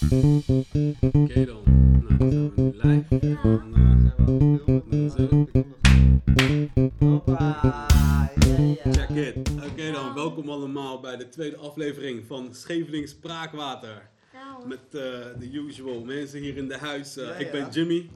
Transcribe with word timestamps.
Oké 0.00 1.44
dan. 1.44 1.62
Nou, 1.64 2.16
dan 2.18 2.30
zijn 2.30 2.46
we 2.48 2.50
nu 2.56 2.72
live. 2.82 3.04
En, 6.36 6.70
eh, 8.84 8.92
check 8.92 9.08
it. 9.08 9.36
Oké 9.70 9.92
dan, 9.92 10.14
welkom 10.14 10.48
allemaal 10.50 11.00
bij 11.00 11.16
de 11.16 11.28
tweede 11.28 11.56
aflevering 11.56 12.26
van 12.26 12.54
Schevelings 12.54 13.10
Spraakwater. 13.10 14.08
Nou, 14.32 14.68
Met 14.68 14.78
eh, 14.90 15.00
de 15.38 15.50
usual 15.52 16.04
mensen 16.04 16.40
hier 16.40 16.56
in 16.56 16.68
de 16.68 16.76
huis. 16.78 17.16
Eh, 17.16 17.24
Ja, 17.26 17.32
ik 17.34 17.46
ja. 17.46 17.52
ben 17.52 17.70
Jimmy. 17.70 18.10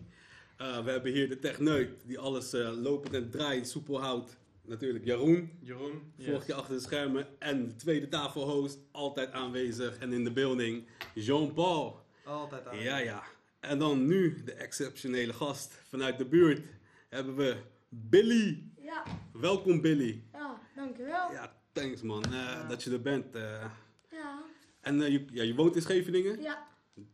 We 0.57 0.91
hebben 0.91 1.12
hier 1.12 1.29
de 1.29 1.39
techneut 1.39 1.91
die 2.07 2.19
alles 2.19 2.53
lopend 2.82 3.14
en 3.14 3.30
draaiend 3.30 3.69
soepel 3.69 4.01
houdt. 4.01 4.37
Natuurlijk 4.67 5.05
Jeroen, 5.05 5.51
Jeroen, 5.61 6.12
vorige 6.19 6.45
keer 6.47 6.55
achter 6.55 6.75
de 6.75 6.80
schermen. 6.80 7.27
En 7.39 7.67
de 7.67 7.77
tweede 7.77 8.09
tafelhost, 8.09 8.79
altijd 8.91 9.30
aanwezig 9.33 9.98
en 9.98 10.12
in 10.12 10.25
de 10.25 10.33
building, 10.33 10.87
Jean-Paul. 11.15 12.01
Altijd 12.25 12.66
aan. 12.66 12.79
Ja, 12.79 12.98
ja. 12.98 13.23
En 13.61 13.79
dan 13.79 14.07
nu 14.07 14.43
de 14.45 14.52
exceptionele 14.52 15.33
gast 15.33 15.80
vanuit 15.88 16.19
de 16.19 16.24
buurt 16.24 16.61
hebben 17.09 17.37
we 17.37 17.57
Billy. 17.88 18.62
ja, 18.80 19.05
Welkom 19.33 19.80
Billy. 19.80 20.23
ja, 20.33 20.61
dankjewel. 20.77 21.12
Ja, 21.12 21.33
Ja, 21.33 21.57
thanks 21.73 22.02
man 22.02 22.24
eh, 22.24 22.69
dat 22.69 22.83
je 22.83 22.91
er 22.91 23.02
bent. 23.02 23.35
eh. 23.35 23.65
ja, 24.10 24.43
en 24.80 25.02
eh, 25.02 25.09
je, 25.12 25.24
ja, 25.33 25.43
je 25.43 25.55
woont 25.55 25.77
in 25.77 25.83
Scheveningen? 25.83 26.43
ja 26.43 26.66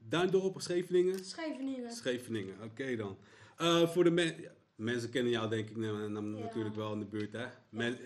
Duindorp 0.09 0.55
of 0.57 0.63
Scheveningen? 0.63 1.25
Scheveningen. 1.25 1.91
Scheveningen, 1.93 2.55
oké 2.63 2.97
dan. 2.97 3.19
Eh, 3.57 3.89
voor 3.89 4.05
de 4.05 4.11
men- 4.11 4.41
ja, 4.41 4.51
mensen 4.81 5.11
kennen 5.11 5.33
jou 5.33 5.49
denk 5.51 5.69
ik 5.71 5.77
na- 5.77 6.07
na- 6.09 6.21
Ja. 6.39 6.45
natuurlijk 6.45 6.75
wel 6.75 6.93
in 6.93 6.99
de 6.99 7.05
buurt, 7.05 7.33
hè? 7.33 7.47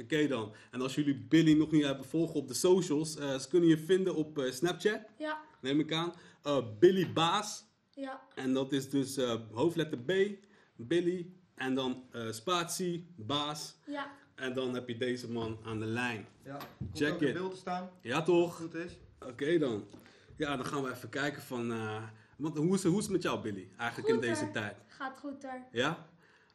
Oké 0.00 0.26
dan. 0.26 0.52
En 0.70 0.80
als 0.80 0.94
jullie 0.94 1.16
Billy 1.28 1.52
nog 1.58 1.70
niet 1.70 1.84
hebben 1.84 2.04
volgen 2.04 2.34
op 2.34 2.48
de 2.48 2.54
socials, 2.54 3.16
eh, 3.16 3.38
ze 3.38 3.48
kunnen 3.48 3.68
je 3.68 3.78
vinden 3.78 4.14
op 4.14 4.38
eh, 4.38 4.52
Snapchat, 4.52 5.00
Ja, 5.18 5.40
neem 5.60 5.80
ik 5.80 5.92
aan. 5.92 6.12
Eh, 6.42 6.58
Billy 6.78 7.12
Baas. 7.12 7.64
ja, 7.90 8.20
En 8.34 8.52
dat 8.52 8.72
is 8.72 8.90
dus 8.90 9.16
eh, 9.16 9.40
hoofdletter 9.52 9.98
B, 9.98 10.12
Billy. 10.76 11.30
En 11.54 11.74
dan 11.74 12.04
eh, 12.10 12.30
spatie, 12.30 13.06
Baas. 13.16 13.76
ja, 13.86 14.10
En 14.34 14.54
dan 14.54 14.74
heb 14.74 14.88
je 14.88 14.96
deze 14.96 15.30
man 15.30 15.58
aan 15.64 15.78
de 15.78 15.86
lijn. 15.86 16.26
Ja. 16.44 16.58
Komt 16.78 16.96
Check 16.98 17.12
ook 17.12 17.20
in 17.22 17.28
it. 17.28 17.34
beeld 17.34 17.50
te 17.52 17.56
staan. 17.58 17.90
Ja 18.02 18.22
toch? 18.22 18.56
goed 18.56 18.74
is. 18.74 18.98
Oké 19.26 19.58
dan. 19.58 19.84
Ja, 20.36 20.56
dan 20.56 20.66
gaan 20.66 20.82
we 20.82 20.90
even 20.90 21.08
kijken 21.08 21.42
van... 21.42 21.72
eh, 21.72 22.02
want 22.36 22.56
hoe 22.56 22.74
is, 22.74 22.82
het- 22.82 22.90
hoe 22.92 22.98
is 22.98 23.04
het 23.04 23.12
met 23.12 23.22
jou 23.22 23.40
Billy? 23.42 23.68
Eigenlijk 23.76 24.12
Goed, 24.14 24.22
in 24.24 24.30
deze 24.30 24.50
tijd. 24.50 24.76
gaat 24.86 25.18
goed 25.18 25.44
er. 25.44 25.64
Ja? 25.72 26.06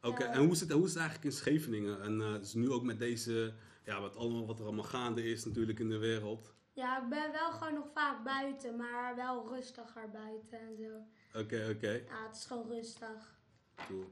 Oké, 0.02 0.23
en 0.23 0.39
hoe 0.39 0.52
is, 0.52 0.59
het, 0.59 0.72
hoe 0.72 0.83
is 0.86 0.89
het 0.94 1.00
eigenlijk 1.02 1.30
in 1.31 1.38
Scheveningen? 1.39 2.02
En 2.02 2.17
dus 2.39 2.53
nu 2.53 2.72
ook 2.72 2.83
met 2.83 3.00
deze, 3.00 3.53
ja, 3.86 4.02
wat, 4.02 4.16
allemaal, 4.16 4.45
wat 4.47 4.59
er 4.59 4.66
allemaal 4.66 4.83
gaande 4.83 5.23
is 5.23 5.45
natuurlijk 5.45 5.80
in 5.80 5.89
de 5.89 5.97
wereld. 5.97 6.53
Ja, 6.73 7.03
ik 7.03 7.09
ben 7.09 7.31
wel 7.31 7.52
gewoon 7.52 7.73
nog 7.73 7.88
vaak 7.94 8.23
buiten, 8.23 8.75
maar 8.75 9.16
wel 9.16 9.47
rustiger 9.53 10.09
buiten 10.09 10.59
en 10.59 10.77
zo. 10.77 11.39
Oké, 11.39 11.70
oké. 11.75 11.89
Ja, 11.92 12.27
het 12.27 12.36
is 12.36 12.45
gewoon 12.45 12.67
rustig. 12.67 13.39
Cool. 13.88 14.05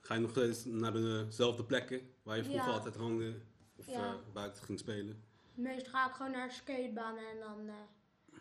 Ga 0.00 0.14
je 0.14 0.20
nog 0.20 0.30
steeds 0.30 0.64
naar 0.64 0.92
dezelfde 0.92 1.64
plekken 1.64 2.00
waar 2.22 2.36
je 2.36 2.44
vroeger 2.44 2.68
Ja. 2.68 2.72
altijd 2.74 2.96
hangde? 2.96 3.34
Of 3.76 3.86
Ja. 3.86 4.06
eh, 4.12 4.14
buiten 4.32 4.62
ging 4.64 4.78
spelen? 4.78 5.24
Meestal 5.54 5.92
ga 5.92 6.08
ik 6.08 6.14
gewoon 6.14 6.32
naar 6.32 6.48
de 6.48 6.54
skatebaan 6.54 7.16
en 7.16 7.40
dan 7.40 7.68
eh, 7.68 7.74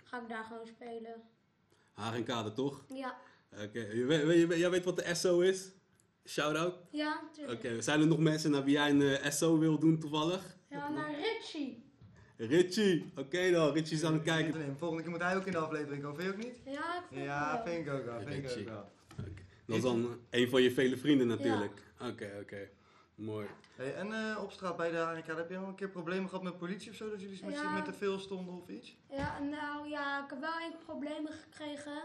ga 0.04 0.22
ik 0.22 0.30
daar 0.30 0.44
gewoon 0.44 0.68
spelen. 0.68 1.22
Haringkade 1.94 2.54
toch? 2.54 2.84
Ja, 2.88 3.18
Oké, 3.64 3.80
jij 4.56 4.70
weet 4.70 4.86
wat 4.86 4.96
de 4.98 5.16
SO 5.16 5.40
is? 5.40 5.72
Shout-out? 6.25 6.73
ja, 6.91 7.14
Oké, 7.16 7.23
natuurlijk. 7.41 7.83
zijn 7.83 8.02
er 8.02 8.08
nog 8.08 8.19
mensen 8.19 8.52
naar 8.52 8.64
wie 8.64 8.73
jij 8.73 8.89
een 8.89 9.02
eh, 9.02 9.31
SO 9.31 9.58
wil 9.58 9.80
doen 9.80 10.00
toevallig? 10.00 10.58
Ja, 10.69 10.89
naar 10.89 11.11
Richie. 11.16 11.89
Richie, 12.38 13.11
oké 13.16 13.52
dan, 13.52 13.73
Richie 13.73 13.97
is 13.97 14.03
aan 14.03 14.14
het 14.14 14.23
kijken. 14.23 14.75
Volgende 14.77 15.03
keer 15.03 15.11
moet 15.11 15.22
hij 15.22 15.36
ook 15.36 15.45
in 15.45 15.52
de 15.52 15.58
aflevering 15.58 16.03
komen. 16.03 16.22
Vind 16.22 16.36
je 16.36 16.38
ook 16.38 16.44
niet? 16.52 16.61
Ja, 16.75 16.95
ik 16.97 17.03
vind 17.09 17.23
Ja, 17.23 17.52
het 17.52 17.64
wel. 17.64 17.73
vind 17.73 17.88
ik 17.88 17.94
ook 17.94 18.05
wel. 18.05 18.19
Vind 18.22 18.52
ik 18.52 18.59
ook 18.59 18.66
wel. 18.67 18.89
Dat 19.66 19.75
is 19.77 19.81
dan 19.81 20.19
een 20.30 20.49
van 20.49 20.61
je 20.61 20.72
vele 20.72 20.97
vrienden 20.97 21.27
natuurlijk. 21.27 21.83
Oké, 21.99 22.38
oké. 22.42 22.69
Mooi. 23.16 23.47
Hey, 23.75 23.95
en 23.95 24.14
eh, 24.14 24.44
op 24.44 24.52
straat 24.52 24.77
bij 24.77 24.92
de 24.92 24.98
Harinka, 24.98 25.36
heb 25.36 25.49
je 25.49 25.58
al 25.58 25.67
een 25.67 25.76
keer 25.76 25.89
problemen 25.89 26.30
gehad 26.30 26.43
met 26.43 26.58
politie 26.58 26.89
of 26.92 26.95
zo? 26.95 27.10
Dat 27.10 27.21
jullie 27.21 27.45
met, 27.45 27.54
Ja. 27.54 27.73
met 27.73 27.86
te 27.86 27.93
veel 27.93 28.20
stonden 28.20 28.61
of 28.61 28.67
iets? 28.70 28.98
Ja, 29.10 29.39
nou 29.39 29.89
ja, 29.89 30.23
ik 30.23 30.30
heb 30.30 30.39
wel 30.39 30.60
enkel 30.65 30.80
problemen 30.86 31.31
gekregen. 31.31 32.04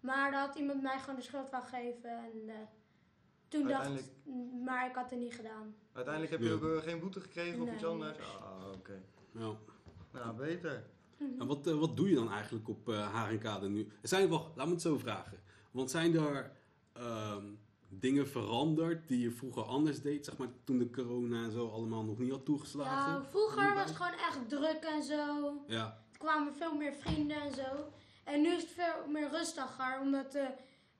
Maar 0.00 0.30
dat 0.30 0.40
had 0.46 0.56
iemand 0.58 0.82
mij 0.82 0.98
gewoon 0.98 1.16
de 1.16 1.22
schuld 1.22 1.50
wou 1.50 1.64
geven. 1.64 2.10
En 2.10 2.32
eh, 2.48 2.54
toen 3.52 3.68
dacht 3.68 3.82
Uiteindelijk- 3.84 4.12
ik, 4.24 4.62
maar 4.64 4.88
ik 4.88 4.94
had 4.94 5.10
het 5.10 5.18
niet 5.18 5.34
gedaan. 5.34 5.74
Uiteindelijk 5.92 6.32
heb 6.32 6.42
je 6.42 6.48
Ja. 6.48 6.54
ook 6.54 6.76
eh, 6.76 6.82
geen 6.88 7.00
boete 7.00 7.20
gekregen 7.20 7.60
of 7.62 7.72
iets 7.74 7.84
anders? 7.84 8.18
Ah, 8.18 8.72
oké. 8.74 9.02
Ja. 9.32 9.50
Nou, 10.12 10.36
beter. 10.36 10.84
En 11.38 11.46
wat, 11.46 11.66
eh, 11.66 11.74
wat 11.78 11.96
doe 11.96 12.08
je 12.08 12.14
dan 12.14 12.30
eigenlijk 12.32 12.68
op 12.68 12.88
eh 12.88 13.12
Haringkade 13.12 13.68
nu? 13.68 13.80
Er 14.02 14.08
zijn 14.08 14.28
wel, 14.28 14.52
laat 14.56 14.66
me 14.66 14.72
het 14.72 14.82
zo 14.82 14.98
vragen. 14.98 15.38
Want 15.70 15.90
zijn 15.90 16.14
er 16.16 16.52
ehm, 16.92 17.44
dingen 17.88 18.28
veranderd 18.28 19.08
die 19.08 19.20
je 19.20 19.30
vroeger 19.30 19.62
anders 19.62 20.02
deed, 20.02 20.24
zeg 20.24 20.36
maar 20.36 20.48
toen 20.64 20.78
de 20.78 20.90
corona 20.90 21.44
en 21.44 21.50
zo 21.52 21.68
allemaal 21.68 22.04
nog 22.04 22.18
niet 22.18 22.30
had 22.30 22.44
toegeslagen? 22.44 23.12
Ja, 23.12 23.24
vroeger 23.30 23.74
was 23.74 23.84
het 23.84 23.96
gewoon 23.96 24.12
echt 24.12 24.48
druk 24.48 24.82
en 24.96 25.02
zo. 25.02 25.52
Ja, 25.66 26.00
Er 26.12 26.18
kwamen 26.18 26.54
veel 26.54 26.74
meer 26.76 26.92
vrienden 26.94 27.40
en 27.40 27.54
zo. 27.54 27.92
En 28.24 28.40
nu 28.42 28.48
is 28.48 28.62
het 28.62 28.70
veel 28.70 29.10
meer 29.10 29.30
rustiger, 29.30 30.00
omdat 30.00 30.34
eh, 30.34 30.46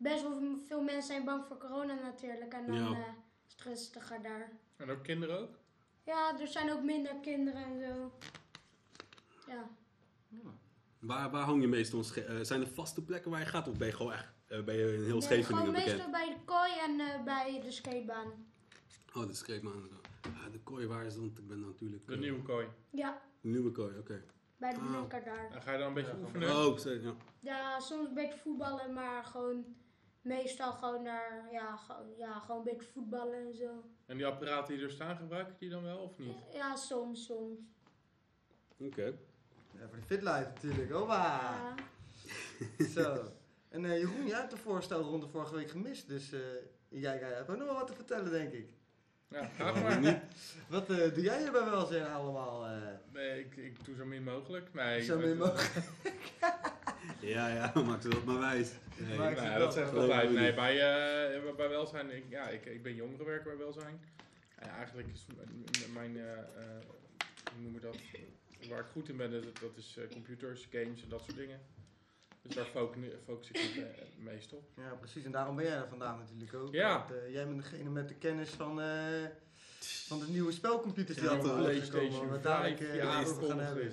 best 0.03 0.23
wel 0.23 0.57
veel 0.69 0.83
mensen 0.83 1.03
zijn 1.13 1.25
bang 1.25 1.45
voor 1.47 1.57
corona 1.59 1.95
natuurlijk. 1.95 2.53
En 2.53 2.67
dan 2.67 2.75
Ja. 2.77 2.91
eh, 2.91 2.99
is 3.47 3.53
het 3.53 3.63
rustiger 3.63 4.23
daar. 4.23 4.51
En 4.77 4.91
ook 4.91 5.03
kinderen 5.03 5.39
ook? 5.41 5.59
Ja, 6.05 6.41
er 6.41 6.47
zijn 6.47 6.73
ook 6.73 6.83
minder 6.83 7.15
kinderen 7.23 7.65
en 7.65 7.81
zo. 7.81 8.13
Ja. 9.47 9.69
Waar, 10.99 11.31
waar 11.31 11.45
hang 11.45 11.61
je 11.61 11.69
meestal? 11.69 12.01
eh, 12.15 12.39
zijn 12.43 12.61
er 12.61 12.67
vaste 12.69 13.05
plekken 13.05 13.31
waar 13.31 13.41
je 13.41 13.47
gaat 13.47 13.69
of 13.69 13.77
ben 13.79 13.87
je 13.87 13.93
gewoon 13.95 14.13
echt 14.13 14.33
eh, 14.47 14.63
ben 14.65 14.75
je 14.75 14.95
in 14.95 15.05
heel 15.05 15.19
Nee, 15.19 15.45
gewoon 15.45 15.65
bekend? 15.73 15.87
meestal 15.87 16.11
bij 16.11 16.29
de 16.29 16.45
kooi 16.45 16.73
en 16.87 17.01
eh, 17.01 17.23
bij 17.25 17.61
de 17.65 17.71
skatebaan. 17.71 18.29
Oh, 19.15 19.23
dat 19.27 19.37
schreef 19.37 19.63
me 19.63 19.71
aan. 19.71 19.89
Ja, 20.23 20.49
de 20.51 20.59
kooi 20.61 20.87
waar 20.87 21.05
is 21.05 21.15
dan? 21.15 21.25
Ik 21.25 21.49
ben 21.49 21.61
natuurlijk... 21.61 22.07
De 22.07 22.17
nieuwe 22.17 22.43
kooi. 22.43 22.67
Ja, 22.91 23.21
de 23.41 23.49
nieuwe 23.49 23.71
kooi, 23.71 23.99
oké. 23.99 24.23
bij 24.57 24.71
de 24.75 24.79
Ah. 24.81 24.91
blinker 24.91 25.25
daar. 25.25 25.51
En 25.51 25.63
ga 25.63 25.73
je 25.73 25.79
dan 25.79 25.89
een 25.89 25.95
beetje 25.95 26.13
Ja, 26.13 26.19
oefenen? 26.19 26.57
Oh, 26.57 26.73
ik 26.73 26.79
zei- 26.79 27.03
ja. 27.03 27.15
Ja, 27.41 27.81
soms 27.81 28.09
een 28.09 28.15
beetje 28.15 28.39
voetballen, 28.39 28.93
maar 28.93 29.25
gewoon 29.25 29.65
meestal 30.23 30.73
gewoon 30.73 31.03
naar, 31.03 31.49
ja, 31.53 31.77
gewoon, 31.77 32.07
ja, 32.17 32.39
gewoon 32.39 32.57
een 32.59 32.65
beetje 32.65 32.91
voetballen 32.93 33.47
en 33.47 33.55
zo. 33.55 33.85
En 34.07 34.17
die 34.17 34.27
apparaten 34.27 34.75
die 34.75 34.85
er 34.85 34.91
staan, 34.91 35.17
gebruiken 35.17 35.55
die 35.59 35.71
dan 35.71 35.83
wel 35.83 35.99
of 35.99 36.19
niet? 36.19 36.37
Ja, 36.53 36.77
soms, 36.77 37.25
soms. 37.25 37.59
Oké. 38.79 39.05
Ja, 39.79 39.89
voor 39.89 39.97
de 39.97 40.03
fit 40.07 40.23
life 40.23 40.51
natuurlijk. 40.55 40.91
Ja. 40.91 41.75
Zo. 42.95 43.25
En 43.69 43.85
eh, 43.85 43.99
Jeroen, 43.99 44.27
jij 44.27 44.39
hebt 44.39 44.51
de 44.51 44.57
voorstelronde 44.57 45.29
vorige 45.29 45.55
week 45.55 45.71
gemist. 45.71 46.09
Dus 46.09 46.33
eh, 46.33 46.41
jij, 46.89 47.19
jij 47.19 47.33
hebt 47.33 47.51
ook 47.51 47.57
nog 47.57 47.67
wel 47.67 47.77
wat 47.77 47.87
te 47.87 47.93
vertellen, 47.95 48.31
denk 48.31 48.53
ik. 48.53 48.69
Ja, 49.29 49.45
ga 49.45 49.73
maar. 49.81 50.01
niet? 50.01 50.19
Wat 50.69 50.91
eh, 50.91 51.15
doe 51.15 51.23
jij 51.23 51.39
hier 51.43 51.53
bij 51.53 51.65
welzijn 51.65 52.07
allemaal? 52.13 52.67
eh? 52.67 52.81
Nee, 53.13 53.41
ik, 53.41 53.57
ik 53.57 53.85
doe 53.85 53.95
zo 53.97 54.05
min 54.05 54.23
mogelijk. 54.23 54.75
Nee, 54.75 55.03
Zo 55.03 55.19
min 55.19 55.37
mogelijk. 55.37 55.73
Ja, 57.21 57.49
ja, 57.49 57.73
maak 57.83 58.03
ze 58.03 58.09
dat 58.09 58.25
maar 58.25 58.39
wijs. 58.39 58.73
Nee. 58.97 59.59
Dat 59.59 59.73
zegt 59.75 59.93
altijd. 59.95 60.31
me 60.31 60.41
Nee, 60.41 60.55
bij, 60.55 60.73
eh, 60.73 61.55
bij 61.57 61.69
welzijn, 61.69 62.11
ik, 62.17 62.25
ja, 62.29 62.49
ik, 62.49 62.65
ik 62.65 62.83
ben 62.83 62.95
jongerenwerker 62.95 63.57
bij 63.57 63.65
welzijn. 63.65 64.01
En 64.57 64.69
eigenlijk 64.69 65.09
is 65.13 65.27
mijn, 65.93 66.17
eh, 66.17 66.33
eh, 66.33 66.45
hoe 67.55 67.63
noem 67.63 67.75
je 67.75 67.81
dat, 67.81 67.97
waar 68.69 68.79
ik 68.79 68.87
goed 68.93 69.09
in 69.09 69.17
ben, 69.17 69.31
dat, 69.31 69.43
dat 69.43 69.77
is 69.77 69.97
eh, 69.99 70.05
computers, 70.11 70.69
games 70.71 71.03
en 71.03 71.09
dat 71.09 71.23
soort 71.25 71.37
dingen. 71.37 71.61
Dus 72.43 72.55
daar 72.55 72.65
focus, 72.65 73.05
focus 73.27 73.49
ik 73.49 73.57
het 73.57 73.77
eh, 73.77 73.83
het 73.99 74.19
meest 74.19 74.53
op. 74.53 74.63
Ja, 74.77 74.95
precies. 75.01 75.25
En 75.25 75.31
daarom 75.31 75.57
ben 75.57 75.65
jij 75.65 75.75
er 75.77 75.89
vandaag 75.89 76.19
natuurlijk 76.19 76.55
ook. 76.55 76.73
Ja. 76.73 76.99
Want, 76.99 77.21
eh, 77.21 77.33
jij 77.33 77.47
bent 77.47 77.63
degene 77.63 77.91
met 77.91 78.09
de 78.09 78.15
kennis 78.15 78.49
van, 78.51 78.81
eh, 78.81 78.87
van 79.81 80.19
de 80.19 80.27
nieuwe 80.29 80.53
spelcomputers 80.53 81.19
die 81.19 81.27
Ja, 81.27 81.33
uitgekomen, 81.33 81.65
PlayStation 81.65 82.43
dadelijk 82.43 82.79
5 82.79 82.91
eh, 82.91 82.97
ja, 82.97 83.21
over 83.25 83.47
gaan 83.49 83.59
hebben. 83.61 83.93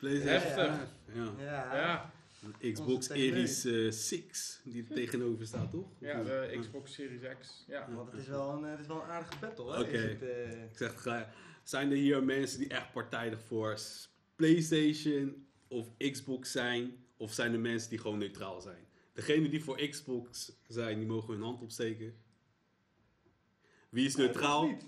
Heftig. 0.00 0.52
5, 0.52 0.78
Ja. 1.12 1.74
Ja. 1.74 2.10
Xbox. 2.72 3.06
Series 3.06 3.64
eh 3.64 3.90
6, 3.90 4.60
die 4.64 4.84
er 4.88 4.94
tegenover 4.94 5.46
staat, 5.46 5.70
toch? 5.70 5.86
ja, 5.98 6.22
de 6.22 6.56
Xbox 6.60 6.92
Series 6.94 7.20
X. 7.40 7.64
Ja. 7.68 7.88
Want 7.94 8.12
het 8.12 8.20
is 8.20 8.26
wel 8.28 8.50
een, 8.50 8.64
eh, 8.64 8.70
het 8.70 8.80
is 8.80 8.86
wel 8.86 9.02
een 9.02 9.08
aardige 9.08 9.38
battle, 9.40 9.72
hè? 9.72 9.80
Oké. 9.80 9.90
Is 9.90 10.02
het, 10.02 10.22
eh, 10.22 10.62
Ik 10.64 10.76
zeg, 10.76 11.26
zijn 11.62 11.90
er 11.90 11.96
hier 11.96 12.24
mensen 12.24 12.58
die 12.58 12.68
echt 12.68 12.92
partijdig 12.92 13.40
voor 13.46 13.78
PlayStation 14.36 15.46
of 15.68 15.86
Xbox 15.96 16.52
zijn? 16.52 16.96
Of 17.16 17.32
zijn 17.32 17.52
er 17.52 17.60
mensen 17.60 17.90
die 17.90 17.98
gewoon 17.98 18.18
neutraal 18.18 18.60
zijn? 18.60 18.86
Degene 19.12 19.48
die 19.48 19.64
voor 19.64 19.88
Xbox 19.88 20.52
zijn, 20.68 20.98
die 20.98 21.06
mogen 21.06 21.34
hun 21.34 21.42
hand 21.42 21.60
opsteken. 21.60 22.14
Wie 23.88 24.06
is 24.06 24.16
neutraal? 24.16 24.64
ik 24.64 24.70
niet. 24.70 24.86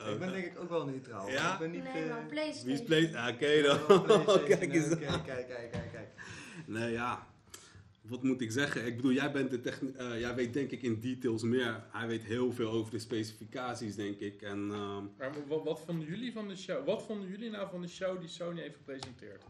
Oh, 0.00 0.10
ik 0.12 0.18
ben 0.18 0.32
denk 0.32 0.46
ik 0.46 0.58
ook 0.58 0.68
wel 0.68 0.86
neutraal. 0.86 1.30
Ja? 1.30 1.52
Ik 1.52 1.58
ben 1.58 1.70
niet... 1.70 1.82
Nee, 1.82 2.02
eh, 2.02 2.08
maar 2.10 2.26
PlayStation. 2.26 2.64
Wie 2.66 2.74
is 2.74 2.82
PlayStation? 2.82 3.26
Ah, 3.26 3.34
Oké 3.34 3.62
dan. 3.62 4.44
Kijk 4.58 4.72
eens 4.74 4.92
Oké, 4.92 5.06
aan. 5.06 5.24
kijk, 5.24 5.46
kijk, 5.48 5.70
kijk, 5.70 5.90
kijk. 5.92 5.95
Nee, 6.66 6.92
ja. 6.92 7.26
Wat 8.00 8.22
moet 8.22 8.40
ik 8.40 8.50
zeggen? 8.52 8.86
Ik 8.86 8.96
bedoel, 8.96 9.10
jij, 9.12 9.32
bent 9.32 9.50
de 9.50 9.60
techni- 9.60 9.92
eh, 9.96 10.20
jij 10.20 10.34
weet 10.34 10.52
denk 10.52 10.70
ik 10.70 10.82
in 10.82 11.00
details 11.00 11.42
meer. 11.42 11.84
Hij 11.92 12.06
weet 12.06 12.22
heel 12.22 12.52
veel 12.52 12.70
over 12.70 12.90
de 12.90 12.98
specificaties, 12.98 13.94
denk 13.96 14.18
ik. 14.18 14.42
En 14.42 14.70
ehm, 14.72 15.04
Maar 15.18 15.32
wat, 15.46 15.64
wat 15.64 15.80
vonden 15.80 16.06
jullie 16.08 16.32
van 16.32 16.48
de 16.48 16.56
show? 16.56 16.86
Wat 16.86 17.02
vonden 17.02 17.28
jullie 17.28 17.50
nou 17.50 17.68
van 17.70 17.80
de 17.80 17.88
show 17.88 18.20
die 18.20 18.28
Sony 18.28 18.60
heeft 18.60 18.76
gepresenteerd? 18.76 19.42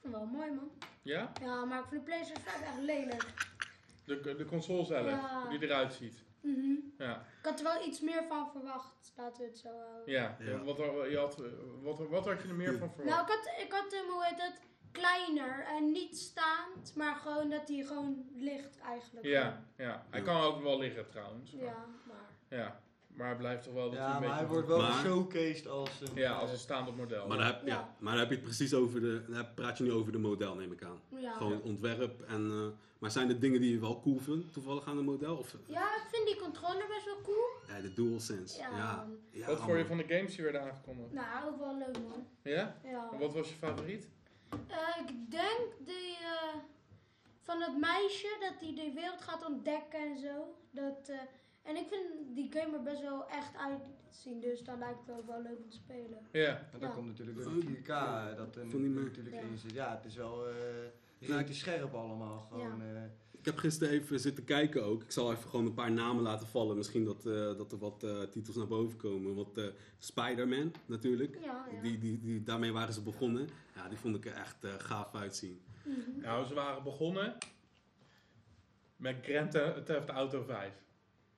vind 0.00 0.14
het 0.14 0.22
wel 0.22 0.24
mooi, 0.26 0.50
man. 0.50 0.70
Ja? 1.02 1.32
Ja, 1.42 1.64
maar 1.64 1.78
ik 1.80 1.86
vind 1.88 2.00
de 2.00 2.10
PlayStation 2.10 2.44
5 2.44 2.62
echt 2.62 2.82
lelijk. 2.82 3.46
De, 4.04 4.34
de 4.36 4.44
console 4.44 4.84
zelf, 4.84 5.06
Ja. 5.06 5.40
hoe 5.48 5.58
die 5.58 5.68
eruit 5.68 5.92
ziet. 5.92 6.22
Mhm. 6.40 6.74
Ja. 6.98 7.14
Ik 7.40 7.44
had 7.44 7.58
er 7.58 7.64
wel 7.64 7.86
iets 7.86 8.00
meer 8.00 8.24
van 8.28 8.48
verwacht, 8.52 9.12
laten 9.16 9.42
we 9.42 9.48
het 9.48 9.58
zo 9.58 9.68
houden. 9.68 10.12
Ja, 10.12 10.36
Ja. 10.40 10.62
Wat, 10.62 10.76
je 11.10 11.16
had, 11.18 11.42
wat, 11.82 12.08
wat 12.08 12.26
had 12.26 12.42
je 12.42 12.48
er 12.48 12.54
meer 12.54 12.78
van 12.78 12.90
verwacht? 12.92 13.08
Nou, 13.16 13.22
ik 13.22 13.28
had, 13.28 13.50
ik 13.66 13.72
had 13.72 13.92
hem, 13.92 14.10
hoe 14.10 14.24
heet 14.24 14.42
het, 14.42 14.60
kleiner 14.98 15.64
en 15.76 15.92
niet 15.92 16.16
staand, 16.18 16.92
maar 16.96 17.14
gewoon 17.16 17.50
dat 17.50 17.68
hij 17.68 17.82
gewoon 17.82 18.24
ligt 18.36 18.78
eigenlijk. 18.78 19.26
ja, 19.26 19.62
ja, 19.76 20.06
hij 20.10 20.22
kan 20.22 20.40
ook 20.40 20.62
wel 20.62 20.78
liggen 20.78 21.08
trouwens. 21.08 21.52
maar- 21.52 21.64
Ja, 21.64 21.86
maar... 22.06 22.58
ja. 22.58 22.80
Maar 23.06 23.26
hij 23.26 23.36
blijft 23.36 23.62
toch 23.64 23.72
wel 23.74 23.84
dat 23.90 23.98
Ja, 23.98 24.06
hij 24.06 24.14
een 24.14 24.20
maar 24.20 24.28
hij 24.28 24.38
beetje... 24.38 24.52
wordt 24.52 24.68
wel 24.68 24.78
Maar- 24.78 24.92
geshowcased 24.92 25.68
als 25.68 26.00
een... 26.00 26.14
Ja, 26.14 26.32
als 26.32 26.46
eh, 26.46 26.52
een 26.52 26.58
staand 26.58 26.96
model. 26.96 27.26
Maar 27.26 27.36
dan, 27.36 27.46
heb, 27.46 27.60
ja. 27.66 27.74
Ja. 27.74 27.94
maar 27.98 28.10
dan 28.12 28.20
heb 28.20 28.28
je 28.28 28.34
het 28.34 28.44
precies 28.44 28.74
over 28.74 29.00
de. 29.00 29.22
Dan 29.28 29.54
praat 29.54 29.78
je 29.78 29.84
nu 29.84 29.92
over 29.92 30.12
de 30.12 30.18
model, 30.18 30.54
neem 30.54 30.72
ik 30.72 30.82
aan. 30.82 31.00
Ja. 31.20 31.32
Gewoon 31.32 31.62
ontwerp 31.62 32.20
en. 32.22 32.50
eh, 32.50 32.66
maar 32.98 33.10
zijn 33.10 33.28
er 33.28 33.40
dingen 33.40 33.60
die 33.60 33.72
je 33.72 33.78
wel 33.80 34.00
cool 34.00 34.18
vindt, 34.18 34.52
toevallig 34.52 34.86
aan 34.86 34.98
een 34.98 35.04
model? 35.04 35.36
Of 35.36 35.54
ja, 35.66 35.94
ik 35.96 36.04
vind 36.12 36.26
die 36.26 36.36
controller 36.40 36.86
best 36.88 37.04
wel 37.04 37.20
cool. 37.22 37.46
ja, 37.76 37.80
de 37.80 37.92
DualSense? 37.94 38.58
Ja, 38.58 39.06
Ja. 39.30 39.46
Wat 39.46 39.60
vond 39.60 39.78
je 39.78 39.86
van 39.86 39.96
de 39.96 40.04
games 40.08 40.34
die 40.34 40.44
werden 40.44 40.62
aangekondigd? 40.62 41.12
Nou, 41.12 41.48
ook 41.48 41.58
wel 41.58 41.78
leuk, 41.78 41.98
man. 42.08 42.26
Ja? 42.42 42.76
Ja. 42.84 43.08
En 43.12 43.18
wat 43.18 43.32
was 43.32 43.48
je 43.48 43.54
favoriet? 43.54 44.08
Eh, 44.50 45.00
ik 45.06 45.30
denk 45.30 45.60
die 45.84 46.16
eh, 46.16 46.54
van 47.40 47.60
het 47.62 47.76
meisje 47.78 48.36
dat 48.40 48.60
die 48.60 48.74
de 48.74 48.92
wereld 48.94 49.20
gaat 49.22 49.46
ontdekken 49.46 50.00
en 50.00 50.18
zo. 50.18 50.54
Dat, 50.70 51.08
eh, 51.08 51.18
en 51.62 51.76
ik 51.76 51.86
vind 51.88 52.34
die 52.34 52.52
game 52.52 52.76
er 52.76 52.82
best 52.82 53.00
wel 53.02 53.28
echt 53.28 53.56
uitzien, 53.56 54.40
dus 54.40 54.60
dan 54.64 54.78
lijkt 54.78 55.06
het 55.06 55.16
ook 55.16 55.26
wel 55.26 55.42
leuk 55.42 55.58
om 55.58 55.70
te 55.70 55.76
spelen. 55.76 56.18
Ja. 56.32 56.48
En 56.72 56.78
daar 56.78 56.88
Ja. 56.88 56.94
komt 56.94 57.06
natuurlijk 57.06 57.38
door 57.38 57.54
de 57.54 57.60
4K 57.60 57.88
eh, 57.88 58.36
dat 58.36 58.56
er 58.56 58.68
die 58.70 58.88
natuurlijk 58.88 59.34
Ja. 59.34 59.40
in 59.40 59.58
zit. 59.58 59.72
Ja, 59.72 59.94
het 59.94 60.04
is 60.04 60.16
wel... 60.16 60.48
eh 60.48 60.54
is 61.48 61.58
scherp 61.58 61.94
allemaal. 61.94 62.38
Gewoon, 62.38 62.82
eh, 62.82 63.02
heb 63.46 63.56
gisteren 63.58 63.92
even 63.94 64.20
zitten 64.20 64.44
kijken 64.44 64.84
ook. 64.84 65.02
Ik 65.02 65.10
zal 65.10 65.32
even 65.32 65.48
gewoon 65.50 65.66
een 65.66 65.74
paar 65.74 65.92
namen 65.92 66.22
laten 66.22 66.46
vallen. 66.48 66.76
Misschien 66.76 67.04
dat, 67.04 67.26
eh, 67.26 67.32
dat 67.56 67.72
er 67.72 67.78
wat 67.78 68.02
eh, 68.02 68.22
titels 68.22 68.56
naar 68.56 68.66
boven 68.66 68.98
komen. 68.98 69.34
Want 69.34 69.56
eh 69.58 69.64
Spider-Man 69.98 70.72
natuurlijk. 70.86 71.38
Ja, 71.42 71.66
ja. 71.72 71.80
Die, 71.82 71.98
die, 71.98 72.20
die, 72.20 72.42
daarmee 72.42 72.72
waren 72.72 72.94
ze 72.94 73.02
begonnen. 73.02 73.48
Ja, 73.74 73.88
die 73.88 73.98
vond 73.98 74.16
ik 74.16 74.26
er 74.26 74.32
echt 74.32 74.64
eh, 74.64 74.74
gaaf 74.78 75.14
uitzien. 75.14 75.60
Mhm. 75.84 76.20
Nou, 76.20 76.46
ze 76.46 76.54
waren 76.54 76.82
begonnen 76.82 77.36
met 78.96 79.16
Grand 79.22 79.50
Theft 79.86 80.08
Auto 80.08 80.42
5. 80.42 80.72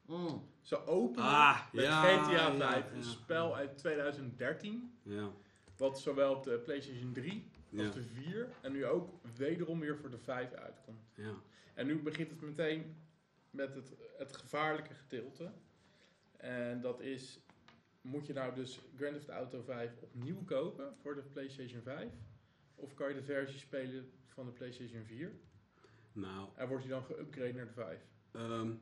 mm. 0.06 0.42
Ze 0.62 0.86
openen 0.86 1.24
Ah, 1.24 1.60
met 1.72 1.84
ja, 1.84 2.02
GTA 2.02 2.32
ja, 2.32 2.56
5, 2.56 2.58
ja. 2.90 2.96
een 2.96 3.04
spel 3.04 3.56
uit 3.56 3.78
2013. 3.78 4.92
Ja, 5.02 5.30
Wat 5.76 6.00
zowel 6.00 6.34
op 6.34 6.44
de 6.44 6.58
PlayStation 6.58 7.12
3 7.12 7.50
als 7.76 7.82
ja, 7.86 7.90
de 7.90 8.02
4 8.02 8.48
en 8.60 8.72
nu 8.72 8.86
ook 8.86 9.10
wederom 9.36 9.80
weer 9.80 9.96
voor 9.96 10.10
de 10.10 10.18
5 10.18 10.52
uitkomt. 10.52 11.08
ja. 11.14 11.34
En 11.78 11.86
nu 11.86 12.02
begint 12.02 12.30
het 12.30 12.40
meteen 12.40 12.96
met 13.50 13.74
het, 13.74 13.92
het 14.16 14.36
gevaarlijke 14.36 14.94
gedeelte. 14.94 15.52
En 16.36 16.80
dat 16.80 17.00
is, 17.00 17.38
moet 18.00 18.26
je 18.26 18.32
nou 18.32 18.54
dus 18.54 18.80
Grand 18.96 19.14
Theft 19.14 19.28
Auto 19.28 19.62
5 19.62 19.92
opnieuw 20.00 20.44
kopen 20.44 20.94
voor 21.02 21.14
de 21.14 21.22
PlayStation 21.22 21.82
5? 21.82 22.10
Of 22.74 22.94
kan 22.94 23.08
je 23.08 23.14
de 23.14 23.22
versie 23.22 23.58
spelen 23.58 24.10
van 24.26 24.46
de 24.46 24.52
PlayStation 24.52 25.04
4? 25.04 25.32
Nou, 26.12 26.48
En 26.54 26.68
wordt 26.68 26.84
hij 26.84 26.92
dan 26.92 27.04
geüpgrade 27.04 27.54
naar 27.54 27.66
de 27.66 27.72
5? 27.72 28.00
ehm, 28.32 28.72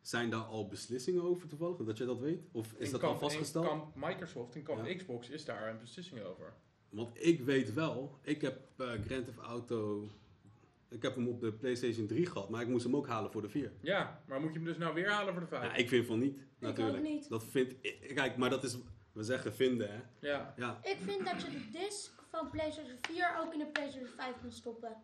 zijn 0.00 0.30
daar 0.30 0.40
al 0.44 0.68
beslissingen 0.68 1.22
over 1.22 1.48
toevallig? 1.48 1.76
Dat 1.76 1.98
je 1.98 2.04
dat 2.04 2.18
weet? 2.18 2.46
Of 2.52 2.72
is 2.72 2.86
In 2.86 2.92
dat 2.92 3.00
kamp- 3.00 3.12
al 3.12 3.18
vastgesteld? 3.18 3.64
In 3.64 3.70
kamp 3.70 3.94
Microsoft, 3.96 4.54
in 4.54 4.62
kamp 4.62 4.86
Ja. 4.86 4.94
Xbox 4.94 5.28
is 5.28 5.44
daar 5.44 5.68
een 5.70 5.78
beslissing 5.80 6.20
over. 6.22 6.52
Want 6.88 7.24
ik 7.24 7.40
weet 7.40 7.72
wel, 7.74 8.18
ik 8.22 8.40
heb 8.40 8.68
eh, 8.76 8.86
Grand 8.90 9.24
Theft 9.24 9.38
Auto... 9.38 10.08
Ik 10.88 11.02
heb 11.02 11.14
hem 11.14 11.28
op 11.28 11.40
de 11.40 11.52
PlayStation 11.52 12.06
3 12.06 12.26
gehad, 12.26 12.48
maar 12.50 12.62
ik 12.62 12.68
moest 12.68 12.84
hem 12.84 12.96
ook 12.96 13.06
halen 13.06 13.30
voor 13.32 13.42
de 13.42 13.48
4. 13.48 13.72
Ja, 13.80 14.22
maar 14.26 14.40
moet 14.40 14.48
je 14.52 14.56
hem 14.58 14.64
dus 14.64 14.76
nou 14.78 14.94
weer 14.94 15.10
halen 15.10 15.32
voor 15.32 15.42
de 15.42 15.48
5? 15.48 15.62
Ja, 15.62 15.74
ik 15.74 15.88
vind 15.88 16.06
van 16.06 16.18
niet, 16.18 16.38
natuurlijk. 16.58 16.96
ook 16.96 17.02
niet. 17.02 17.28
Dat 17.28 17.44
vind 17.44 17.74
ik... 17.80 18.12
Kijk, 18.14 18.36
maar 18.36 18.50
dat 18.50 18.64
is... 18.64 18.76
We 19.12 19.22
zeggen 19.22 19.54
vinden, 19.54 19.90
hè. 19.90 20.00
Ja, 20.28 20.54
Ja. 20.56 20.78
Ik 20.82 20.96
vind 21.00 21.24
dat 21.26 21.42
je 21.42 21.50
de 21.50 21.70
disc 21.72 22.12
van 22.30 22.50
PlayStation 22.50 22.96
4 23.00 23.36
ook 23.40 23.52
in 23.52 23.58
de 23.58 23.66
PlayStation 23.66 24.08
5 24.16 24.34
moet 24.42 24.54
stoppen. 24.54 24.96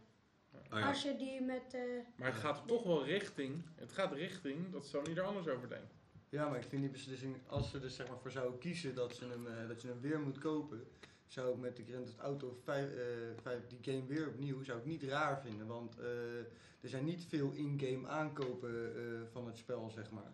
Oh, 0.72 0.78
ja. 0.78 0.88
Als 0.88 1.02
je 1.02 1.16
die 1.16 1.40
met... 1.40 1.74
eh, 1.74 1.80
maar 2.16 2.28
het 2.28 2.40
gaat 2.40 2.62
toch 2.66 2.82
wel 2.84 3.04
richting, 3.04 3.62
het 3.76 3.92
gaat 3.92 4.12
richting 4.12 4.72
dat 4.72 4.86
Sony 4.86 5.16
er 5.16 5.22
anders 5.22 5.48
over 5.48 5.68
denkt. 5.68 5.94
Ja, 6.28 6.48
maar 6.48 6.58
ik 6.58 6.64
vind 6.68 6.82
die 6.82 6.90
beslissing, 6.90 7.36
als 7.46 7.70
ze 7.70 7.80
er 7.80 7.90
zeg 7.90 8.08
maar 8.08 8.18
voor 8.18 8.30
zouden 8.30 8.58
kiezen 8.58 8.94
dat, 8.94 9.14
ze 9.14 9.24
hem, 9.28 9.46
eh, 9.46 9.68
dat 9.68 9.82
je 9.82 9.88
hem 9.88 10.00
weer 10.00 10.20
moet 10.20 10.38
kopen, 10.38 10.84
zou 11.32 11.52
ik 11.54 11.58
met 11.60 11.76
de 11.76 11.84
Grand 11.84 12.06
Theft 12.06 12.18
Auto 12.18 12.58
5, 12.64 12.88
eh, 12.94 13.02
5 13.42 13.60
die 13.68 13.94
game 13.94 14.06
weer 14.06 14.28
opnieuw, 14.28 14.62
zou 14.62 14.78
ik 14.78 14.84
niet 14.84 15.02
raar 15.02 15.40
vinden. 15.40 15.66
Want 15.66 15.98
eh, 15.98 16.38
er 16.80 16.88
zijn 16.88 17.04
niet 17.04 17.24
veel 17.28 17.52
in-game 17.52 18.08
aankopen 18.08 18.96
eh, 18.96 19.02
van 19.32 19.46
het 19.46 19.56
spel, 19.58 19.90
zeg 19.90 20.10
maar. 20.10 20.32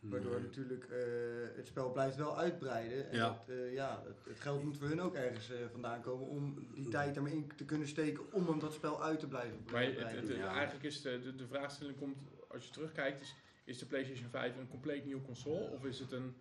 Waardoor 0.00 0.32
Nee. 0.34 0.42
natuurlijk 0.42 0.84
eh, 0.84 0.98
het 1.56 1.66
spel 1.66 1.92
blijft 1.92 2.16
wel 2.16 2.38
uitbreiden. 2.38 3.10
En 3.10 3.16
Ja. 3.16 3.28
dat, 3.28 3.48
eh, 3.56 3.72
ja, 3.72 4.02
het, 4.06 4.18
het 4.28 4.40
geld 4.40 4.62
moet 4.64 4.76
voor 4.76 4.88
hun 4.88 5.00
ook 5.00 5.14
ergens 5.14 5.50
eh, 5.50 5.58
vandaan 5.70 6.00
komen 6.00 6.26
om 6.28 6.66
die 6.74 6.88
tijd 6.88 7.16
ermee 7.16 7.34
in 7.34 7.52
te 7.56 7.64
kunnen 7.64 7.88
steken 7.88 8.32
om 8.32 8.58
dat 8.58 8.72
spel 8.72 9.02
uit 9.02 9.18
te 9.20 9.26
blijven 9.28 9.50
Maar 9.72 9.82
het, 9.82 9.94
breiden. 9.94 10.20
het- 10.22 10.28
het- 10.28 10.36
Ja. 10.38 10.54
eigenlijk 10.54 10.84
is 10.84 11.00
de, 11.02 11.20
de, 11.22 11.34
de 11.34 11.46
vraagstelling 11.46 11.96
komt, 11.98 12.16
als 12.48 12.64
je 12.66 12.70
terugkijkt, 12.72 13.20
is, 13.20 13.34
is 13.64 13.78
de 13.78 13.86
PlayStation 13.86 14.28
5 14.28 14.56
een 14.56 14.68
compleet 14.68 15.04
nieuwe 15.04 15.22
console? 15.22 15.70
Of 15.70 15.84
is 15.84 15.98
het 15.98 16.12
een, 16.12 16.34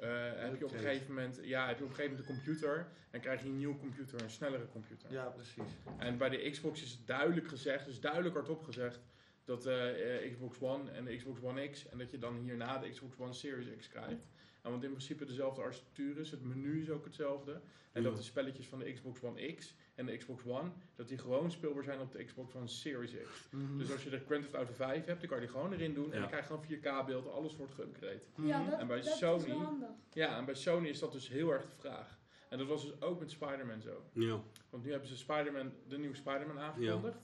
eh, 0.00 0.08
heb 0.34 0.58
je 0.58 0.64
op 0.64 0.72
een 0.72 0.78
gegeven 0.78 1.14
moment, 1.14 1.40
ja, 1.42 1.66
heb 1.66 1.78
je 1.78 1.84
op 1.84 1.90
een 1.90 1.96
gegeven 1.96 2.16
moment 2.16 2.30
een 2.30 2.36
computer 2.36 2.86
en 3.10 3.20
krijg 3.20 3.42
je 3.42 3.48
een 3.48 3.56
nieuwe 3.56 3.78
computer, 3.78 4.22
een 4.22 4.30
snellere 4.30 4.68
computer? 4.68 5.12
Ja, 5.12 5.24
precies. 5.24 5.72
En 5.98 6.18
bij 6.18 6.28
de 6.28 6.50
Xbox 6.50 6.82
is 6.82 6.90
het 6.90 7.06
duidelijk 7.06 7.48
gezegd, 7.48 7.84
dus 7.84 8.00
duidelijk 8.00 8.34
hardop 8.34 8.62
gezegd, 8.62 9.00
dat 9.44 9.62
de 9.62 9.74
eh, 10.22 10.32
Xbox 10.32 10.60
One 10.60 10.90
en 10.90 11.04
de 11.04 11.16
Xbox 11.16 11.40
One 11.42 11.68
X 11.68 11.88
en 11.88 11.98
dat 11.98 12.10
je 12.10 12.18
dan 12.18 12.36
hierna 12.36 12.78
de 12.78 12.90
Xbox 12.90 13.18
One 13.18 13.32
Series 13.32 13.76
X 13.78 13.88
krijgt. 13.88 14.28
En 14.62 14.70
want 14.70 14.82
in 14.84 14.90
principe 14.90 15.24
dezelfde 15.24 15.62
architectuur 15.62 16.18
is, 16.18 16.30
het 16.30 16.44
menu 16.44 16.80
is 16.80 16.90
ook 16.90 17.04
hetzelfde. 17.04 17.60
En 17.92 18.02
dat 18.02 18.16
de 18.16 18.22
spelletjes 18.22 18.66
van 18.66 18.78
de 18.78 18.92
Xbox 18.92 19.22
One 19.22 19.52
X 19.52 19.74
en 19.98 20.06
de 20.06 20.16
Xbox 20.16 20.42
One, 20.44 20.70
dat 20.96 21.08
die 21.08 21.18
gewoon 21.18 21.50
speelbaar 21.50 21.82
zijn 21.84 22.00
op 22.00 22.12
de 22.12 22.24
Xbox 22.24 22.54
One 22.54 22.66
Series 22.68 23.12
X. 23.12 23.48
Mhm. 23.50 23.78
Dus 23.78 23.92
als 23.92 24.02
je 24.02 24.10
de 24.10 24.22
Grand 24.26 24.42
Theft 24.42 24.54
Auto 24.54 24.72
5 24.72 25.04
hebt, 25.04 25.20
dan 25.20 25.28
kan 25.28 25.40
je 25.40 25.44
die 25.46 25.52
gewoon 25.54 25.72
erin 25.72 25.94
doen 25.94 26.04
en 26.04 26.12
Ja. 26.12 26.18
dan 26.18 26.28
krijg 26.28 26.42
je 26.42 26.48
gewoon 26.48 26.64
4K 26.64 27.06
beeld, 27.06 27.28
alles 27.28 27.56
wordt 27.56 27.72
geüpgrade. 27.72 28.20
ja, 28.46 28.58
Mhm. 28.60 28.70
dat, 28.70 28.78
En 28.80 28.86
bij 28.86 28.96
dat 28.96 29.06
is 29.06 29.18
Sony- 29.18 29.46
wel 29.48 29.58
handig. 29.62 29.88
Ja, 30.12 30.36
en 30.36 30.44
bij 30.44 30.54
Sony 30.54 30.88
is 30.88 30.98
dat 30.98 31.12
dus 31.12 31.28
heel 31.28 31.52
erg 31.52 31.62
de 31.62 31.76
vraag. 31.76 32.18
En 32.48 32.58
dat 32.58 32.66
was 32.66 32.82
dus 32.86 33.00
ook 33.00 33.20
met 33.20 33.30
Spider-Man 33.30 33.80
zo. 33.82 34.02
Ja. 34.12 34.40
Want 34.70 34.84
nu 34.84 34.90
hebben 34.90 35.08
ze 35.08 35.16
Spider-Man, 35.16 35.72
de 35.88 35.98
nieuwe 35.98 36.16
Spider-Man 36.16 36.58
aangekondigd. 36.58 37.18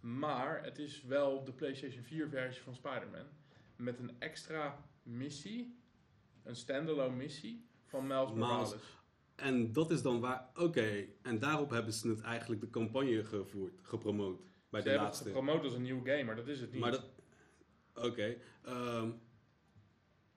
Maar 0.00 0.64
het 0.64 0.78
is 0.78 1.02
wel 1.02 1.44
de 1.44 1.52
PlayStation 1.52 2.02
4 2.02 2.28
versie 2.28 2.62
van 2.62 2.74
Spider-Man. 2.74 3.26
Met 3.76 3.98
een 3.98 4.10
extra 4.18 4.84
missie. 5.02 5.76
Een 6.42 6.56
standalone 6.56 7.16
missie 7.16 7.66
van 7.84 8.06
Miles 8.06 8.32
Miles. 8.32 8.74
En 9.42 9.72
dat 9.72 9.90
is 9.90 10.02
dan 10.02 10.20
waar... 10.20 10.48
Oké, 10.56 11.04
en 11.22 11.38
daarop 11.38 11.70
hebben 11.70 11.92
ze 11.92 12.08
het 12.08 12.20
eigenlijk 12.20 12.60
de 12.60 12.70
campagne 12.70 13.24
gevoerd, 13.24 13.72
gepromoot. 13.82 14.40
Bij 14.70 14.80
ze 14.80 14.86
de 14.86 14.90
hebben 14.92 15.08
laatste. 15.08 15.24
het 15.28 15.36
gepromoot 15.36 15.64
als 15.64 15.74
een 15.74 15.82
nieuwe 15.82 16.10
game, 16.10 16.24
maar 16.24 16.36
dat 16.36 16.48
is 16.48 16.60
het 16.60 16.72
niet. 16.72 16.80
Maar 16.80 16.90
dat... 16.90 17.04
Oké. 17.94 18.36
ehm, 18.64 19.10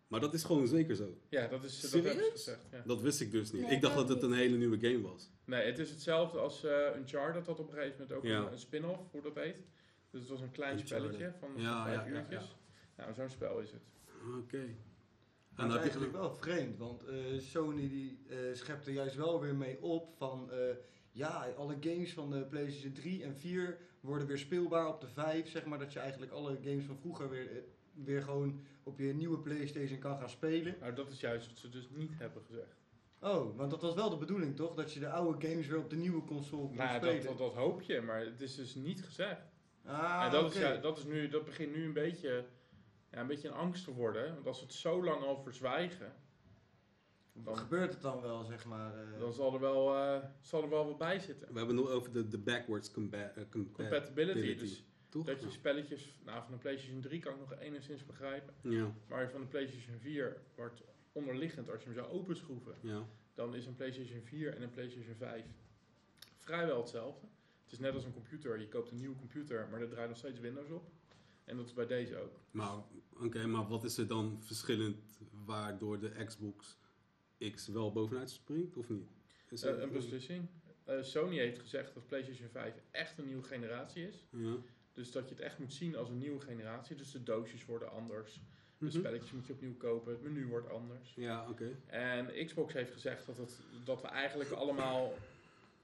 maar 0.07 0.19
dat 0.19 0.33
is 0.33 0.43
gewoon 0.43 0.67
zeker 0.67 0.95
zo. 0.95 1.17
ja, 1.29 1.47
dat, 1.47 1.63
is, 1.63 1.81
dat 1.81 1.91
hebben 1.91 2.13
ze 2.23 2.31
gezegd. 2.31 2.65
Ja. 2.71 2.83
Dat 2.85 3.01
wist 3.01 3.21
ik 3.21 3.31
dus 3.31 3.51
niet. 3.51 3.61
Nee, 3.61 3.71
ik 3.71 3.81
dacht 3.81 3.95
dat 3.95 4.07
dat 4.07 4.21
het 4.21 4.31
een 4.31 4.37
hele 4.37 4.57
nieuwe 4.57 4.79
game 4.79 5.01
was. 5.01 5.29
Nee, 5.45 5.65
het 5.65 5.79
is 5.79 5.89
hetzelfde 5.89 6.37
als 6.39 6.63
eh 6.63 6.95
Uncharted 6.95 7.45
had 7.45 7.59
op 7.59 7.67
een 7.67 7.73
gegeven 7.73 7.97
moment 7.99 8.17
ook 8.17 8.23
Ja. 8.23 8.37
een, 8.45 8.51
een 8.51 8.59
spin-off, 8.59 9.11
hoe 9.11 9.21
dat 9.21 9.35
heet. 9.35 9.55
Dus 10.09 10.21
het 10.21 10.29
was 10.29 10.41
een 10.41 10.51
klein 10.51 10.77
Uncharted. 10.79 11.13
spelletje 11.13 11.37
van 11.39 11.49
Ja, 11.61 11.83
vijf 11.83 11.97
ja, 11.97 12.05
ja, 12.05 12.19
uurtjes. 12.19 12.55
Nou, 12.97 13.13
zo'n 13.13 13.29
spel 13.29 13.59
is 13.59 13.71
het. 13.71 13.81
Oké. 14.43 14.75
En 15.55 15.67
dat 15.67 15.75
is 15.75 15.81
eigenlijk 15.81 16.11
wel 16.11 16.31
vreemd, 16.33 16.77
want 16.77 17.03
eh, 17.03 17.15
Sony 17.39 17.89
die 17.89 18.19
eh, 18.29 18.37
schept 18.53 18.87
er 18.87 18.93
juist 18.93 19.15
wel 19.15 19.41
weer 19.41 19.55
mee 19.55 19.81
op 19.81 20.13
van 20.17 20.51
eh, 20.51 20.57
ja, 21.11 21.47
alle 21.57 21.75
games 21.79 22.13
van 22.13 22.29
de 22.29 22.45
PlayStation 22.45 22.93
3 22.93 23.23
en 23.23 23.35
4 23.35 23.77
worden 23.99 24.27
weer 24.27 24.37
speelbaar 24.37 24.87
op 24.87 25.01
de 25.01 25.07
5. 25.07 25.49
Zeg 25.49 25.65
maar 25.65 25.79
dat 25.79 25.93
je 25.93 25.99
eigenlijk 25.99 26.31
alle 26.31 26.57
games 26.63 26.85
van 26.85 26.97
vroeger 26.97 27.29
weer, 27.29 27.63
weer 27.93 28.21
gewoon 28.21 28.59
op 28.83 28.99
je 28.99 29.13
nieuwe 29.13 29.39
PlayStation 29.39 29.99
kan 29.99 30.17
gaan 30.17 30.29
spelen. 30.29 30.75
Nou, 30.79 30.93
dat 30.93 31.11
is 31.11 31.19
juist 31.19 31.47
wat 31.47 31.57
ze 31.57 31.69
dus 31.69 31.89
niet 31.89 32.11
hebben 32.17 32.43
gezegd. 32.45 32.83
Oh, 33.19 33.57
want 33.57 33.71
dat 33.71 33.81
was 33.81 33.93
wel 33.93 34.09
de 34.09 34.17
bedoeling 34.17 34.55
toch? 34.55 34.73
Dat 34.75 34.93
je 34.93 34.99
de 34.99 35.09
oude 35.09 35.47
games 35.47 35.67
weer 35.67 35.79
op 35.79 35.89
de 35.89 35.95
nieuwe 35.95 36.23
console 36.23 36.67
kon 36.67 36.75
Nou, 36.75 36.95
spelen. 36.95 37.15
dat, 37.15 37.23
dat, 37.23 37.37
dat 37.37 37.53
hoop 37.53 37.81
je, 37.81 38.01
maar 38.01 38.19
het 38.19 38.41
is 38.41 38.55
dus 38.55 38.75
niet 38.75 39.03
gezegd. 39.03 39.41
ah, 39.85 40.23
en 40.25 40.31
dat, 40.31 40.43
oké. 40.43 40.53
is, 40.53 40.59
ja, 40.59 40.77
dat, 40.77 40.97
is 40.97 41.03
nu, 41.03 41.27
dat 41.27 41.45
begint 41.45 41.75
nu 41.75 41.85
een 41.85 41.93
beetje, 41.93 42.45
ja, 43.15 43.21
een 43.21 43.27
beetje 43.27 43.47
een 43.47 43.53
angst 43.53 43.83
te 43.83 43.93
worden. 43.93 44.33
Want 44.33 44.47
als 44.47 44.59
we 44.59 44.65
het 44.65 44.73
zo 44.73 45.03
lang 45.03 45.23
al 45.23 45.37
verzwijgen, 45.37 46.13
dan- 47.33 47.57
Gebeurt 47.57 47.93
het 47.93 48.01
dan 48.01 48.21
wel, 48.21 48.43
zeg 48.43 48.65
maar? 48.65 48.97
eh, 49.13 49.19
dan 49.19 49.33
zal 49.33 49.53
er 49.53 49.59
wel, 49.59 49.95
eh, 49.95 50.23
zal 50.41 50.63
er 50.63 50.69
wel 50.69 50.85
wat 50.85 50.97
bij 50.97 51.19
zitten. 51.19 51.51
We 51.53 51.57
hebben 51.57 51.75
het 51.77 51.85
nog 51.85 51.93
over 51.93 52.11
de, 52.11 52.27
de 52.27 52.37
backwards 52.37 52.91
compa 52.91 53.31
eh, 53.35 53.43
compa- 53.49 53.83
Compatibility. 53.83 54.55
Dus 54.55 54.83
Toch? 55.09 55.25
dat 55.25 55.41
je 55.41 55.49
spelletjes, 55.49 56.19
nou 56.25 56.43
van 56.43 56.51
de 56.51 56.57
PlayStation 56.57 57.01
3 57.01 57.19
kan 57.19 57.33
ik 57.33 57.39
nog 57.39 57.53
enigszins 57.59 58.05
begrijpen. 58.05 58.53
Ja, 58.61 58.91
Maar 59.07 59.29
van 59.31 59.41
de 59.41 59.47
PlayStation 59.47 59.97
4 59.99 60.37
wordt 60.55 60.81
onderliggend, 61.11 61.69
als 61.69 61.79
je 61.83 61.85
hem 61.89 61.97
zou 61.97 62.07
openschroeven, 62.11 62.75
ja. 62.81 63.05
dan 63.33 63.55
is 63.55 63.65
een 63.65 63.75
PlayStation 63.75 64.21
4 64.21 64.55
en 64.55 64.61
een 64.61 64.69
PlayStation 64.71 65.15
5 65.15 65.45
vrijwel 66.37 66.77
hetzelfde. 66.79 67.27
Het 67.63 67.71
is 67.73 67.79
net 67.79 67.93
als 67.93 68.03
een 68.05 68.13
computer. 68.13 68.59
Je 68.59 68.67
koopt 68.67 68.91
een 68.91 68.97
nieuwe 68.97 69.15
computer, 69.15 69.67
maar 69.71 69.81
er 69.81 69.89
draait 69.89 70.07
nog 70.09 70.17
steeds 70.17 70.39
Windows 70.39 70.69
op. 70.69 70.89
En 71.45 71.57
dat 71.57 71.65
is 71.65 71.73
bij 71.73 71.85
deze 71.87 72.17
ook. 72.17 72.39
Maar, 72.51 72.73
oké, 73.19 73.45
maar 73.47 73.67
wat 73.67 73.83
is 73.83 73.97
er 73.97 74.07
dan 74.07 74.37
verschillend 74.41 75.19
waardoor 75.45 75.99
de 75.99 76.23
Xbox 76.25 76.77
X 77.51 77.67
wel 77.67 77.91
bovenuit 77.91 78.29
springt, 78.29 78.77
of 78.77 78.89
niet? 78.89 79.07
Is 79.49 79.61
Eh, 79.63 79.79
een 79.79 79.91
beslissing. 79.91 80.47
Eh, 80.83 81.01
Sony 81.01 81.37
heeft 81.37 81.59
gezegd 81.59 81.93
dat 81.93 82.07
PlayStation 82.07 82.49
5 82.49 82.73
echt 82.91 83.17
een 83.17 83.25
nieuwe 83.25 83.43
generatie 83.43 84.07
is. 84.07 84.25
Ja. 84.29 84.55
Dus 84.93 85.11
dat 85.11 85.23
je 85.29 85.35
het 85.35 85.43
echt 85.43 85.59
moet 85.59 85.73
zien 85.73 85.95
als 85.95 86.09
een 86.09 86.17
nieuwe 86.17 86.39
generatie. 86.39 86.95
Dus 86.95 87.11
de 87.11 87.23
doosjes 87.23 87.65
worden 87.65 87.91
anders. 87.91 88.33
De 88.77 88.85
Mhm. 88.85 88.97
spelletjes 88.97 89.31
moet 89.31 89.45
je 89.47 89.53
opnieuw 89.53 89.75
kopen. 89.77 90.11
Het 90.11 90.21
menu 90.21 90.45
wordt 90.47 90.69
anders. 90.69 91.13
Ja, 91.15 91.49
oké. 91.49 91.77
En 91.85 92.45
Xbox 92.45 92.73
heeft 92.73 92.91
gezegd 92.91 93.25
dat, 93.25 93.37
het, 93.37 93.59
dat 93.83 94.01
we 94.01 94.07
eigenlijk 94.07 94.51
allemaal 94.51 95.13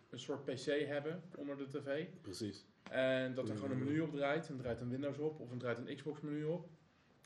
een 0.10 0.20
soort 0.20 0.46
PC 0.46 0.66
hebben 0.88 1.24
onder 1.36 1.58
de 1.58 1.68
tv. 1.68 2.06
Precies. 2.22 2.66
En 2.92 3.34
dat 3.34 3.50
er 3.50 3.56
gewoon 3.56 3.72
een 3.72 3.84
menu 3.84 4.02
op 4.02 4.12
draait. 4.12 4.50
En 4.50 4.58
draait 4.58 4.82
een 4.82 4.90
Windows 4.90 5.18
op 5.18 5.40
of 5.40 5.52
er 5.52 5.58
draait 5.58 5.78
een 5.78 5.96
Xbox 5.96 6.22
menu 6.22 6.44
op. 6.44 6.70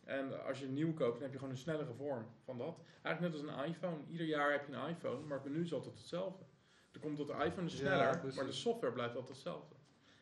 En 0.04 0.46
als 0.46 0.60
je 0.60 0.66
een 0.66 0.74
nieuw 0.74 0.94
koopt, 0.94 1.14
dan 1.14 1.22
heb 1.22 1.32
je 1.32 1.38
gewoon 1.38 1.54
een 1.54 1.60
snellere 1.60 1.94
vorm 1.94 2.26
van 2.44 2.58
dat. 2.58 2.80
Eigenlijk 3.02 3.36
net 3.36 3.44
als 3.44 3.58
een 3.58 3.66
iPhone. 3.72 3.98
Ieder 4.10 4.28
jaar 4.28 4.52
heb 4.52 4.68
je 4.68 4.74
een 4.74 4.90
iPhone, 4.90 5.26
maar 5.26 5.38
het 5.38 5.52
menu 5.52 5.64
is 5.64 5.74
altijd 5.74 5.98
hetzelfde. 5.98 6.44
Er 6.92 7.00
komt 7.00 7.18
dat 7.18 7.28
de 7.28 7.34
iPhone 7.34 7.66
is 7.66 7.76
sneller, 7.76 8.22
maar 8.36 8.46
de 8.46 8.52
software 8.52 8.94
blijft 8.94 9.16
altijd 9.16 9.34
hetzelfde. 9.34 9.76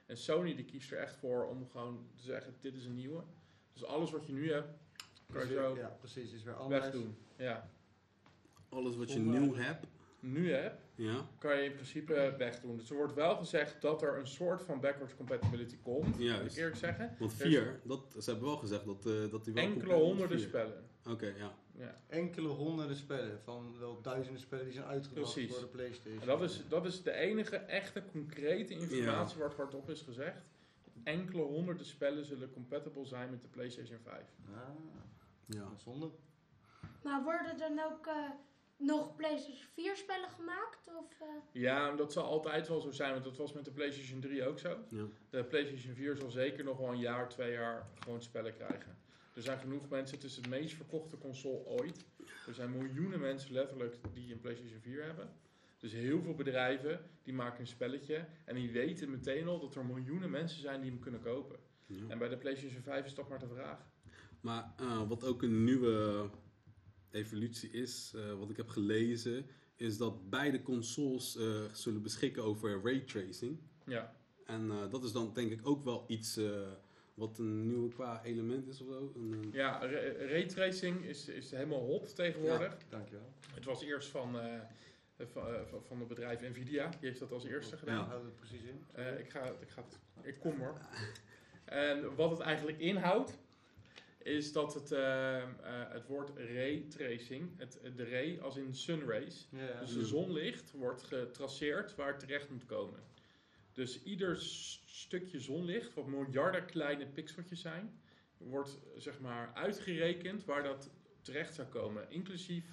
En 0.05 0.17
Sony 0.17 0.55
die 0.55 0.65
kiest 0.65 0.91
er 0.91 0.97
echt 0.97 1.15
voor 1.15 1.47
om 1.47 1.69
gewoon 1.69 2.07
te 2.15 2.23
zeggen, 2.23 2.55
dit 2.59 2.75
is 2.75 2.85
een 2.85 2.95
nieuwe. 2.95 3.23
Dus 3.73 3.85
alles 3.85 4.11
wat 4.11 4.25
je 4.27 4.33
nu 4.33 4.51
hebt, 4.51 4.67
kan 5.31 5.47
je 5.47 5.53
zo 5.53 5.75
Ja, 5.75 5.87
precies. 5.87 6.31
Is 6.33 6.43
weer 6.43 6.55
anders. 6.55 6.81
wegdoen. 6.81 7.17
Ja. 7.35 7.69
Alles 8.69 8.95
wat 8.95 9.11
je 9.11 9.19
nieuw 9.19 9.55
hebt, 9.55 9.87
Nu 10.25 10.51
hebt, 10.51 10.81
ja. 10.95 11.25
kan 11.37 11.57
je 11.57 11.63
in 11.63 11.73
principe 11.73 12.35
wegdoen. 12.37 12.77
Dus 12.77 12.89
er 12.89 12.95
wordt 12.95 13.13
wel 13.13 13.35
gezegd 13.35 13.81
dat 13.81 14.01
er 14.01 14.17
een 14.17 14.27
soort 14.27 14.61
van 14.61 14.79
backwards 14.79 15.15
compatibility 15.15 15.77
komt. 15.81 16.05
Moet 16.05 16.15
ik 16.15 16.21
Juist. 16.21 16.57
eerlijk 16.57 16.75
zeggen. 16.75 17.15
Want 17.19 17.31
Er 17.39 17.45
is 17.45 17.53
4, 17.53 17.79
dat, 17.83 18.15
ze 18.19 18.29
hebben 18.29 18.47
wel 18.49 18.57
gezegd 18.57 18.85
dat, 18.85 19.05
eh 19.05 19.31
dat 19.31 19.43
die 19.45 19.53
wel 19.53 19.63
Enkele 19.63 19.93
honderden 19.93 20.37
vier. 20.39 20.47
spellen. 20.47 20.83
Oké, 21.09 21.25
ja. 21.37 21.55
Ja. 21.77 21.95
Enkele 22.07 22.47
honderden 22.47 22.95
spellen 22.95 23.39
van 23.43 23.75
wel 23.79 24.01
duizenden 24.01 24.41
spellen 24.41 24.63
die 24.65 24.73
zijn 24.73 24.85
uitgebracht 24.85 25.33
Precies. 25.33 25.51
voor 25.51 25.61
de 25.61 25.67
PlayStation. 25.67 26.21
En 26.21 26.27
dat 26.27 26.41
is, 26.41 26.63
dat 26.69 26.85
is 26.85 27.03
de 27.03 27.11
enige 27.11 27.55
echte 27.55 28.03
concrete 28.11 28.73
informatie 28.73 29.37
waar 29.39 29.47
het 29.47 29.57
hardop 29.57 29.89
is 29.89 30.01
gezegd. 30.01 30.41
Enkele 31.03 31.41
honderden 31.41 31.85
spellen 31.85 32.25
zullen 32.25 32.51
compatible 32.53 33.05
zijn 33.05 33.29
met 33.29 33.41
de 33.41 33.47
PlayStation 33.47 33.99
5. 34.03 34.21
Ah, 34.53 34.59
ja. 35.45 35.67
zonde. 35.77 36.09
Maar 37.03 37.23
worden 37.23 37.51
er 37.51 37.57
dan 37.57 37.79
ook 37.91 38.07
eh, 38.07 38.13
nog 38.85 39.15
PlayStation 39.15 39.67
4 39.73 39.95
spellen 39.95 40.29
gemaakt? 40.29 40.87
Of, 40.99 41.19
eh, 41.21 41.27
Ja, 41.61 41.95
dat 41.95 42.13
zal 42.13 42.23
altijd 42.23 42.67
wel 42.67 42.79
zo 42.79 42.91
zijn, 42.91 43.11
want 43.11 43.23
dat 43.23 43.37
was 43.37 43.53
met 43.53 43.65
de 43.65 43.71
PlayStation 43.71 44.19
3 44.19 44.45
ook 44.47 44.59
zo. 44.59 44.77
ja. 44.89 45.03
De 45.29 45.43
PlayStation 45.43 45.93
4 45.95 46.15
zal 46.15 46.29
zeker 46.31 46.63
nog 46.63 46.77
wel 46.77 46.89
een 46.89 46.99
jaar, 46.99 47.29
twee 47.29 47.51
jaar 47.51 47.87
gewoon 47.99 48.21
spellen 48.21 48.53
krijgen. 48.53 48.97
Er 49.35 49.41
zijn 49.41 49.59
genoeg 49.59 49.89
mensen, 49.89 50.15
het 50.15 50.25
is 50.25 50.35
de 50.41 50.49
meest 50.49 50.75
verkochte 50.75 51.17
console 51.17 51.65
ooit. 51.65 52.05
Er 52.47 52.53
zijn 52.53 52.71
miljoenen 52.71 53.19
mensen 53.19 53.53
letterlijk 53.53 53.95
die 54.13 54.31
een 54.33 54.39
PlayStation 54.39 54.79
4 54.81 55.03
hebben. 55.03 55.29
Dus 55.77 55.91
heel 55.91 56.21
veel 56.21 56.33
bedrijven 56.35 57.09
die 57.23 57.33
maken 57.33 57.59
een 57.59 57.67
spelletje 57.67 58.25
en 58.45 58.55
die 58.55 58.71
weten 58.71 59.09
meteen 59.09 59.47
al 59.47 59.59
dat 59.59 59.75
er 59.75 59.85
miljoenen 59.85 60.29
mensen 60.29 60.61
zijn 60.61 60.81
die 60.81 60.89
hem 60.89 60.99
kunnen 60.99 61.21
kopen. 61.21 61.59
ja. 61.85 61.95
En 62.07 62.17
bij 62.17 62.29
de 62.29 62.37
PlayStation 62.37 62.81
5 62.81 63.05
is 63.05 63.13
dat 63.15 63.29
maar 63.29 63.39
de 63.39 63.47
vraag. 63.47 63.79
Maar 64.41 64.73
eh, 64.77 65.07
wat 65.07 65.23
ook 65.25 65.41
een 65.41 65.63
nieuwe 65.63 66.29
evolutie 67.13 67.69
is, 67.69 68.13
eh, 68.15 68.33
wat 68.39 68.49
ik 68.49 68.57
heb 68.57 68.69
gelezen, 68.69 69.45
is 69.75 69.97
dat 69.97 70.29
beide 70.29 70.61
consoles 70.61 71.35
eh, 71.37 71.45
zullen 71.73 72.01
beschikken 72.01 72.43
over 72.43 72.81
raytracing. 72.83 73.57
Ja, 73.85 74.15
En 74.45 74.71
eh, 74.71 74.89
dat 74.91 75.03
is 75.03 75.11
dan 75.11 75.31
denk 75.33 75.51
ik 75.51 75.67
ook 75.67 75.83
wel 75.83 76.03
iets 76.07 76.37
eh, 76.37 76.51
wat 77.13 77.37
een 77.37 77.67
nieuwe 77.67 77.89
qua 77.93 78.23
element 78.23 78.67
is 78.67 78.81
of 78.81 78.87
zo. 78.87 79.11
Een, 79.15 79.31
een- 79.31 79.49
ja 79.53 79.79
ra- 79.85 80.25
raytracing 80.27 81.03
is, 81.05 81.27
is 81.27 81.51
helemaal 81.51 81.79
hot 81.85 82.15
tegenwoordig. 82.15 82.77
Dankjewel. 82.89 83.33
Het 83.53 83.65
was 83.65 83.83
eerst 83.83 84.07
van, 84.09 84.39
eh, 84.39 84.59
van, 85.31 85.65
van- 85.87 85.99
het 85.99 86.07
bedrijf 86.07 86.41
Nvidia, 86.41 86.87
die 86.89 86.97
heeft 87.09 87.19
dat 87.19 87.31
als 87.31 87.43
eerste 87.45 87.77
gedaan. 87.77 87.97
Ja. 87.97 88.05
Houd 88.05 88.23
het 88.23 88.35
precies 88.35 88.61
in. 88.63 88.83
Eh, 88.91 89.19
ik, 89.19 89.29
ga, 89.29 89.43
ik, 89.61 89.69
ga 89.69 89.81
het, 89.83 89.99
ik 90.25 90.39
kom 90.39 90.59
hoor. 90.59 90.77
En 91.65 92.15
wat 92.15 92.29
het 92.31 92.39
eigenlijk 92.39 92.79
inhoudt, 92.79 93.37
is 94.23 94.51
dat 94.51 94.73
het, 94.73 94.91
eh, 94.91 95.41
eh, 95.41 95.47
het 95.89 96.07
woord 96.07 96.31
raytracing, 96.37 97.49
het, 97.57 97.79
de 97.95 98.09
ray 98.09 98.39
als 98.41 98.55
in 98.55 98.75
sunrays, 98.75 99.47
Ja, 99.51 99.79
dus 99.79 99.93
de 99.93 100.05
zonlicht 100.05 100.71
wordt 100.71 101.03
getraceerd 101.03 101.95
waar 101.95 102.07
het 102.07 102.19
terecht 102.19 102.49
moet 102.49 102.65
komen. 102.65 102.99
Dus 103.73 104.03
ieder 104.03 104.37
stukje 104.85 105.39
zonlicht, 105.39 105.93
wat 105.93 106.07
miljarden 106.07 106.65
kleine 106.65 107.05
pixeltjes 107.05 107.61
zijn, 107.61 107.99
wordt 108.37 108.79
zeg 108.97 109.19
maar 109.19 109.51
uitgerekend 109.53 110.45
waar 110.45 110.63
dat 110.63 110.89
terecht 111.21 111.53
zou 111.53 111.67
komen, 111.67 112.09
inclusief 112.09 112.65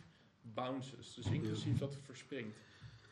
bounces, 0.42 1.14
dus 1.14 1.26
inclusief 1.26 1.78
dat 1.78 1.95
het 1.95 2.04
verspringt. 2.04 2.57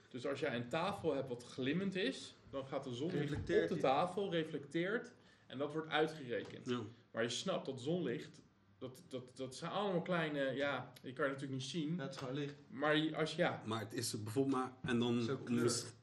Dus 0.08 0.26
als 0.26 0.40
jij 0.40 0.54
een 0.56 0.68
tafel 0.68 1.14
hebt 1.14 1.28
wat 1.28 1.44
glimmend 1.44 1.94
is, 1.94 2.34
dan 2.50 2.66
gaat 2.66 2.84
de 2.84 2.94
zonlicht 2.94 3.32
op 3.32 3.46
de 3.46 3.78
tafel, 3.80 4.30
reflecteert 4.30 5.12
en 5.46 5.58
dat 5.58 5.72
wordt 5.72 5.88
uitgerekend. 5.88 6.66
ja. 6.66 6.80
Maar 7.18 7.26
je 7.26 7.32
snapt 7.32 7.66
dat 7.66 7.80
zonlicht, 7.80 8.42
dat, 8.78 9.02
dat, 9.08 9.36
dat 9.36 9.54
zijn 9.54 9.70
allemaal 9.70 10.02
kleine, 10.02 10.52
ja, 10.54 10.92
je 11.02 11.12
kan 11.12 11.24
het 11.24 11.32
natuurlijk 11.32 11.60
niet 11.60 11.70
zien, 11.70 11.96
Ja, 11.96 12.02
het 12.02 12.10
is 12.10 12.16
gewoon 12.16 12.34
licht. 12.34 12.54
maar 12.70 13.16
als 13.16 13.34
ja, 13.34 13.62
Maar 13.66 13.80
het 13.80 13.92
is 13.92 14.22
bijvoorbeeld 14.22 14.56
maar... 14.56 14.72
En 14.82 14.98
dan... 14.98 15.14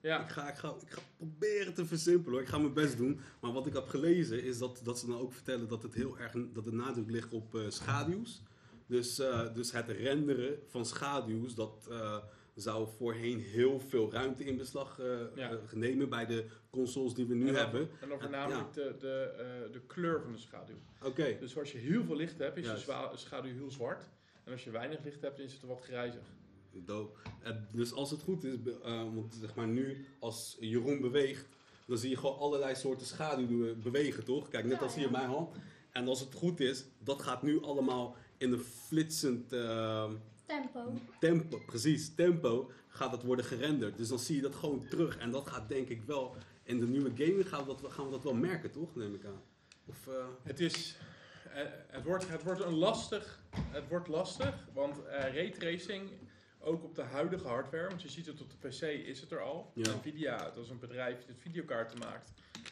Ja. 0.01 0.23
Ik, 0.23 0.29
ga, 0.29 0.49
ik, 0.49 0.55
ga, 0.55 0.75
ik 0.81 0.91
ga 0.91 1.01
proberen 1.17 1.73
te 1.73 1.85
versimpelen 1.85 2.31
hoor. 2.31 2.41
Ik 2.41 2.47
ga 2.47 2.57
mijn 2.57 2.73
best 2.73 2.97
doen. 2.97 3.19
Maar 3.41 3.51
wat 3.51 3.65
ik 3.67 3.73
heb 3.73 3.87
gelezen 3.87 4.43
is 4.43 4.57
dat, 4.57 4.81
dat 4.83 4.99
ze 4.99 5.05
dan 5.07 5.17
ook 5.17 5.33
vertellen 5.33 5.67
dat 5.67 5.83
het 5.83 5.93
heel 5.93 6.19
erg 6.19 6.35
dat 6.53 6.65
de 6.65 6.73
nadruk 6.73 7.09
ligt 7.09 7.33
op 7.33 7.55
eh, 7.55 7.61
schaduws. 7.69 8.41
Dus, 8.85 9.19
eh, 9.19 9.53
dus 9.53 9.71
het 9.71 9.89
renderen 9.89 10.59
van 10.67 10.85
schaduws, 10.85 11.55
dat 11.55 11.87
eh, 11.89 12.17
zou 12.55 12.87
voorheen 12.97 13.39
heel 13.39 13.79
veel 13.79 14.11
ruimte 14.11 14.43
in 14.43 14.57
beslag 14.57 14.99
eh, 14.99 15.05
Ja. 15.35 15.49
eh, 15.51 15.57
nemen 15.73 16.09
bij 16.09 16.25
de 16.25 16.45
consoles 16.69 17.13
die 17.13 17.25
we 17.25 17.33
nu 17.35 17.47
En 17.47 17.53
dan- 17.53 17.63
hebben. 17.63 17.89
En 18.01 18.09
dan 18.09 18.19
voornamelijk 18.19 18.73
de, 18.73 18.95
de, 18.99 19.33
eh, 19.37 19.71
de 19.73 19.81
kleur 19.87 20.21
van 20.21 20.31
de 20.31 20.37
schaduw. 20.37 20.75
Oké, 21.03 21.37
Dus 21.39 21.57
als 21.57 21.71
je 21.71 21.77
heel 21.77 22.03
veel 22.03 22.15
licht 22.15 22.37
hebt, 22.39 22.57
is 22.57 22.63
de 22.63 22.83
Juist. 22.87 23.19
schaduw 23.19 23.51
heel 23.53 23.71
zwart. 23.71 24.09
En 24.43 24.51
als 24.51 24.63
je 24.63 24.71
weinig 24.71 25.03
licht 25.03 25.21
hebt, 25.21 25.39
is 25.39 25.53
het 25.53 25.61
wat 25.61 25.81
grijzig. 25.81 26.21
dope. 26.85 27.19
Eh, 27.43 27.51
dus 27.71 27.93
als 27.93 28.11
het 28.11 28.21
goed 28.21 28.43
is, 28.43 28.55
eh, 28.83 29.03
want 29.13 29.33
zeg 29.41 29.55
maar 29.55 29.67
nu 29.67 30.05
als 30.19 30.57
Jeroen 30.59 31.01
beweegt, 31.01 31.45
dan 31.87 31.97
zie 31.97 32.09
je 32.09 32.17
gewoon 32.17 32.37
allerlei 32.37 32.75
soorten 32.75 33.05
schaduwen 33.07 33.81
bewegen, 33.81 34.23
toch? 34.23 34.47
Kijk, 34.49 34.65
net 34.65 34.77
Ja, 34.77 34.83
als 34.83 34.95
hier 34.95 35.11
mijn 35.11 35.27
hand. 35.27 35.55
En 35.91 36.07
als 36.07 36.19
het 36.19 36.33
goed 36.33 36.59
is, 36.59 36.85
dat 36.99 37.21
gaat 37.21 37.43
nu 37.43 37.61
allemaal 37.63 38.15
in 38.37 38.51
een 38.51 38.59
flitsend 38.59 39.53
eh, 39.53 40.11
tempo. 40.45 40.93
tempo, 41.19 41.59
precies, 41.65 42.15
tempo, 42.15 42.71
gaat 42.87 43.11
dat 43.11 43.23
worden 43.23 43.45
gerenderd. 43.45 43.97
Dus 43.97 44.07
dan 44.07 44.19
zie 44.19 44.35
je 44.35 44.41
dat 44.41 44.55
gewoon 44.55 44.87
terug. 44.87 45.17
En 45.17 45.31
dat 45.31 45.47
gaat 45.47 45.69
denk 45.69 45.87
ik 45.89 46.01
wel, 46.03 46.35
in 46.63 46.79
de 46.79 46.87
nieuwe 46.87 47.11
gaming 47.15 47.49
gaan 47.49 47.65
we 47.65 47.75
dat, 47.81 47.91
gaan 47.91 48.05
we 48.05 48.11
dat 48.11 48.23
wel 48.23 48.33
merken, 48.33 48.71
toch? 48.71 48.95
Neem 48.95 49.13
ik 49.13 49.25
aan. 49.25 49.41
Of, 49.85 50.07
eh, 50.07 50.25
Het 50.43 50.59
is... 50.59 50.97
eh, 51.53 51.63
het, 51.87 52.03
wordt, 52.03 52.27
het 52.29 52.43
wordt 52.43 52.61
een 52.61 52.73
lastig... 52.73 53.43
Het 53.69 53.87
wordt 53.87 54.07
lastig, 54.07 54.67
want 54.73 55.05
eh 55.05 55.33
raytracing, 55.33 56.09
ook 56.59 56.83
op 56.83 56.95
de 56.95 57.01
huidige 57.01 57.47
hardware, 57.47 57.87
want 57.87 58.01
je 58.01 58.09
ziet 58.09 58.25
het 58.25 58.41
op 58.41 58.49
de 58.49 58.67
PC, 58.67 58.81
is 58.81 59.21
het 59.21 59.31
er 59.31 59.41
al. 59.41 59.71
Ja. 59.75 59.93
Nvidia, 59.95 60.37
dat 60.37 60.63
is 60.63 60.69
een 60.69 60.79
bedrijf 60.79 61.25
dat 61.25 61.35
videokaarten 61.39 61.99
maakt, 61.99 62.31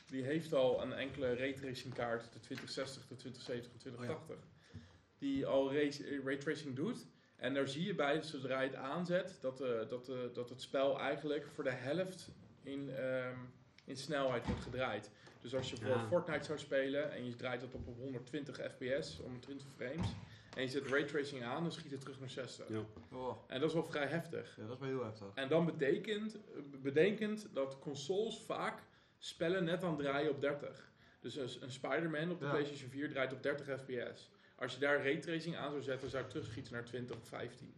die 0.10 0.24
heeft 0.24 0.54
al 0.54 0.82
een 0.82 0.94
enkele 0.94 1.36
raytracing 1.36 1.94
kaart, 1.94 2.34
de 2.34 2.40
2060, 2.40 3.08
de 3.08 3.16
2070, 3.16 3.72
de 3.72 3.78
2080, 3.78 4.48
die 5.18 5.46
al 5.46 5.74
ray- 5.74 6.22
raytracing 6.24 6.76
doet. 6.76 7.06
En 7.44 7.54
daar 7.54 7.68
zie 7.68 7.86
je 7.86 7.96
bij, 7.96 8.22
zodra 8.22 8.62
je 8.62 8.68
het 8.70 8.78
aanzet, 8.78 9.38
dat, 9.42 9.62
eh, 9.62 9.70
dat, 9.90 10.10
eh, 10.10 10.16
dat 10.34 10.50
het 10.50 10.62
spel 10.62 11.00
eigenlijk 11.00 11.46
voor 11.54 11.64
de 11.64 11.72
helft 11.72 12.30
in, 12.62 12.90
ehm, 12.96 13.38
in 13.86 13.98
snelheid 13.98 14.46
wordt 14.46 14.62
gedraaid. 14.62 15.12
Dus 15.42 15.56
als 15.56 15.70
je 15.70 15.76
bijvoorbeeld 15.76 16.10
Ja. 16.12 16.16
Fortnite 16.18 16.44
zou 16.46 16.60
spelen 16.60 17.12
en 17.12 17.26
je 17.26 17.36
draait 17.36 17.62
dat 17.62 17.74
op 17.74 17.88
op 17.88 17.98
120 17.98 18.56
fps, 18.56 19.18
120 19.22 19.68
frames, 19.76 20.08
en 20.56 20.62
je 20.62 20.68
zet 20.68 20.88
raytracing 20.88 21.44
aan, 21.44 21.64
dan 21.64 21.72
schiet 21.72 21.92
het 21.92 22.02
terug 22.02 22.20
naar 22.20 22.30
60. 22.30 22.68
ja. 22.70 22.84
Oh, 23.12 23.38
En 23.48 23.60
dat 23.60 23.70
is 23.70 23.74
wel 23.76 23.84
vrij 23.84 24.08
heftig. 24.08 24.56
ja, 24.58 24.64
dat 24.66 24.74
is 24.74 24.80
wel 24.80 24.90
heel 24.90 25.04
heftig. 25.04 25.28
En 25.34 25.48
dan 25.50 25.66
betekent, 25.66 26.38
bedenkend 26.82 27.48
dat 27.54 27.80
consoles 27.80 28.40
vaak 28.42 28.80
spellen 29.18 29.64
net 29.64 29.84
aan 29.84 29.98
draaien 29.98 30.32
op 30.32 30.42
30. 30.42 30.92
Dus 31.20 31.36
een, 31.36 31.50
een 31.62 31.72
Spider-Man 31.72 32.32
op 32.32 32.40
de 32.40 32.46
Ja. 32.46 32.52
PlayStation 32.52 32.90
4 32.90 33.10
draait 33.10 33.34
op 33.34 33.44
30 33.44 33.80
fps. 33.80 34.30
Als 34.64 34.74
je 34.74 34.80
daar 34.80 35.04
raytracing 35.04 35.58
aan 35.58 35.70
zou 35.70 35.82
zetten, 35.82 36.10
zou 36.10 36.24
het 36.24 36.32
terugschieten 36.32 36.74
naar 36.74 36.86
20 36.86 37.18
of 37.18 37.28
15. 37.28 37.74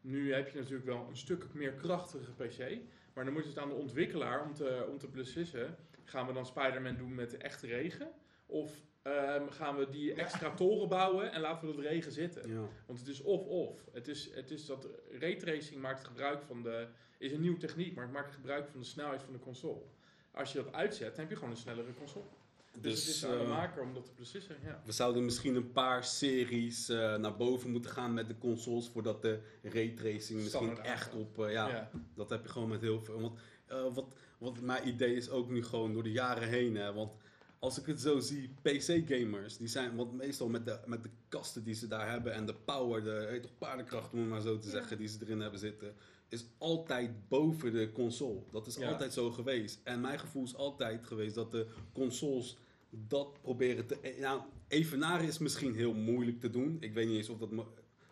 Nu 0.00 0.32
heb 0.34 0.48
je 0.48 0.58
natuurlijk 0.58 0.84
wel 0.84 1.06
een 1.08 1.16
stuk 1.16 1.52
meer 1.52 1.72
krachtige 1.72 2.32
PC. 2.32 2.78
Maar 3.14 3.24
dan 3.24 3.32
moet 3.32 3.44
het 3.44 3.58
aan 3.58 3.68
de 3.68 3.74
ontwikkelaar 3.74 4.44
om 4.44 4.54
te, 4.54 4.86
om 4.90 4.98
te 4.98 5.08
beslissen. 5.08 5.76
Gaan 6.04 6.26
we 6.26 6.32
dan 6.32 6.46
Spider-Man 6.46 6.96
doen 6.96 7.14
met 7.14 7.30
de 7.30 7.36
echte 7.36 7.66
regen? 7.66 8.10
Of 8.46 8.84
ehm, 9.02 9.48
gaan 9.48 9.76
we 9.76 9.88
die 9.88 10.14
extra 10.14 10.54
toren 10.54 10.88
bouwen 10.88 11.32
en 11.32 11.40
laten 11.40 11.68
we 11.68 11.74
dat 11.74 11.84
regen 11.84 12.12
zitten? 12.12 12.50
ja. 12.50 12.68
Want 12.86 12.98
het 12.98 13.08
is 13.08 13.20
of-of. 13.20 13.84
Het 13.92 14.08
is, 14.08 14.34
het 14.34 14.50
is 14.50 14.66
dat 14.66 14.88
raytracing 15.18 15.80
maakt 15.80 16.04
gebruik 16.04 16.42
van 16.42 16.62
de... 16.62 16.88
is 17.18 17.32
een 17.32 17.40
nieuwe 17.40 17.58
techniek, 17.58 17.94
maar 17.94 18.04
het 18.04 18.12
maakt 18.12 18.32
gebruik 18.32 18.68
van 18.68 18.80
de 18.80 18.86
snelheid 18.86 19.22
van 19.22 19.32
de 19.32 19.38
console. 19.38 19.82
Als 20.30 20.52
je 20.52 20.62
dat 20.62 20.72
uitzet, 20.72 21.10
dan 21.10 21.20
heb 21.20 21.28
je 21.28 21.34
gewoon 21.34 21.50
een 21.50 21.56
snellere 21.56 21.94
console. 21.94 22.24
Dus, 22.72 22.82
Dus, 22.82 23.06
het 23.06 23.14
is 23.14 23.24
aan 23.24 23.30
de 23.38 23.42
eh, 23.44 23.48
maker 23.48 23.82
om 23.82 23.94
dat 23.94 24.04
te 24.04 24.10
beslissen. 24.16 24.56
Ja. 24.64 24.82
we 24.84 24.92
zouden 24.92 25.24
misschien 25.24 25.54
een 25.54 25.72
paar 25.72 26.04
series 26.04 26.88
eh, 26.88 27.16
naar 27.16 27.36
boven 27.36 27.70
moeten 27.70 27.90
gaan 27.90 28.14
met 28.14 28.28
de 28.28 28.38
consoles 28.38 28.88
voordat 28.88 29.22
de 29.22 29.40
raytracing 29.62 30.40
misschien 30.42 30.78
echt 30.82 31.14
op, 31.14 31.38
eh, 31.44 31.52
ja, 31.52 31.68
Ja. 31.68 31.90
dat 32.14 32.30
heb 32.30 32.42
je 32.42 32.48
gewoon 32.48 32.68
met 32.68 32.80
heel 32.80 33.00
veel. 33.00 33.20
Want 33.20 33.38
eh, 33.66 33.94
wat, 33.94 34.14
wat 34.38 34.60
mijn 34.60 34.88
idee 34.88 35.14
is 35.14 35.30
ook 35.30 35.50
nu 35.50 35.64
gewoon 35.64 35.92
door 35.92 36.02
de 36.02 36.12
jaren 36.12 36.48
heen, 36.48 36.76
hè, 36.76 36.92
want 36.92 37.12
als 37.58 37.78
ik 37.78 37.86
het 37.86 38.00
zo 38.00 38.18
zie, 38.18 38.54
PC-gamers, 38.62 39.56
die 39.56 39.68
zijn, 39.68 39.96
want 39.96 40.12
meestal 40.12 40.48
met 40.48 40.64
de, 40.64 40.78
met 40.86 41.02
de 41.02 41.10
kasten 41.28 41.64
die 41.64 41.74
ze 41.74 41.86
daar 41.86 42.10
hebben 42.10 42.32
en 42.34 42.46
de 42.46 42.54
power, 42.54 43.04
de 43.04 43.26
heet 43.30 43.42
toch, 43.42 43.58
paardenkracht 43.58 44.12
om 44.12 44.18
het 44.18 44.28
maar 44.28 44.40
zo 44.40 44.58
te 44.58 44.66
Ja. 44.66 44.72
zeggen, 44.72 44.98
die 44.98 45.08
ze 45.08 45.18
erin 45.22 45.40
hebben 45.40 45.60
zitten, 45.60 45.94
is 46.30 46.44
altijd 46.58 47.28
boven 47.28 47.72
de 47.72 47.92
console. 47.92 48.40
Dat 48.52 48.66
is 48.66 48.76
Ja. 48.76 48.88
altijd 48.90 49.12
zo 49.12 49.30
geweest. 49.30 49.80
En 49.84 50.00
mijn 50.00 50.18
gevoel 50.18 50.44
is 50.44 50.56
altijd 50.56 51.04
geweest 51.06 51.34
dat 51.34 51.50
de 51.50 51.66
consoles 51.92 52.56
dat 52.90 53.38
proberen 53.42 53.86
te... 53.86 54.00
eh, 54.00 54.20
Nou, 54.20 54.40
evenaren 54.68 55.26
is 55.26 55.38
misschien 55.38 55.74
heel 55.74 55.94
moeilijk 55.94 56.40
te 56.40 56.50
doen. 56.50 56.76
Ik 56.80 56.92
weet 56.94 57.06
niet 57.06 57.16
eens 57.16 57.28
of 57.28 57.38
dat... 57.38 57.50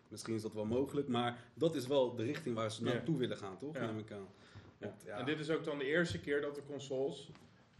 Misschien 0.07 0.35
is 0.35 0.41
dat 0.41 0.53
wel 0.53 0.65
mogelijk, 0.65 1.07
maar 1.07 1.43
dat 1.53 1.75
is 1.75 1.87
wel 1.87 2.15
de 2.15 2.23
richting 2.23 2.55
waar 2.55 2.71
ze 2.71 2.83
Ja. 2.85 2.91
naartoe 2.93 3.17
willen 3.17 3.37
gaan, 3.37 3.57
toch? 3.57 3.75
Ja. 3.75 3.85
Neem 3.85 3.97
ik 3.97 4.11
aan. 4.11 4.27
Want, 4.77 5.03
ja. 5.05 5.17
En 5.17 5.25
dit 5.25 5.39
is 5.39 5.49
ook 5.49 5.63
dan 5.63 5.77
de 5.77 5.85
eerste 5.85 6.19
keer 6.19 6.41
dat 6.41 6.55
de 6.55 6.63
consoles 6.65 7.29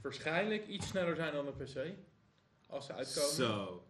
waarschijnlijk 0.01 0.67
iets 0.67 0.88
sneller 0.88 1.15
zijn 1.15 1.34
dan 1.34 1.46
de 1.46 1.51
PC. 1.63 1.93
Als 2.67 2.86
ze 2.86 2.93
uitkomen. 2.93 3.31
Zo. 3.31 3.84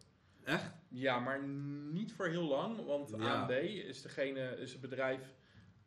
Echt? 0.43 0.71
Ja, 0.87 1.19
maar 1.19 1.43
niet 1.91 2.13
voor 2.13 2.27
heel 2.27 2.43
lang. 2.47 2.85
Want 2.85 3.09
Ja. 3.17 3.41
AMD 3.41 3.51
is, 3.63 4.01
degene, 4.01 4.57
is 4.59 4.71
het 4.71 4.81
bedrijf 4.81 5.33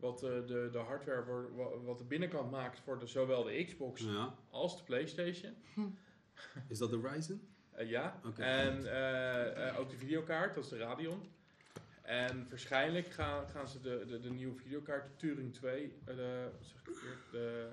wat 0.02 0.22
eh, 0.22 0.30
de, 0.46 0.68
de 0.72 0.78
hardware 0.78 1.22
voor, 1.24 1.56
wa- 1.56 1.78
wat 1.78 1.98
de 1.98 2.04
binnenkant 2.04 2.50
maakt 2.50 2.80
voor 2.80 2.98
de, 2.98 3.06
zowel 3.06 3.42
de 3.44 3.64
Xbox 3.64 4.00
Ja. 4.02 4.34
als 4.50 4.76
de 4.76 4.82
PlayStation. 4.84 5.54
Is 6.68 6.78
dat 6.78 6.90
de 6.90 7.00
Ryzen? 7.00 7.48
Eh, 7.70 7.88
ja, 7.90 8.20
Oké. 8.26 8.42
en 8.42 8.86
eh, 8.86 9.68
eh, 9.68 9.78
ook 9.78 9.90
de 9.90 9.96
videokaart, 9.96 10.54
dat 10.54 10.64
is 10.64 10.70
de 10.70 10.76
Radeon. 10.76 11.20
En 12.02 12.46
waarschijnlijk 12.48 13.06
gaan, 13.06 13.48
gaan 13.48 13.68
ze 13.68 13.80
de, 13.80 14.04
de, 14.06 14.20
de 14.20 14.30
nieuwe 14.30 14.54
videokaart, 14.56 15.04
de 15.06 15.16
Turing 15.16 15.52
2, 15.54 15.96
eh, 16.04 16.16
de, 16.16 16.48
zeg 16.60 16.74
ik 16.80 16.84
verkeerd, 16.94 17.30
de, 17.30 17.68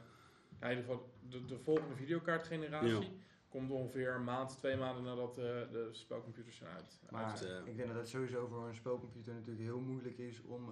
ja, 0.60 0.70
in 0.70 0.78
ieder 0.78 0.86
geval 0.92 1.10
de, 1.30 1.46
de 1.46 1.58
volgende 1.60 1.96
videokaartgeneratie, 1.96 2.90
Ja. 2.90 3.08
komt 3.50 3.72
ongeveer 3.72 4.14
een 4.16 4.24
maand, 4.24 4.58
twee 4.58 4.78
maanden 4.78 5.04
nadat 5.04 5.38
eh, 5.38 5.44
de 5.44 5.90
spelcomputers 5.92 6.56
zijn 6.58 6.70
uit. 6.76 7.00
Maar 7.10 7.24
uit 7.26 7.42
ik 7.66 7.76
denk 7.76 7.88
dat 7.88 7.98
het 7.98 8.10
sowieso 8.10 8.48
voor 8.48 8.68
een 8.68 8.76
spelcomputer 8.76 9.34
natuurlijk 9.34 9.62
heel 9.66 9.80
moeilijk 9.80 10.18
is 10.18 10.42
om 10.42 10.70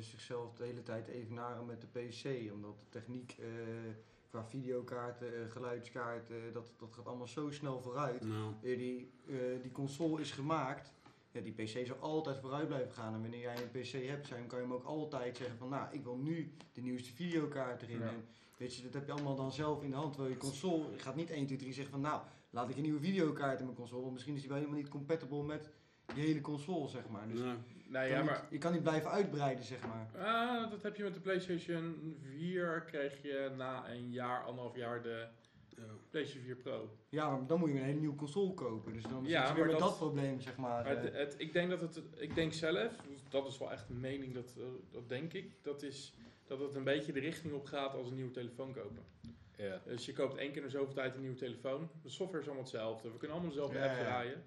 zichzelf 0.00 0.54
de 0.54 0.64
hele 0.64 0.82
tijd 0.82 1.08
evenaren 1.08 1.66
met 1.66 1.80
de 1.80 1.86
PC. 1.86 2.52
Omdat 2.52 2.78
de 2.78 2.88
techniek 2.88 3.36
eh, 3.40 3.46
qua 4.30 4.44
videokaarten, 4.44 5.34
eh, 5.44 5.50
geluidskaarten, 5.50 6.52
dat, 6.52 6.72
dat 6.78 6.92
gaat 6.92 7.06
allemaal 7.06 7.26
zo 7.26 7.50
snel 7.50 7.80
vooruit. 7.80 8.24
nou, 8.24 8.52
Eh, 8.62 8.78
die, 8.78 9.10
eh, 9.26 9.36
die 9.62 9.72
console 9.72 10.20
is 10.20 10.30
gemaakt. 10.30 10.92
Ja, 11.30 11.40
die 11.40 11.52
PC 11.52 11.86
zal 11.86 11.96
altijd 11.96 12.38
vooruit 12.38 12.66
blijven 12.66 12.92
gaan. 12.92 13.14
En 13.14 13.20
wanneer 13.20 13.40
jij 13.40 13.56
een 13.62 13.70
PC 13.70 14.06
hebt, 14.06 14.26
zijn, 14.26 14.46
kan 14.46 14.58
je 14.58 14.64
hem 14.64 14.74
ook 14.74 14.84
altijd 14.84 15.36
zeggen 15.36 15.58
van... 15.58 15.68
Nou, 15.68 15.88
ik 15.94 16.04
wil 16.04 16.16
nu 16.16 16.52
de 16.72 16.80
nieuwste 16.80 17.12
videokaart 17.12 17.82
erin. 17.82 17.98
Ja. 17.98 18.08
En 18.08 18.24
weet 18.56 18.74
je, 18.74 18.82
dat 18.82 18.92
heb 18.92 19.06
je 19.06 19.12
allemaal 19.12 19.36
dan 19.36 19.52
zelf 19.52 19.82
in 19.82 19.90
de 19.90 19.96
hand. 19.96 20.12
Terwijl 20.12 20.34
je 20.34 20.40
console 20.40 20.84
gaat 20.96 21.16
niet 21.16 21.30
1, 21.30 21.46
2, 21.46 21.58
3 21.58 21.72
zeggen 21.72 21.92
van... 21.92 22.00
Nou, 22.00 22.22
laat 22.50 22.68
ik 22.70 22.76
een 22.76 22.82
nieuwe 22.82 23.00
videokaart 23.00 23.58
in 23.58 23.64
mijn 23.64 23.76
console. 23.76 24.00
Want 24.00 24.12
misschien 24.12 24.34
is 24.34 24.40
die 24.40 24.48
wel 24.48 24.58
helemaal 24.58 24.80
niet 24.80 24.88
compatible 24.90 25.42
met 25.42 25.70
die 26.14 26.24
hele 26.24 26.40
console, 26.40 26.88
zeg 26.88 27.08
maar. 27.08 27.28
Dus 27.28 27.40
nou 27.88 28.04
je, 28.04 28.10
ja, 28.10 28.16
kan 28.16 28.26
maar 28.26 28.40
niet, 28.42 28.50
je 28.50 28.58
kan 28.58 28.72
niet 28.72 28.82
blijven 28.82 29.10
uitbreiden, 29.10 29.64
zeg 29.64 29.78
maar. 29.86 30.24
ah, 30.26 30.70
dat 30.70 30.82
heb 30.82 30.96
je 30.96 31.02
met 31.02 31.14
de 31.14 31.20
PlayStation 31.20 32.16
4, 32.22 32.82
kreeg 32.86 33.22
je 33.22 33.50
na 33.56 33.90
een 33.90 34.12
jaar, 34.12 34.44
anderhalf 34.44 34.76
jaar 34.76 35.02
de 35.02 35.26
ja. 35.68 35.82
PlayStation 36.10 36.44
4 36.44 36.56
Pro. 36.56 36.96
Ja, 37.08 37.30
maar 37.30 37.46
dan 37.46 37.58
moet 37.58 37.68
je 37.68 37.74
een 37.78 37.82
hele 37.84 37.98
nieuwe 37.98 38.16
console 38.16 38.54
kopen. 38.54 38.92
Dus 38.92 39.02
dan 39.02 39.24
Ja, 39.24 39.46
zit 39.46 39.56
je 39.56 39.62
weer 39.62 39.70
dat- 39.70 39.80
dat 39.80 39.96
probleem, 39.96 40.40
zeg 40.40 40.56
maar. 40.56 40.84
Maar 40.84 40.96
eh. 40.96 41.02
het, 41.02 41.14
het- 41.14 41.34
ik 41.38 41.52
denk 41.52 41.70
dat 41.70 41.80
het, 41.80 42.02
ik 42.16 42.34
denk 42.34 42.52
zelf, 42.52 42.92
dat 43.28 43.46
is 43.46 43.58
wel 43.58 43.72
echt 43.72 43.88
een 43.88 44.00
mening, 44.00 44.34
dat, 44.34 44.54
eh, 44.58 44.64
dat 44.90 45.08
denk 45.08 45.32
ik, 45.32 45.52
dat 45.62 45.82
is 45.82 46.14
dat 46.46 46.58
het 46.60 46.74
een 46.74 46.84
beetje 46.84 47.12
de 47.12 47.20
richting 47.20 47.52
op 47.54 47.64
gaat 47.66 47.94
als 47.94 48.08
een 48.08 48.14
nieuwe 48.14 48.30
telefoon 48.30 48.72
kopen. 48.72 49.02
Ja. 49.56 49.80
Dus 49.84 50.06
je 50.06 50.12
koopt 50.12 50.36
één 50.36 50.52
keer 50.52 50.62
in 50.62 50.70
zoveel 50.70 50.94
tijd 50.94 51.14
een 51.14 51.20
nieuwe 51.20 51.36
telefoon. 51.36 51.90
De 52.02 52.08
software 52.08 52.40
is 52.42 52.46
allemaal 52.46 52.64
hetzelfde. 52.64 53.10
We 53.10 53.16
kunnen 53.16 53.36
allemaal 53.36 53.54
dezelfde 53.54 53.78
ja. 53.78 53.98
draaien. 53.98 54.42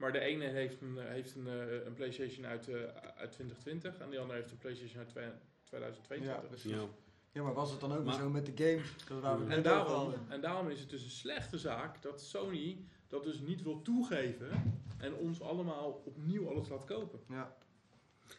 Maar 0.00 0.12
de 0.12 0.20
ene 0.20 0.44
heeft 0.44 0.80
een, 0.80 0.98
eh, 0.98 1.04
heeft 1.08 1.34
een, 1.34 1.46
eh, 1.46 1.84
een 1.84 1.94
PlayStation 1.94 2.46
uit, 2.46 2.68
eh, 2.68 2.74
uit 3.16 3.32
2020 3.32 3.98
en 3.98 4.10
de 4.10 4.18
andere 4.18 4.38
heeft 4.38 4.50
een 4.50 4.58
PlayStation 4.58 4.98
uit 4.98 5.08
twe- 5.08 5.20
ja, 5.20 5.32
2022. 5.64 6.48
precies. 6.48 6.70
Ja. 6.70 6.84
Ja, 7.32 7.42
maar 7.42 7.52
was 7.54 7.70
het 7.70 7.80
dan 7.80 7.92
ook 7.96 8.04
Maar- 8.04 8.14
zo 8.14 8.30
met 8.30 8.46
de 8.46 8.52
games? 8.64 8.86
Dat 9.22 9.40
En 9.48 9.62
daarom, 9.62 10.14
en 10.28 10.40
daarom 10.40 10.68
is 10.68 10.80
het 10.80 10.90
dus 10.90 11.04
een 11.04 11.10
slechte 11.10 11.58
zaak 11.58 12.02
dat 12.02 12.22
Sony 12.22 12.84
dat 13.08 13.24
dus 13.24 13.38
niet 13.40 13.62
wil 13.62 13.82
toegeven 13.82 14.80
en 14.98 15.14
ons 15.14 15.40
allemaal 15.42 16.02
opnieuw 16.04 16.48
alles 16.48 16.68
laat 16.68 16.84
kopen. 16.84 17.20
Ja. 17.28 17.56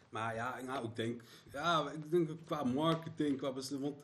Maar 0.10 0.36
ja, 0.36 0.62
nou, 0.66 0.86
ik 0.86 0.96
denk, 0.96 1.22
ja, 1.52 1.90
ik 1.92 2.12
denk 2.12 2.30
qua 2.46 2.64
marketing, 2.64 3.38
qua 3.38 3.52
beslissing, 3.52 3.82
want, 3.82 4.04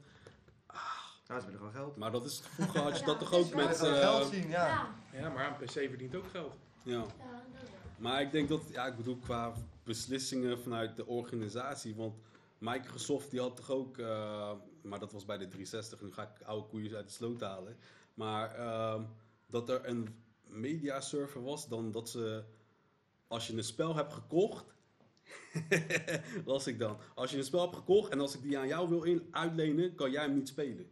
Ja, 1.28 1.40
ze 1.40 1.46
willen 1.46 1.60
gewoon 1.60 1.74
geld. 1.74 1.96
maar 1.96 2.12
dat 2.12 2.26
is, 2.26 2.40
vroeger 2.40 2.82
had 2.82 2.94
je 3.00 3.00
Ja, 3.00 3.06
dat 3.06 3.20
toch 3.20 3.34
ook 3.34 3.54
met, 3.54 3.82
eh, 3.84 4.00
geld 4.00 4.26
zien, 4.34 4.50
ja. 4.50 4.68
Ja, 5.12 5.20
Ja, 5.20 5.30
maar 5.30 5.48
een 5.48 5.66
PC 5.66 5.72
verdient 5.72 6.16
ook 6.16 6.28
geld. 6.32 6.56
Ja. 6.88 7.06
Maar 7.98 8.22
ik 8.22 8.32
denk 8.32 8.50
dat, 8.50 8.62
ja, 8.72 8.86
ik 8.86 8.96
bedoel 8.96 9.18
qua 9.18 9.54
beslissingen 9.84 10.60
vanuit 10.60 10.96
de 10.96 11.06
organisatie, 11.06 11.96
want 11.96 12.16
Microsoft 12.58 13.32
die 13.32 13.40
had 13.40 13.56
toch 13.56 13.72
ook, 13.72 13.98
eh, 13.98 14.52
maar 14.82 15.00
dat 15.00 15.12
was 15.12 15.26
bij 15.26 15.38
de 15.38 15.48
360, 15.48 16.02
nu 16.02 16.12
ga 16.12 16.22
ik 16.22 16.46
oude 16.46 16.68
koeien 16.68 16.96
uit 16.96 17.08
de 17.08 17.14
sloot 17.14 17.42
halen, 17.42 17.78
maar 18.14 18.56
ehm, 18.56 19.04
dat 19.46 19.70
er 19.70 19.88
een 19.88 20.16
mediaserver 20.44 21.44
was, 21.44 21.68
dan 21.68 21.92
dat 21.92 22.10
ze, 22.10 22.44
als 23.28 23.48
je 23.48 23.54
een 23.54 23.64
spel 23.64 23.96
hebt 23.96 24.14
gekocht, 24.14 24.76
las 26.46 26.68
ik 26.68 26.80
dan, 26.80 26.98
als 27.16 27.32
je 27.32 27.38
een 27.38 27.44
spel 27.44 27.62
hebt 27.62 27.76
gekocht 27.76 28.12
en 28.12 28.20
als 28.20 28.36
ik 28.36 28.42
die 28.42 28.58
aan 28.58 28.68
jou 28.68 28.90
wil 28.90 29.04
in, 29.04 29.28
uitlenen, 29.32 29.96
kan 29.96 30.12
jij 30.12 30.24
hem 30.24 30.34
niet 30.34 30.48
spelen. 30.48 30.90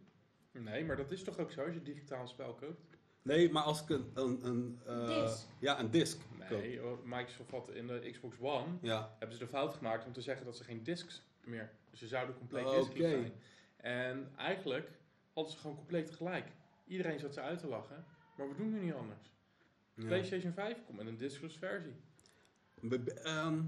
Nee, 0.52 0.84
maar 0.84 0.96
dat 0.96 1.10
is 1.10 1.22
toch 1.22 1.38
ook 1.38 1.52
zo 1.52 1.64
als 1.64 1.74
je 1.74 1.82
digitaal 1.82 2.28
spel 2.28 2.54
koopt? 2.54 2.95
Nee, 3.26 3.50
maar 3.50 3.62
als 3.62 3.82
ik 3.82 3.88
een, 3.88 4.10
een, 4.14 4.40
een 4.46 4.78
eh, 4.86 5.06
Disc. 5.24 5.46
ja, 5.58 5.80
een 5.80 5.90
disc. 5.90 6.18
Nee, 6.50 6.80
Microsoft 7.04 7.50
had 7.50 7.70
in 7.70 7.86
de 7.86 8.08
Xbox 8.12 8.36
One 8.40 8.66
Ja, 8.80 9.16
hebben 9.18 9.36
ze 9.38 9.44
de 9.44 9.50
fout 9.50 9.74
gemaakt 9.74 10.06
om 10.06 10.12
te 10.12 10.20
zeggen 10.20 10.44
dat 10.46 10.56
ze 10.56 10.64
geen 10.64 10.82
discs 10.82 11.22
meer. 11.44 11.70
Dus 11.90 11.98
ze 11.98 12.06
zouden 12.06 12.38
compleet 12.38 12.64
discrete 12.66 13.08
zijn. 13.08 13.32
En 13.76 14.30
eigenlijk 14.36 14.90
hadden 15.32 15.52
ze 15.52 15.58
gewoon 15.58 15.76
compleet 15.76 16.10
gelijk. 16.10 16.46
Iedereen 16.86 17.18
zat 17.18 17.34
ze 17.34 17.40
uit 17.40 17.58
te 17.58 17.66
lachen, 17.66 18.04
maar 18.36 18.48
we 18.48 18.54
doen 18.54 18.72
nu 18.72 18.80
niet 18.84 18.94
anders. 18.94 19.30
ja. 19.94 20.04
PlayStation 20.06 20.52
5 20.52 20.76
komt 20.86 20.98
met 20.98 21.06
een 21.06 21.16
discless 21.16 21.56
versie. 21.58 21.94
Be- 22.80 23.12
ehm, 23.12 23.62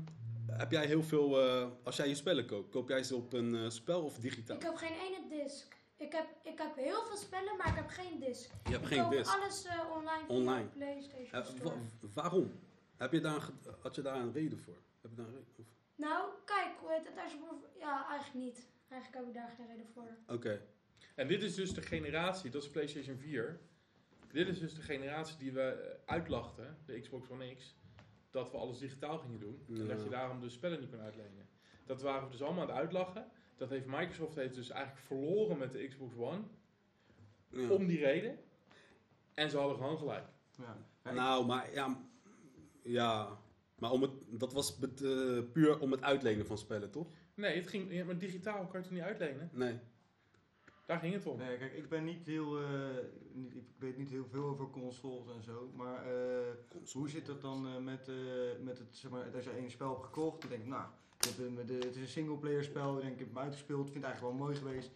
heb 0.47 0.71
jij 0.71 0.87
heel 0.87 1.03
veel, 1.03 1.41
eh, 1.47 1.67
als 1.83 1.97
jij 1.97 2.09
je 2.09 2.15
spellen 2.15 2.47
koopt, 2.47 2.71
koop 2.71 2.89
jij 2.89 3.03
ze 3.03 3.17
op 3.17 3.33
een 3.33 3.55
eh, 3.55 3.69
spel 3.71 4.03
of 4.03 4.19
digitaal? 4.19 4.57
Ik 4.57 4.63
heb 4.63 4.75
geen 4.77 4.93
ene 4.93 5.43
disc. 5.45 5.77
Ik 5.99 6.13
heb, 6.13 6.27
ik 6.43 6.59
heb 6.59 6.77
heel 6.77 7.05
veel 7.05 7.17
spellen, 7.17 7.57
maar 7.57 7.69
ik 7.69 7.75
heb 7.75 7.89
geen 7.89 8.19
disc. 8.21 8.51
je 8.65 8.71
hebt 8.71 8.83
ik 8.83 8.89
geen 8.93 9.03
koop 9.03 9.11
disc. 9.11 9.35
alles 9.35 9.65
eh, 9.65 9.91
online 9.91 10.25
via 10.27 10.35
Online. 10.37 10.67
PlayStation 10.69 11.43
Eh, 11.43 11.63
wa- 11.63 11.75
waarom? 12.15 12.53
Heb 12.97 13.13
je 13.13 13.21
daar 13.21 13.35
een, 13.35 13.75
had 13.81 13.95
je 13.95 14.03
daar 14.03 14.17
een 14.21 14.33
reden 14.33 14.59
voor? 14.59 14.77
Heb 15.01 15.11
je 15.11 15.17
daar 15.17 15.27
een 15.27 15.33
reden 15.33 15.53
voor? 15.55 15.65
Nou, 15.95 16.31
kijk, 16.45 16.71
hoe 16.81 16.91
heet 16.93 17.07
het? 17.09 17.19
Als 17.23 17.33
je 17.33 17.39
ja, 17.79 18.09
eigenlijk 18.09 18.45
niet. 18.45 18.67
Eigenlijk 18.89 19.25
heb 19.25 19.35
ik 19.35 19.41
daar 19.43 19.53
geen 19.57 19.67
reden 19.67 19.87
voor. 19.95 20.17
Oké. 20.27 20.63
En 21.15 21.29
dit 21.29 21.43
is 21.43 21.55
dus 21.55 21.75
de 21.75 21.83
generatie, 21.83 22.51
dat 22.51 22.63
is 22.63 22.71
PlayStation 22.71 23.17
4. 23.19 23.61
Dit 24.33 24.49
is 24.49 24.59
dus 24.59 24.75
de 24.75 24.83
generatie 24.83 25.37
die 25.37 25.53
we 25.53 25.63
eh, 25.63 26.13
uitlachten, 26.15 26.79
de 26.87 27.01
Xbox 27.01 27.31
One 27.31 27.55
X, 27.55 27.77
dat 28.31 28.51
we 28.51 28.57
alles 28.57 28.79
digitaal 28.79 29.19
gingen 29.19 29.41
doen. 29.41 29.65
En 29.69 29.87
dat 29.89 30.03
je 30.03 30.09
daarom 30.09 30.41
de 30.41 30.49
spellen 30.49 30.81
niet 30.81 30.91
kon 30.91 31.01
uitlenen. 31.01 31.49
Dat 31.87 32.03
waren 32.03 32.25
we 32.25 32.31
dus 32.31 32.43
allemaal 32.43 32.63
aan 32.63 32.69
het 32.69 32.77
uitlachen. 32.79 33.31
Dat 33.59 33.71
heeft 33.71 33.87
Microsoft 33.87 34.35
heeft 34.35 34.55
dus 34.55 34.71
eigenlijk 34.71 35.07
verloren 35.07 35.59
met 35.59 35.73
de 35.73 35.87
Xbox 35.87 36.15
One. 36.17 36.41
Ja. 37.51 37.71
Om 37.71 37.87
die 37.87 37.99
reden. 37.99 38.39
En 39.35 39.51
ze 39.51 39.57
hadden 39.57 39.77
gewoon 39.77 39.99
gelijk. 39.99 40.27
Ja. 40.57 41.13
Nou, 41.13 41.47
maar 41.47 41.73
ja, 41.73 42.01
ja, 42.83 43.39
maar 43.79 43.91
om 43.91 44.03
het, 44.03 44.11
dat 44.27 44.53
was 44.53 44.79
eh, 44.79 45.39
puur 45.53 45.79
om 45.79 45.91
het 45.91 46.03
uitlenen 46.03 46.47
van 46.47 46.59
spellen, 46.59 46.91
toch? 46.91 47.09
Nee, 47.35 47.57
het 47.57 47.69
ging, 47.69 47.93
ja, 47.93 48.05
maar 48.05 48.19
digitaal 48.19 48.67
kan 48.67 48.81
je 48.81 48.87
het 48.87 48.91
niet 48.91 49.03
uitlenen. 49.03 49.51
Nee. 49.53 49.79
Daar 50.87 50.99
ging 50.99 51.15
het 51.15 51.27
om. 51.27 51.39
Nee, 51.39 51.59
kijk, 51.59 51.73
ik 51.73 51.89
ben 51.89 52.05
niet 52.05 52.27
heel, 52.27 52.61
eh, 52.61 52.69
niet, 53.33 53.55
ik 53.55 53.67
weet 53.79 53.97
niet 53.97 54.11
heel 54.11 54.27
veel 54.27 54.45
over 54.45 54.71
consoles 54.71 55.37
en 55.37 55.43
zo, 55.43 55.71
maar 55.75 56.07
eh, 56.07 56.55
hoe 56.93 57.09
zit 57.09 57.27
dat 57.27 57.41
dan 57.41 57.67
eh, 57.67 57.77
met, 57.77 58.09
eh, 58.09 58.15
met 58.63 58.79
het, 58.79 58.97
zeg 58.97 59.11
maar, 59.11 59.35
als 59.35 59.45
je 59.45 59.59
een 59.59 59.71
spel 59.71 59.91
hebt 59.91 60.05
gekocht, 60.05 60.41
dan 60.41 60.51
denk 60.51 60.63
ik, 60.63 60.69
nou, 60.69 60.89
ik 61.19 61.25
heb 61.25 61.37
hem, 61.37 61.67
de, 61.67 61.75
het 61.75 61.95
is 61.97 62.01
een 62.01 62.09
singleplayer 62.09 62.65
spel, 62.65 62.97
ik 62.97 63.01
denk, 63.01 63.13
ik 63.13 63.19
heb 63.19 63.29
hem 63.29 63.39
uitgespeeld, 63.39 63.91
vind 63.91 63.95
het 63.95 64.05
eigenlijk 64.05 64.37
wel 64.37 64.47
mooi 64.47 64.57
geweest. 64.59 64.87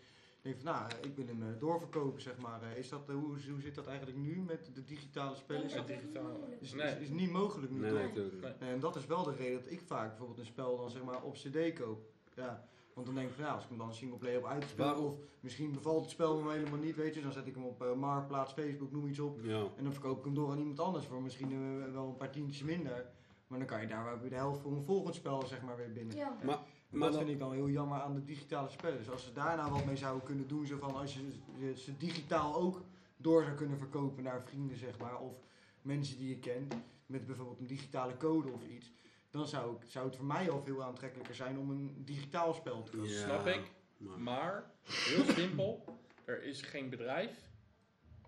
Ik 0.43 0.51
denk 0.51 0.57
van, 0.63 0.73
nou, 0.73 0.91
ik 1.03 1.17
wil 1.17 1.27
hem 1.27 1.43
eh, 1.43 1.61
doorverkopen, 1.61 2.23
zeg 2.23 2.39
maar. 2.39 2.63
Eh, 2.63 2.77
Is 2.79 2.89
dat, 2.89 3.09
eh, 3.09 3.15
hoe, 3.15 3.27
hoe 3.51 3.61
zit 3.61 3.75
dat 3.75 3.87
eigenlijk 3.87 4.19
nu 4.19 4.43
met 4.47 4.71
de 4.75 4.85
digitale 4.85 5.37
spellen? 5.37 5.65
Is 5.65 5.75
dat 5.75 5.87
digitaal. 5.87 6.49
is, 6.61 6.69
is. 6.69 6.75
Nee. 6.75 7.01
is, 7.01 7.09
niet 7.09 7.31
mogelijk 7.31 7.73
nu, 7.73 7.79
Nee. 7.79 8.11
En 8.59 8.81
dat 8.81 8.97
is 8.97 9.07
wel 9.07 9.23
de 9.23 9.35
reden 9.35 9.63
dat 9.63 9.71
ik 9.73 9.81
vaak 9.81 10.09
bijvoorbeeld 10.09 10.39
een 10.39 10.47
spel 10.47 10.77
dan 10.77 10.91
zeg 10.91 11.03
maar 11.03 11.23
op 11.23 11.35
cd 11.35 11.73
koop. 11.73 12.11
Ja, 12.35 12.69
Want 12.95 13.07
dan 13.07 13.15
denk 13.15 13.29
ik 13.29 13.35
van 13.35 13.45
ja, 13.45 13.51
als 13.55 13.63
ik 13.63 13.69
hem 13.69 13.79
dan 13.79 13.95
singleplayer 13.95 14.37
heb 14.41 14.47
uitgespeeld, 14.47 14.89
Waarom? 14.89 15.07
of 15.07 15.17
misschien 15.41 15.73
bevalt 15.73 16.03
het 16.03 16.11
spel 16.11 16.41
me 16.41 16.53
helemaal 16.53 16.79
niet, 16.79 16.97
weet 16.97 17.15
je, 17.15 17.23
dan 17.23 17.33
zet 17.33 17.47
ik 17.47 17.55
hem 17.55 17.65
op 17.65 17.95
Marktplaats, 17.97 18.53
Facebook, 18.53 18.93
noem 18.93 19.07
iets 19.07 19.19
op. 19.19 19.39
Ja. 19.43 19.67
En 19.77 19.85
dan 19.85 19.93
verkoop 19.93 20.19
ik 20.19 20.25
hem 20.25 20.35
door 20.35 20.51
aan 20.51 20.59
iemand 20.59 20.81
anders 20.81 21.07
voor 21.07 21.23
misschien 21.23 21.93
wel 21.93 22.07
een 22.07 22.17
paar 22.17 22.31
tientjes 22.31 22.63
minder. 22.63 23.07
Maar 23.53 23.61
dan 23.61 23.71
kan 23.71 23.81
je 23.81 23.87
daar 23.87 24.05
wel 24.05 24.19
weer 24.19 24.31
de 24.31 24.37
helft 24.37 24.61
voor 24.61 24.73
een 24.73 24.83
volgend 24.83 25.15
spel 25.15 25.47
zeg 25.47 25.63
maar 25.63 25.77
weer 25.77 25.93
binnen. 25.93 26.17
Ja. 26.17 26.29
Maar, 26.29 26.45
maar 26.47 27.01
dat 27.01 27.01
dan- 27.01 27.19
vind 27.21 27.29
ik 27.29 27.39
dan 27.39 27.53
heel 27.53 27.69
jammer 27.69 28.01
aan 28.01 28.15
de 28.15 28.25
digitale 28.25 28.69
spellen. 28.69 28.99
Dus 28.99 29.11
als 29.11 29.25
ze 29.25 29.33
daar 29.33 29.57
nou 29.57 29.71
wat 29.73 29.85
mee 29.85 29.97
zouden 29.97 30.25
kunnen 30.25 30.49
doen, 30.49 30.67
zo 30.67 30.79
van 30.79 30.95
als 30.95 31.15
je 31.15 31.75
ze 31.77 31.97
digitaal 31.97 32.55
ook 32.57 32.83
door 33.17 33.43
zou 33.45 33.55
kunnen 33.57 33.79
verkopen 33.79 34.23
naar 34.23 34.43
vrienden, 34.43 34.77
zeg 34.77 34.99
maar, 34.99 35.19
of 35.21 35.35
mensen 35.83 36.19
die 36.19 36.29
je 36.29 36.39
kent, 36.39 36.75
met 37.07 37.27
bijvoorbeeld 37.27 37.59
een 37.61 37.67
digitale 37.67 38.17
code 38.17 38.51
of 38.53 38.67
iets, 38.67 38.93
dan 39.31 39.47
zou, 39.47 39.77
ik, 39.77 39.83
zou 39.91 40.07
het 40.07 40.17
voor 40.17 40.25
mij 40.25 40.51
al 40.51 40.63
veel 40.63 40.83
aantrekkelijker 40.83 41.35
zijn 41.35 41.59
om 41.59 41.71
een 41.71 42.03
digitaal 42.05 42.55
spel 42.55 42.83
te 42.83 42.91
kopen. 42.91 43.09
Ja, 43.09 43.19
Snap 43.25 43.47
ik. 43.47 43.71
Maar, 44.19 44.71
heel 44.83 45.25
simpel, 45.25 45.85
er 46.25 46.43
is 46.43 46.63
geen 46.63 46.91
bedrijf 46.91 47.49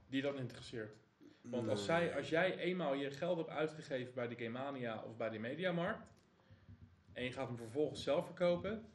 die 0.06 0.22
dat 0.22 0.34
interesseert. 0.34 0.96
Want 1.50 1.68
als, 1.68 1.84
zij, 1.84 2.16
als 2.16 2.28
jij 2.28 2.58
eenmaal 2.58 2.94
je 2.94 3.10
geld 3.10 3.36
hebt 3.36 3.48
uitgegeven 3.48 4.14
bij 4.14 4.28
de 4.28 4.44
Gamania 4.44 5.02
of 5.06 5.16
bij 5.16 5.30
de 5.30 5.38
Mediamarkt, 5.38 6.06
en 7.12 7.24
je 7.24 7.32
gaat 7.32 7.46
hem 7.48 7.56
vervolgens 7.56 8.02
zelf 8.02 8.24
verkopen, 8.26 8.86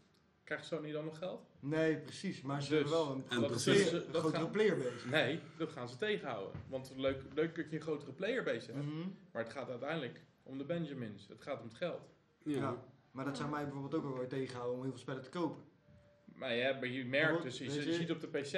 krijgt 0.43 0.65
Sony 0.65 0.91
dan 0.91 1.05
nog 1.05 1.17
geld? 1.17 1.41
Nee, 1.59 1.97
precies. 1.97 2.41
Maar 2.41 2.61
ze 2.63 2.69
Dus, 2.69 2.79
hebben 2.79 2.97
wel 2.97 3.09
een, 3.11 3.17
en 3.23 3.29
grotere 3.31 3.51
precies, 3.51 3.89
player- 3.89 4.05
dat 4.05 4.13
een 4.15 4.19
grotere 4.19 4.41
gaat- 4.43 4.51
playerbase. 4.51 5.07
Nee, 5.09 5.39
dat 5.57 5.71
gaan 5.71 5.89
ze 5.89 5.97
tegenhouden. 5.97 6.61
Want 6.67 6.93
leuk, 6.95 7.21
leuk 7.33 7.55
dat 7.55 7.69
je 7.69 7.75
een 7.75 7.81
grotere 7.81 8.11
playerbase 8.11 8.71
hebt, 8.71 8.85
Mhm. 8.85 9.07
maar 9.31 9.43
het 9.43 9.51
gaat 9.51 9.69
uiteindelijk 9.69 10.21
om 10.43 10.57
de 10.57 10.63
Benjamins. 10.65 11.27
Het 11.27 11.41
gaat 11.41 11.59
om 11.61 11.67
het 11.67 11.77
geld. 11.77 12.01
Ja. 12.43 12.55
Ja. 12.57 12.75
Maar 13.11 13.25
dat 13.25 13.37
zou 13.37 13.49
mij 13.49 13.63
bijvoorbeeld 13.63 13.95
ook 13.95 14.03
wel 14.03 14.17
weer 14.17 14.27
tegenhouden 14.27 14.75
om 14.75 14.81
heel 14.81 14.91
veel 14.91 14.99
spellen 14.99 15.23
te 15.23 15.29
kopen. 15.29 15.63
Maar 16.39 16.55
ja, 16.55 16.73
maar 16.73 16.87
je 16.87 17.05
merkt 17.05 17.33
Maar 17.33 17.41
dus, 17.43 17.57
je, 17.57 17.65
weet 17.65 17.73
je 17.73 17.85
je- 17.85 17.93
ziet 17.93 18.11
op 18.11 18.19
de 18.21 18.27
PC, 18.27 18.51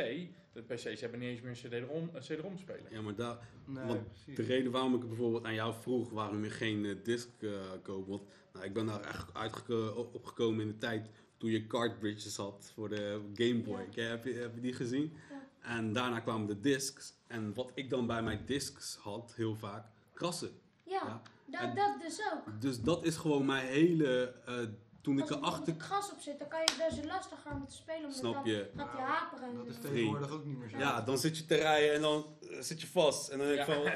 de 0.53 0.61
PC's 0.67 1.01
hebben 1.01 1.19
niet 1.19 1.29
eens 1.29 1.41
meer 1.63 1.81
een 1.81 2.21
CD-ROM 2.21 2.57
speler. 2.57 2.91
ja, 2.91 3.01
maar 3.01 3.15
daar, 3.15 3.37
Nee, 3.65 3.85
Want 3.85 4.07
precies. 4.13 4.35
de 4.35 4.43
reden 4.43 4.71
waarom 4.71 4.93
ik 4.95 5.07
bijvoorbeeld 5.07 5.45
aan 5.45 5.53
jou 5.53 5.73
vroeg 5.81 6.09
waarom 6.09 6.43
je 6.43 6.49
geen 6.49 6.85
eh, 6.85 6.95
disc 7.03 7.27
eh 7.39 7.49
koopt. 7.83 8.07
Want 8.07 8.21
nou, 8.53 8.65
ik 8.65 8.73
ben 8.73 8.85
daar 8.85 9.01
echt 9.43 9.69
op- 9.95 10.15
opgekomen 10.15 10.61
in 10.61 10.67
de 10.67 10.77
tijd 10.77 11.09
toen 11.37 11.49
je 11.49 11.67
cartridges 11.67 12.35
had 12.35 12.71
voor 12.75 12.89
de 12.89 13.19
Game 13.33 13.59
Boy. 13.61 13.87
Ja. 13.91 14.03
Heb, 14.03 14.23
je, 14.25 14.33
heb 14.33 14.55
je 14.55 14.61
die 14.61 14.73
gezien? 14.73 15.13
Ja. 15.29 15.47
En 15.77 15.93
daarna 15.93 16.19
kwamen 16.19 16.47
de 16.47 16.59
discs. 16.59 17.13
En 17.27 17.53
wat 17.53 17.71
ik 17.75 17.89
dan 17.89 18.07
bij 18.07 18.23
mijn 18.23 18.41
discs 18.45 18.95
had, 18.95 19.33
heel 19.35 19.55
vaak, 19.55 19.85
krassen. 20.13 20.49
Ja, 20.83 21.21
Ja. 21.51 21.65
dat, 21.65 21.75
dat 21.75 22.01
dus 22.01 22.21
ook. 22.33 22.61
Dus 22.61 22.81
dat 22.81 23.05
is 23.05 23.15
gewoon 23.17 23.45
mijn 23.45 23.67
hele... 23.67 24.33
eh, 24.45 24.59
toen 25.01 25.15
ik 25.17 25.21
Als 25.21 25.29
er 25.29 25.37
erachter... 25.37 25.63
bijvoorbeeld 25.63 25.91
gas 26.03 26.11
op 26.11 26.19
zit, 26.19 26.39
dan 26.39 26.47
kan 26.47 26.59
je 26.59 26.89
dus 26.89 27.05
lastiger 27.05 27.51
om 27.51 27.67
te 27.67 27.75
spelen. 27.75 28.01
Omdat 28.03 28.17
Snap 28.17 28.33
dan 28.33 28.43
je? 28.45 28.69
gaat 28.77 28.91
hij 28.91 29.01
haperen. 29.05 29.49
en 29.49 29.57
Dat 29.57 29.67
is 29.67 29.77
tegenwoordig 29.81 30.29
ook 30.31 30.45
niet 30.45 30.57
meer 30.57 30.69
zo. 30.69 30.77
Ja, 30.77 31.01
dan 31.01 31.17
zit 31.17 31.37
je 31.37 31.45
te 31.45 31.55
rijden 31.55 31.93
en 31.95 32.01
dan 32.01 32.25
eh, 32.49 32.59
zit 32.59 32.81
je 32.81 32.87
vast. 32.87 33.29
En 33.29 33.37
dan 33.37 33.47
denk 33.47 33.59
ik 33.59 33.65
van, 33.65 33.83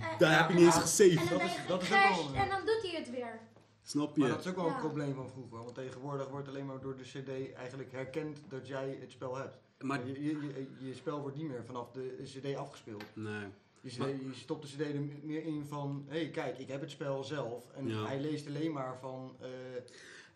Eh, 0.00 0.18
daar 0.18 0.30
ja, 0.30 0.38
heb 0.40 0.48
je 0.48 0.54
niet 0.54 0.64
eens 0.64 0.74
En 0.74 0.80
gesaved. 0.80 1.28
dan 1.28 1.38
Dat 1.38 1.46
is- 1.46 1.56
dat 1.66 1.82
is 1.82 1.88
ook 1.88 1.94
gecrashed 1.94 2.30
wel- 2.32 2.42
en 2.42 2.48
dan 2.48 2.60
doet 2.66 2.82
hij 2.82 2.90
het 3.00 3.10
weer. 3.10 3.38
Snap 3.82 4.16
Maar 4.16 4.26
je? 4.28 4.34
dat 4.34 4.44
is 4.44 4.50
ook 4.50 4.56
wel 4.56 4.66
Ja. 4.66 4.74
een 4.74 4.80
probleem 4.80 5.14
van 5.14 5.28
vroeger. 5.30 5.58
Want 5.58 5.74
tegenwoordig 5.74 6.28
wordt 6.28 6.48
alleen 6.48 6.66
maar 6.66 6.80
door 6.80 6.96
de 6.96 7.02
CD 7.02 7.54
eigenlijk 7.54 7.92
herkend 7.92 8.38
dat 8.48 8.66
jij 8.66 8.96
het 9.00 9.10
spel 9.10 9.36
hebt. 9.36 9.58
Maar, 9.78 10.06
Je, 10.06 10.22
je, 10.22 10.38
je, 10.78 10.86
je 10.88 10.94
spel 10.94 11.20
wordt 11.20 11.36
niet 11.36 11.48
meer 11.48 11.64
vanaf 11.64 11.90
de 11.90 12.16
CD 12.24 12.56
afgespeeld. 12.56 13.04
nee. 13.14 13.46
Je, 13.80 13.90
CD, 13.90 13.98
Maar- 13.98 14.08
je 14.08 14.30
stopt 14.34 14.62
de 14.62 14.68
CD 14.84 14.94
er 14.94 15.00
meer 15.22 15.44
in 15.44 15.64
van: 15.68 16.04
hé, 16.08 16.18
hey, 16.18 16.30
kijk, 16.30 16.58
ik 16.58 16.68
heb 16.68 16.80
het 16.80 16.90
spel 16.90 17.24
zelf. 17.24 17.70
En 17.70 17.88
Ja. 17.88 18.06
hij 18.06 18.20
leest 18.20 18.46
alleen 18.46 18.72
maar 18.72 18.98
van 19.00 19.36
eh, 19.40 19.48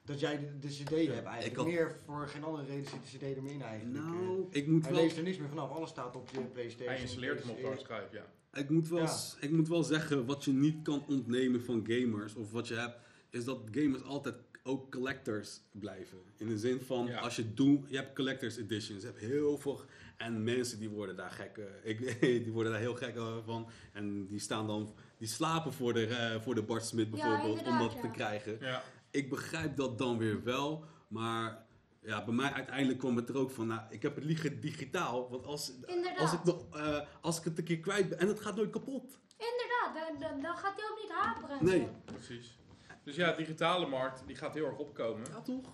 dat 0.09 0.21
jij 0.21 0.39
de, 0.39 0.59
de 0.59 0.69
CD 0.69 0.89
hebt 0.91 1.27
eigenlijk. 1.27 1.45
ik 1.47 1.57
had- 1.57 1.67
Meer 1.67 1.97
voor 2.07 2.29
geen 2.29 2.43
andere 2.45 2.65
reden 2.67 2.85
zit 2.91 3.21
de 3.21 3.27
CD 3.27 3.37
er 3.37 3.43
meer 3.43 3.53
in 3.53 3.63
eigenlijk. 3.63 4.05
Nou, 4.05 4.47
ik 4.51 4.67
moet 4.67 4.83
hij 4.85 4.93
wel... 4.93 5.03
leest 5.03 5.17
er 5.17 5.23
niks 5.23 5.39
meer 5.39 5.49
vanaf. 5.49 5.71
Alles 5.71 5.91
staat 5.91 6.17
op 6.17 6.29
je 6.33 6.41
PlayStation. 6.41 6.89
Hij 6.93 7.01
installeert 7.01 7.41
hem 7.41 7.51
op 7.51 7.57
de 7.57 7.63
PS1. 7.63 7.67
hardschijf, 7.67 8.13
ja. 8.13 8.27
Ik 8.53 8.71
moet, 8.71 8.89
wel, 8.89 8.99
Ja. 9.03 9.17
ik 9.41 9.51
moet 9.51 9.69
wel 9.69 9.83
zeggen, 9.83 10.27
wat 10.27 10.45
je 10.45 10.53
niet 10.53 10.83
kan 10.83 11.05
ontnemen 11.09 11.63
van 11.65 11.85
gamers, 11.89 12.35
of 12.35 12.53
wat 12.53 12.69
je 12.69 12.75
hebt, 12.75 12.97
is 13.31 13.45
dat 13.45 13.59
gamers 13.71 14.03
altijd 14.03 14.35
ook 14.63 14.91
collectors 14.93 15.61
blijven. 15.71 16.19
In 16.37 16.49
de 16.49 16.59
zin 16.59 16.81
van, 16.81 17.07
Ja. 17.07 17.19
als 17.21 17.37
je 17.37 17.55
doet, 17.55 17.85
je 17.89 17.97
hebt 17.97 18.15
collectors 18.15 18.57
editions, 18.57 19.01
je 19.01 19.07
hebt 19.07 19.19
heel 19.21 19.59
veel, 19.59 19.81
en 20.17 20.45
mensen 20.45 20.79
die 20.79 20.89
worden 20.89 21.17
daar 21.17 21.31
gek, 21.31 21.57
eh, 21.59 21.65
ik, 21.91 22.21
die 22.45 22.53
worden 22.53 22.73
daar 22.73 22.81
heel 22.81 22.95
gek 22.95 23.17
eh, 23.17 23.37
van, 23.45 23.69
en 23.93 24.27
die 24.27 24.39
staan 24.41 24.67
dan, 24.67 24.95
die 25.19 25.29
slapen 25.29 25.73
voor 25.73 25.93
de, 25.93 26.07
eh, 26.07 26.41
voor 26.41 26.55
de 26.55 26.63
Bart 26.63 26.85
Smit 26.85 27.11
bijvoorbeeld, 27.11 27.67
om 27.67 27.79
dat 27.79 27.93
ja. 27.93 28.01
te 28.01 28.09
krijgen. 28.09 28.57
ja. 28.61 28.83
Ik 29.11 29.29
begrijp 29.31 29.77
dat 29.77 29.99
dan 29.99 30.19
weer 30.19 30.43
wel, 30.43 30.85
maar 31.09 31.67
ja, 32.03 32.25
bij 32.25 32.35
mij 32.35 32.53
uiteindelijk 32.53 32.99
kwam 32.99 33.17
het 33.17 33.29
er 33.29 33.39
ook 33.39 33.51
van, 33.51 33.67
nou, 33.67 33.81
ik 33.91 34.03
heb 34.03 34.15
het 34.15 34.25
liever 34.25 34.61
digitaal, 34.61 35.31
want 35.31 35.47
als, 35.47 35.73
Inderdaad. 35.87 36.19
als, 36.19 36.33
ik, 36.33 36.45
nog, 36.45 36.77
eh, 36.77 37.01
als 37.21 37.39
ik 37.39 37.45
het 37.45 37.59
een 37.59 37.65
keer 37.65 37.81
kwijt 37.81 38.09
ben, 38.09 38.19
en 38.19 38.29
het 38.29 38.41
gaat 38.41 38.57
nooit 38.57 38.71
kapot. 38.71 39.19
Inderdaad, 39.37 39.95
dan, 39.95 40.31
dan, 40.31 40.43
dan 40.43 40.57
gaat 40.57 40.77
hij 40.77 40.91
ook 40.91 40.99
niet 41.03 41.13
haperen. 41.13 41.59
en 41.59 41.65
Nee. 41.65 41.89
Precies. 42.05 42.59
Dus 43.03 43.17
ja, 43.17 43.31
de 43.31 43.37
digitale 43.37 43.87
markt 43.87 44.23
die 44.27 44.37
gaat 44.37 44.55
heel 44.55 44.67
erg 44.67 44.79
opkomen. 44.79 45.27
Ja, 45.31 45.41
toch? 45.41 45.65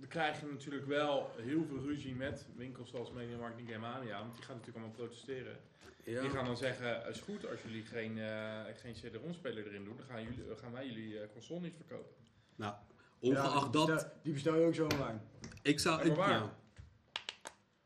We 0.00 0.06
krijgen 0.06 0.48
natuurlijk 0.50 0.86
wel 0.86 1.30
heel 1.36 1.64
veel 1.64 1.78
ruzie 1.78 2.14
met 2.14 2.46
winkels 2.56 2.90
zoals 2.90 3.10
Mediamarkt 3.10 3.58
en 3.58 3.66
Gamania. 3.66 4.18
Want 4.18 4.34
die 4.34 4.44
gaan 4.44 4.56
natuurlijk 4.56 4.84
allemaal 4.84 5.06
protesteren. 5.06 5.56
Ja. 6.04 6.20
Die 6.20 6.30
gaan 6.30 6.44
dan 6.44 6.56
zeggen, 6.56 7.08
is 7.08 7.20
goed 7.20 7.50
als 7.50 7.62
jullie 7.62 7.84
geen, 7.84 8.18
eh 8.18 8.60
geen 8.74 8.92
CD-ROM-speler 8.92 9.66
erin 9.66 9.84
doen. 9.84 9.96
Dan 9.96 10.06
gaan, 10.06 10.22
jullie, 10.22 10.46
dan 10.46 10.56
gaan 10.56 10.72
wij 10.72 10.86
jullie 10.86 11.20
eh, 11.20 11.28
console 11.32 11.60
niet 11.60 11.74
verkopen. 11.76 12.14
Nou, 12.56 12.74
Ja, 13.18 13.30
ongeacht 13.30 13.72
die 13.72 13.86
dat, 13.86 14.10
Die 14.22 14.32
bestel 14.32 14.56
je 14.56 14.66
ook 14.66 14.74
zo 14.74 14.84
online. 14.84 15.18
ik 15.62 15.80
zou... 15.80 16.02
Ik, 16.02 16.14
waar? 16.16 16.30
ja. 16.30 16.52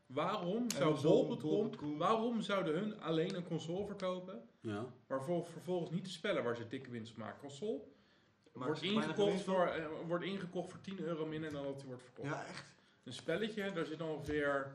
Waarom 0.05 0.69
zou 0.71 1.01
Bol.com, 1.01 1.39
Bol.com. 1.49 1.97
waarom 1.97 2.41
zouden 2.41 2.73
hun 2.73 3.01
alleen 3.01 3.35
een 3.35 3.47
console 3.47 3.85
verkopen, 3.85 4.41
Ja. 4.61 4.85
maar 5.07 5.23
vol- 5.23 5.43
vervolgens 5.51 5.91
niet 5.91 6.03
de 6.03 6.09
spellen 6.09 6.43
waar 6.43 6.55
ze 6.55 6.67
dikke 6.67 6.89
winst 6.89 7.11
op 7.11 7.17
maken? 7.17 7.39
Console 7.39 7.79
Maar 8.53 8.67
wordt 8.67 8.81
ingekocht, 8.81 9.41
voor, 9.41 9.65
eh, 9.67 9.85
wordt 10.07 10.23
ingekocht 10.23 10.69
voor 10.69 10.81
10 10.81 10.99
euro 10.99 11.25
minder 11.25 11.51
dan 11.51 11.63
dat 11.63 11.77
die 11.79 11.87
wordt 11.87 12.03
verkocht. 12.03 12.27
Ja, 12.29 12.45
echt. 12.45 12.63
Een 13.03 13.13
spelletje, 13.13 13.71
daar 13.71 13.85
zit 13.85 14.01
ongeveer, 14.01 14.71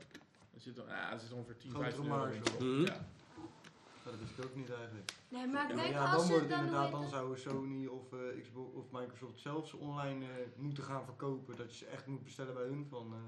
er 0.54 0.60
zit, 0.60 0.76
ja, 0.88 1.12
er 1.12 1.18
zit 1.20 1.32
ongeveer 1.32 1.56
10, 1.56 1.70
Grotere 1.70 1.90
15 1.92 2.60
euro. 2.60 2.82
Ja. 2.84 3.06
Dat 4.04 4.18
wist 4.18 4.38
ik 4.38 4.44
ook 4.44 4.54
niet 4.54 4.70
eigenlijk. 4.72 5.12
Nee, 5.28 5.46
maar 5.46 5.70
ik 5.70 5.76
Ja, 5.76 5.82
denk 5.82 5.94
ja, 5.94 6.02
als 6.04 6.10
dan 6.10 6.20
ze 6.20 6.26
wordt 6.32 6.42
het 6.42 6.50
dan, 6.54 6.64
inderdaad, 6.64 6.90
dan 6.90 7.08
zouden 7.08 7.38
Sony 7.38 7.86
of, 7.86 8.12
eh, 8.12 8.42
Xbox 8.42 8.74
of 8.74 8.90
Microsoft 8.90 9.40
zelfs 9.40 9.72
online 9.72 10.24
eh, 10.24 10.30
moeten 10.56 10.84
gaan 10.84 11.04
verkopen. 11.04 11.56
Dat 11.56 11.70
je 11.70 11.76
ze 11.76 11.86
echt 11.86 12.06
moet 12.06 12.22
bestellen 12.24 12.54
bij 12.54 12.64
hun 12.64 12.86
van, 12.88 13.12
eh 13.14 13.18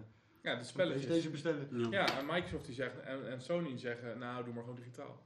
ja, 0.43 0.55
de 0.59 0.65
spelletjes. 0.65 1.05
PlayStation 1.07 1.33
bestellen. 1.33 1.91
Ja. 1.91 2.01
Ja, 2.07 2.19
en 2.19 2.27
Microsoft 2.27 2.65
die 2.65 2.75
zegt, 2.75 3.01
en, 3.01 3.31
en 3.31 3.41
Sony 3.41 3.79
zeggen, 3.79 4.19
nou 4.19 4.45
doe 4.45 4.53
maar 4.55 4.63
gewoon 4.63 4.79
digitaal. 4.79 5.23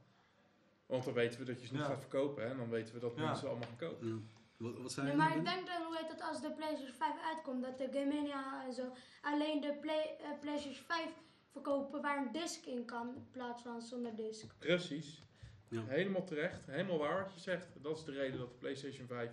Want 0.85 1.03
dan 1.03 1.13
weten 1.13 1.39
we 1.39 1.45
dat 1.45 1.61
je 1.61 1.67
ze 1.67 1.73
niet 1.73 1.81
Ja. 1.81 1.87
gaat 1.87 1.99
verkopen 1.99 2.43
hè, 2.43 2.49
en 2.49 2.57
dan 2.57 2.69
weten 2.69 2.93
we 2.93 2.99
dat 2.99 3.13
Ja. 3.15 3.23
mensen 3.25 3.47
allemaal 3.49 3.67
gaan 3.67 3.89
kopen. 3.89 4.07
Ja. 4.07 4.15
Wat, 4.57 4.77
wat 4.81 4.91
zei 4.91 5.07
Nee, 5.07 5.15
maar 5.15 5.37
ik 5.37 5.45
denk 5.45 5.67
dan, 5.67 5.81
hoe 5.85 5.97
heet 5.97 6.11
het, 6.11 6.21
als 6.21 6.41
de 6.41 6.51
PlayStation 6.51 6.95
5 6.95 7.13
uitkomt, 7.33 7.63
dat 7.63 7.77
de 7.77 7.87
Gamania 7.91 8.65
en 8.65 8.73
zo 8.73 8.83
alleen 9.21 9.61
de 9.61 9.77
Play, 9.81 10.15
PlayStation 10.39 10.85
5 10.85 11.09
verkopen 11.51 12.01
waar 12.01 12.17
een 12.25 12.31
disc 12.31 12.65
in 12.65 12.85
kan, 12.85 13.15
in 13.15 13.27
plaats 13.31 13.61
van 13.61 13.81
zonder 13.81 14.15
disc. 14.15 14.45
Precies. 14.57 15.23
Ja. 15.71 15.83
Helemaal 15.87 16.23
terecht, 16.23 16.65
helemaal 16.65 16.97
waar 16.97 17.23
wat 17.23 17.33
je 17.33 17.39
zegt. 17.39 17.67
Dat 17.81 17.97
is 17.97 18.03
de 18.03 18.11
reden 18.11 18.39
dat 18.39 18.49
de 18.49 18.55
PlayStation 18.59 19.07
5 19.07 19.29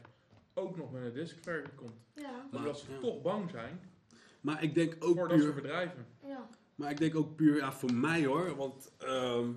ook 0.54 0.76
nog 0.76 0.92
met 0.92 1.02
een 1.02 1.12
discversie 1.12 1.74
komt. 1.74 1.96
Ja, 2.14 2.30
Maar- 2.50 2.60
Omdat 2.60 2.78
ze 2.78 2.92
ja. 2.92 2.98
toch 2.98 3.22
bang 3.22 3.50
zijn 3.50 3.80
Maar 4.40 4.62
ik 4.62 4.74
denk 4.74 4.96
ook 4.98 5.16
voor 5.18 5.28
dat 5.28 5.40
soort 5.40 5.52
puur... 5.52 5.62
bedrijven. 5.62 6.06
ja. 6.24 6.48
Maar 6.74 6.90
ik 6.90 6.96
denk 6.98 7.14
ook 7.14 7.36
puur, 7.36 7.56
ja, 7.56 7.72
voor 7.72 7.92
mij 7.94 8.24
hoor, 8.26 8.56
want... 8.56 8.92
ehm, 8.98 9.50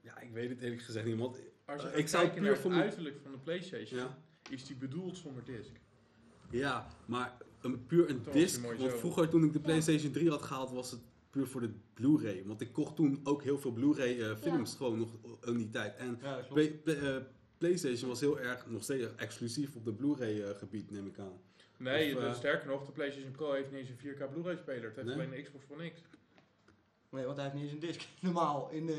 ja, 0.00 0.18
ik 0.18 0.30
weet 0.32 0.48
het 0.48 0.60
eerlijk 0.60 0.82
gezegd 0.82 1.06
niet, 1.06 1.18
want... 1.18 1.40
Als 1.64 1.82
je 1.82 1.88
Eh, 1.88 1.98
ik 1.98 2.08
zou 2.08 2.28
puur 2.28 2.42
naar 2.42 2.56
voor 2.58 2.72
het 2.72 2.80
uiterlijk 2.82 3.18
van 3.22 3.30
de 3.32 3.38
PlayStation, 3.38 4.00
Ja, 4.00 4.18
is 4.50 4.64
die 4.66 4.76
bedoeld 4.76 5.16
zonder 5.16 5.44
disc. 5.44 5.70
ja 6.50 6.86
maar 7.06 7.36
een, 7.60 7.86
puur 7.86 8.10
een 8.10 8.22
disc, 8.32 8.60
want 8.78 8.92
vroeger 8.98 9.28
toen 9.28 9.44
ik 9.44 9.52
de. 9.52 9.60
PlayStation 9.60 10.12
3 10.12 10.30
had 10.30 10.42
gehaald, 10.42 10.70
was 10.70 10.90
het 10.90 11.00
puur 11.30 11.46
voor 11.46 11.60
de 11.60 11.70
Blu-ray. 11.94 12.42
Want 12.46 12.60
ik 12.60 12.72
kocht 12.72 12.96
toen 12.96 13.20
ook 13.24 13.42
heel 13.42 13.58
veel 13.58 13.72
Blu-ray 13.72 14.20
eh, 14.20 14.36
films 14.36 14.70
Ja. 14.70 14.76
gewoon 14.76 14.98
nog 14.98 15.16
in 15.44 15.56
die 15.56 15.70
tijd. 15.70 15.96
En 15.96 16.18
Ja. 16.22 16.40
Play- 16.52 16.70
Play- 16.84 16.96
eh, 17.16 17.22
PlayStation 17.58 18.08
was 18.08 18.20
heel 18.20 18.40
erg, 18.40 18.66
nog 18.66 18.82
steeds 18.82 19.06
exclusief 19.16 19.76
op 19.76 19.84
de 19.84 19.92
Blu-ray 19.92 20.42
eh, 20.42 20.56
gebied, 20.56 20.90
neem 20.90 21.06
ik 21.06 21.18
aan. 21.18 21.40
Nee, 21.76 22.16
Of, 22.16 22.22
eh, 22.22 22.34
sterker 22.34 22.68
nog, 22.68 22.86
de 22.86 22.92
PlayStation 22.92 23.32
Pro 23.32 23.52
heeft 23.52 23.70
niet 23.70 23.80
eens 23.80 23.88
een 23.88 23.96
4K 23.98 24.30
Blu-ray 24.30 24.56
speler. 24.56 24.84
Het 24.84 24.94
heeft 24.96 25.06
Nee? 25.08 25.16
alleen 25.16 25.30
de 25.30 25.42
Xbox 25.42 25.64
One 25.68 25.90
X. 25.90 26.00
Nee, 27.10 27.24
want 27.24 27.36
hij 27.36 27.44
heeft 27.44 27.56
niet 27.56 27.64
eens 27.64 27.72
een 27.82 27.86
disc. 27.88 28.08
Normaal, 28.20 28.68
in 28.70 28.86
de... 28.86 28.92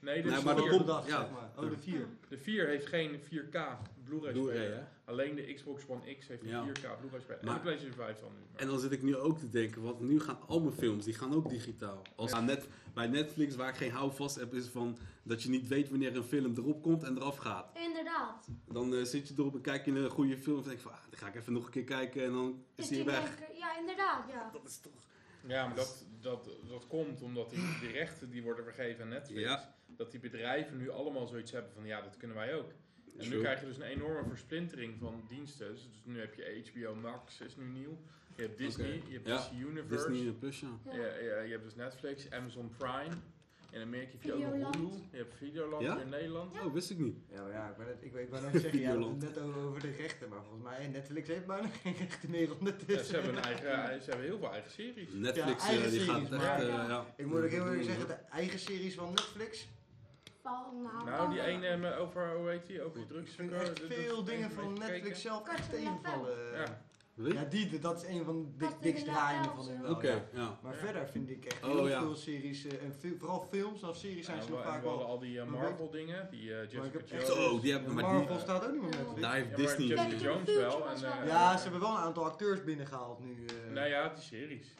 Nee, 0.00 0.22
de, 0.22 0.28
Nee, 0.28 0.38
de 0.38 0.44
maar 0.44 0.56
dat 0.56 0.68
vier- 0.68 0.84
dag, 0.84 1.06
ja. 1.08 1.20
zeg 1.20 1.30
maar. 1.30 1.50
Oh, 1.64 1.70
de 1.70 1.76
4. 1.76 2.06
de 2.28 2.38
4 2.38 2.66
heeft 2.66 2.86
geen 2.86 3.20
4K 3.20 3.58
Blu-ray 4.04 4.56
hè? 4.56 4.80
Alleen 5.04 5.34
de 5.34 5.54
Xbox 5.54 5.82
One 5.88 6.14
X 6.14 6.28
heeft 6.28 6.42
een 6.42 6.48
Ja. 6.48 6.64
4K 6.66 6.98
Blu-ray 7.00 7.20
speler. 7.20 7.40
en 7.40 7.54
de 7.54 7.60
PlayStation 7.60 7.96
5 7.96 8.20
dan 8.20 8.30
nu. 8.32 8.38
Maar- 8.52 8.60
En 8.62 8.66
dan 8.68 8.78
zit 8.78 8.92
ik 8.92 9.02
nu 9.02 9.16
ook 9.16 9.38
te 9.38 9.48
denken, 9.48 9.82
want 9.82 10.00
nu 10.00 10.20
gaan 10.20 10.38
al 10.46 10.60
mijn 10.60 10.74
films, 10.74 11.04
die 11.04 11.14
gaan 11.14 11.34
ook 11.34 11.48
digitaal. 11.48 12.02
Als 12.16 12.40
net, 12.40 12.68
bij 12.94 13.06
Netflix, 13.06 13.56
waar 13.56 13.68
ik 13.68 13.74
geen 13.76 13.90
houvast 13.90 14.36
heb, 14.36 14.54
is 14.54 14.66
van 14.68 14.96
dat 15.22 15.42
je 15.42 15.48
niet 15.48 15.68
weet 15.68 15.88
wanneer 15.90 16.16
een 16.16 16.22
film 16.24 16.52
erop 16.56 16.82
komt 16.82 17.02
en 17.02 17.16
eraf 17.16 17.36
gaat. 17.36 17.70
Inderdaad. 17.76 18.48
Dan 18.72 18.94
eh, 18.94 19.04
zit 19.04 19.28
je 19.28 19.34
erop 19.38 19.54
en 19.54 19.60
kijk 19.60 19.84
je 19.84 19.92
een 19.92 20.10
goede 20.10 20.36
film 20.38 20.56
en 20.58 20.62
denk 20.64 20.76
je 20.76 20.82
van, 20.82 20.92
ah, 20.92 20.98
dan 21.10 21.18
ga 21.18 21.26
ik 21.26 21.34
even 21.34 21.52
nog 21.52 21.64
een 21.64 21.70
keer 21.70 21.84
kijken 21.84 22.24
en 22.24 22.32
dan 22.32 22.62
is 22.74 22.84
Is 22.84 22.88
die 22.88 22.96
die 22.96 23.06
weg. 23.06 23.38
Ja, 23.58 23.78
inderdaad, 23.78 24.24
ja. 24.28 24.50
Dat 24.52 24.64
is 24.66 24.78
toch... 24.80 24.92
Ja, 25.46 25.66
maar 25.66 25.76
dat, 25.76 26.04
dat, 26.20 26.50
dat 26.68 26.86
komt 26.86 27.22
omdat 27.22 27.50
die, 27.50 27.78
die 27.80 27.90
rechten 27.90 28.30
die 28.30 28.42
worden 28.42 28.64
vergeven 28.64 29.02
aan 29.02 29.08
Netflix. 29.08 29.40
Ja. 29.40 29.74
Dat 29.86 30.10
die 30.10 30.20
bedrijven 30.20 30.76
nu 30.76 30.90
allemaal 30.90 31.26
zoiets 31.26 31.52
hebben 31.52 31.72
van 31.72 31.86
ja, 31.86 32.00
dat 32.00 32.16
kunnen 32.16 32.36
wij 32.36 32.54
ook. 32.54 32.72
En 33.18 33.28
nu 33.28 33.38
krijg 33.38 33.60
je 33.60 33.66
dus 33.66 33.76
een 33.76 33.82
enorme 33.82 34.28
versplintering 34.28 34.98
van 34.98 35.24
diensten. 35.28 35.72
Dus 35.72 35.88
nu 36.04 36.20
heb 36.20 36.34
je 36.34 36.70
HBO 36.72 36.94
Max, 36.94 37.40
is 37.40 37.56
nu 37.56 37.64
nieuw. 37.64 37.98
Je 38.36 38.42
hebt 38.42 38.58
Disney, 38.58 39.02
je 39.06 39.12
hebt 39.12 39.26
Ja, 39.26 39.38
DC 39.38 39.52
Universe. 39.52 40.10
Disney 40.10 40.32
Plus, 40.32 40.60
ja. 40.60 40.78
Ja. 40.84 40.96
Ja, 40.96 41.18
ja, 41.18 41.40
je 41.40 41.50
hebt 41.50 41.64
dus 41.64 41.74
Netflix, 41.74 42.30
Amazon 42.30 42.70
Prime. 42.76 43.14
In 43.70 43.80
Amerika 43.80 44.10
heb 44.12 44.22
je 44.22 44.32
ook 44.32 44.38
nog 44.38 44.50
Videoland. 44.52 44.76
Hulu. 44.76 44.88
Je 45.10 45.16
hebt 45.16 45.34
Videoland 45.34 45.82
Ja? 45.82 45.98
in 46.00 46.08
Nederland. 46.08 46.60
Oh, 46.60 46.72
wist 46.72 46.90
ik 46.90 46.98
niet. 46.98 47.16
Ja, 47.30 47.42
maar 47.42 47.52
ja, 47.52 47.68
ik, 47.68 47.76
ben 47.76 47.86
net, 47.86 47.96
ik, 48.00 48.14
ik 48.14 48.30
wou 48.30 48.58
zeggen, 48.58 48.80
ja, 48.80 48.94
net 48.94 49.38
over, 49.40 49.60
over 49.62 49.80
de 49.80 49.90
rechten, 49.90 50.28
maar 50.28 50.38
volgens 50.42 50.62
mij, 50.62 50.86
Netflix 50.88 51.28
heeft 51.28 51.46
bijna 51.46 51.68
geen 51.82 51.94
rechten 51.98 52.30
meer 52.30 52.48
Ja, 52.48 52.52
ondertussen. 52.58 53.06
ze, 53.06 53.14
hebben 53.14 53.36
een 53.36 53.42
eigen, 53.42 54.02
ze 54.02 54.10
hebben 54.10 54.26
heel 54.26 54.38
veel 54.38 54.52
eigen 54.52 54.70
series. 54.70 55.08
Netflix, 55.12 55.62
eigen 55.64 55.84
eh, 55.84 55.90
die 55.90 56.00
gaat 56.00 56.14
series, 56.14 56.30
echt... 56.30 56.40
maar- 56.42 56.60
eh, 56.60 56.66
Ja. 56.68 56.88
ja. 56.88 57.06
Ik 57.16 57.26
moet 57.26 57.42
ook 57.42 57.50
heel 57.50 57.64
eerlijk 57.64 57.82
zeggen, 57.84 58.06
de 58.06 58.12
eigen 58.14 58.58
series 58.58 58.94
van 58.94 59.08
Netflix, 59.08 59.68
nou, 60.44 60.82
Nou, 61.04 61.28
die 61.30 61.38
kan- 61.38 61.46
ene 61.62 61.96
over, 61.96 62.34
hoe 62.36 62.48
heet 62.48 62.66
die, 62.66 62.82
over 62.82 62.98
die 62.98 63.06
drugs. 63.06 63.30
ik 63.30 63.36
vind 63.36 63.52
echt 63.52 63.80
veel 63.88 64.24
dingen 64.24 64.50
van 64.50 64.72
Netflix 64.78 65.20
zelf 65.22 65.48
echt 65.48 65.70
tegenvallen. 65.70 66.52
Ja. 66.52 66.86
Weet? 67.18 67.32
Ja, 67.32 67.44
die, 67.44 67.78
dat 67.78 68.02
is 68.02 68.08
een 68.08 68.24
van 68.24 68.42
de 68.44 68.66
dik, 68.66 68.76
dikst 68.80 69.04
draaiende 69.04 69.48
Network 69.48 69.64
van 69.66 69.74
hun 69.74 69.82
wel. 69.82 69.90
Oké, 69.94 70.10
ja. 70.10 70.22
ja. 70.32 70.58
Maar 70.62 70.72
Ja. 70.72 70.78
verder 70.78 71.08
vind 71.08 71.30
ik 71.30 71.44
echt 71.44 71.64
Oh, 71.64 71.70
heel 71.70 71.88
ja. 71.88 72.00
veel 72.00 72.14
series, 72.16 72.64
eh, 72.66 72.82
en 72.84 72.94
veel- 72.98 73.16
vooral 73.18 73.40
films, 73.50 73.82
of 73.82 73.96
series 73.96 74.24
zijn 74.26 74.36
Ja, 74.38 74.42
ze 74.44 74.50
nog 74.50 74.62
vaak 74.62 74.82
wel. 74.82 75.04
al 75.04 75.18
die 75.18 75.40
eh, 75.40 75.46
Maar 75.46 75.62
Marvel 75.62 75.90
dingen, 75.90 76.28
die 76.30 76.54
eh, 76.54 76.62
ik 76.62 76.70
Jessica 76.70 76.98
Jones. 77.04 77.26
Zo, 77.26 77.60
die 77.60 77.72
hebben, 77.72 77.94
maar 77.94 78.04
Marvel 78.04 78.26
die... 78.34 78.38
staat 78.38 78.64
ook 78.66 78.72
niet 78.72 78.80
meer. 78.80 78.90
Netflix. 78.90 79.20
Daar 79.20 79.34
heeft 79.34 79.56
Disney... 79.56 79.86
Jessica 79.86 80.16
Jones 80.16 80.54
wel. 80.54 80.88
En, 80.88 80.94
eh, 80.96 81.26
Ja, 81.26 81.56
ze 81.56 81.62
hebben 81.62 81.80
wel 81.80 81.90
een 81.90 81.96
aantal 82.02 82.24
acteurs 82.24 82.64
binnengehaald 82.64 83.18
nu. 83.20 83.44
eh. 83.46 83.72
Nou 83.72 83.88
ja, 83.88 84.08
die 84.08 84.22
series. 84.22 84.74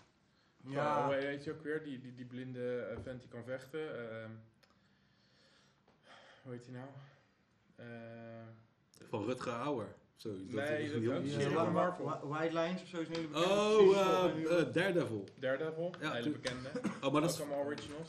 Ja. 0.64 1.04
hoe 1.04 1.14
heet 1.14 1.44
je 1.44 1.52
ook 1.52 1.62
weer? 1.62 1.82
Die, 1.82 1.98
die, 2.00 2.14
die 2.14 2.24
blinde 2.26 2.96
vent 3.02 3.20
die 3.20 3.28
kan 3.30 3.44
vechten. 3.44 4.10
ehm, 4.10 4.30
hoe 6.42 6.52
heet 6.52 6.64
die 6.64 6.74
nou? 6.74 6.86
Eh, 7.76 7.86
Van 9.08 9.24
Rutger 9.24 9.52
Hauer. 9.52 9.94
Zo, 10.18 10.28
Nee, 10.48 10.82
is 10.84 10.92
dat. 10.92 11.50
Ja, 11.52 11.70
Marvel. 11.70 12.04
Wa- 12.04 12.20
White 12.26 12.54
Lines 12.58 12.82
of 12.82 12.88
zo 12.88 13.00
is 13.00 13.06
een 13.08 13.14
hele 13.14 13.26
bekende 13.28 13.54
Oh, 13.54 13.96
eh, 13.98 14.34
nu- 14.34 14.46
eh, 14.46 14.72
Daredevil. 14.72 15.24
Daredevil, 15.40 15.94
Ja, 16.00 16.12
hele 16.12 16.30
bekende. 16.30 16.68
Oh, 17.02 17.12
maar 17.12 17.20
dat 17.20 17.30
is, 17.30 17.40
ook 17.40 17.46
allemaal 17.48 17.64
originals. 17.66 18.08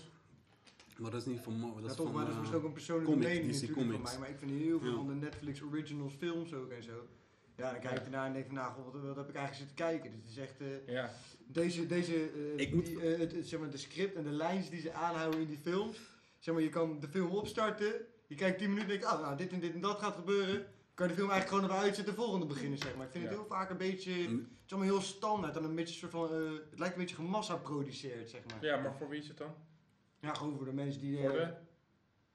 maar 0.98 1.12
dat 1.12 1.20
is 1.22 1.26
niet 1.28 1.40
van 1.42 1.54
Marvel. 1.54 1.76
Dat 1.76 1.84
Ja, 1.86 1.90
is 1.90 1.96
toch, 1.96 2.06
van... 2.06 2.16
maar 2.16 2.24
dat 2.26 2.34
is 2.34 2.40
misschien 2.40 2.60
ook 2.60 2.66
een 2.66 2.74
persoonlijke 2.74 3.12
comic, 3.12 3.28
mening 3.28 3.46
DC 3.56 3.62
natuurlijk 3.62 3.92
van 3.92 4.02
mij. 4.02 4.18
Maar 4.20 4.30
ik 4.30 4.38
vind 4.38 4.52
heel 4.52 4.80
veel 4.80 4.90
Ja. 4.90 4.96
van 4.96 5.08
de 5.08 5.14
Netflix 5.14 5.62
originals 5.62 6.14
films 6.14 6.54
ook 6.54 6.72
en 6.72 6.84
zo. 6.84 7.08
Ja, 7.56 7.72
dan 7.72 7.80
kijk 7.80 7.98
ik 8.00 8.04
ernaar 8.06 8.26
en 8.26 8.34
denk 8.34 8.46
van, 8.46 8.56
nou, 8.56 8.74
god, 8.74 8.94
wat, 8.94 9.02
wat 9.04 9.16
heb 9.16 9.30
ik 9.30 9.36
eigenlijk 9.36 9.56
zitten 9.70 9.76
kijken? 9.88 10.12
Dit 10.22 10.30
is 10.32 10.38
echt... 10.38 10.62
eh, 10.62 10.94
Ja, 10.94 11.12
deze, 11.48 11.86
deze, 11.88 12.14
eh, 12.16 12.58
Ik 12.66 12.74
moet- 12.74 12.86
die, 12.86 13.00
het, 13.00 13.32
het- 13.32 13.48
zeg 13.48 13.60
maar, 13.60 13.70
de 13.70 13.78
script 13.78 14.16
en 14.16 14.24
de 14.24 14.30
lijns 14.32 14.70
die 14.70 14.82
ze 14.82 14.94
aanhouden 14.94 15.40
in 15.40 15.48
die 15.48 15.60
films. 15.62 15.98
Zeg 16.40 16.54
maar, 16.54 16.64
je 16.64 16.70
kan 16.70 17.00
de 17.00 17.08
film 17.08 17.30
opstarten, 17.30 17.94
je 18.28 18.36
kijkt 18.36 18.58
10 18.58 18.68
minuten 18.70 18.92
en 18.94 19.00
denkt, 19.00 19.14
ah, 19.16 19.22
nou, 19.22 19.38
dit 19.38 19.52
en 19.52 19.60
dit 19.60 19.74
en 19.74 19.82
dat 19.82 20.00
gaat 20.00 20.16
gebeuren. 20.16 20.66
Kan 21.00 21.08
je 21.08 21.14
de 21.14 21.20
film 21.20 21.32
eigenlijk 21.32 21.62
gewoon 21.62 21.64
even 21.78 21.88
uitzetten, 21.88 22.16
de 22.16 22.22
volgende 22.22 22.46
beginnen, 22.46 22.78
zeg 22.78 22.96
maar. 22.96 23.06
Ik 23.06 23.12
vind 23.12 23.24
Ja. 23.24 23.30
het 23.30 23.40
heel 23.40 23.48
vaak 23.48 23.70
een 23.70 23.78
beetje, 23.78 24.12
Mm. 24.12 24.38
het 24.40 24.66
is 24.66 24.72
allemaal 24.74 24.92
heel 24.94 25.02
standaard 25.02 25.56
en 25.58 25.64
een 25.64 25.76
beetje 25.76 25.94
een 25.94 26.00
soort 26.00 26.12
van, 26.30 26.42
eh, 26.42 26.52
het 26.70 26.80
lijkt 26.80 26.94
een 26.96 27.02
beetje 27.02 27.16
gemassa-produceerd, 27.16 28.30
zeg 28.30 28.42
maar. 28.46 28.64
ja, 28.66 28.78
maar 28.82 28.94
voor 28.98 29.10
wie 29.10 29.20
is 29.20 29.28
het 29.28 29.38
dan? 29.38 29.54
Ja, 30.20 30.34
gewoon 30.34 30.56
voor 30.56 30.66
de 30.66 30.74
mensen 30.74 31.02
die... 31.02 31.18
eh, 31.18 31.24
Voor 31.30 31.38
de 31.40 31.54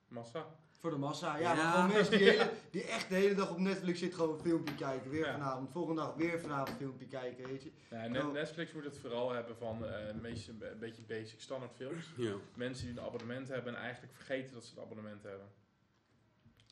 massa. 0.08 0.46
Voor 0.80 0.90
de 0.90 0.96
massa, 0.96 1.36
ja. 1.36 1.54
Ja. 1.54 1.62
Maar 1.62 1.72
gewoon 1.72 1.92
mensen 1.92 2.18
die, 2.18 2.28
hele, 2.28 2.50
die 2.70 2.82
echt 2.84 3.08
de 3.08 3.14
hele 3.14 3.34
dag 3.34 3.50
op 3.50 3.58
Netflix 3.58 3.98
zitten, 3.98 4.18
gewoon 4.18 4.34
een 4.34 4.42
filmpje 4.44 4.74
kijken. 4.74 5.10
Weer 5.10 5.26
Ja. 5.26 5.32
vanavond, 5.32 5.70
volgende 5.70 6.00
dag 6.00 6.14
weer 6.14 6.40
vanavond 6.40 6.68
een 6.68 6.76
filmpje 6.76 7.06
kijken, 7.06 7.46
weet 7.48 7.62
je. 7.62 7.72
Ja. 7.90 8.06
Net- 8.06 8.32
Netflix 8.32 8.72
moet 8.72 8.84
het 8.84 8.98
vooral 8.98 9.30
hebben 9.32 9.56
van 9.56 9.86
eh, 9.86 10.06
de 10.06 10.20
meeste 10.20 10.50
een 10.50 10.78
beetje 10.78 11.02
basic 11.02 11.40
standaard 11.40 11.72
films. 11.74 12.12
Ja. 12.16 12.34
Mensen 12.54 12.86
die 12.86 12.98
een 12.98 13.04
abonnement 13.04 13.48
hebben 13.48 13.74
en 13.74 13.80
eigenlijk 13.80 14.12
vergeten 14.14 14.52
dat 14.52 14.64
ze 14.64 14.76
een 14.76 14.82
abonnement 14.82 15.22
hebben. 15.22 15.46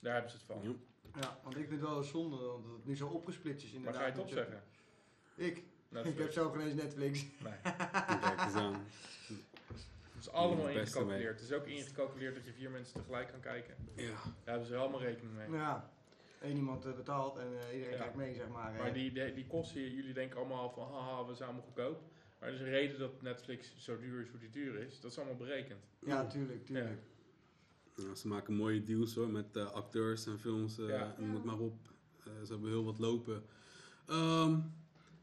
Daar 0.00 0.12
hebben 0.12 0.30
ze 0.30 0.36
het 0.36 0.46
van. 0.46 0.78
Ja. 1.20 1.38
Want 1.42 1.56
ik 1.56 1.68
vind 1.68 1.80
het 1.80 1.88
wel 1.90 1.98
een 1.98 2.04
zonde, 2.04 2.36
want 2.36 2.64
het 2.66 2.84
nu 2.86 2.96
zo 2.96 3.06
opgesplitst 3.08 3.64
is 3.64 3.70
Maar 3.72 3.78
inderdaad. 3.78 4.00
ga 4.02 4.06
je 4.06 4.12
het 4.22 4.30
zo- 4.30 4.38
opzeggen? 4.40 4.62
Ik? 5.34 5.56
Ik 5.56 5.64
Netflix. 5.88 6.18
heb 6.18 6.32
zelf 6.32 6.52
geen 6.52 6.60
eens 6.66 6.74
Netflix. 6.74 7.24
Nee. 7.42 7.52
Kijk 8.20 8.40
eens 8.44 8.54
aan. 8.54 8.84
Het 10.12 10.20
is 10.20 10.30
allemaal 10.30 10.66
Het 10.66 10.76
ingecalculeerd. 10.76 11.40
Het 11.40 11.50
is 11.50 11.56
ook 11.56 11.66
ingecalculeerd 11.66 12.34
dat 12.34 12.44
je 12.44 12.52
vier 12.52 12.70
mensen 12.70 12.92
tegelijk 13.00 13.28
kan 13.28 13.40
kijken. 13.40 13.74
Ja. 13.96 14.06
Daar 14.10 14.18
hebben 14.44 14.66
ze 14.66 14.76
allemaal 14.76 15.00
rekening 15.00 15.36
mee. 15.36 15.50
Ja. 15.50 15.90
Eén 16.40 16.56
iemand 16.56 16.84
eh, 16.84 16.92
betaalt 16.94 17.36
en 17.36 17.46
eh, 17.60 17.74
iedereen 17.74 17.94
Ja. 17.96 18.00
kijkt 18.02 18.16
mee, 18.16 18.34
zeg 18.34 18.48
maar. 18.48 18.72
Maar 18.72 18.92
die, 18.92 19.12
die, 19.12 19.34
die 19.34 19.46
kosten, 19.46 19.94
jullie 19.94 20.12
denken 20.14 20.38
allemaal 20.38 20.70
van 20.70 20.92
haha, 20.92 21.24
we 21.26 21.34
zijn 21.34 21.48
allemaal 21.48 21.66
goedkoop. 21.66 22.02
Maar 22.38 22.48
er 22.48 22.54
is 22.54 22.60
een 22.60 22.68
reden 22.68 22.98
dat 22.98 23.22
Netflix 23.22 23.74
zo 23.78 23.98
duur 23.98 24.20
is 24.20 24.28
hoe 24.30 24.38
die 24.40 24.50
duur 24.50 24.78
is. 24.78 25.00
Dat 25.00 25.10
is 25.10 25.16
allemaal 25.18 25.36
berekend. 25.36 25.84
Ja, 25.98 26.26
tuurlijk, 26.26 26.64
tuurlijk. 26.66 26.88
Ja, 26.88 26.96
ze 28.16 28.28
maken 28.28 28.54
mooie 28.54 28.82
deals 28.82 29.14
hoor, 29.14 29.28
met 29.28 29.56
eh, 29.56 29.70
acteurs 29.70 30.26
en 30.26 30.38
films. 30.38 30.78
eh 30.78 30.88
Ja. 30.88 31.14
en 31.18 31.28
Moet 31.28 31.44
maar 31.44 31.58
op. 31.58 31.88
Eh, 32.18 32.32
ze 32.44 32.52
hebben 32.52 32.70
heel 32.70 32.84
wat 32.84 32.98
lopen. 32.98 33.44
Ehm 34.06 34.58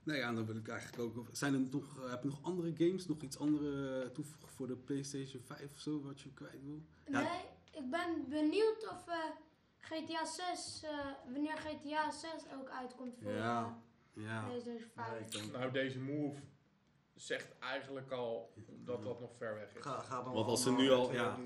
nou 0.04 0.20
ja, 0.22 0.34
dan 0.34 0.46
wil 0.46 0.56
ik 0.56 0.68
eigenlijk 0.68 1.18
ook... 1.18 1.28
Zijn 1.32 1.54
er 1.54 1.60
nog, 1.72 2.10
heb 2.10 2.22
je 2.24 2.30
nog 2.30 2.40
andere 2.44 2.74
games? 2.78 3.08
Nog 3.08 3.22
iets 3.22 3.38
andere 3.40 4.12
toevoegen 4.12 4.50
voor 4.50 4.68
de 4.68 4.76
PlayStation 4.76 5.42
5 5.46 5.72
of 5.72 5.80
zo, 5.80 6.02
wat 6.02 6.22
je 6.22 6.34
kwijt 6.34 6.64
wil? 6.66 6.82
Ja. 7.08 7.22
Nee, 7.22 7.42
ik 7.84 7.90
ben 7.90 8.26
benieuwd 8.30 8.90
of 8.92 9.08
eh, 9.08 9.16
GTA 9.80 10.26
6, 10.26 10.82
eh, 10.84 10.90
wanneer 11.32 11.58
GTA 11.58 12.12
6 12.12 12.32
ook 12.60 12.70
uitkomt 12.70 13.16
voor 13.22 13.32
Ja. 13.32 13.82
Ja. 14.14 14.44
PlayStation 14.46 14.90
5. 14.96 15.08
Ja, 15.08 15.14
ik 15.16 15.32
denk- 15.32 15.52
Nou, 15.52 15.72
deze 15.72 16.00
move 16.00 16.40
zegt 17.16 17.58
eigenlijk 17.60 18.12
al 18.12 18.54
dat 18.68 19.04
dat 19.04 19.20
nog 19.20 19.32
ver 19.38 19.54
weg 19.56 19.76
is. 19.76 19.82
Ga, 19.84 20.00
gaat 20.00 20.26
dan 20.26 20.34
Want 20.34 20.48
als 20.48 20.64
ze 20.64 20.72
nu 20.72 20.90
al- 20.92 21.14
ja. 21.14 21.38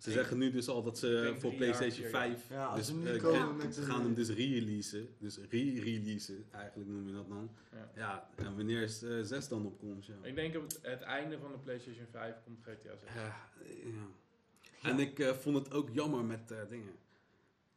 Ze 0.00 0.10
zeggen 0.10 0.38
nu 0.38 0.50
dus 0.50 0.68
al 0.68 0.82
dat 0.82 0.98
ze 0.98 1.20
denk 1.22 1.40
voor 1.40 1.54
PlayStation 1.54 1.92
vier 1.92 2.10
jaar. 2.10 2.28
5... 2.28 2.48
Ja, 2.48 2.66
als 2.66 2.76
dus, 2.76 2.86
ze 2.86 2.94
nu 2.94 3.06
eh, 3.08 3.22
komen 3.22 3.40
gaan- 3.40 3.56
met 3.56 3.74
ze 3.74 3.80
een, 3.80 3.86
gaan 3.86 4.00
hem 4.00 4.10
eh, 4.10 4.16
dus 4.16 4.28
re-releasen. 4.28 5.08
Dus 5.18 5.38
re-releasen, 5.50 6.44
eigenlijk 6.50 6.90
noem 6.90 7.06
je 7.06 7.12
dat 7.12 7.28
dan. 7.28 7.50
Ja. 7.72 7.90
Ja, 7.96 8.28
en 8.36 8.56
wanneer 8.56 8.82
is 8.82 9.02
eh 9.02 9.20
6 9.22 9.48
dan 9.48 9.66
opkomt, 9.66 10.06
ja. 10.06 10.14
Ik 10.22 10.34
denk 10.34 10.56
op 10.56 10.62
het, 10.62 10.78
het 10.82 11.00
einde 11.00 11.38
van 11.38 11.52
de 11.52 11.58
PlayStation 11.58 12.06
5 12.10 12.34
komt 12.44 12.58
GTA 12.62 12.96
6. 12.96 13.08
Ja, 13.14 13.48
ja. 13.84 14.88
En 14.90 14.98
ik 14.98 15.18
eh, 15.18 15.32
vond 15.32 15.56
het 15.56 15.72
ook 15.72 15.88
jammer 15.92 16.24
met 16.24 16.50
eh, 16.50 16.58
dingen. 16.68 16.92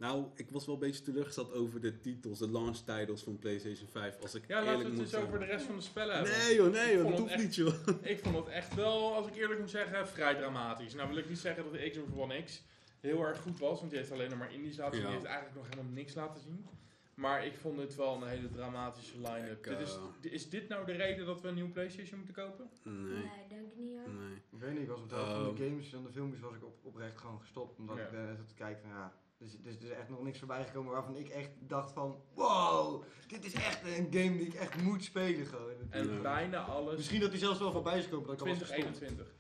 Nou, 0.04 0.26
ik 0.36 0.50
was 0.52 0.66
wel 0.66 0.76
een 0.76 0.82
beetje 0.82 1.02
teleurgesteld 1.04 1.54
over 1.54 1.82
de 1.82 2.00
titels, 2.00 2.40
de 2.40 2.50
launch 2.50 2.78
titles 2.78 3.22
van 3.24 3.40
PlayStation 3.40 3.88
5. 3.88 4.22
Als 4.22 4.36
ik 4.36 4.44
Ja, 4.48 4.56
laten 4.60 4.72
eerlijk 4.72 4.96
we 4.96 5.02
het 5.02 5.10
zeggen. 5.10 5.28
over 5.30 5.40
de 5.40 5.46
rest 5.46 5.66
van 5.66 5.76
de 5.76 5.82
spellen 5.82 6.16
hebben. 6.16 6.32
Nee 6.38 6.56
joh, 6.56 6.72
nee 6.72 6.94
joh, 6.94 7.02
dat 7.04 7.12
het 7.12 7.20
hoeft 7.20 7.38
niet 7.38 7.56
joh. 7.56 7.74
Ik 8.14 8.20
vond 8.20 8.36
het 8.36 8.48
echt 8.48 8.76
wel, 8.76 9.14
als 9.16 9.28
ik 9.28 9.36
eerlijk 9.36 9.60
moet 9.60 9.70
zeggen, 9.70 10.08
vrij 10.08 10.36
dramatisch. 10.36 10.94
Nou 10.94 11.08
wil 11.10 11.18
ik 11.18 11.30
niet 11.30 11.38
zeggen 11.40 11.64
dat 11.64 11.74
de 11.74 11.90
Xbox 11.90 12.12
One 12.16 12.44
X 12.44 12.64
heel 13.00 13.22
erg 13.26 13.40
goed 13.42 13.60
was, 13.60 13.78
want 13.80 13.90
die 13.90 14.00
heeft 14.00 14.12
alleen 14.12 14.30
nog 14.30 14.40
maar 14.40 14.54
indies 14.54 14.78
laten 14.78 14.94
zien. 14.94 15.02
Ja. 15.02 15.08
Die 15.08 15.18
heeft 15.18 15.30
eigenlijk 15.32 15.56
nog 15.62 15.70
helemaal 15.70 15.94
niks 15.94 16.14
laten 16.14 16.42
zien. 16.42 16.66
Maar 17.14 17.46
ik 17.46 17.58
vond 17.58 17.78
dit 17.78 17.96
wel 17.96 18.16
een 18.22 18.28
hele 18.28 18.50
dramatische 18.50 19.18
line-up. 19.18 19.66
Is, 19.66 19.98
is 20.22 20.50
dit 20.50 20.68
nou 20.68 20.86
de 20.86 20.92
reden 20.92 21.26
dat 21.26 21.42
we 21.42 21.48
een 21.48 21.54
nieuwe 21.54 21.70
PlayStation 21.70 22.18
moeten 22.18 22.36
kopen? 22.44 22.70
Nee, 22.84 22.94
Nee, 22.96 23.48
denk 23.50 23.62
ik 23.72 23.78
niet 23.78 23.98
hoor. 23.98 24.14
nee. 24.14 24.36
Ik 24.52 24.60
weet 24.60 24.72
niet, 24.72 24.82
ik 24.82 24.88
was 24.88 25.00
op 25.02 25.10
de 25.10 25.16
helft 25.16 25.32
van 25.46 25.56
de 25.56 25.64
games 25.70 25.94
en 25.94 26.04
de 26.04 26.12
filmpjes 26.12 26.42
was 26.42 26.54
ik 26.54 26.64
op, 26.64 26.76
oprecht 26.82 27.18
gewoon 27.18 27.40
gestopt. 27.40 27.80
Omdat 27.80 27.98
Ja. 27.98 28.04
ik 28.04 28.12
daar 28.12 28.26
net 28.26 28.38
zat 28.38 28.48
te 28.48 28.54
kijken 28.54 28.82
van 28.82 28.90
ja, 28.92 29.14
dus, 29.44 29.58
dus 29.62 29.76
er 29.76 29.84
is 29.84 29.90
echt 29.90 30.10
nog 30.10 30.24
niks 30.24 30.40
voorbij 30.40 30.66
gekomen 30.66 30.92
waarvan 30.92 31.16
ik 31.16 31.30
echt 31.30 31.50
dacht 31.60 31.92
van 31.92 32.22
wow, 32.34 33.04
dit 33.28 33.46
is 33.46 33.54
echt 33.54 33.84
een 33.84 34.08
game 34.12 34.38
die 34.38 34.46
ik 34.48 34.54
echt 34.54 34.82
moet 34.82 35.04
spelen 35.04 35.46
gewoon. 35.46 35.72
En 35.90 36.08
Ja. 36.14 36.22
bijna 36.22 36.60
alles 36.62 36.96
Misschien 36.96 37.20
dat 37.20 37.30
die 37.32 37.40
zelfs 37.40 37.60
wel 37.60 37.72
voorbij 37.72 37.98
is 37.98 38.04
gekomen 38.04 38.26
dat 38.28 38.36
ik 38.36 38.42
al 38.42 38.48
was 38.48 38.58
gestopt. 38.58 38.80
2021. 38.80 39.36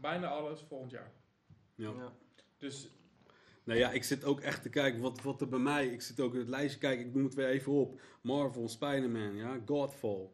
Bijna 0.00 0.28
alles 0.28 0.64
volgend 0.68 0.90
jaar. 0.90 1.12
Ja. 1.74 1.90
Ja. 1.96 2.12
Dus 2.58 2.88
Nou 3.64 3.78
ja, 3.78 3.90
ik 3.90 4.04
zit 4.04 4.24
ook 4.24 4.40
echt 4.40 4.62
te 4.62 4.68
kijken 4.68 5.00
wat, 5.00 5.22
wat 5.22 5.40
er 5.40 5.48
bij 5.48 5.58
mij... 5.58 5.86
Ik 5.86 6.02
zit 6.02 6.20
ook 6.20 6.32
in 6.32 6.38
het 6.38 6.48
lijstje 6.48 6.78
kijken, 6.80 7.06
ik 7.06 7.14
noem 7.14 7.24
het 7.24 7.34
weer 7.34 7.48
even 7.48 7.72
op. 7.72 8.00
Marvel, 8.20 8.68
Spider-Man, 8.68 9.36
ja, 9.36 9.58
Godfall. 9.66 10.30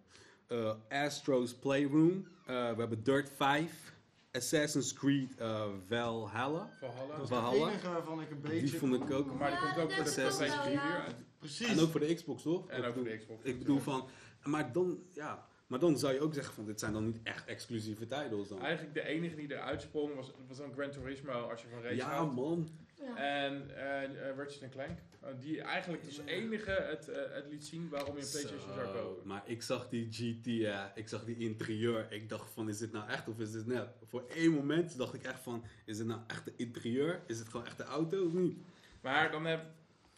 eh, 0.47 0.75
Astro's 0.88 1.55
Playroom. 1.55 2.27
eh, 2.47 2.55
we 2.73 2.79
hebben 2.79 3.03
Dirt 3.03 3.31
5. 3.31 3.97
Assassin's 4.38 4.92
Creed 4.92 5.37
eh, 5.37 5.66
Valhalla. 5.88 6.70
Valhalla. 6.81 7.16
Dat 7.29 7.68
enige 7.68 7.88
waarvan 7.88 8.20
ik 8.20 8.31
een 8.31 8.40
beetje... 8.40 8.61
Die 8.61 8.79
vond 8.79 8.94
ik 8.94 9.11
ook. 9.11 9.38
Maar 9.38 9.51
die 9.51 9.59
komt 9.59 9.70
ook 9.70 9.92
voor 9.92 10.05
de 10.05 10.12
PlayStation 10.12 10.62
4 10.62 10.64
wel, 10.64 10.72
ja. 10.72 10.88
weer 10.88 11.01
uit. 11.01 11.16
Precies. 11.38 11.68
En 11.68 11.81
ook 11.81 11.90
voor 11.90 12.01
de 12.01 12.14
Xbox, 12.14 12.42
toch? 12.42 12.68
En 12.68 12.85
ook 12.85 12.94
voor 12.94 13.05
de 13.05 13.16
Xbox. 13.16 13.44
Ik 13.44 13.59
bedoel 13.59 13.79
van... 13.79 14.09
Maar 14.42 14.72
dan, 14.72 14.98
ja... 15.12 15.46
Maar 15.69 15.79
dan 15.79 15.99
zou 15.99 16.13
je 16.15 16.21
ook 16.21 16.35
zeggen 16.35 16.55
van, 16.55 16.65
dit 16.65 16.81
zijn 16.81 16.93
dan 16.93 17.05
niet 17.05 17.21
echt 17.23 17.47
exclusieve 17.47 18.07
titles 18.07 18.49
dan. 18.49 18.61
Eigenlijk 18.63 18.95
de 18.95 19.03
enige 19.03 19.37
die 19.37 19.53
eruit 19.53 19.83
sprong 19.83 20.15
was, 20.15 20.33
was 20.49 20.57
dan 20.57 20.73
Gran 20.73 20.91
Turismo 20.91 21.33
als 21.33 21.63
je 21.63 21.69
van 21.69 21.83
race 21.83 21.95
Ja, 21.95 22.09
houdt. 22.11 22.35
man. 22.35 22.69
Ja. 22.95 23.17
En 23.17 23.77
eh 23.77 24.05
eh, 24.29 24.37
Ratchet 24.37 24.71
Clank. 24.71 24.99
eh, 25.21 25.29
die 25.41 25.61
eigenlijk 25.61 26.05
als 26.05 26.21
enige 26.25 26.71
het, 26.71 27.09
eh, 27.09 27.35
het 27.35 27.47
liet 27.51 27.65
zien 27.67 27.89
waarom 27.89 28.17
je 28.17 28.23
een 28.23 28.29
PlayStation 28.31 28.75
zou 28.75 28.87
Zo, 28.87 28.93
kopen. 28.93 29.27
Maar 29.27 29.43
ik 29.47 29.63
zag 29.63 29.89
die 29.89 30.09
GT, 30.11 30.45
ja, 30.45 30.93
ik 30.95 31.09
zag 31.09 31.25
die 31.25 31.37
interieur. 31.37 32.13
Ik 32.13 32.29
dacht 32.29 32.51
van, 32.51 32.69
is 32.69 32.79
dit 32.79 32.93
nou 32.93 33.09
echt 33.09 33.29
of 33.29 33.39
is 33.39 33.53
dit 33.53 33.67
net? 33.67 33.89
Voor 34.07 34.25
één 34.29 34.51
moment 34.53 34.97
dacht 34.97 35.15
ik 35.15 35.23
echt 35.23 35.41
van, 35.41 35.65
is 35.85 35.97
dit 35.97 36.07
nou 36.07 36.21
echt 36.27 36.45
de 36.45 36.53
interieur? 36.57 37.21
Is 37.27 37.39
het 37.39 37.49
gewoon 37.49 37.67
echt 37.67 37.77
de 37.77 37.85
auto 37.85 38.25
of 38.27 38.33
niet? 38.33 38.57
Maar 39.01 39.31
dan 39.31 39.47
heb 39.47 39.65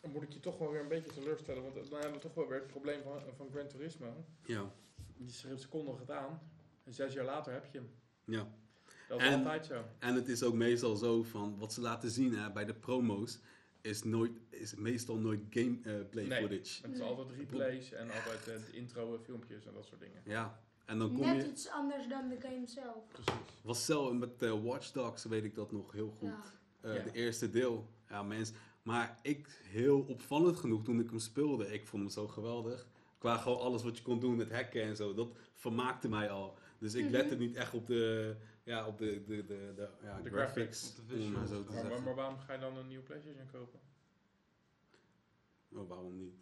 Dan 0.00 0.10
moet 0.10 0.22
ik 0.22 0.30
je 0.32 0.40
toch 0.40 0.58
wel 0.58 0.70
weer 0.70 0.80
een 0.80 0.88
beetje 0.88 1.12
teleurstellen, 1.12 1.62
want 1.62 1.74
dan 1.90 2.00
hebben 2.00 2.12
we 2.20 2.26
toch 2.26 2.34
wel 2.34 2.48
weer 2.48 2.58
het 2.58 2.66
probleem 2.66 3.02
van, 3.02 3.20
van 3.36 3.48
Gran 3.52 3.66
Turismo. 3.68 4.24
Ja, 4.44 4.72
Die 5.20 5.30
ze 5.58 5.68
kondigen 5.68 6.00
het 6.00 6.10
aan 6.10 6.40
en 6.84 6.92
zes 6.94 7.12
jaar 7.12 7.24
later 7.24 7.52
heb 7.52 7.64
je 7.72 7.78
hem. 7.78 7.90
ja. 8.24 8.48
Dat 9.08 9.20
is 9.20 9.26
En- 9.26 9.38
altijd 9.38 9.66
zo. 9.66 9.84
En 9.98 10.14
het 10.14 10.28
is 10.28 10.42
ook 10.42 10.54
meestal 10.54 10.96
zo 10.96 11.22
van 11.22 11.58
wat 11.58 11.72
ze 11.72 11.80
laten 11.80 12.10
zien 12.10 12.34
hè, 12.34 12.50
bij 12.52 12.64
de 12.64 12.74
promo's 12.74 13.38
is, 13.80 14.02
nooit, 14.04 14.32
is 14.50 14.74
meestal 14.74 15.16
nooit 15.16 15.40
gameplay 15.50 16.24
Nee. 16.26 16.40
footage. 16.48 16.82
Het 16.82 16.94
is 16.94 17.00
altijd 17.00 17.30
replays 17.30 17.92
en 17.92 18.10
altijd 18.10 18.48
eh, 18.48 18.54
de 18.66 18.72
intro 18.76 19.14
eh, 19.14 19.20
filmpjes 19.20 19.66
en 19.66 19.72
dat 19.74 19.86
soort 19.86 20.00
dingen. 20.00 20.22
Ja, 20.24 20.60
en 20.86 20.98
dan 20.98 21.12
kom 21.12 21.20
Net 21.26 21.42
je. 21.44 21.50
iets 21.50 21.68
anders 21.68 22.08
dan 22.08 22.28
de 22.28 22.36
game 22.40 22.66
zelf. 22.66 23.06
Precies. 23.12 23.32
Was 23.62 23.84
zelf 23.84 24.12
met 24.12 24.42
eh, 24.42 24.62
Watch 24.64 24.90
Dogs 24.92 25.24
weet 25.24 25.44
ik 25.44 25.54
dat 25.54 25.72
nog 25.72 25.92
heel 25.92 26.10
goed. 26.10 26.28
Ja. 26.28 26.42
Eh, 26.80 26.94
Ja. 26.96 27.02
De 27.02 27.12
eerste 27.12 27.50
deel. 27.50 27.88
Ja, 28.08 28.22
mensen. 28.22 28.56
Maar 28.82 29.18
ik, 29.22 29.60
heel 29.64 30.00
opvallend 30.00 30.56
genoeg 30.56 30.84
toen 30.84 31.00
ik 31.00 31.10
hem 31.10 31.18
speelde, 31.18 31.72
ik 31.72 31.86
vond 31.86 32.02
hem 32.02 32.12
zo 32.12 32.28
geweldig. 32.28 32.86
Qua 33.20 33.36
gewoon 33.36 33.58
alles 33.60 33.82
wat 33.82 33.96
je 33.96 34.02
kon 34.02 34.20
doen 34.20 34.36
met 34.36 34.50
hacken 34.52 34.82
en 34.82 34.96
zo, 34.96 35.14
dat 35.14 35.28
vermaakte 35.54 36.08
mij 36.08 36.30
al. 36.30 36.58
Dus 36.78 36.94
ik 36.94 37.02
Mhm. 37.04 37.12
lette 37.12 37.36
niet 37.36 37.56
echt 37.56 37.74
op 37.74 37.86
de, 37.86 38.34
ja, 38.64 38.86
op 38.86 38.98
de, 38.98 39.24
de, 39.26 39.36
de, 39.46 39.72
de, 39.76 39.88
ja, 40.02 40.20
De 40.20 40.30
graphics, 40.30 40.80
graphics, 40.80 40.98
op 41.00 41.08
de 41.08 41.14
om 41.14 41.20
maar 41.32 41.46
visuals. 41.46 41.48
zo 41.50 41.56
te 41.64 41.64
Maar, 41.64 41.74
maar, 41.74 41.82
zeggen. 41.90 42.04
maar 42.04 42.14
waarom 42.14 42.38
ga 42.38 42.52
je 42.52 42.58
dan 42.58 42.76
een 42.76 42.88
nieuwe 42.88 43.02
PlayStation 43.04 43.46
kopen? 43.52 43.80
Oh, 45.72 45.88
waarom 45.88 46.16
niet? 46.16 46.34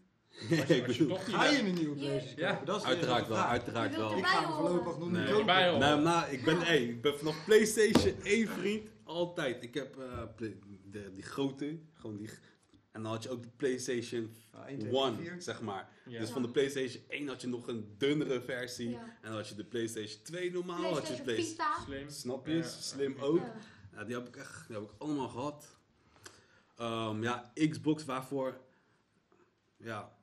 Als 0.59 0.67
je, 0.69 0.77
ik 0.77 0.87
als 0.87 0.97
je 0.97 1.03
bedoel, 1.03 1.17
toch 1.17 1.27
niet 1.27 1.37
Ga 1.37 1.45
je 1.47 1.59
een 1.59 1.75
nieuwe. 1.75 1.97
PlayStation 1.97 2.39
Ja. 2.41 2.51
kopen? 2.53 2.67
Dat 2.67 2.81
is 2.81 2.87
uiteraard 2.87 3.29
wel, 3.29 3.37
vraag. 3.37 3.51
uiteraard 3.51 3.97
wel. 3.97 4.19
Ik 4.19 4.27
ga 4.27 4.53
voorlopig 4.53 4.99
nog 4.99 5.11
Nee. 5.11 5.23
niet 5.23 5.31
kopen. 5.33 5.79
Nou, 5.79 6.03
maar 6.03 6.33
ik 6.33 6.45
ben, 6.45 6.59
hey, 6.61 6.83
ik 6.85 7.03
ben 7.03 7.19
vanaf 7.19 7.45
PlayStation 7.45 8.15
1 8.23 8.49
vriend, 8.49 8.89
altijd. 9.05 9.63
Ik 9.63 9.75
heb 9.75 9.97
eh, 9.99 10.23
de, 10.91 11.13
die 11.13 11.23
grote, 11.23 11.79
gewoon 11.95 12.17
die. 12.17 12.31
En 12.99 13.05
dan 13.05 13.13
had 13.13 13.23
je 13.23 13.29
ook 13.31 13.43
de 13.43 13.49
PlayStation 13.57 14.35
Nou, 14.53 14.67
1, 14.67 14.79
2, 14.79 14.91
3, 14.91 15.03
1, 15.05 15.17
4. 15.17 15.43
zeg 15.43 15.61
maar. 15.61 15.89
Ja. 16.07 16.21
Dus 16.21 16.31
van 16.31 16.43
de 16.43 16.49
PlayStation 16.51 17.03
1 17.09 17.29
had 17.29 17.41
je 17.41 17.49
nog 17.49 17.69
een 17.69 17.95
dunnere 17.99 18.41
versie. 18.41 18.91
Ja. 18.91 19.01
En 19.01 19.29
dan 19.29 19.33
had 19.33 19.49
je 19.49 19.55
de 19.55 19.65
PlayStation 19.65 20.23
2 20.23 20.53
normaal. 20.53 20.95
Had 20.95 21.09
je 21.09 21.23
PlayStation 21.23 21.25
Play- 21.25 21.45
Vita. 21.45 21.85
Slim. 21.85 22.11
Snap 22.11 22.47
je? 22.47 22.55
Ja, 22.55 22.63
Slim 22.63 23.17
ook. 23.21 23.37
Ja. 23.39 23.55
Ja, 23.93 24.05
die 24.05 24.15
heb 24.15 24.29
ik 24.29 24.37
echt, 24.37 24.67
die 24.67 24.77
heb 24.77 24.85
ik 24.85 24.95
allemaal 24.99 25.29
gehad. 25.29 25.77
Ehm, 26.77 27.23
ja, 27.23 27.53
Xbox 27.69 28.05
waarvoor, 28.05 28.61
ja. 29.77 30.17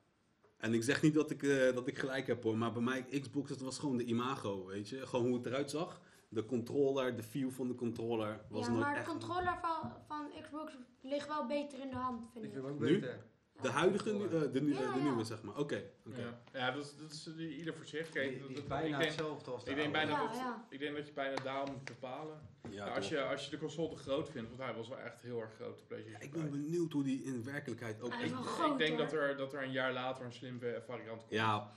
En 0.58 0.74
ik 0.74 0.82
zeg 0.82 1.02
niet 1.02 1.14
dat 1.14 1.30
ik, 1.30 1.42
eh, 1.42 1.74
dat 1.74 1.86
ik 1.86 1.98
gelijk 1.98 2.26
heb 2.26 2.42
hoor, 2.42 2.58
maar 2.58 2.72
bij 2.72 2.82
mij 2.82 3.02
Xbox 3.20 3.50
het 3.50 3.60
was 3.60 3.78
gewoon 3.78 3.96
de 3.96 4.04
imago, 4.04 4.66
weet 4.66 4.88
je. 4.88 5.06
Gewoon 5.06 5.26
hoe 5.26 5.36
het 5.36 5.46
eruit 5.46 5.70
zag. 5.70 6.00
De 6.28 6.44
controller, 6.44 7.16
de 7.16 7.22
feel 7.22 7.50
van 7.50 7.68
de 7.68 7.74
controller 7.74 8.40
was 8.48 8.66
Ja, 8.66 8.72
nooit 8.72 8.84
maar 8.84 8.92
de 8.94 8.98
echt... 9.00 9.08
controller 9.08 9.58
van, 9.60 9.92
van 10.06 10.30
Xbox 10.42 10.76
ligt 11.02 11.26
wel 11.28 11.46
beter 11.46 11.80
in 11.80 11.90
de 11.90 11.96
hand, 11.96 12.20
vind 12.32 12.44
Ik 12.44 12.50
ik. 12.50 12.52
vind 12.56 12.64
hem 12.64 12.74
ook 12.74 12.80
Nu? 12.80 12.98
beter. 13.00 13.24
De 13.60 13.68
huidige, 13.70 14.12
nu- 14.12 14.24
eh, 14.24 14.52
de, 14.52 14.60
nu- 14.62 14.72
Ja, 14.74 14.92
de 14.92 14.98
ja. 14.98 15.02
nieuwe 15.02 15.24
zeg 15.24 15.42
maar. 15.42 15.56
Oké, 15.58 15.82
oké. 16.06 16.20
Ja, 16.20 16.40
ja 16.52 16.70
dat, 16.70 16.84
is, 16.84 16.96
dat 16.96 17.10
is 17.10 17.26
eh, 17.36 17.58
ieder 17.58 17.74
voor 17.74 17.86
zich. 17.86 18.10
Kijk, 18.10 18.46
Die, 18.46 18.54
dat- 18.56 18.68
bijna 18.68 18.84
ik, 18.84 18.90
denk, 18.92 19.04
hetzelfde 19.04 19.50
als 19.50 19.64
de 19.64 19.70
ik, 19.70 19.76
denk 19.76 19.92
bijna 19.92 20.10
Ja, 20.10 20.26
dat, 20.26 20.36
ja. 20.36 20.66
ik 20.68 20.78
denk 20.78 20.96
dat 20.96 21.06
je 21.06 21.12
bijna 21.12 21.42
daarom 21.42 21.70
moet 21.72 21.84
bepalen. 21.84 22.40
Ja, 22.70 22.84
Nou, 22.84 22.96
als, 22.96 23.08
je, 23.08 23.22
als 23.22 23.44
je 23.44 23.50
de 23.50 23.58
console 23.58 23.88
te 23.88 23.96
groot 23.96 24.30
vindt, 24.30 24.48
want 24.48 24.60
hij 24.62 24.74
was 24.74 24.88
wel 24.88 24.98
echt 24.98 25.22
heel 25.22 25.40
erg 25.40 25.54
groot, 25.54 25.78
de 25.78 25.84
PlayStation 25.84 26.22
ik 26.22 26.30
ben 26.32 26.40
5. 26.40 26.52
benieuwd 26.52 26.92
hoe 26.92 27.02
die 27.04 27.22
in 27.22 27.44
werkelijkheid 27.44 28.00
ook 28.02 28.14
is 28.14 28.30
Ik 28.30 28.36
groot, 28.36 28.78
denk 28.78 28.90
hoor. 28.90 28.98
dat 28.98 29.12
er, 29.12 29.36
dat 29.36 29.52
er 29.52 29.62
een 29.62 29.72
jaar 29.72 29.92
later 29.92 30.24
een 30.24 30.32
slim 30.32 30.60
va- 30.60 30.80
variant 30.86 31.18
komt. 31.20 31.30
Ja, 31.32 31.72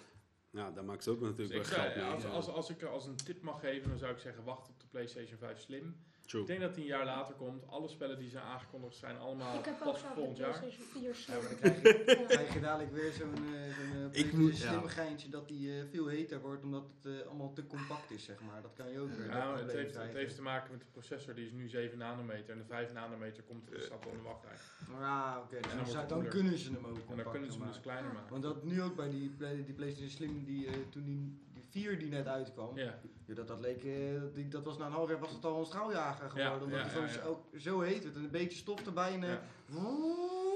ja, 0.52 0.72
daar 0.72 0.86
maken 0.86 1.04
ze 1.04 1.10
ook 1.10 1.20
Dus 1.20 1.30
natuurlijk 1.30 1.66
ik 1.66 1.76
wel 1.76 1.84
geld 1.84 1.96
mee. 1.96 2.06
als, 2.06 2.26
als, 2.26 2.48
als 2.48 2.70
ik 2.70 2.82
er 2.82 2.90
als 2.90 3.06
een 3.06 3.16
tip 3.16 3.42
mag 3.42 3.60
geven, 3.60 3.90
dan 3.90 3.98
zou 3.98 4.12
ik 4.12 4.20
zeggen 4.20 4.44
wacht 4.44 4.70
op 4.70 4.80
de 4.80 4.88
PlayStation 4.90 5.38
5 5.38 5.60
Slim. 5.60 5.96
True. 6.30 6.42
Ik 6.42 6.48
denk 6.48 6.60
dat 6.62 6.74
die 6.76 6.84
een 6.84 6.90
jaar 6.90 7.06
later 7.06 7.36
komt. 7.36 7.68
Alle 7.68 7.88
spellen 7.88 8.20
die 8.20 8.30
zijn 8.30 8.44
aangekondigd 8.44 8.96
zijn 8.96 9.18
allemaal 9.18 9.60
Ik 9.60 9.66
heb 9.66 9.74
ook 9.82 9.84
pas 9.92 10.00
zo 10.00 10.08
volgend 10.16 10.38
jaar. 10.38 10.60
PlayStation 10.60 10.88
4 10.88 11.26
Ja, 11.28 11.34
maar 11.42 11.50
dan 11.50 11.60
krijg 11.60 11.82
je, 11.82 12.04
Ja. 12.20 12.26
krijg 12.26 12.54
je 12.54 12.60
dadelijk 12.60 12.92
weer 12.94 13.12
zo'n 13.12 13.34
eh 13.34 13.42
zo'n 13.42 13.96
eh, 13.96 14.04
Ik 14.04 14.12
PlayStation 14.12 14.42
moet- 14.42 14.56
slim 14.56 14.82
ja. 14.82 14.88
geintje 14.88 15.30
dat 15.30 15.48
die 15.48 15.78
eh, 15.80 15.84
veel 15.92 16.08
heter 16.08 16.40
wordt 16.42 16.64
omdat 16.64 16.84
het 16.96 17.14
eh, 17.22 17.28
allemaal 17.28 17.54
te 17.54 17.68
compact 17.68 18.12
is, 18.12 18.24
zeg 18.24 18.40
maar. 18.42 18.62
Dat 18.62 18.74
kan 18.74 18.90
je 18.92 19.00
ook 19.00 19.12
weer. 19.12 19.28
Nou, 19.28 19.58
het, 19.60 19.72
heeft, 19.72 19.84
het 19.86 19.92
krijgen. 19.96 20.18
heeft 20.20 20.36
te 20.36 20.42
maken 20.42 20.72
met 20.72 20.80
de 20.80 20.86
processor, 20.92 21.36
die 21.36 21.46
is 21.46 21.52
nu 21.52 21.68
7 21.70 21.98
nanometer. 21.98 22.50
En 22.54 22.58
de 22.58 22.66
5 22.66 22.94
nanometer 22.94 23.44
komt 23.44 23.72
er 23.74 23.82
staat 23.82 24.06
al 24.06 24.12
in 24.12 24.18
de 24.18 24.24
wachtrij. 24.24 24.56
Ah, 25.02 25.38
oké. 25.44 25.60
dan 25.60 25.78
dan, 25.78 25.86
zou- 25.86 26.00
het 26.00 26.10
dan 26.10 26.18
koeler. 26.18 26.34
kunnen 26.34 26.58
ze 26.58 26.72
hem 26.72 26.86
ook 26.86 26.98
En 27.10 27.16
dan 27.18 27.32
kunnen 27.32 27.52
ze 27.52 27.58
hem 27.58 27.68
dus 27.68 27.80
kleiner 27.80 28.14
maken. 28.14 28.30
Want 28.30 28.44
dat 28.44 28.64
nu 28.64 28.82
ook 28.82 28.96
bij 28.96 29.10
die, 29.10 29.36
die 29.66 29.74
PlayStation 29.74 30.10
Slim, 30.10 30.44
die, 30.44 30.68
eh, 30.68 30.74
toen 30.90 31.04
die 31.04 31.48
4 31.70 32.00
die 32.00 32.10
net 32.10 32.28
uitkwam, 32.28 32.78
Ja, 32.78 33.00
ja, 33.26 33.34
dat, 33.34 33.48
dat 33.48 33.60
leek, 33.60 33.84
eh, 33.84 34.22
dat, 34.22 34.36
die, 34.36 34.48
dat 34.48 34.64
was 34.64 34.78
na 34.78 34.86
een 34.86 34.92
half 34.92 35.10
jaar 35.10 35.20
was 35.20 35.32
het 35.32 35.46
al 35.46 35.60
een 35.60 35.66
straaljager 35.66 36.30
geworden. 36.30 36.58
Ja, 36.58 36.64
omdat 36.64 36.78
ja, 36.80 36.84
het 36.84 36.92
gewoon 36.94 37.08
ja, 37.08 37.14
ja. 37.14 37.22
Zo, 37.22 37.46
zo 37.58 37.80
heet 37.82 38.04
werd 38.04 38.16
en 38.16 38.24
een 38.24 38.32
beetje 38.32 38.58
stof 38.58 38.86
erbij 38.86 39.14
en... 39.14 39.24
eh, 39.24 39.30
Ja. 39.30 39.42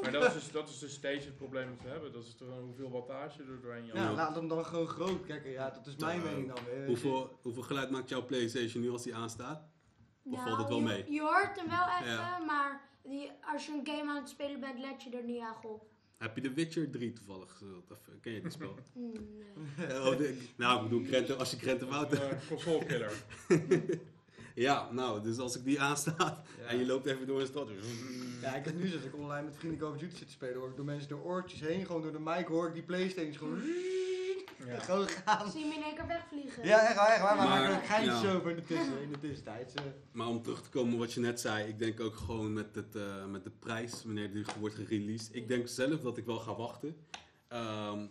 maar 0.02 0.12
dat 0.12 0.24
is, 0.24 0.34
dus, 0.34 0.52
dat 0.52 0.70
is 0.70 0.80
dus 0.80 0.94
steeds 0.94 1.26
het 1.26 1.36
probleem 1.36 1.70
dat 1.70 1.82
we 1.84 1.90
hebben. 1.90 2.12
Dat 2.12 2.24
is 2.24 2.36
toch 2.36 2.48
een 2.48 2.64
hoeveel 2.64 2.90
wattage 2.92 3.44
er 3.44 3.62
doorheen 3.62 3.86
Ja, 3.86 4.12
laat 4.14 4.36
hem 4.36 4.48
dan 4.48 4.66
gewoon 4.66 4.88
groot. 4.88 5.26
Kijk, 5.26 5.46
ja, 5.46 5.70
dat 5.70 5.88
is 5.88 5.96
mijn 5.96 6.24
mening 6.24 6.54
dan 6.56 6.64
weer. 6.66 6.86
Hoeveel, 6.86 7.40
hoeveel 7.42 7.64
geluid 7.64 7.90
maakt 7.90 8.10
jouw 8.10 8.26
PlayStation 8.26 8.82
nu 8.84 8.90
als 8.92 9.04
die 9.04 9.16
aanstaat? 9.16 9.64
Of 10.24 10.44
valt 10.44 10.58
het 10.58 10.68
wel 10.68 10.78
je, 10.78 10.84
mee? 10.84 11.12
Je 11.12 11.22
hoort 11.22 11.60
hem 11.60 11.70
wel 11.70 11.86
even, 12.00 12.14
Ja. 12.14 12.38
maar 12.40 12.90
die, 13.04 13.32
als 13.54 13.66
je 13.66 13.72
een 13.72 13.86
game 13.96 14.10
aan 14.12 14.16
het 14.16 14.30
spelen 14.30 14.60
bent, 14.60 14.80
let 14.80 15.04
je 15.04 15.10
er 15.18 15.24
niet 15.24 15.42
echt 15.42 15.66
op. 15.66 15.92
Heb 16.18 16.36
je 16.36 16.42
de 16.42 16.54
Witcher 16.54 16.90
3 16.92 17.14
toevallig 17.14 17.50
gespeeld? 17.52 17.92
Of 17.92 17.98
eh, 18.08 18.14
ken 18.22 18.34
je 18.34 18.42
die 18.42 18.52
spel? 18.52 18.76
Hmm, 18.94 19.12
nee. 19.78 20.02
Oh, 20.02 20.18
de- 20.18 20.38
nou, 20.56 20.84
ik 20.84 20.90
bedoel, 20.90 21.06
Krenten, 21.08 21.38
als 21.38 21.52
je 21.52 21.58
Krenten 21.58 21.88
Wout 21.90 22.12
Een 22.12 22.20
eh, 22.22 22.38
console 22.50 22.86
killer. 22.86 23.12
Ja, 24.56 24.92
nou, 24.92 25.22
dus 25.24 25.38
als 25.38 25.58
ik 25.58 25.64
die 25.64 25.82
aanstaat 25.82 26.42
Ja. 26.60 26.66
en 26.66 26.78
je 26.78 26.86
loopt 26.86 27.06
even 27.06 27.28
door 27.28 27.40
een 27.42 27.48
stad. 27.48 27.70
Ja, 28.42 28.56
ik 28.56 28.66
heb 28.66 28.76
nu 28.78 28.88
zit 28.88 29.04
ik 29.06 29.16
online 29.16 29.46
met 29.46 29.56
vrienden 29.58 29.80
Call 29.80 29.90
of 29.90 29.98
Duty 29.98 30.16
zitten 30.16 30.32
spelen, 30.32 30.56
hoor 30.56 30.70
ik 30.70 30.76
door 30.76 30.86
mensen 30.86 31.10
door 31.10 31.24
oortjes 31.24 31.60
heen, 31.60 31.86
gewoon 31.86 32.02
door 32.02 32.12
de 32.12 32.20
mic 32.20 32.46
hoor 32.48 32.68
ik 32.68 32.74
die 32.74 32.84
Playstation 32.84 33.34
gewoon, 33.34 33.62
Ja. 34.66 34.80
gewoon 34.88 35.08
gaan. 35.08 35.52
Zie 35.52 35.60
je 35.60 35.66
hem 35.66 35.78
in 35.78 35.84
één 35.84 35.96
keer 35.96 36.08
wegvliegen? 36.08 36.66
Ja, 36.66 36.88
echt 36.88 36.96
waar, 36.96 37.08
echt 37.12 37.22
waar, 37.22 37.36
maar 37.36 37.48
Maar- 37.48 37.60
maak 37.60 37.70
er 37.70 37.76
ook 37.76 37.86
geintjes 37.86 38.22
ja. 38.22 38.34
over 38.34 38.50
in 38.50 38.56
de, 38.56 38.64
tussen, 38.64 39.02
in 39.02 39.12
de 39.12 39.20
tussentijd. 39.20 39.74
eh. 39.74 39.84
Maar 40.12 40.28
om 40.28 40.42
terug 40.42 40.62
te 40.62 40.70
komen 40.70 40.94
op 40.94 41.00
wat 41.00 41.14
je 41.14 41.20
net 41.20 41.40
zei, 41.40 41.68
ik 41.68 41.80
denk 41.80 42.00
ook 42.00 42.16
gewoon 42.16 42.54
met, 42.54 42.76
het, 42.76 42.96
eh, 42.96 43.26
met 43.26 43.44
de 43.44 43.52
prijs, 43.60 44.04
wanneer 44.04 44.34
die 44.34 44.46
wordt 44.60 44.76
gereleased. 44.76 45.36
Ik 45.36 45.48
denk 45.48 45.68
zelf 45.68 46.00
dat 46.02 46.18
ik 46.18 46.26
wel 46.26 46.40
ga 46.40 46.56
wachten. 46.56 46.96
Ehm, 47.48 48.06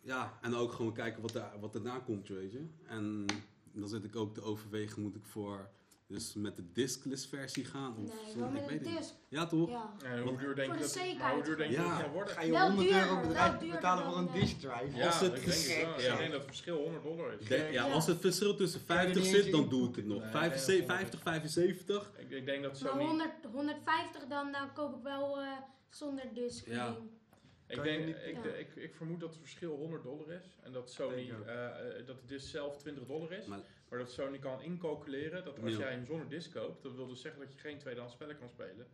ja, 0.00 0.38
en 0.42 0.54
ook 0.54 0.72
gewoon 0.72 0.92
kijken 0.92 1.22
wat, 1.22 1.34
er, 1.34 1.50
wat 1.60 1.74
erna 1.74 1.98
komt, 1.98 2.28
weet 2.28 2.52
je. 2.52 2.66
En 2.86 3.26
dan 3.72 3.88
zit 3.88 4.04
ik 4.04 4.16
ook 4.16 4.34
te 4.34 4.42
overwegen, 4.42 5.02
moet 5.02 5.16
ik 5.16 5.24
voor 5.24 5.68
dus 6.06 6.34
met 6.34 6.56
de 6.56 6.72
diskless 6.72 7.26
versie 7.26 7.64
gaan? 7.64 7.92
Of 7.96 7.96
Nee, 8.24 8.32
zo? 8.32 8.44
ik 8.44 8.50
met 8.52 8.60
weet 8.60 8.70
een 8.70 8.76
het 8.78 8.86
niet. 8.88 8.98
disc. 8.98 9.12
Ja, 9.28 9.46
toch? 9.46 9.70
Ja. 9.70 9.92
En 10.04 10.20
hoe 10.22 10.36
duur 10.36 10.54
denk 10.54 10.72
je 10.74 10.78
dat, 10.80 10.94
maar 10.94 11.02
hoe 11.04 11.08
zekerheid. 11.12 11.44
duur 11.44 11.56
denk 11.56 11.70
je 11.70 11.76
Ja. 11.76 11.82
dat 11.82 11.92
het 11.92 12.00
gaat 12.02 12.12
worden? 12.12 12.34
Ga 12.34 12.42
je 12.42 12.50
Wel 12.52 12.66
100 12.66 12.88
duurder, 12.88 13.08
euro 13.08 13.20
bedrijf 13.20 13.58
betalen 13.58 14.04
voor 14.04 14.16
een 14.18 14.26
eh, 14.28 14.34
disk 14.34 14.58
drive? 14.60 14.96
Ja, 14.96 15.06
Als 15.06 15.20
het 15.20 15.34
ik 15.36 15.44
denk, 15.44 15.56
het 15.94 16.02
ja. 16.02 16.12
ik 16.12 16.18
denk 16.18 16.30
dat 16.30 16.40
het 16.40 16.44
verschil 16.50 16.76
100 16.82 17.02
dollar 17.02 17.32
is. 17.32 17.46
Denk- 17.46 17.72
ja, 17.72 17.86
Ja. 17.86 17.92
als 17.92 18.06
het 18.06 18.20
verschil 18.20 18.56
tussen 18.56 18.84
Kan 18.86 18.96
je 18.96 19.02
er 19.02 19.06
50 19.12 19.32
niet 19.34 19.42
zit, 19.42 19.52
dan 19.52 19.68
doe 19.68 19.88
ik 19.88 19.96
het 19.96 20.06
nog. 20.06 20.20
Nee, 20.22 20.30
75, 20.30 20.86
nee, 20.86 20.96
50, 20.96 21.20
75. 21.22 22.10
Ik, 22.16 22.30
ik 22.30 22.46
denk 22.46 22.62
dat 22.62 22.80
Maar 22.80 22.90
Sony... 22.90 23.04
100, 23.04 23.30
150 23.52 24.26
dan, 24.28 24.52
dan 24.52 24.72
koop 24.72 24.96
ik 24.96 25.02
wel 25.02 25.40
eh, 25.40 25.48
zonder 25.90 26.24
disc. 26.34 26.66
Ja. 26.66 26.96
Ik, 27.66 27.82
denk, 27.82 28.04
niet- 28.06 28.16
ik, 28.26 28.36
Ja. 28.44 28.50
ik, 28.50 28.76
ik 28.76 28.94
vermoed 28.94 29.20
dat 29.20 29.28
het 29.30 29.38
verschil 29.38 29.76
100 29.76 30.02
dollar 30.02 30.30
is. 30.30 30.44
En 30.62 30.72
dat 30.72 30.90
Sony, 30.90 31.14
Denk 31.26 31.32
ook. 31.40 31.46
eh, 31.46 31.64
eh, 31.66 32.06
dat 32.06 32.20
de 32.20 32.26
disc 32.26 32.48
zelf 32.50 32.76
20 32.76 33.06
dollar 33.06 33.32
is. 33.32 33.46
Maar- 33.46 33.60
Maar, 33.94 34.04
dat 34.04 34.12
Sony 34.12 34.38
kan 34.38 34.62
incalculeren 34.62 35.44
dat 35.44 35.60
als 35.62 35.72
Ja. 35.72 35.78
jij 35.78 35.90
hem 35.92 36.06
zonder 36.06 36.28
disc 36.28 36.52
koopt, 36.52 36.82
dat 36.82 36.94
wil 36.94 37.06
dus 37.06 37.20
zeggen 37.20 37.40
dat 37.40 37.52
je 37.52 37.58
geen 37.58 37.78
tweedehands 37.78 38.14
spellen 38.14 38.38
kan 38.38 38.48
spelen. 38.48 38.86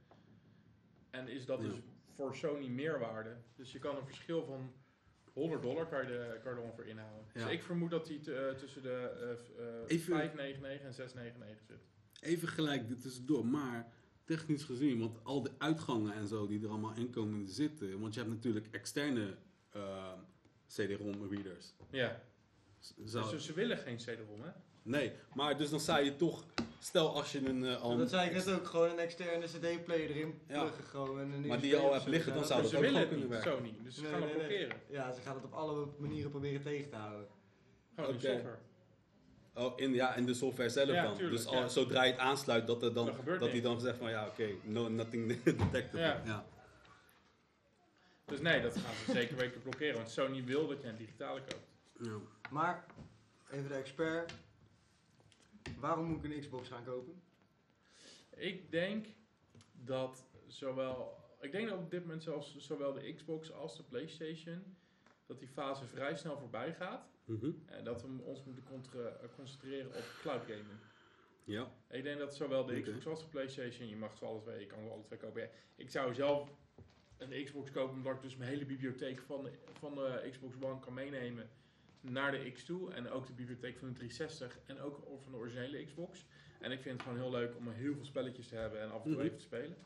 En 1.10 1.28
is 1.28 1.46
dat 1.46 1.60
Ja. 1.62 1.68
dus 1.68 1.76
voor 2.14 2.34
Sony 2.36 2.66
meerwaarde. 2.68 3.36
Dus 3.56 3.72
je 3.72 3.78
kan 3.78 3.96
een 3.96 4.06
verschil 4.06 4.44
van 4.44 4.72
100 5.32 5.62
dollar 5.62 5.86
kan 5.88 6.02
je, 6.02 6.06
de, 6.06 6.38
kan 6.42 6.52
je 6.54 6.58
er 6.58 6.64
ongeveer 6.64 6.86
inhouden. 6.86 7.24
Ja. 7.34 7.44
Dus 7.44 7.52
ik 7.52 7.62
vermoed 7.62 7.90
dat 7.90 8.06
die 8.06 8.20
te- 8.20 8.34
eh, 8.34 8.54
tussen 8.54 8.82
de 8.82 8.92
eh, 9.20 9.34
f- 9.36 9.58
eh, 9.58 9.96
Even- 9.96 10.16
5,99 10.16 10.84
en 10.84 10.94
6,99 10.94 11.66
zit. 11.66 11.88
Even 12.20 12.48
gelijk 12.48 13.00
tussendoor, 13.00 13.46
maar 13.46 13.92
technisch 14.24 14.64
gezien, 14.64 14.98
want 14.98 15.24
al 15.24 15.42
de 15.42 15.50
uitgangen 15.58 16.12
en 16.14 16.26
zo 16.28 16.46
die 16.46 16.62
er 16.62 16.68
allemaal 16.68 16.94
in 16.96 17.10
komen 17.10 17.44
te 17.44 17.52
zitten, 17.52 18.00
want 18.00 18.14
je 18.14 18.20
hebt 18.20 18.32
natuurlijk 18.32 18.66
externe 18.70 19.36
eh, 19.70 20.12
CD-ROM 20.66 21.28
readers. 21.30 21.74
Ja, 21.90 22.22
Zou- 23.04 23.30
dus 23.30 23.44
ze 23.46 23.52
willen 23.52 23.78
geen 23.78 23.96
CD-ROM 23.96 24.40
hè? 24.42 24.50
Nee, 24.82 25.12
maar 25.34 25.56
dus 25.58 25.70
dan 25.70 25.80
zou 25.80 26.04
je 26.04 26.16
toch, 26.16 26.44
stel 26.78 27.14
als 27.14 27.32
je 27.32 27.48
een 27.48 27.64
eh, 27.64 27.82
al, 27.82 27.96
Dat 27.96 28.10
zei 28.10 28.28
ik 28.28 28.34
net 28.34 28.50
ook, 28.50 28.66
gewoon 28.66 28.90
een 28.90 28.98
externe 28.98 29.46
cd-player 29.46 30.10
erin 30.10 30.40
Ja. 30.48 30.60
pluggen 30.60 30.84
gewoon. 30.84 31.20
En 31.20 31.30
een 31.32 31.46
Maar 31.46 31.60
die 31.60 31.70
je 31.70 31.76
al 31.76 31.92
hebt 31.92 32.06
liggen, 32.06 32.34
dan 32.34 32.44
zou 32.44 32.62
Dus 32.62 32.70
dat 32.70 32.80
ze 32.80 32.86
ook 32.86 32.92
willen 32.92 33.08
kunnen 33.08 33.28
werken. 33.28 33.52
Sony. 33.52 33.74
Dus 33.82 33.94
ze 33.94 34.00
Nee, 34.02 34.10
gaan 34.10 34.20
nee, 34.20 34.28
het 34.28 34.38
nee. 34.38 34.46
blokkeren. 34.48 34.80
Ja, 34.90 35.12
ze 35.12 35.20
gaan 35.20 35.34
het 35.34 35.44
op 35.44 35.52
alle 35.52 35.86
manieren 35.98 36.30
proberen 36.30 36.62
tegen 36.62 36.90
te 36.90 36.96
houden. 36.96 37.26
Gewoon 37.94 38.10
Oké. 38.10 38.18
die 38.20 38.30
software. 38.30 38.58
Oh, 39.54 39.72
in, 39.76 39.94
ja, 39.94 40.14
in 40.14 40.26
de 40.26 40.34
software 40.34 40.68
zelf 40.68 40.88
Ja, 40.88 41.02
dan. 41.02 41.14
tuurlijk, 41.16 41.36
dus 41.36 41.46
al, 41.46 41.54
ja. 41.60 41.68
zodra 41.68 42.04
je 42.04 42.10
het 42.10 42.20
aansluit, 42.20 42.66
dat, 42.66 42.82
er 42.82 42.94
dan, 42.94 43.10
Dat 43.38 43.50
hij 43.50 43.60
dan 43.60 43.80
zegt 43.80 43.98
van 43.98 44.10
ja, 44.10 44.26
oké, 44.26 44.48
no, 44.62 44.88
nothing 44.88 45.26
detected. 45.44 46.00
Ja. 46.00 46.22
Ja. 46.24 46.44
Dus 48.24 48.40
nee, 48.40 48.60
dat 48.60 48.76
gaan 48.76 48.94
ze 49.06 49.12
zeker 49.12 49.36
weten 49.36 49.62
blokkeren. 49.62 49.94
Want 49.94 50.10
Sony 50.10 50.44
wil 50.44 50.66
dat 50.68 50.82
je 50.82 50.88
een 50.88 50.96
digitale 50.96 51.40
koopt. 51.40 51.66
Ja. 52.00 52.16
Maar, 52.50 52.84
even 53.50 53.68
de 53.68 53.74
expert. 53.74 54.32
Waarom 55.78 56.04
moet 56.04 56.24
ik 56.24 56.32
een 56.32 56.40
Xbox 56.40 56.68
gaan 56.68 56.84
kopen? 56.84 57.22
Ik 58.36 58.70
denk 58.70 59.06
dat 59.72 60.24
zowel 60.46 61.20
ik 61.40 61.52
denk 61.52 61.68
dat 61.68 61.78
op 61.78 61.90
dit 61.90 62.00
moment 62.00 62.22
zelfs 62.22 62.56
zowel 62.56 62.92
de 62.92 63.12
Xbox 63.12 63.52
als 63.52 63.76
de 63.76 63.82
PlayStation, 63.82 64.76
dat 65.26 65.38
die 65.38 65.48
fase 65.48 65.86
vrij 65.86 66.16
snel 66.16 66.38
voorbij 66.38 66.74
gaat. 66.74 67.08
Mhm. 67.24 67.50
En 67.66 67.84
dat 67.84 68.02
we 68.02 68.08
ons 68.22 68.44
moeten 68.44 68.64
eh, 68.92 69.28
concentreren 69.36 69.86
op 69.86 70.04
cloud 70.20 70.42
gaming. 70.42 70.78
Ja. 71.44 71.72
Ik 71.90 72.02
denk 72.02 72.18
dat 72.18 72.36
zowel 72.36 72.64
de. 72.64 72.80
Xbox 72.80 73.06
als 73.06 73.20
de 73.20 73.28
PlayStation, 73.28 73.88
je 73.88 73.96
mag 73.96 74.16
ze 74.16 74.24
alle 74.24 74.40
twee, 74.40 74.60
je 74.60 74.66
kan 74.66 74.82
ze 74.82 74.90
alle 74.90 75.02
twee 75.02 75.18
kopen. 75.18 75.42
Ja, 75.42 75.48
Ik 75.76 75.90
zou 75.90 76.14
zelf 76.14 76.50
een 77.16 77.44
Xbox 77.44 77.70
kopen 77.70 77.96
omdat 77.96 78.14
ik 78.14 78.22
dus 78.22 78.36
mijn 78.36 78.50
hele 78.50 78.64
bibliotheek 78.64 79.20
van 79.20 79.44
de, 79.44 79.52
van 79.78 79.94
de 79.94 80.28
Xbox 80.30 80.54
One 80.60 80.80
kan 80.80 80.94
meenemen 80.94 81.50
naar 82.00 82.30
de 82.32 82.50
X 82.52 82.64
toe. 82.64 82.92
En 82.92 83.10
ook 83.10 83.26
de 83.26 83.32
bibliotheek 83.32 83.78
van 83.78 83.88
de 83.88 83.94
360 83.94 84.58
en 84.66 84.80
ook 84.80 85.02
van 85.22 85.32
de 85.32 85.38
originele 85.38 85.84
Xbox. 85.84 86.26
En 86.60 86.70
ik 86.72 86.80
vind 86.80 86.94
het 86.94 87.02
gewoon 87.02 87.18
heel 87.22 87.30
leuk 87.30 87.56
om 87.56 87.70
heel 87.70 87.94
veel 87.94 88.04
spelletjes 88.04 88.48
te 88.48 88.54
hebben 88.56 88.80
en 88.80 88.90
af 88.90 88.96
en 88.96 89.02
toe 89.02 89.12
Mhm. 89.12 89.20
even 89.24 89.36
te 89.36 89.42
spelen. 89.42 89.76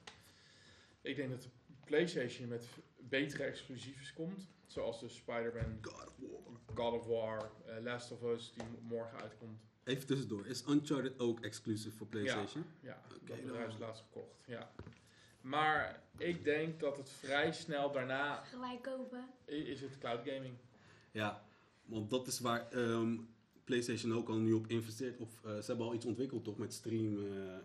Ik 1.00 1.16
denk 1.16 1.30
dat 1.30 1.42
de 1.42 1.48
PlayStation 1.84 2.48
met 2.48 2.68
betere 3.00 3.44
exclusiefs 3.44 4.12
komt. 4.12 4.48
Zoals 4.66 5.00
de 5.00 5.08
Spider-Man, 5.08 5.78
God 5.82 6.06
of 6.06 6.16
War. 6.18 6.56
God 6.74 7.00
of 7.00 7.06
War, 7.06 7.50
eh, 7.66 7.82
Last 7.82 8.10
of 8.12 8.22
Us, 8.22 8.52
die 8.52 8.64
morgen 8.80 9.20
uitkomt. 9.20 9.60
Even 9.84 10.06
tussendoor. 10.06 10.46
Is 10.46 10.66
Uncharted 10.68 11.18
ook 11.18 11.40
exclusive 11.40 11.96
voor 11.96 12.06
PlayStation? 12.06 12.64
Ja, 12.80 13.00
Oké, 13.04 13.18
dat 13.18 13.36
dan- 13.36 13.46
bedrijf 13.46 13.68
is 13.72 13.78
laatst 13.78 14.02
gekocht. 14.02 14.36
Ja. 14.46 14.70
Maar 15.40 16.02
ik 16.18 16.44
denk 16.44 16.80
dat 16.80 16.96
het 16.96 17.10
vrij 17.10 17.52
snel 17.52 17.92
daarna 17.92 18.34
Gelijk 18.44 18.82
kopen. 18.82 19.28
is 19.44 19.80
het 19.80 19.98
cloud 19.98 20.28
gaming. 20.28 20.54
Ja, 21.10 21.44
want 21.84 22.10
dat 22.10 22.26
is 22.26 22.40
waar 22.40 22.70
ehm, 22.70 23.16
PlayStation 23.64 24.14
ook 24.14 24.28
al 24.28 24.36
nu 24.38 24.52
op 24.52 24.66
investeert. 24.66 25.18
Of 25.20 25.44
eh, 25.44 25.50
ze 25.58 25.64
hebben 25.66 25.86
al 25.86 25.94
iets 25.94 26.04
ontwikkeld 26.04 26.44
toch 26.44 26.58
met 26.58 26.72
stream. 26.74 27.18
eh, 27.26 27.56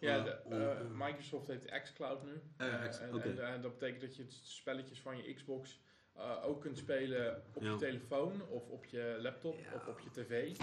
Ja, 0.00 0.26
eh, 0.26 0.48
de, 0.50 0.76
Microsoft 0.96 1.46
heeft 1.46 1.64
xCloud 1.82 2.24
nu. 2.24 2.40
Eh, 2.56 2.74
Eh, 2.84 2.88
X- 2.90 2.98
en, 2.98 3.14
oké. 3.14 3.28
en, 3.28 3.46
en 3.54 3.62
dat 3.62 3.78
betekent 3.78 4.00
dat 4.00 4.16
je 4.16 4.22
het 4.22 4.32
spelletjes 4.42 5.00
van 5.00 5.16
je 5.16 5.34
Xbox 5.34 5.80
eh, 6.16 6.36
ook 6.44 6.60
kunt 6.60 6.78
spelen 6.78 7.42
op 7.54 7.62
Ja. 7.62 7.70
je 7.70 7.76
telefoon 7.76 8.42
of 8.48 8.68
op 8.68 8.84
je 8.84 9.18
laptop 9.20 9.58
Ja. 9.58 9.74
of 9.74 9.86
op 9.88 10.00
je 10.00 10.10
tv. 10.10 10.56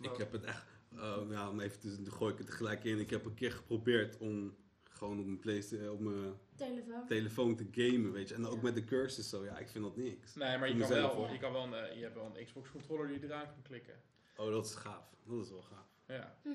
Ik 0.00 0.16
heb 0.16 0.32
het 0.32 0.44
echt, 0.44 0.66
eh, 0.96 1.48
om 1.50 1.60
even 1.60 1.80
te, 1.80 2.02
dan 2.02 2.12
gooi 2.12 2.32
ik 2.32 2.38
het 2.38 2.48
er 2.48 2.54
gelijk 2.54 2.84
in. 2.84 2.98
Ik 2.98 3.10
heb 3.10 3.24
een 3.24 3.34
keer 3.34 3.52
geprobeerd 3.52 4.16
om 4.18 4.56
gewoon 4.98 5.18
op 5.18 5.24
mijn, 5.24 5.38
PlayStation, 5.38 5.88
op 5.90 6.00
mijn 6.00 6.34
Telefoon. 6.56 7.06
telefoon 7.06 7.56
te 7.56 7.66
gamen, 7.70 8.12
weet 8.12 8.28
je. 8.28 8.34
En 8.34 8.46
ook 8.46 8.54
Ja. 8.54 8.62
met 8.62 8.74
de 8.74 8.84
cursus 8.84 9.28
zo, 9.28 9.44
ja, 9.44 9.58
ik 9.58 9.68
vind 9.68 9.84
dat 9.84 9.96
niks. 9.96 10.34
Nee, 10.34 10.58
maar 10.58 10.68
je 10.68 10.76
kan 10.78 10.88
wel, 10.88 11.08
hoor. 11.08 11.30
je, 11.30 11.38
kan 11.38 11.52
wel 11.52 11.62
een, 11.62 11.74
eh, 11.74 11.96
je 11.96 12.02
hebt 12.02 12.14
wel 12.14 12.30
een 12.36 12.44
Xbox 12.44 12.70
controller 12.70 13.08
die 13.08 13.20
je 13.20 13.24
eraan 13.26 13.46
kan 13.46 13.62
klikken. 13.62 13.94
Oh, 14.36 14.50
dat 14.50 14.64
is 14.64 14.74
gaaf. 14.74 15.14
Dat 15.26 15.44
is 15.44 15.50
wel 15.50 15.62
gaaf. 15.62 15.86
Ja. 16.06 16.36
Mhm. 16.44 16.54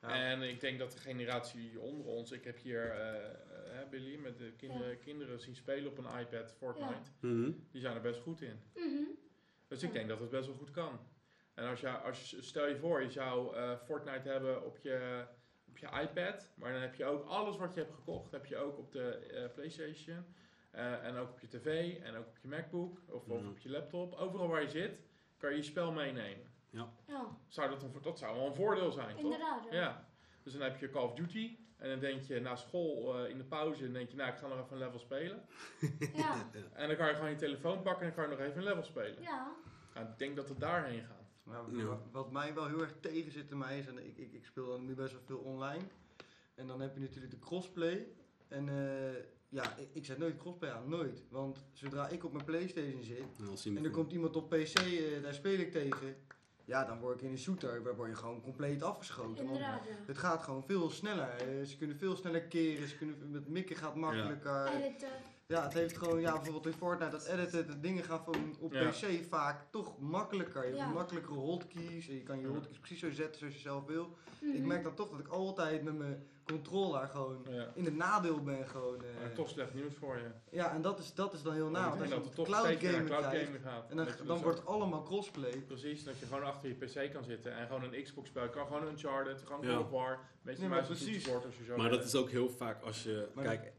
Ja. 0.00 0.08
En 0.30 0.42
ik 0.42 0.60
denk 0.60 0.78
dat 0.78 0.92
de 0.92 0.98
generatie 0.98 1.80
onder 1.80 2.06
ons, 2.06 2.30
ik 2.32 2.44
heb 2.44 2.58
hier 2.58 2.90
eh, 2.90 3.24
eh, 3.80 3.88
Billy 3.90 4.16
met 4.16 4.38
de 4.38 4.52
kinderen, 4.56 4.98
kinderen 4.98 5.40
zien 5.40 5.54
spelen 5.56 5.90
op 5.90 5.98
een 5.98 6.18
iPad 6.20 6.52
Fortnite. 6.58 7.10
Mhm. 7.20 7.50
Die 7.70 7.80
zijn 7.80 7.94
er 7.96 8.00
best 8.02 8.20
goed 8.20 8.40
in. 8.40 8.60
Mhm. 8.74 9.02
Dus 9.68 9.82
ik 9.82 9.88
Ja. 9.88 9.94
denk 9.94 10.08
dat 10.08 10.20
het 10.20 10.30
best 10.30 10.46
wel 10.46 10.56
goed 10.56 10.70
kan. 10.70 10.98
En 11.54 11.68
als 11.68 11.80
je, 11.80 11.88
als 11.88 12.30
je, 12.30 12.42
stel 12.42 12.66
je 12.68 12.76
voor, 12.76 13.02
je 13.02 13.10
zou 13.10 13.56
eh, 13.56 13.76
Fortnite 13.84 14.28
hebben 14.28 14.64
op 14.64 14.78
je, 14.78 15.24
op 15.76 15.90
je 15.90 16.00
iPad, 16.02 16.50
maar 16.54 16.72
dan 16.72 16.80
heb 16.80 16.94
je 16.94 17.04
ook 17.04 17.26
alles 17.26 17.56
wat 17.56 17.74
je 17.74 17.80
hebt 17.80 17.94
gekocht, 17.94 18.32
heb 18.32 18.46
je 18.46 18.56
ook 18.56 18.78
op 18.78 18.92
de 18.92 19.10
eh, 19.16 19.54
PlayStation. 19.54 20.24
eh, 20.70 21.04
en 21.04 21.16
ook 21.16 21.30
op 21.30 21.40
je 21.40 21.48
tv 21.48 21.96
en 22.02 22.16
ook 22.16 22.26
op 22.26 22.36
je 22.42 22.48
MacBook 22.48 23.00
of, 23.08 23.26
of 23.28 23.40
Ja. 23.42 23.48
op 23.48 23.58
je 23.58 23.70
laptop. 23.70 24.14
Overal 24.14 24.48
waar 24.48 24.62
je 24.62 24.68
zit, 24.68 25.00
kan 25.38 25.50
je 25.50 25.56
je 25.56 25.62
spel 25.62 25.92
meenemen. 25.92 26.54
Ja, 26.70 26.88
Zou 27.48 27.70
dat, 27.70 27.82
een, 27.82 27.92
dat 28.02 28.18
zou 28.18 28.36
wel 28.36 28.46
een 28.46 28.54
voordeel 28.54 28.90
zijn, 28.92 29.08
toch? 29.14 29.18
inderdaad. 29.24 29.64
Ja. 29.70 29.76
Ja. 29.80 30.08
Dus 30.42 30.52
dan 30.52 30.62
heb 30.62 30.76
je 30.80 30.90
Call 30.90 31.02
of 31.04 31.14
Duty 31.14 31.56
en 31.76 31.88
dan 31.88 31.98
denk 31.98 32.22
je 32.22 32.40
na 32.40 32.56
school 32.56 33.18
eh, 33.24 33.30
in 33.30 33.38
de 33.38 33.44
pauze, 33.44 33.82
dan 33.84 33.92
denk 33.92 34.10
je, 34.10 34.16
nou 34.16 34.30
ik 34.32 34.36
ga 34.38 34.46
nog 34.46 34.58
even 34.58 34.72
een 34.72 34.78
level 34.78 34.98
spelen. 34.98 35.42
Ja. 36.14 36.34
En 36.72 36.86
dan 36.88 36.96
kan 36.96 37.08
je 37.08 37.14
gewoon 37.14 37.30
je 37.30 37.36
telefoon 37.36 37.82
pakken 37.82 38.06
en 38.06 38.06
dan 38.06 38.14
kan 38.14 38.24
je 38.24 38.30
nog 38.36 38.46
even 38.46 38.58
een 38.58 38.68
level 38.68 38.82
spelen. 38.82 39.22
Ja. 39.22 39.52
Nou, 39.94 40.06
ik 40.06 40.18
denk 40.18 40.36
dat 40.36 40.48
we 40.48 40.58
daarheen 40.58 41.04
gaan. 41.04 41.15
Maar 41.46 41.60
wat 42.12 42.32
mij 42.32 42.54
wel 42.54 42.66
heel 42.66 42.80
erg 42.80 42.94
tegen 43.00 43.32
zit 43.32 43.50
in 43.50 43.58
mij 43.58 43.78
is, 43.78 43.86
en 43.86 44.06
ik, 44.06 44.16
ik, 44.16 44.32
ik 44.32 44.44
speel 44.44 44.66
dan 44.66 44.84
nu 44.84 44.94
best 44.94 45.12
wel 45.12 45.22
veel 45.24 45.38
online. 45.38 45.84
En 46.54 46.66
dan 46.66 46.80
heb 46.80 46.94
je 46.94 47.00
natuurlijk 47.00 47.30
de 47.30 47.38
crossplay. 47.38 48.06
En 48.48 48.68
eh, 48.68 49.22
ja, 49.48 49.76
ik, 49.76 49.88
ik 49.92 50.04
zet 50.04 50.18
nooit 50.18 50.36
crossplay 50.36 50.70
aan, 50.70 50.88
nooit. 50.88 51.22
Want 51.28 51.64
zodra 51.72 52.08
ik 52.08 52.24
op 52.24 52.32
mijn 52.32 52.44
Playstation 52.44 53.02
zit 53.02 53.76
En 53.76 53.84
er 53.84 53.90
komt 53.90 54.12
iemand 54.12 54.36
op 54.36 54.48
PC, 54.48 54.74
eh, 54.74 55.22
daar 55.22 55.34
speel 55.34 55.58
ik 55.58 55.72
tegen. 55.72 56.16
Ja, 56.64 56.84
dan 56.84 56.98
word 56.98 57.16
ik 57.16 57.22
in 57.22 57.30
een 57.30 57.38
shooter, 57.38 57.82
waar 57.82 57.96
word 57.96 58.08
je 58.08 58.16
gewoon 58.16 58.40
compleet 58.40 58.82
afgeschoten. 58.82 59.46
Want 59.46 59.58
ja. 59.58 59.80
het 60.06 60.18
gaat 60.18 60.42
gewoon 60.42 60.64
veel 60.64 60.90
sneller. 60.90 61.28
Eh, 61.28 61.64
ze 61.64 61.76
kunnen 61.76 61.96
veel 61.96 62.16
sneller 62.16 62.42
keren, 62.42 62.88
ze 62.88 62.96
kunnen, 62.96 63.30
met 63.30 63.48
mikken 63.48 63.76
gaat 63.76 63.94
makkelijker. 63.94 64.70
Ja, 65.48 65.62
het 65.62 65.72
heeft 65.72 65.98
gewoon, 65.98 66.20
ja, 66.20 66.32
bijvoorbeeld 66.32 66.66
in 66.66 66.72
Fortnite, 66.72 67.10
dat 67.10 67.26
editen, 67.26 67.66
de 67.66 67.80
dingen 67.80 68.04
gaan 68.04 68.24
van 68.24 68.56
op 68.60 68.72
Ja. 68.72 68.88
PC 68.90 69.24
vaak 69.28 69.64
toch 69.70 69.98
makkelijker. 70.00 70.60
Je 70.62 70.68
hebt 70.68 70.80
Ja. 70.80 70.86
makkelijkere 70.88 71.34
hotkeys 71.38 72.08
en 72.08 72.14
je 72.14 72.22
kan 72.22 72.40
je 72.40 72.46
hotkeys 72.46 72.78
precies 72.78 73.00
zo 73.00 73.10
zetten 73.10 73.38
zoals 73.38 73.54
je 73.54 73.60
zelf 73.60 73.84
wil. 73.86 74.16
Ik 74.40 74.58
Mhm. 74.58 74.66
merk 74.66 74.82
dan 74.82 74.94
toch 74.94 75.10
dat 75.10 75.18
ik 75.20 75.28
altijd 75.28 75.82
met 75.82 75.98
mijn 75.98 76.26
controller 76.44 77.08
gewoon 77.08 77.46
Ja. 77.50 77.70
in 77.74 77.84
het 77.84 77.96
nadeel 77.96 78.42
ben 78.42 78.68
gewoon. 78.68 78.96
eh. 79.04 79.20
Maar 79.20 79.32
toch 79.32 79.48
slecht 79.48 79.74
nieuws 79.74 79.94
voor 79.94 80.16
je. 80.16 80.30
ja, 80.56 80.72
en 80.74 80.82
dat 80.82 80.98
is, 80.98 81.14
dat 81.14 81.32
is 81.32 81.42
dan 81.42 81.52
heel 81.54 81.70
na. 81.70 81.88
Want 81.88 81.98
denk 81.98 82.00
als 82.00 82.08
je 82.08 82.14
dat 82.14 82.18
een 82.22 82.26
het 82.26 82.34
toch 82.34 82.46
cloud 82.46 82.62
cloud 82.62 82.78
krijgt, 82.78 82.96
gaming 83.46 83.62
gaat. 83.62 83.90
en 83.90 83.96
dan, 83.96 84.06
dan 84.26 84.26
dus 84.36 84.42
wordt 84.44 84.60
ook- 84.60 84.66
allemaal 84.66 85.02
crossplay. 85.02 85.58
Precies, 85.66 86.04
dat 86.04 86.18
je 86.18 86.26
gewoon 86.26 86.42
achter 86.44 86.68
je 86.68 86.74
pc 86.74 87.12
kan 87.12 87.24
zitten 87.24 87.52
en 87.56 87.66
gewoon 87.66 87.82
een 87.82 88.02
Xbox 88.02 88.28
spelen. 88.28 88.50
Kan 88.50 88.66
gewoon 88.66 88.82
een 88.82 88.88
Uncharted, 88.88 89.42
gewoon 89.46 89.66
Ja. 89.66 89.74
God 89.76 89.84
of 89.84 89.90
War. 89.90 90.18
Meestal 90.42 90.66
Nee, 90.68 90.76
maar 90.76 90.86
precies. 90.86 91.12
toetsenbord 91.12 91.44
als 91.44 91.56
je 91.56 91.64
zo 91.64 91.76
Maar 91.76 91.90
dat 91.90 92.04
is 92.04 92.14
ook 92.14 92.30
heel 92.30 92.48
vaak 92.50 92.82
als 92.82 93.02
je... 93.02 93.28
Maar 93.34 93.44
kijk... 93.44 93.72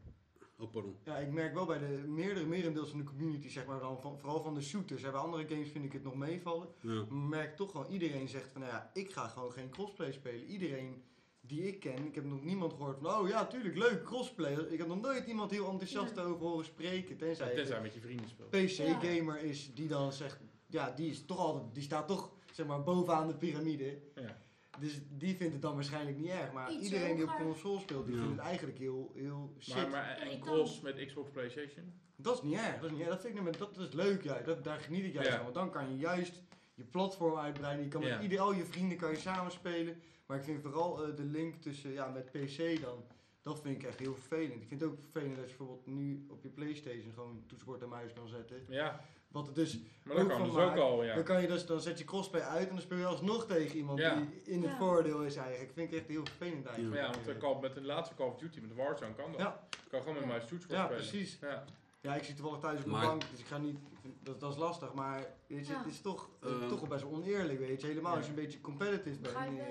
Oh, 0.58 0.70
pardon. 0.70 0.96
Ja, 1.04 1.16
ik 1.16 1.32
merk 1.32 1.54
wel 1.54 1.66
bij 1.66 1.78
de 1.78 2.04
meerdere 2.06 2.46
merendeels 2.46 2.88
van 2.90 2.98
de 2.98 3.04
community, 3.04 3.48
zeg 3.48 3.66
maar, 3.66 3.80
dan 3.80 4.00
van, 4.00 4.18
vooral 4.18 4.42
van 4.42 4.54
de 4.54 4.60
shooters. 4.60 5.02
En 5.02 5.10
bij 5.10 5.20
andere 5.20 5.48
games 5.48 5.70
vind 5.70 5.84
ik 5.84 5.92
het 5.92 6.02
nog 6.02 6.14
meevallen. 6.14 6.68
Ja. 6.80 7.04
Merk 7.10 7.56
toch 7.56 7.70
gewoon, 7.70 7.86
iedereen 7.86 8.28
zegt 8.28 8.52
van, 8.52 8.60
nou 8.60 8.72
ja, 8.72 8.90
ik 8.94 9.12
ga 9.12 9.28
gewoon 9.28 9.52
geen 9.52 9.70
crossplay 9.70 10.12
spelen. 10.12 10.44
Iedereen 10.44 11.02
die 11.40 11.62
ik 11.66 11.80
ken, 11.80 12.06
ik 12.06 12.14
heb 12.14 12.24
nog 12.24 12.42
niemand 12.44 12.72
gehoord 12.72 12.98
van, 13.00 13.10
oh 13.20 13.28
ja, 13.28 13.46
tuurlijk, 13.46 13.76
leuk, 13.76 14.04
crossplay. 14.04 14.54
Ik 14.54 14.78
heb 14.78 14.86
nog 14.86 15.00
nooit 15.00 15.26
iemand 15.26 15.50
heel 15.50 15.68
enthousiast 15.70 16.16
Ja. 16.16 16.22
over 16.22 16.46
horen 16.46 16.64
spreken, 16.64 17.16
tenzij 17.16 17.44
Ja, 17.46 17.52
het 17.52 17.60
tenzij 17.60 17.82
met 17.82 17.94
je 17.94 18.00
vrienden 18.00 18.28
speelt. 18.28 18.50
PC-gamer 18.50 19.42
is 19.42 19.74
die 19.74 19.88
dan 19.88 20.12
zegt, 20.12 20.40
ja, 20.66 20.90
die 20.90 21.10
is 21.10 21.24
toch 21.24 21.38
altijd, 21.38 21.74
die 21.74 21.82
staat 21.82 22.08
toch, 22.08 22.32
zeg 22.52 22.66
maar, 22.66 22.82
bovenaan 22.82 23.26
de 23.28 23.34
piramide. 23.36 23.98
Ja. 24.14 24.38
Dus 24.80 25.00
die 25.10 25.36
vindt 25.36 25.52
het 25.52 25.62
dan 25.62 25.74
waarschijnlijk 25.74 26.16
niet 26.18 26.28
erg. 26.28 26.52
Maar 26.52 26.72
Iets 26.72 26.82
iedereen 26.84 27.16
die 27.16 27.24
op 27.24 27.30
console 27.36 27.80
speelt, 27.80 28.06
die 28.06 28.14
Ja. 28.14 28.20
vindt 28.20 28.36
het 28.36 28.46
eigenlijk 28.46 28.78
heel, 28.78 29.12
heel 29.14 29.54
shit. 29.58 29.74
Maar, 29.74 29.88
maar 29.90 30.22
een 30.22 30.32
ik 30.32 30.40
cross 30.40 30.80
met 30.80 31.06
Xbox 31.06 31.30
PlayStation? 31.30 31.92
Dat 32.16 32.36
is 32.36 32.42
niet 32.42 32.54
erg. 32.58 32.74
Dat 32.80 32.84
is, 32.84 32.90
niet 32.90 33.00
erg. 33.00 33.08
Dat 33.10 33.20
vind 33.20 33.36
ik, 33.36 33.42
nou- 33.42 33.56
dat 33.58 33.76
is 33.78 33.92
leuk, 33.92 34.22
ja. 34.22 34.38
dat, 34.40 34.64
daar 34.64 34.78
geniet 34.78 35.04
ik 35.04 35.12
juist 35.12 35.28
Ja. 35.28 35.34
van. 35.34 35.42
Want 35.42 35.54
dan 35.54 35.70
kan 35.70 35.90
je 35.90 35.96
juist 35.96 36.42
je 36.74 36.84
platform 36.84 37.36
uitbreiden. 37.38 37.84
Je 37.84 37.90
kan 37.90 38.00
met 38.00 38.10
Ja. 38.10 38.20
ieder, 38.20 38.40
al 38.40 38.52
je 38.52 38.64
vrienden 38.64 38.96
kan 38.98 39.10
je 39.10 39.16
samen 39.16 39.52
spelen. 39.52 39.96
Maar 40.26 40.36
ik 40.36 40.42
vind 40.44 40.62
vooral 40.62 41.04
eh, 41.06 41.16
de 41.16 41.24
link 41.24 41.54
tussen, 41.54 41.92
ja, 41.92 42.08
met 42.08 42.30
PC 42.30 42.80
dan, 42.80 43.04
dat 43.42 43.60
vind 43.60 43.82
ik 43.82 43.88
echt 43.88 43.98
heel 43.98 44.14
vervelend. 44.14 44.62
Ik 44.62 44.68
vind 44.68 44.80
het 44.80 44.90
ook 44.90 44.98
vervelend 45.00 45.36
dat 45.36 45.50
je 45.50 45.56
bijvoorbeeld 45.56 45.86
nu 45.86 46.26
op 46.28 46.42
je 46.42 46.48
Playstation 46.48 47.12
gewoon 47.14 47.42
toetsenbord 47.46 47.82
en 47.82 47.88
muis 47.88 48.12
kan 48.12 48.28
zetten. 48.28 48.64
Ja, 48.68 49.04
Wat 49.28 49.46
het 49.46 49.54
dus, 49.54 49.78
maar 50.04 50.14
dat 50.16 50.24
Ook 50.24 50.30
kan 50.30 50.38
van 50.38 50.48
dus 50.48 50.56
ook 50.64 50.76
al, 50.76 51.04
ja. 51.04 51.14
dan 51.14 51.24
kan 51.24 51.40
je 51.40 51.46
dus, 51.46 51.66
dan 51.66 51.80
zet 51.80 51.98
je 51.98 52.04
crossplay 52.04 52.42
uit 52.42 52.68
en 52.68 52.72
dan 52.74 52.80
speel 52.82 52.98
je 52.98 53.04
alsnog 53.04 53.46
tegen 53.46 53.76
iemand 53.76 53.98
Ja. 53.98 54.14
die 54.14 54.42
in 54.44 54.62
het 54.62 54.70
Ja. 54.70 54.76
voordeel 54.78 55.24
is 55.24 55.36
eigenlijk. 55.36 55.72
Vind 55.72 55.92
ik 55.92 55.98
echt 55.98 56.08
heel 56.08 56.24
vervelend 56.24 56.66
eigenlijk. 56.66 56.96
Ja, 56.96 57.10
want 57.10 57.24
de 57.24 57.36
Call- 57.36 57.60
met 57.60 57.74
de 57.74 57.82
laatste 57.82 58.14
Call 58.14 58.26
of 58.26 58.36
Duty, 58.38 58.60
met 58.60 58.68
de 58.68 58.74
Warzone 58.74 59.14
kan 59.14 59.30
dat. 59.32 59.40
Ja. 59.40 59.66
Je 59.70 59.88
kan 59.90 59.98
gewoon 60.00 60.14
met 60.14 60.22
Ja. 60.22 60.28
muis 60.28 60.46
toetsenbord 60.46 60.80
Ja, 60.80 60.86
spelen. 60.86 61.08
precies. 61.08 61.38
Ja. 61.40 61.64
Ja, 62.00 62.14
ik 62.14 62.24
zit 62.24 62.36
toevallig 62.36 62.60
thuis 62.60 62.78
op 62.78 62.84
de 62.84 62.90
bank, 62.90 63.22
dus 63.30 63.40
ik 63.40 63.46
ga 63.46 63.58
niet. 63.58 63.74
ik 63.76 63.98
vind- 64.00 64.14
Dat, 64.22 64.40
dat 64.40 64.52
is 64.52 64.58
lastig, 64.58 64.94
maar 64.94 65.34
weet 65.46 65.66
je, 65.66 65.72
Ja. 65.72 65.78
het 65.78 65.86
is 65.92 66.00
toch, 66.00 66.28
Eh. 66.40 66.68
toch 66.68 66.80
wel 66.80 66.88
best 66.88 67.02
wel 67.02 67.12
oneerlijk, 67.12 67.58
weet 67.58 67.80
je. 67.80 67.86
Helemaal 67.86 68.14
als 68.16 68.24
je 68.24 68.30
een 68.30 68.36
beetje 68.36 68.60
competitive 68.60 69.20
bent. 69.20 69.34
Ik. 69.36 69.58
eh, 69.58 69.66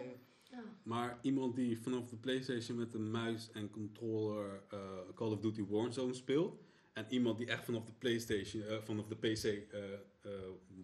Ja. 0.51 0.63
Maar 0.83 1.17
iemand 1.21 1.55
die 1.55 1.81
vanaf 1.81 2.07
de 2.07 2.15
PlayStation 2.15 2.77
met 2.77 2.93
een 2.93 3.11
muis 3.11 3.51
en 3.51 3.69
controller 3.69 4.61
eh, 4.69 4.79
Call 5.15 5.31
of 5.31 5.39
Duty 5.39 5.65
Warzone 5.69 6.13
speelt. 6.13 6.55
En 6.97 7.05
iemand 7.09 7.37
die 7.37 7.47
echt 7.47 7.63
vanaf 7.65 7.83
de 7.85 7.91
PlayStation, 7.97 8.63
eh, 8.63 8.77
vanaf 8.83 9.07
de 9.07 9.15
PC 9.15 9.43
eh, 9.43 9.93
eh, 9.93 10.31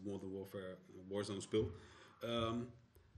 Modern 0.04 0.32
Warfare 0.34 0.78
Warzone 1.08 1.42
speelt. 1.42 1.72
ehm, 2.22 2.60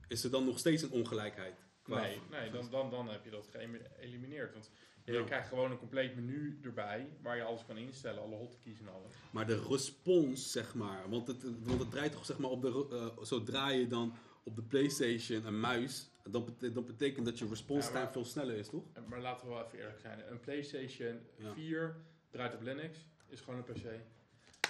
is 0.08 0.24
er 0.24 0.30
dan 0.30 0.44
nog 0.44 0.58
steeds 0.58 0.82
een 0.82 0.90
ongelijkheid? 0.90 1.64
Qua- 1.82 2.00
Nee, 2.00 2.20
nee 2.30 2.50
dan, 2.50 2.70
dan, 2.70 2.90
dan 2.90 3.08
heb 3.08 3.24
je 3.24 3.30
dat 3.30 3.48
geëlimineerd. 3.52 4.52
Want 4.52 4.70
je 5.04 5.12
Ja. 5.12 5.22
krijgt 5.24 5.48
gewoon 5.48 5.70
een 5.70 5.78
compleet 5.78 6.14
menu 6.14 6.58
erbij 6.62 7.08
waar 7.22 7.36
je 7.36 7.42
alles 7.42 7.64
kan 7.66 7.76
instellen, 7.76 8.22
alle 8.22 8.34
hotkeys 8.36 8.80
en 8.80 8.88
alles. 8.88 9.12
Maar 9.30 9.46
de 9.46 9.62
respons, 9.68 10.52
zeg 10.52 10.74
maar. 10.74 11.08
Want 11.10 11.26
het, 11.26 11.42
want 11.64 11.80
het 11.80 11.90
draait 11.90 12.12
toch 12.12 12.24
zeg 12.26 12.38
maar 12.38 12.50
op 12.50 12.62
de. 12.62 13.12
zodra 13.22 13.68
je 13.70 13.86
dan 13.86 14.14
op 14.44 14.56
de 14.56 14.62
PlayStation 14.62 15.46
een 15.46 15.60
muis. 15.60 16.10
Dan, 16.30 16.44
bete- 16.44 16.72
dat 16.72 16.86
betekent 16.86 17.26
dat 17.26 17.38
je 17.38 17.46
response 17.48 17.88
Ja, 17.92 17.94
time 17.98 18.12
veel 18.12 18.24
sneller 18.24 18.56
is, 18.56 18.68
toch? 18.68 18.84
Maar 19.08 19.20
laten 19.20 19.46
we 19.46 19.52
wel 19.54 19.64
even 19.64 19.78
eerlijk 19.78 20.00
zijn. 20.00 20.30
Een 20.30 20.40
PlayStation 20.40 21.20
Ja. 21.38 21.52
4 21.52 21.96
draait 22.36 22.54
op 22.54 22.62
Linux, 22.62 22.98
is 23.26 23.40
gewoon 23.40 23.56
een 23.66 23.72
PC. 23.74 23.84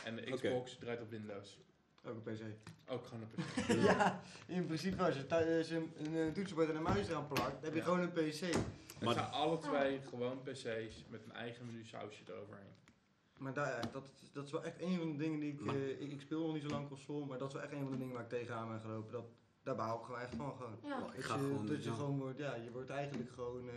En 0.04 0.16
de. 0.16 0.22
Xbox 0.22 0.76
draait 0.78 1.00
op 1.00 1.10
Windows. 1.10 1.58
ook 2.04 2.26
een 2.26 2.34
PC. 2.34 2.42
Ook 2.90 3.06
gewoon 3.06 3.22
een 3.22 3.44
PC. 3.44 3.72
ja, 3.90 4.20
in 4.46 4.66
principe 4.66 5.02
als 5.04 5.14
je, 5.16 5.26
thu- 5.26 5.56
als 5.58 5.68
je 5.68 5.76
een, 5.96 6.14
een, 6.14 6.32
toetsenbord 6.32 6.68
en 6.68 6.76
een 6.76 6.82
muis 6.82 7.08
eraan 7.08 7.26
plakt, 7.28 7.52
dan 7.52 7.64
heb 7.64 7.72
je 7.72 7.78
Ja. 7.78 7.84
gewoon 7.84 8.00
een 8.00 8.12
PC. 8.12 8.40
Het 8.40 9.04
Maar- 9.04 9.14
zijn 9.14 9.30
alle 9.30 9.58
twee 9.58 10.00
gewoon 10.00 10.42
PC's 10.42 11.04
met 11.08 11.24
een 11.24 11.32
eigen 11.32 11.66
menu 11.66 11.84
sausje 11.84 12.22
eroverheen. 12.28 12.74
Maar 13.38 13.52
daar, 13.54 13.92
dat, 13.92 14.04
is- 14.14 14.30
dat 14.32 14.44
is 14.44 14.50
wel 14.52 14.64
echt 14.64 14.80
een 14.80 14.98
van 14.98 15.10
de 15.12 15.16
dingen 15.16 15.40
die 15.40 15.52
ik, 15.52 15.66
eh, 15.66 16.00
ik... 16.00 16.12
Ik 16.12 16.20
speel 16.20 16.44
nog 16.44 16.52
niet 16.54 16.62
zo 16.62 16.68
lang 16.68 16.88
console, 16.88 17.26
maar 17.26 17.38
dat 17.38 17.48
is 17.48 17.54
wel 17.54 17.62
echt 17.62 17.72
een 17.72 17.82
van 17.82 17.90
de 17.90 17.98
dingen 17.98 18.14
waar 18.14 18.22
ik 18.22 18.28
tegenaan 18.28 18.68
ben 18.68 18.80
gelopen. 18.80 19.12
Dat, 19.12 19.24
daar 19.62 19.74
baal 19.74 19.98
ik 19.98 20.04
gewoon 20.04 20.20
echt 20.20 20.34
van. 20.34 20.56
Gewoon. 20.56 20.78
Ja. 20.84 21.00
Oh, 21.02 21.08
ik 21.08 21.14
Dat 21.16 21.24
ga 21.24 21.34
je, 21.34 21.40
gewoon... 21.40 21.66
dat 21.66 21.82
je 21.84 21.90
ja. 21.90 21.96
gewoon 21.96 22.18
wordt, 22.18 22.38
ja, 22.38 22.54
je 22.54 22.70
wordt 22.70 22.90
eigenlijk 22.90 23.30
gewoon, 23.32 23.68
eh, 23.68 23.74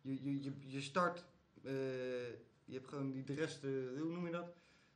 je, 0.00 0.22
je, 0.24 0.42
je, 0.42 0.52
je 0.66 0.80
start, 0.80 1.24
eh, 1.62 1.72
je 2.70 2.76
hebt 2.78 2.88
gewoon 2.88 3.10
die, 3.10 3.24
de 3.24 3.34
rest, 3.34 3.64
eh, 3.64 3.70
hoe 4.00 4.12
noem 4.12 4.26
je 4.26 4.32
dat? 4.32 4.46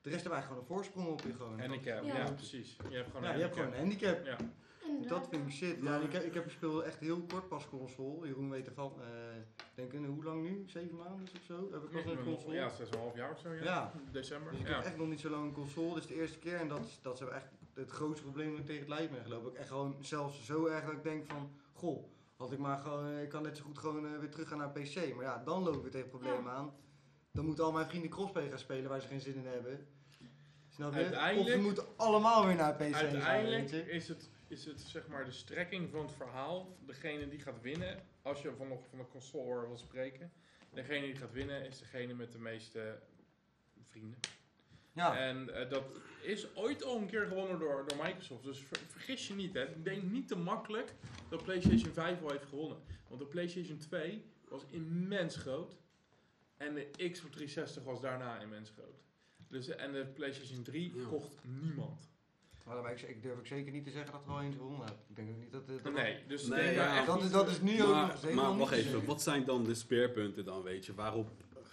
De 0.01 0.11
rest 0.11 0.23
hebben 0.23 0.33
eigenlijk 0.41 0.45
gewoon 0.45 0.59
een 0.63 0.67
voorsprong 0.67 1.09
op 1.09 1.21
je 1.21 1.33
gewoon. 1.33 1.61
Handicap, 1.61 2.05
Ja. 2.05 2.17
ja. 2.17 2.33
precies. 2.33 2.77
Je 2.89 2.97
hebt 2.97 3.07
gewoon 3.11 3.23
Ja, 3.23 3.31
een 3.31 3.37
je 3.37 3.43
hebt 3.43 3.55
gewoon 3.57 3.73
handicap. 3.75 4.19
een 4.19 4.27
handicap. 4.27 4.53
Ja. 5.01 5.09
Dat 5.09 5.29
vind 5.31 5.47
ik 5.47 5.53
shit. 5.53 5.83
Ja, 5.83 5.99
ik, 5.99 6.13
heb, 6.13 6.23
ik 6.23 6.35
heb 6.35 6.45
gespeeld 6.45 6.83
echt 6.83 6.99
heel 7.01 7.23
kort 7.23 7.49
pas 7.49 7.69
console. 7.69 8.27
Jeroen 8.27 8.51
weet 8.51 8.67
ervan. 8.67 8.93
eh 9.01 9.37
ik 9.77 9.91
denk, 9.91 9.93
eh, 9.93 10.09
hoe 10.11 10.25
lang 10.25 10.43
nu? 10.43 10.65
Zeven 10.67 10.97
maanden 10.97 11.29
of 11.37 11.43
zo? 11.47 11.69
Heb 11.73 11.83
ik 11.83 11.91
pas 11.91 12.13
een 12.13 12.25
console? 12.25 12.55
Ja, 12.55 12.71
6,5 12.71 13.15
jaar 13.17 13.31
of 13.31 13.39
zo, 13.39 13.53
ja. 13.53 13.63
Ja. 13.63 13.93
December. 14.13 14.51
Dus 14.53 14.61
ik 14.61 14.69
ja. 14.69 14.75
heb 14.75 14.85
echt 14.85 14.97
nog 14.97 15.09
niet 15.09 15.21
zo 15.21 15.31
lang 15.31 15.45
een 15.45 15.53
console. 15.53 15.89
Dit 15.95 16.03
is 16.03 16.07
de 16.07 16.15
eerste 16.15 16.39
keer 16.39 16.57
en 16.57 16.69
dat 16.69 16.85
is, 16.85 16.99
dat 17.03 17.21
is 17.21 17.29
echt 17.29 17.47
het 17.75 17.91
grootste 17.91 18.23
probleem 18.23 18.51
dat 18.51 18.59
ik 18.59 18.67
tegen 18.67 18.81
het 18.81 18.89
lijf 18.91 19.11
ben 19.11 19.23
gelopen. 19.23 19.51
Ik 19.51 19.57
echt 19.59 19.69
gewoon 19.69 19.97
zelfs 20.01 20.45
zo 20.45 20.67
erg 20.67 20.85
dat 20.85 20.93
ik 20.95 21.03
denk 21.03 21.27
van, 21.27 21.51
goh, 21.73 22.05
had 22.37 22.53
ik 22.53 22.59
maar 22.59 22.79
gewoon, 22.79 23.07
eh, 23.07 23.23
ik 23.23 23.29
kan 23.29 23.43
net 23.43 23.57
zo 23.57 23.65
goed 23.65 23.79
gewoon 23.79 24.19
weer 24.21 24.31
terug 24.31 24.49
gaan 24.49 24.59
naar 24.59 24.71
PC. 24.71 25.15
Maar 25.15 25.25
ja, 25.25 25.43
dan 25.45 25.63
loop 25.63 25.75
ik 25.77 25.83
weer 25.83 25.91
tegen 25.91 26.09
problemen 26.09 26.53
aan. 26.53 26.73
Dan 27.35 27.45
moeten 27.45 27.65
al 27.65 27.73
mijn 27.73 27.87
vrienden 27.87 28.11
crossplay 28.11 28.49
gaan 28.49 28.59
spelen 28.59 28.89
waar 28.91 29.01
ze 29.01 29.07
geen 29.09 29.21
zin 29.21 29.35
in 29.35 29.47
hebben. 29.47 29.87
Snap 30.69 30.93
je? 30.93 30.99
Uiteindelijk- 30.99 31.47
of 31.49 31.53
ze 31.55 31.61
moeten 31.61 31.85
allemaal 31.97 32.47
weer 32.47 32.55
naar 32.57 32.75
PC 32.75 32.81
gaan, 32.83 32.95
Uiteindelijk 32.95 33.71
je. 33.71 33.91
is 33.91 34.09
het, 34.09 34.31
is 34.49 34.65
het 34.65 34.81
zeg 34.81 35.07
maar 35.09 35.25
de 35.25 35.31
strekking 35.31 35.91
van 35.91 36.01
het 36.01 36.13
verhaal. 36.17 36.77
Degene 36.87 37.29
die 37.29 37.39
gaat 37.41 37.61
winnen, 37.61 38.03
als 38.23 38.43
je 38.43 38.53
van, 38.57 38.69
nog 38.69 38.81
van 38.89 38.99
de 38.99 39.09
console 39.09 39.67
wil 39.67 39.79
spreken. 39.79 40.33
Degene 40.71 41.07
die 41.07 41.17
gaat 41.17 41.33
winnen 41.33 41.67
is 41.67 41.79
degene 41.79 42.15
met 42.15 42.33
de 42.33 42.39
meeste 42.39 42.99
vrienden. 43.91 44.19
Ja, 44.93 45.17
En 45.19 45.55
eh, 45.55 45.71
dat 45.71 45.85
is 46.23 46.55
ooit 46.57 46.85
al 46.85 46.97
een 46.97 47.07
keer 47.07 47.27
gewonnen 47.27 47.59
door, 47.59 47.85
door 47.87 47.99
Microsoft. 48.05 48.45
Dus 48.45 48.59
ver- 48.59 48.79
vergis 48.89 49.29
je 49.29 49.35
niet, 49.35 49.55
hè. 49.55 49.65
Ik 49.69 49.85
denk 49.85 50.03
niet 50.03 50.29
te 50.29 50.37
makkelijk 50.37 50.95
dat 51.29 51.43
PlayStation 51.45 51.93
5 51.93 52.23
al 52.23 52.31
heeft 52.31 52.45
gewonnen. 52.49 52.79
Want 53.09 53.21
de 53.21 53.27
PlayStation 53.27 53.79
2 53.79 54.25
was 54.49 54.63
immens 54.71 55.37
groot. 55.37 55.77
En 56.57 56.75
de 56.75 56.91
Xbox 56.91 57.33
360 57.35 57.83
was 57.83 58.01
daarna 58.01 58.41
immens 58.41 58.71
groot. 58.71 59.03
Dus, 59.49 59.69
en 59.69 59.93
de 59.93 60.07
PlayStation 60.07 60.63
3 60.63 60.97
Ja. 60.97 61.07
kocht 61.09 61.37
niemand. 61.63 62.09
maar 62.65 62.75
dan 62.75 62.89
ik, 62.91 63.01
ik 63.03 63.23
durf 63.23 63.39
ik 63.39 63.47
zeker 63.47 63.73
niet 63.73 63.85
te 63.85 63.91
zeggen 63.91 64.13
dat 64.13 64.25
er 64.25 64.31
al 64.31 64.41
eens 64.41 64.57
gewonnen 64.57 64.87
heb. 64.87 64.97
Ik 65.09 65.17
denk 65.17 65.31
ook 65.31 65.37
niet 65.39 65.53
dat... 65.53 65.67
dat 65.67 65.93
Nee, 65.93 66.27
dus 66.27 66.47
Nee, 66.47 66.75
ja, 66.75 66.97
echt 66.97 67.07
dat, 67.07 67.23
is, 67.23 67.31
dat 67.31 67.49
is 67.49 67.61
nu 67.61 67.83
ook 67.83 67.95
nog 67.95 68.23
Maar, 68.23 68.35
maar 68.35 68.57
wacht 68.57 68.73
even, 68.73 69.05
wat 69.05 69.23
zijn 69.23 69.45
dan 69.45 69.65
de 69.65 69.75
speerpunten 69.75 70.45
dan, 70.45 70.63
weet 70.63 70.87
je? 70.87 70.95
Waarop 70.95 71.31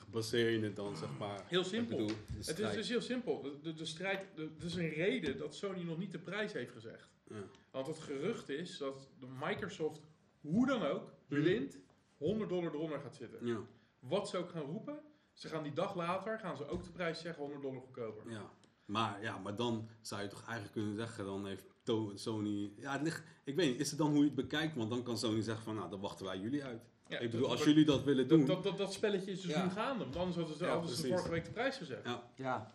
baseer 0.10 0.50
je 0.50 0.60
het 0.60 0.76
dan, 0.76 0.96
zeg 0.98 1.18
maar? 1.18 1.44
Heel 1.48 1.64
simpel. 1.64 1.98
Bedoel, 1.98 2.16
Het 2.38 2.60
is 2.60 2.74
dus 2.74 2.90
heel 2.90 3.02
simpel. 3.02 3.42
De, 3.42 3.60
de, 3.62 3.74
de 3.74 3.86
strijd, 3.86 4.26
er 4.38 4.66
is 4.66 4.76
een 4.76 4.90
reden 4.90 5.38
dat 5.38 5.56
Sony 5.56 5.84
nog 5.84 5.98
niet 5.98 6.12
de 6.12 6.20
prijs 6.20 6.54
heeft 6.54 6.72
gezegd. 6.72 7.10
Ja. 7.28 7.36
Want 7.72 7.88
het 7.88 8.00
gerucht 8.00 8.50
is 8.50 8.78
dat 8.78 9.10
de 9.20 9.28
Microsoft, 9.40 10.02
hoe 10.42 10.66
dan 10.68 10.84
ook, 10.84 11.12
Mhm. 11.28 11.42
blind 11.42 11.78
100 12.18 12.50
dollar 12.50 12.74
eronder 12.74 13.00
gaat 13.00 13.16
zitten. 13.16 13.48
Ja, 13.48 13.60
Wat 14.02 14.30
ze 14.30 14.38
ook 14.38 14.50
gaan 14.50 14.62
roepen, 14.62 15.00
ze 15.34 15.48
gaan 15.48 15.64
die 15.64 15.74
dag 15.74 15.96
later, 15.96 16.40
gaan 16.40 16.58
ze 16.58 16.68
ook 16.68 16.84
de 16.84 16.92
prijs 16.92 17.20
zeggen 17.22 17.42
100 17.44 17.62
dollar 17.62 17.82
goedkoper. 17.82 18.32
ja. 18.32 18.50
Maar, 18.86 19.22
ja, 19.22 19.38
maar 19.38 19.56
dan 19.56 19.90
zou 20.02 20.22
je 20.22 20.28
toch 20.28 20.44
eigenlijk 20.44 20.72
kunnen 20.74 20.96
zeggen, 20.96 21.26
dan 21.26 21.46
heeft 21.46 21.66
To- 21.84 22.12
Sony... 22.16 22.74
Ja, 22.78 22.92
het 22.92 23.02
ligt, 23.02 23.24
ik 23.44 23.56
weet 23.56 23.70
niet, 23.72 23.80
is 23.80 23.90
het 23.90 24.00
dan 24.00 24.10
hoe 24.10 24.18
je 24.20 24.26
het 24.26 24.36
bekijkt? 24.36 24.76
Want 24.76 24.90
dan 24.90 25.04
kan 25.04 25.18
Sony 25.18 25.42
zeggen 25.42 25.64
van, 25.64 25.76
nou, 25.76 25.90
dan 25.90 26.00
wachten 26.00 26.26
wij 26.26 26.38
jullie 26.38 26.64
uit. 26.64 26.82
Ja, 27.08 27.18
ik 27.20 27.26
bedoel, 27.32 27.42
dat- 27.42 27.50
als 27.50 27.60
dat- 27.60 27.68
jullie 27.70 27.86
dat 27.86 28.04
willen 28.04 28.28
doen... 28.28 28.46
Dat, 28.46 28.64
dat, 28.64 28.78
dat 28.78 28.94
spelletje 28.94 29.32
is 29.32 29.42
dus 29.42 29.52
Ja. 29.52 29.64
nu 29.64 29.70
gaande. 29.70 30.04
Want 30.04 30.16
anders 30.16 30.36
hadden 30.38 30.58
ze, 30.58 30.64
Ja, 30.64 30.70
hadden 30.72 30.90
ze 30.90 30.96
precies. 30.96 31.12
vorige 31.16 31.30
week 31.34 31.46
de 31.46 31.52
prijs 31.52 31.78
gezegd. 31.78 32.04
Ja, 32.04 32.24
Ja, 32.36 32.72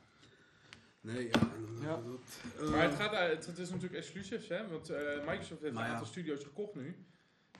nee, 1.01 1.25
ja. 1.81 2.01
dat, 2.03 2.41
eh, 2.61 2.71
Maar 2.71 2.83
het, 2.83 2.95
gaat, 2.95 3.13
uit- 3.13 3.37
het, 3.37 3.47
het 3.47 3.59
is 3.59 3.69
natuurlijk 3.71 3.95
exclusief, 3.95 4.49
hè? 4.49 4.69
Want 4.69 4.91
eh, 4.91 5.27
Microsoft 5.27 5.61
heeft 5.61 5.73
Maar 5.75 5.83
een 5.83 5.89
ja. 5.89 5.95
aantal 5.95 6.07
studio's 6.07 6.45
gekocht 6.45 6.75
nu. 6.75 7.07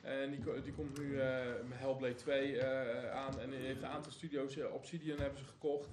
En 0.07 0.31
die, 0.31 0.61
die 0.61 0.73
komt 0.73 0.99
nu 0.99 1.19
eh, 1.19 1.45
met 1.67 1.77
Hellblade 1.77 2.15
2 2.15 2.57
eh, 2.59 3.11
aan. 3.11 3.39
En 3.39 3.49
die 3.49 3.59
heeft 3.59 3.81
een 3.81 3.87
aantal 3.87 4.11
studio's, 4.11 4.57
eh, 4.57 4.73
Obsidian 4.73 5.19
hebben 5.19 5.39
ze 5.39 5.45
gekocht. 5.45 5.89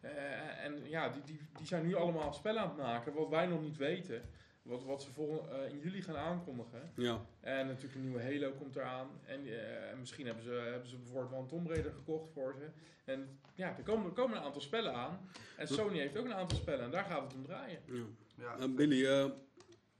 Eh, 0.00 0.64
en 0.64 0.88
ja, 0.88 1.08
die, 1.08 1.22
die, 1.22 1.40
die 1.56 1.66
zijn 1.66 1.86
nu 1.86 1.94
allemaal 1.94 2.32
spellen 2.32 2.62
aan 2.62 2.68
het 2.68 2.76
maken, 2.76 3.14
wat 3.14 3.28
wij 3.28 3.46
nog 3.46 3.62
niet 3.62 3.76
weten. 3.76 4.22
Wat, 4.62 4.84
wat 4.84 5.02
ze 5.02 5.10
vol, 5.10 5.48
eh, 5.50 5.72
in 5.72 5.78
juli 5.78 6.02
gaan 6.02 6.16
aankondigen. 6.16 6.92
Ja, 6.94 7.20
En 7.40 7.66
natuurlijk 7.66 7.94
een 7.94 8.00
nieuwe 8.02 8.22
Halo 8.22 8.52
komt 8.52 8.76
eraan. 8.76 9.08
En 9.24 9.46
eh, 9.46 9.90
en 9.90 9.98
misschien 9.98 10.26
hebben 10.26 10.44
ze, 10.44 10.50
hebben 10.50 10.88
ze 10.88 10.96
bijvoorbeeld 10.96 11.30
wel 11.30 11.40
een 11.40 11.46
Tomb 11.46 11.68
Raider 11.68 11.92
gekocht 11.92 12.30
voor 12.32 12.54
ze. 12.58 12.66
En 13.04 13.38
ja, 13.54 13.76
er 13.76 13.82
komen, 13.82 14.06
er 14.06 14.12
komen 14.12 14.36
een 14.36 14.42
aantal 14.42 14.60
spellen 14.60 14.94
aan. 14.94 15.28
En 15.56 15.68
Sony 15.68 15.98
heeft 15.98 16.16
ook 16.16 16.24
een 16.24 16.34
aantal 16.34 16.58
spellen. 16.58 16.84
En 16.84 16.90
daar 16.90 17.04
gaat 17.04 17.22
het 17.22 17.34
om 17.34 17.44
draaien. 17.44 17.78
ja. 17.86 18.04
ja. 18.36 18.58
Eh, 18.58 18.74
Billy, 18.74 19.06
eh, 19.06 19.30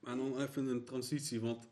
maar 0.01 0.17
dan 0.17 0.41
even 0.41 0.67
een 0.69 0.85
transitie, 0.85 1.41
want, 1.41 1.69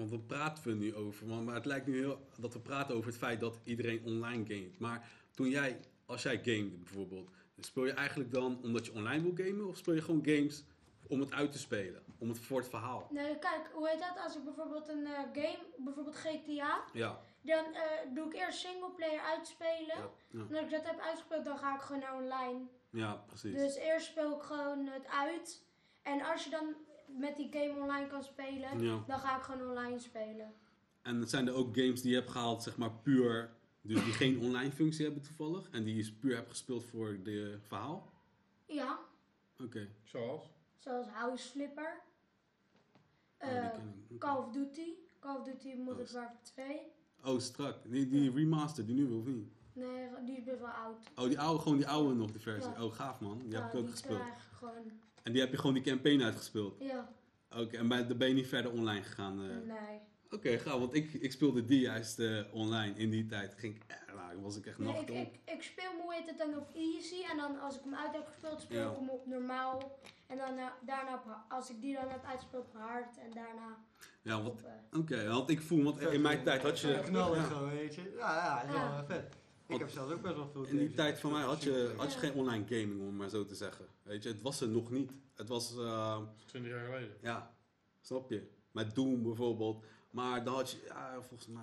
want 0.00 0.10
we 0.10 0.18
praten 0.26 0.64
we 0.64 0.72
nu 0.74 0.94
over. 0.94 1.26
Maar, 1.26 1.42
maar 1.42 1.54
het 1.54 1.64
lijkt 1.64 1.86
nu 1.86 1.98
heel 1.98 2.26
dat 2.38 2.52
we 2.52 2.60
praten 2.60 2.94
over 2.94 3.06
het 3.08 3.18
feit 3.18 3.40
dat 3.40 3.60
iedereen 3.64 4.04
online 4.04 4.44
gamet. 4.54 4.78
Maar 4.78 5.08
toen 5.34 5.48
jij, 5.48 5.80
als 6.06 6.22
jij 6.22 6.36
gamede 6.44 6.76
bijvoorbeeld, 6.76 7.30
speel 7.58 7.86
je 7.86 7.92
eigenlijk 7.92 8.32
dan 8.32 8.60
omdat 8.62 8.86
je 8.86 8.92
online 8.92 9.22
wil 9.32 9.46
gamen? 9.46 9.66
Of 9.66 9.76
speel 9.76 9.94
je 9.94 10.02
gewoon 10.02 10.24
games 10.24 10.64
om 11.08 11.20
het 11.20 11.32
uit 11.32 11.52
te 11.52 11.58
spelen? 11.58 12.02
Om 12.18 12.28
het 12.28 12.38
voor 12.38 12.58
het 12.58 12.68
verhaal? 12.68 13.08
Nee, 13.10 13.38
kijk, 13.38 13.70
hoe 13.72 13.88
heet 13.88 13.98
dat? 13.98 14.24
Als 14.24 14.36
ik 14.36 14.44
bijvoorbeeld 14.44 14.88
een 14.88 15.06
eh, 15.06 15.18
game, 15.32 15.58
bijvoorbeeld 15.78 16.16
GTA, 16.16 16.84
Ja. 16.92 17.20
dan 17.42 17.64
eh, 17.74 17.82
doe 18.14 18.26
ik 18.26 18.34
eerst 18.34 18.58
singleplayer 18.58 19.20
uitspelen. 19.20 19.96
Ja, 19.96 20.10
ja, 20.30 20.40
En 20.48 20.56
als 20.56 20.64
ik 20.64 20.70
dat 20.70 20.86
heb 20.86 20.98
uitgespeeld, 21.00 21.44
dan 21.44 21.58
ga 21.58 21.74
ik 21.74 21.80
gewoon 21.80 22.00
naar 22.00 22.14
online. 22.16 22.60
ja 22.90 23.14
precies. 23.26 23.54
Dus 23.54 23.74
eerst 23.74 24.06
speel 24.06 24.36
ik 24.36 24.42
gewoon 24.42 24.86
het 24.86 25.06
uit. 25.06 25.62
En 26.02 26.22
als 26.22 26.44
je 26.44 26.50
dan 26.50 26.74
met 27.18 27.36
die 27.36 27.48
game 27.52 27.80
online 27.80 28.06
kan 28.06 28.22
spelen, 28.24 28.80
Ja. 28.82 29.02
dan 29.06 29.18
ga 29.18 29.36
ik 29.36 29.42
gewoon 29.42 29.68
online 29.70 29.98
spelen. 29.98 30.52
En 31.02 31.28
zijn 31.28 31.46
er 31.48 31.54
ook 31.54 31.76
games 31.76 32.00
die 32.02 32.10
je 32.10 32.16
hebt 32.16 32.30
gehaald, 32.30 32.62
zeg 32.62 32.76
maar 32.76 32.90
puur, 32.92 33.50
dus 33.80 34.04
die 34.04 34.12
geen 34.12 34.40
online 34.40 34.70
functie 34.72 35.04
hebben 35.04 35.22
toevallig? 35.22 35.70
En 35.70 35.84
die 35.84 35.96
je 35.96 36.12
puur 36.12 36.34
hebt 36.36 36.50
gespeeld 36.50 36.84
voor 36.84 37.18
de 37.22 37.58
verhaal? 37.66 38.12
Ja, 38.66 38.98
Oké. 39.64 39.88
Zoals? 40.04 40.42
zoals 40.78 41.06
House 41.08 41.48
Flipper. 41.48 42.00
Oh, 43.38 43.48
Eh. 43.48 43.68
Call 44.18 44.36
of 44.36 44.52
Duty. 44.52 44.92
Call 45.20 45.36
of 45.36 45.44
Duty 45.44 45.74
Modern 45.74 46.06
Oh, 46.06 46.12
Warfare 46.12 46.36
2. 46.42 46.80
Oh, 47.24 47.38
strak. 47.38 47.76
Die, 47.90 48.08
die 48.08 48.30
remaster, 48.30 48.86
die 48.86 48.94
nieuwe 48.94 49.14
of 49.14 49.24
niet? 49.26 49.48
Nee, 49.72 50.08
die 50.24 50.36
is 50.36 50.44
best 50.44 50.60
wel 50.60 50.68
oud. 50.70 50.96
Oh, 51.16 51.24
die 51.24 51.38
oude, 51.40 51.62
gewoon 51.62 51.76
die 51.78 51.88
oude 51.88 52.14
nog, 52.14 52.30
de 52.30 52.38
versie. 52.38 52.72
Ja. 52.72 52.84
Oh, 52.84 52.92
gaaf 52.92 53.20
man. 53.20 53.38
Die 53.38 53.50
Ja, 53.50 53.60
heb 53.60 53.68
ik 53.72 53.74
ook 53.78 53.82
die 53.82 53.90
gespeeld. 53.90 54.20
ik 54.20 54.34
gewoon. 54.52 55.00
En 55.22 55.32
die 55.32 55.40
heb 55.40 55.50
je 55.50 55.56
gewoon 55.56 55.74
die 55.74 55.82
campaign 55.82 56.22
uitgespeeld. 56.22 56.76
Ja, 56.80 57.08
Oké, 57.56 57.76
en 57.76 57.88
bij, 57.88 58.06
dan 58.06 58.16
ben 58.18 58.28
je 58.28 58.34
niet 58.34 58.46
verder 58.48 58.72
online 58.72 59.02
gegaan. 59.02 59.42
eh. 59.42 59.56
nee. 59.66 59.98
Oké, 60.30 60.58
gaaf. 60.58 60.78
Want 60.78 60.94
ik, 60.94 61.12
ik 61.12 61.32
speelde 61.32 61.64
die 61.64 61.80
juist 61.80 62.18
eh, 62.18 62.40
online 62.52 62.94
in 62.96 63.10
die 63.10 63.26
tijd. 63.26 63.54
Ging 63.58 63.74
ik, 63.76 63.82
eh, 63.86 64.14
nou, 64.14 64.40
was 64.40 64.56
ik 64.56 64.66
echt 64.66 64.78
nee 64.78 64.88
ik, 64.88 64.94
nacht 64.94 65.10
op. 65.10 65.16
ik, 65.16 65.52
ik 65.54 65.62
speel 65.62 65.90
hoe 66.02 66.14
heet 66.14 66.26
het 66.28 66.38
dan 66.38 66.56
op 66.56 66.70
easy. 66.74 67.22
En 67.30 67.36
dan 67.36 67.60
als 67.60 67.76
ik 67.76 67.80
hem 67.84 67.94
uit 67.94 68.12
heb 68.12 68.26
gespeeld, 68.26 68.60
speel 68.60 68.80
Ja. 68.80 68.90
ik 68.90 68.96
hem 68.96 69.08
op 69.08 69.26
normaal. 69.26 69.98
En 70.26 70.36
dan 70.36 70.58
eh, 70.58 70.66
daarna, 70.86 71.14
op, 71.14 71.36
als 71.48 71.70
ik 71.70 71.80
die 71.80 71.94
dan 71.94 72.08
heb 72.08 72.24
uitgespeeld, 72.24 72.66
op 72.66 72.74
hard. 72.80 73.18
En 73.18 73.30
daarna 73.34 73.78
Ja, 74.22 74.38
eh, 74.38 74.98
oké, 75.00 75.28
want 75.28 75.50
ik 75.50 75.60
voel, 75.60 75.82
want 75.82 76.00
in 76.00 76.20
mijn 76.20 76.42
tijd 76.42 76.62
had 76.62 76.80
je... 76.80 77.00
knallen 77.04 77.38
ja. 77.38 77.44
gewoon, 77.44 77.70
weet 77.70 77.94
je. 77.94 78.14
Ja, 78.18 78.34
ja, 78.36 78.62
is 78.62 78.68
wel 78.70 78.76
Ja. 78.80 79.04
vet. 79.04 79.36
Ik 79.70 79.78
heb 79.78 79.88
zelfs 79.90 80.12
ook 80.12 80.22
best 80.22 80.34
wel 80.34 80.48
veel 80.52 80.64
In 80.64 80.78
die 80.78 80.92
tijd 80.92 81.18
van 81.18 81.32
mij 81.32 81.42
had 81.42 81.62
je, 81.62 81.94
had 81.96 82.12
je 82.12 82.18
geen 82.18 82.32
online 82.32 82.64
gaming, 82.68 83.00
om 83.00 83.06
het 83.06 83.16
maar 83.16 83.28
zo 83.28 83.44
te 83.44 83.54
zeggen. 83.54 83.86
Weet 84.02 84.22
je, 84.22 84.28
het 84.28 84.42
was 84.42 84.60
er 84.60 84.68
nog 84.68 84.90
niet. 84.90 85.12
Het 85.34 85.48
was, 85.48 85.76
eh, 85.76 86.18
20 86.46 86.72
jaar 86.72 86.84
geleden. 86.84 87.16
ja, 87.20 87.54
snap 88.00 88.30
je? 88.30 88.42
Met 88.70 88.94
Doom 88.94 89.22
bijvoorbeeld. 89.22 89.84
Maar 90.10 90.44
dan 90.44 90.54
had 90.54 90.70
je, 90.70 90.78
ja, 90.86 91.22
volgens 91.22 91.48
mij, 91.48 91.62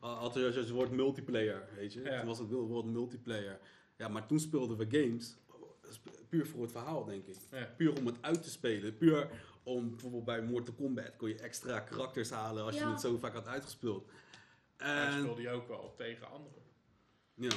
had 0.00 0.34
je 0.34 0.40
het 0.40 0.70
woord 0.70 0.90
multiplayer, 0.90 1.68
weet 1.76 1.92
je? 1.92 2.02
Ja. 2.02 2.18
Toen 2.18 2.26
was 2.26 2.38
het 2.38 2.50
woord 2.50 2.86
multiplayer. 2.86 3.58
Ja, 3.96 4.08
maar 4.08 4.26
toen 4.26 4.40
speelden 4.40 4.76
we 4.76 4.86
games, 4.90 5.36
puur 6.28 6.46
voor 6.46 6.62
het 6.62 6.70
verhaal, 6.70 7.04
denk 7.04 7.26
ik. 7.26 7.36
Ja. 7.50 7.74
Puur 7.76 7.98
om 7.98 8.06
het 8.06 8.16
uit 8.20 8.42
te 8.42 8.50
spelen. 8.50 8.96
Puur 8.96 9.28
om, 9.62 9.90
bijvoorbeeld 9.90 10.24
bij 10.24 10.42
Mortal 10.42 10.74
Kombat 10.74 11.16
kon 11.16 11.28
je 11.28 11.38
extra 11.38 11.80
karakters 11.80 12.30
halen 12.30 12.64
als 12.64 12.78
je 12.78 12.86
het 12.86 13.00
zo 13.00 13.18
vaak 13.18 13.34
had 13.34 13.46
uitgespeeld. 13.46 14.08
En 14.76 15.06
En, 15.06 15.20
speelde 15.20 15.42
je 15.42 15.50
ook 15.50 15.68
wel 15.68 15.94
tegen 15.96 16.30
anderen. 16.30 16.62
Ja. 17.34 17.50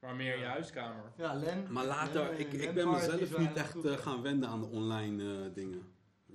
Maar 0.00 0.14
meer 0.16 0.32
in 0.34 0.38
je 0.40 0.44
huiskamer. 0.46 1.12
Ja, 1.16 1.34
Len. 1.34 1.72
Maar 1.72 1.84
later, 1.86 2.22
Len, 2.22 2.38
ik, 2.40 2.52
ik 2.52 2.74
ben 2.74 2.90
mezelf 2.90 3.38
niet 3.38 3.52
echt 3.52 3.72
goed, 3.72 3.84
eh, 3.84 3.92
gaan 3.96 4.22
wenden 4.22 4.48
aan 4.48 4.60
de 4.60 4.66
online 4.66 5.44
eh, 5.44 5.54
dingen. 5.54 5.82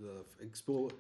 Eh, 0.02 0.08
ik 0.38 0.56
speel, 0.56 0.92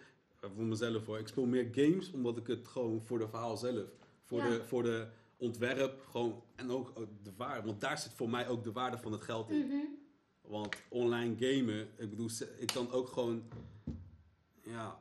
voor 0.56 0.64
mezelf 0.64 1.06
hoor, 1.06 1.20
ik 1.20 1.28
speel 1.28 1.46
meer 1.46 1.68
games 1.72 2.12
omdat 2.12 2.38
ik 2.38 2.48
het 2.48 2.68
gewoon 2.68 3.02
voor 3.02 3.20
de 3.20 3.28
verhaal 3.30 3.58
zelf, 3.58 3.88
voor, 4.24 4.40
Ja. 4.40 4.50
de, 4.50 4.64
voor 4.66 4.84
de 4.84 5.08
ontwerp 5.38 6.06
gewoon, 6.10 6.44
en 6.56 6.72
ook 6.72 6.94
de 7.24 7.32
waarde, 7.38 7.68
want 7.68 7.82
daar 7.82 7.98
zit 7.98 8.14
voor 8.14 8.30
mij 8.30 8.48
ook 8.48 8.64
de 8.64 8.72
waarde 8.72 8.98
van 8.98 9.12
het 9.12 9.22
geld 9.22 9.50
in. 9.50 9.68
mhm. 9.68 9.76
Want 10.42 10.76
online 10.90 11.36
gamen, 11.40 11.88
ik 11.98 12.10
bedoel, 12.10 12.30
ik 12.58 12.68
kan 12.68 12.92
ook 12.92 13.08
gewoon, 13.10 13.44
ja, 14.62 15.00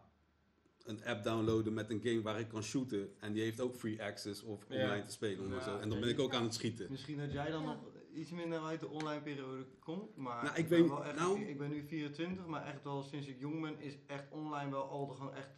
een 0.88 1.04
app 1.04 1.24
downloaden 1.24 1.74
met 1.74 1.90
een 1.90 2.00
game 2.02 2.22
waar 2.22 2.40
ik 2.40 2.48
kan 2.48 2.62
shooten. 2.62 3.14
En 3.20 3.32
die 3.32 3.42
heeft 3.42 3.60
ook 3.60 3.74
free 3.74 4.02
access 4.02 4.42
of 4.42 4.64
Ja. 4.68 4.82
online 4.84 5.04
te 5.04 5.12
spelen. 5.12 5.46
of 5.46 5.52
Ja, 5.52 5.60
zo. 5.60 5.78
En 5.78 5.88
dan 5.88 6.00
ben 6.00 6.08
ik 6.08 6.20
ook 6.20 6.34
aan 6.34 6.42
het 6.42 6.54
schieten. 6.54 6.86
Misschien 6.90 7.18
dat 7.18 7.32
jij 7.32 7.50
dan 7.50 7.64
nog 7.64 7.76
iets 8.14 8.30
minder 8.30 8.60
uit 8.62 8.80
de 8.80 8.88
online 8.88 9.22
periode 9.22 9.66
komt. 9.78 10.16
Maar 10.16 10.44
Nou, 10.44 10.56
ik 10.56 10.68
ben 10.68 10.80
weet- 10.80 10.88
wel 10.88 11.04
echt, 11.04 11.18
nou- 11.18 11.40
ik 11.40 11.58
ben 11.58 11.68
nu 11.70 11.82
24, 11.86 12.46
maar 12.46 12.66
echt 12.66 12.84
wel 12.84 13.02
sinds 13.02 13.26
ik 13.26 13.38
jong 13.40 13.60
ben 13.62 13.80
is 13.80 13.96
echt 14.06 14.24
online 14.30 14.70
wel 14.70 14.82
al 14.88 15.06
gewoon 15.06 15.34
echt, 15.34 15.50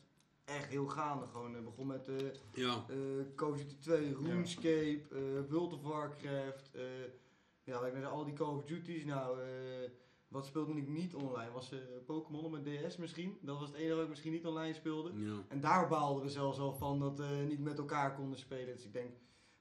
echt 0.45 0.69
heel 0.69 0.87
gaande. 0.87 1.27
Gewoon 1.27 1.57
eh, 1.57 1.63
begon 1.65 1.87
met 1.87 2.09
eh 2.09 2.17
Ja, 2.53 2.85
eh 2.89 2.97
Call 3.37 3.51
of 3.51 3.57
Duty 3.57 3.77
2, 3.81 4.15
RuneScape, 4.17 5.03
eh 5.13 5.51
World 5.51 5.73
of 5.73 5.83
Warcraft. 5.83 6.71
eh 6.75 6.83
ja, 7.65 7.77
ik 7.87 7.93
net 7.93 8.03
zei, 8.03 8.15
al 8.15 8.25
die 8.25 8.35
Call 8.35 8.55
of 8.55 8.65
Duties. 8.65 9.05
Nou, 9.05 9.41
eh, 9.43 9.49
wat 10.31 10.47
speelde 10.47 10.73
ik 10.77 10.89
niet 10.89 11.15
online? 11.15 11.51
Was 11.53 11.73
eh 11.73 11.79
Pokémon 12.07 12.45
op 12.45 12.51
mijn 12.51 12.65
DS 12.89 12.97
misschien? 12.97 13.39
Dat 13.43 13.59
was 13.59 13.69
het 13.69 13.77
enige 13.77 13.95
wat 13.95 14.03
ik 14.03 14.09
misschien 14.09 14.33
niet 14.33 14.47
online 14.47 14.75
speelde. 14.75 15.13
ja. 15.15 15.45
En 15.49 15.61
daar 15.61 15.89
baalden 15.89 16.23
we 16.23 16.29
zelfs 16.29 16.59
al 16.59 16.73
van 16.73 16.99
dat 16.99 17.19
we 17.19 17.45
niet 17.49 17.61
met 17.61 17.79
elkaar 17.79 18.15
konden 18.15 18.39
spelen. 18.39 18.75
Dus 18.75 18.85
ik 18.85 18.93
denk, 18.93 19.11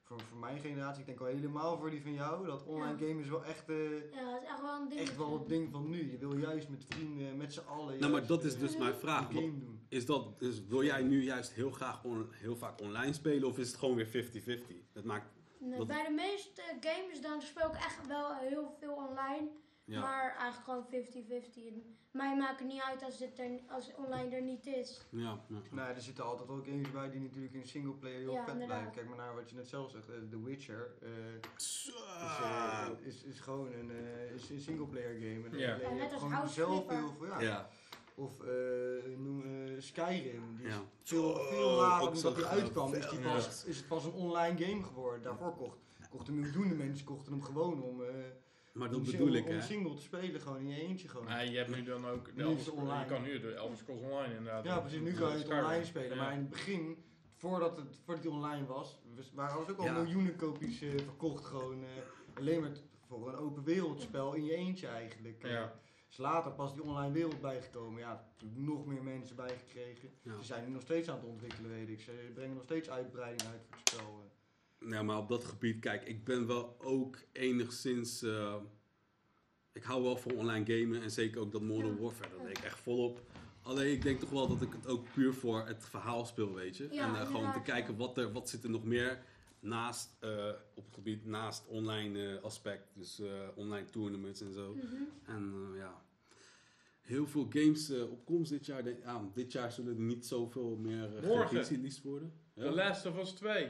voor, 0.03 0.21
voor 0.21 0.37
mijn 0.39 0.59
generatie, 0.59 0.99
ik 0.99 1.05
denk 1.05 1.19
al 1.19 1.25
helemaal 1.25 1.77
voor 1.77 1.89
die 1.89 2.01
van 2.01 2.13
jou, 2.13 2.45
dat 2.45 2.63
online 2.65 2.91
Ja. 2.99 3.07
gamen 3.07 3.23
is 3.23 3.29
wel 3.29 3.43
echt, 3.45 3.69
eh, 3.69 3.91
Ja, 3.91 4.33
het 4.33 4.41
is 4.43 4.47
echt 4.49 4.61
wel 4.61 4.81
een 4.81 4.89
ding. 4.89 5.01
echt 5.01 5.17
wel 5.17 5.39
het 5.39 5.49
ding 5.49 5.71
van 5.71 5.89
nu. 5.89 6.11
Je 6.11 6.17
wil 6.17 6.37
juist 6.37 6.69
met 6.69 6.85
vrienden, 6.89 7.37
met 7.37 7.53
z'n 7.53 7.67
allen. 7.67 7.99
Nou, 7.99 8.11
maar 8.11 8.27
dat 8.27 8.43
is 8.43 8.53
eh, 8.53 8.59
dus 8.59 8.77
mijn 8.77 8.95
vraag. 8.95 9.29
een 9.29 9.35
game 9.35 9.59
doen. 9.59 9.85
Is 9.89 10.05
dat, 10.05 10.39
dus 10.39 10.65
wil 10.67 10.83
jij 10.83 11.01
nu 11.03 11.23
juist 11.23 11.53
heel 11.53 11.71
graag 11.71 12.03
on- 12.03 12.27
heel 12.31 12.55
vaak 12.55 12.81
online 12.81 13.13
spelen 13.13 13.47
of 13.47 13.57
is 13.57 13.67
het 13.67 13.77
gewoon 13.77 13.95
weer 13.95 14.07
50-50? 14.07 14.83
Dat 14.93 15.03
maakt, 15.03 15.37
Nee, 15.59 15.85
bij 15.85 16.03
de 16.03 16.13
meeste 16.13 16.61
games 16.79 17.21
dan 17.21 17.41
speel 17.41 17.67
ik 17.67 17.75
echt 17.75 18.07
wel 18.07 18.35
heel 18.35 18.75
veel 18.79 18.93
online. 18.93 19.49
Ja. 19.89 19.99
Maar 20.01 20.35
eigenlijk 20.37 20.63
gewoon 20.63 20.85
50-50. 20.85 21.67
En 21.67 21.97
Mij 22.11 22.37
maakt 22.37 22.59
het 22.59 22.67
niet 22.67 22.81
uit 22.81 23.03
als 23.03 23.19
het 23.19 23.39
er, 23.39 23.49
als 23.67 23.91
online 23.95 24.35
er 24.35 24.41
niet 24.41 24.65
is. 24.65 25.01
Ja, 25.09 25.39
ja. 25.47 25.61
Nou, 25.71 25.93
er 25.95 26.01
zitten 26.01 26.23
altijd 26.25 26.47
wel 26.47 26.61
games 26.65 26.91
bij 26.91 27.09
die 27.09 27.19
natuurlijk 27.21 27.53
in 27.53 27.67
singleplayer 27.67 28.19
heel 28.19 28.31
Ja, 28.33 28.43
vet 28.43 28.53
inderdaad. 28.53 28.77
blijven. 28.77 28.91
Kijk 28.95 29.07
maar 29.07 29.17
naar 29.25 29.35
wat 29.35 29.49
je 29.49 29.55
net 29.55 29.67
zelf 29.67 29.91
zegt, 29.91 30.09
eh, 30.09 30.15
The 30.29 30.43
Witcher. 30.43 30.91
eh, 31.01 31.09
is, 31.57 31.91
eh, 32.41 32.87
is, 33.07 33.23
is 33.23 33.39
gewoon 33.39 33.73
een, 33.73 33.91
eh, 33.91 34.31
is 34.33 34.49
een 34.49 34.59
singleplayer 34.59 35.13
game. 35.19 35.47
En 35.51 35.57
Ja. 35.57 35.77
net 35.93 36.11
als 36.11 36.21
gewoon 36.21 36.31
House 36.33 36.53
zelf 36.53 36.87
heel 36.89 37.13
veel, 37.17 37.27
ja. 37.27 37.39
ja. 37.41 37.69
Of 38.15 38.41
eh, 38.41 38.47
noem, 39.17 39.41
eh, 39.43 39.81
Skyrim. 39.81 40.55
Die 40.57 40.67
is 40.67 40.73
veel, 40.73 40.85
Zo, 41.03 41.33
veel 41.43 41.69
later 41.69 42.07
ook 42.07 42.13
dan 42.13 42.21
zo 42.21 42.27
dat 42.27 42.35
die 42.37 42.45
uitkwam. 42.45 42.93
Is, 42.93 43.09
die 43.09 43.19
Ja. 43.19 43.33
pas, 43.33 43.65
is 43.65 43.77
het 43.77 43.87
pas 43.87 44.05
een 44.05 44.11
online 44.13 44.65
game 44.65 44.83
geworden. 44.83 45.21
Daarvoor 45.21 45.55
kocht, 45.55 45.77
kochten 46.09 46.39
miljoenen 46.39 46.77
mensen 46.77 47.05
kochten 47.05 47.31
hem 47.31 47.41
gewoon 47.43 47.83
om, 47.83 48.03
eh 48.03 48.07
Maar 48.73 48.89
dat 48.89 48.97
om, 48.99 49.05
bedoel 49.05 49.33
ik, 49.33 49.45
om 49.47 49.51
hè. 49.53 49.61
single 49.61 49.93
te 49.95 50.01
spelen. 50.01 50.41
Gewoon 50.41 50.59
in 50.59 50.67
je 50.67 50.81
eentje 50.81 51.07
gewoon. 51.07 51.25
Maar 51.25 51.45
je 51.45 51.57
hebt 51.57 51.75
nu 51.75 51.83
dan 51.83 52.05
ook 52.07 52.35
de 52.35 52.41
Elvis, 52.43 52.69
online. 52.69 52.99
je 52.99 53.05
kan 53.05 53.21
nu 53.21 53.39
de 53.39 53.53
Elvis 53.53 53.79
Scrolls 53.79 54.01
Online 54.01 54.35
inderdaad. 54.35 54.63
Ja, 54.63 54.79
precies. 54.79 54.99
Nu 55.01 55.13
kan 55.13 55.31
je 55.31 55.37
het 55.37 55.47
online 55.47 55.85
spelen. 55.85 56.09
Ja. 56.17 56.23
Maar 56.23 56.31
in 56.33 56.39
het 56.39 56.49
begin, 56.49 57.03
voordat 57.35 57.77
het, 57.77 57.99
voordat 58.05 58.23
het 58.23 58.33
online 58.33 58.65
was, 58.65 58.99
waren 59.33 59.55
er 59.65 59.71
ook 59.71 59.77
al 59.77 59.85
Ja. 59.85 59.93
miljoenen 60.01 60.35
kopies 60.35 60.81
eh, 60.81 60.89
verkocht. 60.89 61.45
Gewoon 61.45 61.83
eh, 61.83 61.89
alleen 62.37 62.61
maar 62.61 62.71
voor 63.07 63.27
een 63.29 63.35
open 63.35 63.63
wereldspel 63.63 64.33
in 64.33 64.45
je 64.45 64.55
eentje 64.55 64.87
eigenlijk. 64.87 65.43
Eh, 65.43 65.51
Ja. 65.51 65.73
is 66.09 66.17
later 66.17 66.51
pas 66.51 66.73
die 66.73 66.83
online 66.83 67.11
wereld 67.13 67.41
bijgekomen. 67.41 67.99
Ja, 67.99 68.27
nog 68.53 68.85
meer 68.85 69.03
mensen 69.03 69.35
bijgekregen. 69.35 70.09
Ja. 70.21 70.37
Ze 70.37 70.43
zijn 70.45 70.65
nu 70.65 70.71
nog 70.71 70.81
steeds 70.81 71.09
aan 71.09 71.15
het 71.15 71.25
ontwikkelen, 71.25 71.69
weet 71.71 71.89
ik. 71.89 72.01
Ze 72.01 72.31
brengen 72.33 72.53
nog 72.55 72.63
steeds 72.63 72.89
uitbreiding 72.89 73.49
uit 73.49 73.61
voor 73.65 73.77
het 73.79 73.89
spel. 73.89 74.28
Ja, 74.87 75.03
maar 75.03 75.17
op 75.17 75.27
dat 75.29 75.43
gebied, 75.43 75.79
kijk, 75.79 76.03
ik 76.07 76.23
ben 76.23 76.47
wel 76.47 76.75
ook 76.81 77.17
enigszins. 77.31 78.21
eh, 78.21 78.55
ik 79.73 79.83
hou 79.83 80.03
wel 80.03 80.17
van 80.17 80.31
online 80.31 80.65
gamen 80.79 81.01
en 81.01 81.11
zeker 81.11 81.41
ook 81.41 81.51
dat 81.51 81.61
Modern 81.61 81.95
Ja. 81.95 82.01
Warfare. 82.01 82.29
Dat 82.37 82.45
deed 82.47 82.57
ik 82.57 82.63
echt 82.63 82.79
volop. 82.79 83.21
Alleen 83.61 83.91
ik 83.91 84.01
denk 84.01 84.19
toch 84.19 84.29
wel 84.29 84.47
dat 84.47 84.61
ik 84.61 84.71
het 84.73 84.87
ook 84.87 85.05
puur 85.13 85.33
voor 85.33 85.67
het 85.67 85.83
verhaal 85.85 86.25
speel, 86.25 86.53
weet 86.53 86.77
je. 86.77 86.87
Ja, 86.91 87.07
en 87.15 87.21
eh, 87.21 87.27
gewoon 87.27 87.53
te 87.53 87.61
kijken 87.61 87.97
wat, 87.97 88.17
er, 88.17 88.31
wat 88.31 88.49
zit 88.49 88.63
er 88.63 88.69
nog 88.69 88.83
meer 88.83 89.23
naast 89.59 90.15
eh, 90.19 90.49
op 90.75 90.85
het 90.85 90.93
gebied, 90.93 91.25
naast 91.25 91.67
online 91.67 92.35
eh, 92.37 92.43
aspect. 92.43 92.87
Dus 92.93 93.19
eh, 93.19 93.27
online 93.55 93.89
tournaments 93.89 94.41
en 94.41 94.53
zo. 94.53 94.73
Mhm. 94.73 94.85
En 95.25 95.53
eh, 95.73 95.77
ja, 95.79 96.01
heel 97.01 97.27
veel 97.27 97.47
games 97.49 97.89
eh, 97.89 98.01
op 98.11 98.25
komst 98.25 98.51
dit 98.51 98.65
jaar. 98.65 98.83
Dit 99.33 99.51
jaar 99.51 99.71
zullen 99.71 99.93
er 99.95 100.01
niet 100.01 100.25
zoveel 100.25 100.75
meer 100.75 101.23
uh, 101.23 101.27
worden. 102.03 102.33
The 102.55 102.63
Ja? 102.63 102.71
Last 102.71 103.05
of 103.05 103.17
Us 103.19 103.29
2. 103.31 103.67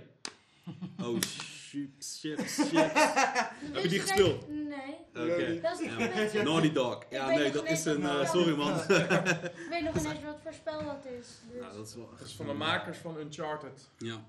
Oh 1.05 1.22
shit, 1.22 1.89
shit, 2.03 2.39
shit. 2.49 2.74
Heb 3.74 3.82
je 3.84 3.88
die 3.88 3.99
gespeeld? 3.99 4.47
Nee. 4.49 4.95
Oké. 5.09 5.59
Dat 5.61 5.80
is 5.80 5.86
Ja. 5.86 5.97
niet 5.97 6.15
mensen. 6.15 6.43
Naughty 6.43 6.72
Dog. 6.72 7.03
Ja, 7.09 7.28
nee, 7.28 7.51
dat 7.51 7.63
niet 7.63 7.72
is 7.72 7.86
een... 7.86 8.28
sorry 8.28 8.55
man. 8.55 8.74
Ik 8.80 9.67
weet 9.70 9.84
nog 9.84 9.95
ineens 9.95 10.24
wat 10.24 10.39
voor 10.43 10.53
spel 10.53 10.86
dat 10.86 11.05
is. 11.20 11.28
Dus. 11.51 11.61
Nou, 11.61 11.76
dat 11.76 11.88
is 11.88 11.95
wel 11.95 12.09
Dat 12.17 12.28
is 12.28 12.34
van 12.36 12.45
de 12.45 12.53
makers 12.53 12.97
van 12.97 13.17
Uncharted. 13.17 13.89
Ja. 13.97 14.24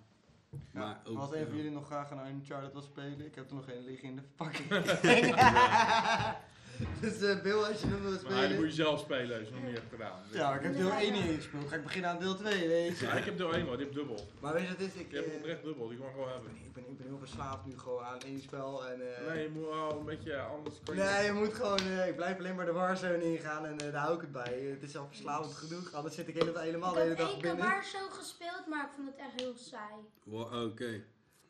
Maar 0.72 1.00
ook... 1.04 1.18
Als 1.18 1.32
een 1.32 1.38
van 1.46 1.50
ja. 1.50 1.56
jullie 1.56 1.70
nog 1.70 1.86
graag 1.86 2.10
een 2.10 2.26
Uncharted 2.26 2.72
wil 2.72 2.82
spelen, 2.82 3.26
ik 3.26 3.34
heb 3.34 3.48
er 3.48 3.54
nog 3.54 3.68
een 3.68 3.84
liggen 3.84 4.08
in 4.08 4.16
de 4.16 4.22
fucking. 4.36 4.68
dus 7.00 7.20
eh 7.22 7.42
Bill, 7.42 7.52
als 7.62 7.80
je 7.80 7.86
hem 7.86 8.02
wilt 8.02 8.22
Maar 8.22 8.30
die 8.30 8.38
spelen. 8.40 8.56
moet 8.56 8.66
je 8.68 8.72
zelf 8.82 9.00
spelen 9.00 9.38
als 9.38 9.48
je 9.48 9.54
nog 9.54 9.64
niet 9.64 9.74
hebt 9.78 9.90
gedaan. 9.90 10.18
Dus- 10.28 10.38
Ja, 10.38 10.54
ik 10.54 10.62
heb 10.62 10.76
deel 10.76 10.92
1 10.92 11.12
niet 11.12 11.24
ingespeeld. 11.24 11.68
Ga 11.68 11.76
ik 11.76 11.82
beginnen 11.82 12.10
aan 12.10 12.18
deel 12.18 12.34
2, 12.36 12.68
weet 12.68 12.98
je. 12.98 13.06
Ja, 13.06 13.12
ik 13.12 13.24
heb 13.24 13.36
deel 13.36 13.54
1 13.54 13.66
hoor, 13.66 13.76
die 13.76 13.86
heb 13.86 13.94
dubbel. 13.94 14.26
Maar 14.40 14.52
weet 14.52 14.62
je 14.62 14.68
wat 14.68 14.78
het 14.78 14.94
is? 14.94 15.00
Ik, 15.00 15.10
Je 15.10 15.16
hebt 15.16 15.28
eh, 15.30 15.34
oprecht 15.36 15.62
dubbel, 15.62 15.88
die 15.88 15.98
kan 15.98 16.06
je 16.06 16.12
gewoon 16.12 16.28
hebben. 16.28 16.50
ik, 16.66 16.72
ben, 16.72 16.84
ik 16.88 16.96
ben 16.98 17.06
heel 17.06 17.18
verslaafd 17.18 17.66
nu 17.66 17.78
gewoon 17.78 18.04
aan 18.04 18.20
één 18.20 18.40
spel. 18.40 18.86
En, 18.88 19.16
eh, 19.16 19.26
Nee, 19.26 19.42
je 19.42 19.48
moet 19.50 19.66
wel 19.66 19.98
een 19.98 20.04
beetje 20.04 20.36
anders. 20.40 20.74
kan 20.84 20.94
je- 20.96 21.02
Nee, 21.02 21.24
je 21.24 21.32
moet 21.32 21.54
gewoon, 21.54 21.78
eh, 21.78 22.08
ik 22.08 22.16
blijf 22.16 22.38
alleen 22.38 22.54
maar 22.54 22.66
de 22.66 22.72
Warzone 22.72 23.24
ingaan 23.32 23.66
en 23.66 23.76
daar 23.78 23.94
hou 23.94 24.14
ik 24.14 24.20
het 24.20 24.32
bij. 24.32 24.60
Het 24.70 24.82
is 24.82 24.96
al 24.96 25.06
verslavend 25.06 25.54
genoeg, 25.54 25.92
anders 25.92 26.14
zit 26.14 26.28
ik 26.28 26.34
helemaal, 26.34 26.62
helemaal 26.62 26.88
ik 26.88 26.94
de 26.94 27.00
hele 27.00 27.14
heb 27.14 27.18
dag 27.24 27.30
één 27.32 27.40
keer 27.40 27.50
binnen. 27.54 27.70
Warzone 27.72 28.10
gespeeld, 28.10 28.66
maar 28.66 28.84
ik 28.84 28.90
vond 28.96 29.08
het 29.08 29.16
echt 29.16 29.40
heel 29.40 29.54
saai. 29.56 29.94
Wa- 30.24 30.62
Oké. 30.64 31.02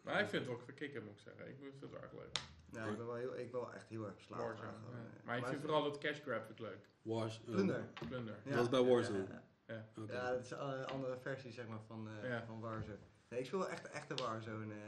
Maar 0.03 0.21
ik 0.21 0.29
vind 0.29 0.43
het 0.43 0.47
wel 0.47 0.61
verkicken 0.65 1.05
moet 1.05 1.13
ik 1.13 1.21
zeggen. 1.25 1.49
Ik 1.49 1.57
vind 1.61 1.73
het 1.81 1.91
wel 1.91 2.01
erg 2.03 2.13
leuk. 2.13 2.39
Ja, 2.73 2.85
ik 2.87 2.97
ben 2.97 3.07
wel, 3.07 3.15
heel, 3.15 3.37
ik 3.39 3.51
ben 3.51 3.61
wel 3.61 3.73
echt 3.73 3.89
heel 3.89 4.05
erg 4.07 4.15
verslaafd 4.15 4.43
Warzone. 4.43 4.69
aan 4.69 4.75
gewoon, 4.85 5.01
ja. 5.01 5.07
eh. 5.19 5.25
Maar 5.27 5.39
ik 5.39 5.47
vind 5.47 5.61
vooral 5.61 5.83
dat 5.83 5.99
cash 5.99 6.21
grab 6.21 6.51
ik 6.51 6.59
leuk. 6.59 6.89
Wars... 7.03 7.39
eh, 7.41 7.45
Plunder. 7.51 7.85
Plunder. 8.09 8.37
Ja. 8.45 8.53
Dat 8.55 8.63
is 8.63 8.69
bij 8.69 8.83
Warzone. 8.83 9.19
Ja, 9.19 9.43
ja, 9.67 9.75
ja. 9.75 10.03
oké. 10.03 10.13
Ja, 10.13 10.31
dat 10.31 10.41
is 10.45 10.51
een 10.51 10.85
andere 10.87 11.17
versie 11.19 11.53
zeg 11.53 11.67
maar 11.69 11.81
van, 11.87 12.09
eh, 12.23 12.29
Ja. 12.29 12.45
van 12.47 12.61
Warzone. 12.61 12.99
Nee, 13.29 13.41
ik 13.41 13.47
speel 13.47 13.59
wel 13.59 13.69
echt 13.69 13.83
de 13.83 13.89
echte 13.89 14.15
Warzone. 14.15 14.75
eh. 14.75 14.81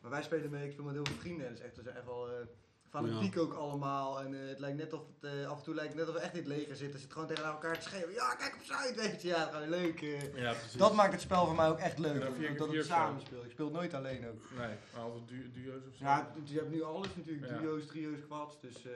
maar 0.00 0.10
wij 0.10 0.22
spelen 0.22 0.50
mee, 0.50 0.64
ik 0.66 0.72
speel 0.72 0.84
met 0.84 0.94
heel 0.94 1.04
veel 1.04 1.16
vrienden. 1.16 1.50
Is 1.50 1.60
echt, 1.60 1.76
we 1.76 1.82
zijn 1.82 1.96
echt 1.96 2.04
wel 2.06 2.28
eh, 2.30 2.46
fanatiek 2.92 3.38
ook 3.38 3.52
allemaal. 3.52 4.20
En 4.20 4.34
eh, 4.42 4.48
het 4.48 4.58
lijkt 4.58 4.76
net 4.78 4.92
of 4.92 5.00
het, 5.06 5.32
eh, 5.32 5.48
af 5.50 5.58
en 5.58 5.64
toe 5.64 5.74
lijkt 5.74 5.92
het 5.92 5.98
net 6.00 6.08
of 6.08 6.14
we 6.14 6.20
echt 6.20 6.32
in 6.32 6.38
het 6.38 6.48
leger 6.48 6.76
zitten. 6.76 6.98
Zitten 7.00 7.10
gewoon 7.18 7.28
tegen 7.34 7.44
elkaar 7.44 7.74
te 7.78 7.82
schreeuwen. 7.82 8.14
Ja, 8.14 8.34
kijk 8.34 8.54
op 8.54 8.62
Zuid, 8.62 8.94
weet 8.96 9.22
je. 9.22 9.28
Ja, 9.28 9.44
gewoon 9.44 9.68
leuk. 9.68 10.02
eh. 10.02 10.34
Ja, 10.36 10.52
precies. 10.52 10.72
Dat 10.72 10.94
maakt 10.94 11.12
het 11.12 11.20
spel 11.20 11.46
voor 11.46 11.54
mij 11.54 11.68
ook 11.68 11.78
echt 11.78 11.98
leuk. 11.98 12.20
Dat 12.20 12.66
ik 12.66 12.72
vier 12.72 12.84
samen 12.84 13.20
speel. 13.20 13.44
Ik 13.44 13.50
speel 13.50 13.64
het 13.66 13.74
nooit 13.74 13.94
alleen 13.94 14.26
ook. 14.28 14.40
Nee, 14.58 14.76
maar 14.92 15.02
altijd 15.02 15.28
du 15.28 15.50
duo's 15.50 15.86
of 15.88 15.94
zo. 15.94 16.04
Ja, 16.04 16.32
je 16.44 16.54
hebt 16.58 16.70
nu 16.70 16.82
alles 16.82 17.16
natuurlijk. 17.16 17.50
Ja. 17.52 17.58
Duo's, 17.58 17.86
trio's, 17.86 18.18
quads. 18.26 18.60
Dus 18.60 18.84
eh, 18.86 18.92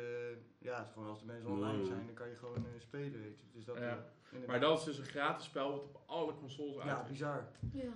ja, 0.59 0.77
het 0.79 0.87
is 0.87 0.93
gewoon 0.93 1.09
als 1.09 1.21
de 1.21 1.27
mensen 1.27 1.51
Mm. 1.51 1.57
online 1.63 1.85
zijn, 1.87 2.07
dan 2.07 2.15
kan 2.15 2.29
je 2.29 2.37
gewoon 2.37 2.67
spelen, 2.79 3.23
weet 3.23 3.39
je. 3.39 3.45
Dus 3.53 3.65
dat, 3.65 3.79
Ja. 3.79 4.05
Maar 4.47 4.61
dat 4.61 4.79
is 4.79 4.85
dus 4.85 4.99
een 4.99 5.05
gratis 5.05 5.45
spel 5.45 5.71
wat 5.71 5.83
op 5.83 6.01
alle 6.07 6.35
consoles 6.35 6.77
uit 6.79 6.87
Ja, 6.87 7.05
bizar. 7.09 7.49
Ja. 7.73 7.91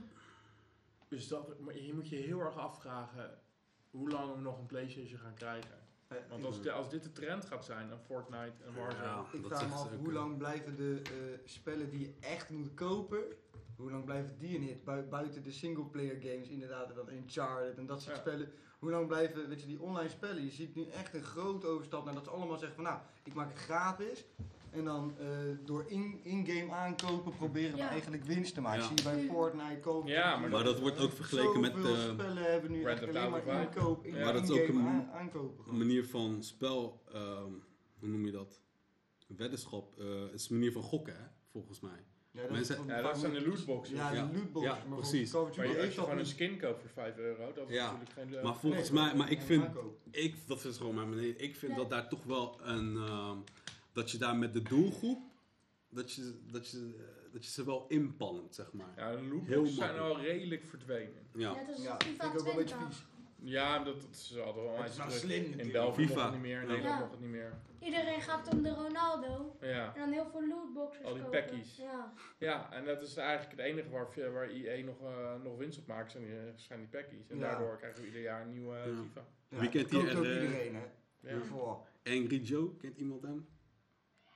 Dus 1.09 1.29
dat, 1.29 1.59
maar 1.61 1.77
je 1.79 1.95
moet 1.95 2.09
je 2.09 2.17
heel 2.17 2.41
erg 2.41 2.57
afvragen 2.57 3.39
hoe 3.91 4.11
lang 4.11 4.35
we 4.35 4.41
nog 4.41 4.59
een 4.59 4.67
Playstation 4.67 5.19
gaan 5.21 5.35
krijgen. 5.35 5.79
Want 6.29 6.45
als, 6.45 6.63
de- 6.63 6.73
als 6.73 6.91
dit 6.91 7.03
de 7.03 7.13
trend 7.13 7.45
gaat 7.45 7.65
zijn, 7.65 7.91
een 7.91 7.99
Fortnite 7.99 8.65
en 8.67 8.75
Warzone. 8.75 9.05
Ja. 9.05 9.25
Ik 9.33 9.43
dat 9.43 9.51
vraag 9.51 9.63
me 9.63 9.69
zegt 9.69 9.81
af 9.81 9.97
hoe 9.97 10.13
lang 10.13 10.39
blijven 10.39 10.77
de 10.77 11.03
eh, 11.05 11.39
spellen 11.45 11.91
die 11.91 12.01
je 12.01 12.15
echt 12.21 12.51
moet 12.51 12.75
kopen, 12.75 13.23
hoe 13.77 13.91
lang 13.91 14.05
blijven 14.05 14.39
die 14.39 14.57
een 14.57 14.63
hit? 14.63 14.85
Bui- 14.85 15.03
buiten 15.03 15.43
de 15.43 15.51
singleplayer 15.51 16.21
games 16.23 16.49
inderdaad, 16.49 16.89
en 16.91 16.95
dan 16.95 17.09
Uncharted 17.13 17.79
en 17.79 17.87
dat 17.87 18.03
soort 18.03 18.15
Ja. 18.17 18.21
spellen. 18.21 18.53
Hoe 18.79 18.91
lang 18.91 19.07
blijven, 19.07 19.49
weet 19.49 19.61
je, 19.61 19.67
die 19.67 19.81
online 19.81 20.09
spellen? 20.09 20.45
Je 20.45 20.51
ziet 20.51 20.75
nu 20.75 20.87
echt 20.87 21.15
een 21.15 21.23
grote 21.23 21.67
overstap 21.67 22.05
naar 22.05 22.15
dat 22.15 22.25
ze 22.25 22.31
allemaal 22.31 22.57
zeggen 22.59 22.75
van 22.77 22.85
nou, 22.85 22.99
ik 23.23 23.35
maak 23.35 23.49
het 23.49 23.59
gratis. 23.59 24.25
En 24.71 24.85
dan 24.85 25.15
eh, 25.19 25.27
door 25.65 25.85
in- 25.89 26.21
in-game 26.23 26.73
aankopen 26.73 27.33
proberen 27.37 27.77
we 27.77 27.83
eigenlijk 27.83 28.25
winst 28.25 28.55
te 28.55 28.61
maken. 28.61 28.81
Ja. 28.81 28.87
Zie 28.87 28.97
je 28.97 29.03
bij 29.03 29.27
Fortnite, 29.35 29.81
Call 29.81 29.93
of 29.95 30.07
Ja, 30.09 30.37
maar 30.37 30.51
Maar 30.51 30.65
dat 30.65 30.81
wordt 30.81 30.99
ook 31.01 31.13
vergeleken 31.13 31.61
met, 31.61 31.75
eh, 31.77 32.11
spellen 32.13 32.43
hebben 32.53 32.71
nu 32.71 32.85
Red 32.85 33.03
alleen 33.03 33.13
maar 33.13 33.23
Auto 33.25 33.51
vijf. 33.51 33.67
inkoop, 33.77 34.05
in, 34.05 34.15
Ja, 34.17 34.25
Maar 34.25 34.33
dat 34.33 34.43
is 34.43 34.51
ook 34.51 34.69
een- 34.69 34.79
aan- 34.81 35.11
aankopen. 35.13 35.77
Manier 35.79 36.07
van 36.07 36.43
spel... 36.43 37.03
ehm, 37.13 37.53
hoe 37.99 38.09
noem 38.09 38.25
je 38.27 38.33
dat? 38.33 38.61
Weddenschap. 39.37 39.99
eh, 39.99 40.21
het 40.23 40.33
is 40.41 40.49
een 40.49 40.57
manier 40.57 40.73
van 40.73 40.83
gokken, 40.83 41.15
hè? 41.17 41.25
Volgens 41.53 41.81
mij. 41.81 42.05
Ja, 42.33 42.41
dat, 42.43 42.51
Mensen- 42.51 42.79
is 42.81 42.87
Ja, 42.87 43.03
dat 43.03 43.19
zijn 43.19 43.33
de 43.33 43.49
lootboxen. 43.49 43.97
Ja, 43.97 44.11
de 44.11 44.17
lootboxen. 44.37 44.75
Ja, 44.75 44.85
maar 44.89 44.99
precies. 44.99 45.31
Call 45.31 45.41
of 45.43 45.47
Duty 45.49 45.59
Maar 45.61 45.69
je- 45.69 45.77
als 45.85 45.87
je 45.87 45.93
gewoon 46.01 46.11
een 46.11 46.17
niet. 46.17 46.27
skin 46.27 46.59
koopt 46.59 46.81
voor 46.81 46.91
5 46.91 47.17
euro, 47.17 47.53
dat 47.55 47.69
is 47.69 47.75
Ja. 47.75 47.85
natuurlijk 47.93 48.13
geen... 48.13 48.35
eh, 48.35 48.43
Maar 48.45 48.55
volgens 48.57 48.91
Nee, 48.91 49.03
mij... 49.05 49.15
Maar 49.15 49.31
ik 49.31 49.41
vind... 49.41 49.65
Ik, 50.11 50.35
dat 50.47 50.65
is 50.65 50.77
gewoon 50.77 50.95
mijn 50.95 51.09
mening. 51.09 51.37
Ik 51.37 51.57
vind 51.57 51.77
dat 51.77 51.91
daar 51.91 52.09
toch 52.09 52.25
wel 52.25 52.61
een... 52.63 52.97
ehm, 52.97 53.37
dat 53.93 54.11
je 54.11 54.19
daar 54.19 54.37
met 54.37 54.53
de 54.53 54.63
doelgroep... 54.63 55.29
Dat 55.93 56.13
je, 56.13 56.41
dat 56.51 56.69
je, 56.69 56.95
eh, 56.99 57.33
dat 57.33 57.45
je 57.45 57.51
ze 57.51 57.65
wel 57.65 57.85
inpalmt, 57.89 58.55
zeg 58.55 58.73
maar. 58.73 58.93
Ja, 58.97 59.17
de 59.17 59.67
zijn 59.67 59.99
al 59.99 60.21
redelijk 60.21 60.65
verdwenen. 60.67 61.27
Ja. 61.35 61.53
Net 61.55 61.69
als 61.69 61.83
Ja, 61.83 61.97
FIFA 61.99 62.25
ik 62.25 62.39
ook 62.39 62.41
wel 62.45 62.51
een 62.51 62.57
beetje 62.59 62.75
20. 62.77 62.97
vies. 62.99 63.07
Ja, 63.43 63.79
dat, 63.85 64.01
dat 64.01 64.11
is 64.11 64.39
altijd 64.39 64.65
wel 64.67 64.79
een 64.79 64.85
is 64.85 64.97
wel 64.97 65.11
slim 65.11 65.53
In. 65.59 65.73
België 65.73 66.07
FIFA. 66.07 66.15
mocht 66.15 66.25
het 66.25 66.33
niet 66.33 66.43
meer, 66.43 66.61
in 66.63 66.67
Ja. 66.69 66.73
Nederland 66.73 66.95
Ja. 66.95 66.99
mocht 67.01 67.11
het 67.11 67.21
niet 67.21 67.31
meer. 67.31 67.59
Iedereen 67.81 68.21
gaat 68.21 68.53
om 68.55 68.63
de 68.63 68.71
Ronaldo. 68.75 69.57
Ja. 69.61 69.95
En 69.95 70.01
dan 70.01 70.13
heel 70.13 70.27
veel 70.31 70.49
lootboxes 70.49 71.05
Al 71.05 71.15
die 71.15 71.23
packies. 71.23 71.77
Ja. 71.77 72.13
ja, 72.39 72.73
en 72.73 72.85
dat 72.85 73.03
is 73.03 73.17
eigenlijk 73.17 73.51
het 73.51 73.61
enige 73.67 73.89
waar, 73.89 74.33
waar 74.33 74.49
EA 74.49 74.85
nog, 74.85 75.01
eh, 75.03 75.35
nog 75.43 75.57
winst 75.59 75.79
op 75.79 75.87
maakt, 75.87 76.11
zijn 76.11 76.25
die, 76.25 76.35
zijn 76.55 76.79
die 76.79 76.89
packies. 76.89 77.29
En 77.31 77.39
Ja. 77.39 77.43
daardoor 77.51 77.77
krijgen 77.77 78.01
we 78.01 78.07
ieder 78.07 78.23
jaar 78.23 78.43
een 78.43 78.51
nieuwe 78.51 78.77
Ja. 78.77 78.83
FIFA. 78.85 79.25
Ja, 79.49 79.59
Wie 79.59 79.69
kent 79.69 79.93
eh, 79.93 79.99
iedereen, 79.99 80.75
hè? 80.75 80.85
Ja. 81.21 81.39
Angry 82.05 82.41
Joe, 82.43 82.77
kent 82.77 82.97
iemand 82.97 83.23
hem? 83.23 83.47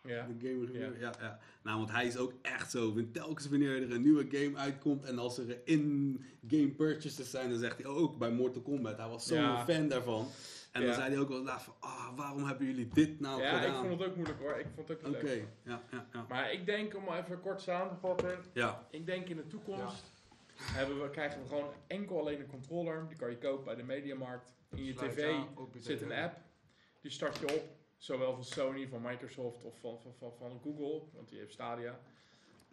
Ja. 0.07 0.27
De 0.39 0.49
gamer 0.49 0.79
Ja. 0.81 0.91
ja. 1.01 1.13
ja, 1.21 1.39
Nou, 1.63 1.79
want 1.79 1.91
hij 1.91 2.07
is 2.07 2.17
ook 2.17 2.33
echt 2.43 2.71
zo. 2.71 3.11
Telkens 3.13 3.49
wanneer 3.49 3.83
er 3.83 3.93
een 3.93 4.03
nieuwe 4.03 4.27
game 4.31 4.57
uitkomt 4.57 5.05
en 5.05 5.19
als 5.19 5.39
er 5.39 5.59
in-game 5.65 6.69
purchases 6.69 7.31
zijn, 7.31 7.51
dan 7.51 7.59
zegt 7.59 7.77
hij 7.77 7.87
ook 7.87 8.19
bij 8.19 8.31
Mortal 8.31 8.63
Kombat. 8.63 8.97
Hij 8.99 9.09
was 9.09 9.27
zo'n 9.27 9.39
Ja. 9.39 9.65
fan 9.65 9.89
daarvan. 9.89 10.27
En 10.73 10.81
Ja. 10.81 10.87
dan 10.87 10.97
zei 10.97 11.11
hij 11.11 11.19
ook 11.19 11.29
wel 11.29 11.43
laatst 11.43 11.65
van, 11.65 11.75
ah, 11.81 12.17
waarom 12.17 12.45
hebben 12.45 12.67
jullie 12.67 12.89
dit 12.89 13.21
nou 13.21 13.43
ja, 13.43 13.51
ik 13.61 13.65
gedaan? 13.67 13.87
vond 13.87 14.01
het 14.01 14.09
ook 14.09 14.17
moeilijk 14.17 14.39
hoor. 14.41 14.59
Ik 14.59 14.67
vond 14.75 14.89
het 14.89 15.05
ook 15.05 15.23
leuk. 15.23 15.47
ja, 15.63 15.83
ja, 15.91 16.07
ja. 16.13 16.27
Maar 16.29 16.53
ik 16.53 16.67
denk, 16.67 16.97
om 16.97 17.09
even 17.13 17.41
kort 17.41 17.61
samen 17.63 17.89
te 17.89 17.97
vatten, 18.01 18.39
Ja, 18.53 18.87
ik 18.91 19.07
denk 19.07 19.29
in 19.29 19.37
de 19.37 19.47
toekomst 19.47 20.13
hebben 20.61 21.03
we, 21.03 21.11
krijgen 21.11 21.41
we 21.43 21.47
gewoon 21.49 21.71
enkel 21.87 22.19
alleen 22.19 22.41
een 22.41 22.47
controller. 22.47 23.05
Die 23.09 23.17
kan 23.17 23.31
je 23.31 23.39
kopen 23.39 23.65
bij 23.65 23.75
de 23.75 23.83
Mediamarkt. 23.83 24.53
In 24.75 24.85
je 24.85 24.95
tv 24.95 25.35
zit 25.79 26.01
een 26.03 26.13
app. 26.13 26.37
Die 27.01 27.11
start 27.11 27.39
je 27.39 27.55
op. 27.55 27.63
Zowel 28.05 28.35
van 28.35 28.45
Sony, 28.45 28.89
van 28.89 29.03
Microsoft 29.03 29.65
of 29.65 29.79
van, 29.81 29.99
van, 30.01 30.13
van, 30.19 30.33
van 30.39 30.61
Google. 30.63 31.03
Want 31.15 31.29
die 31.29 31.39
heeft 31.39 31.53
Stadia. 31.53 32.01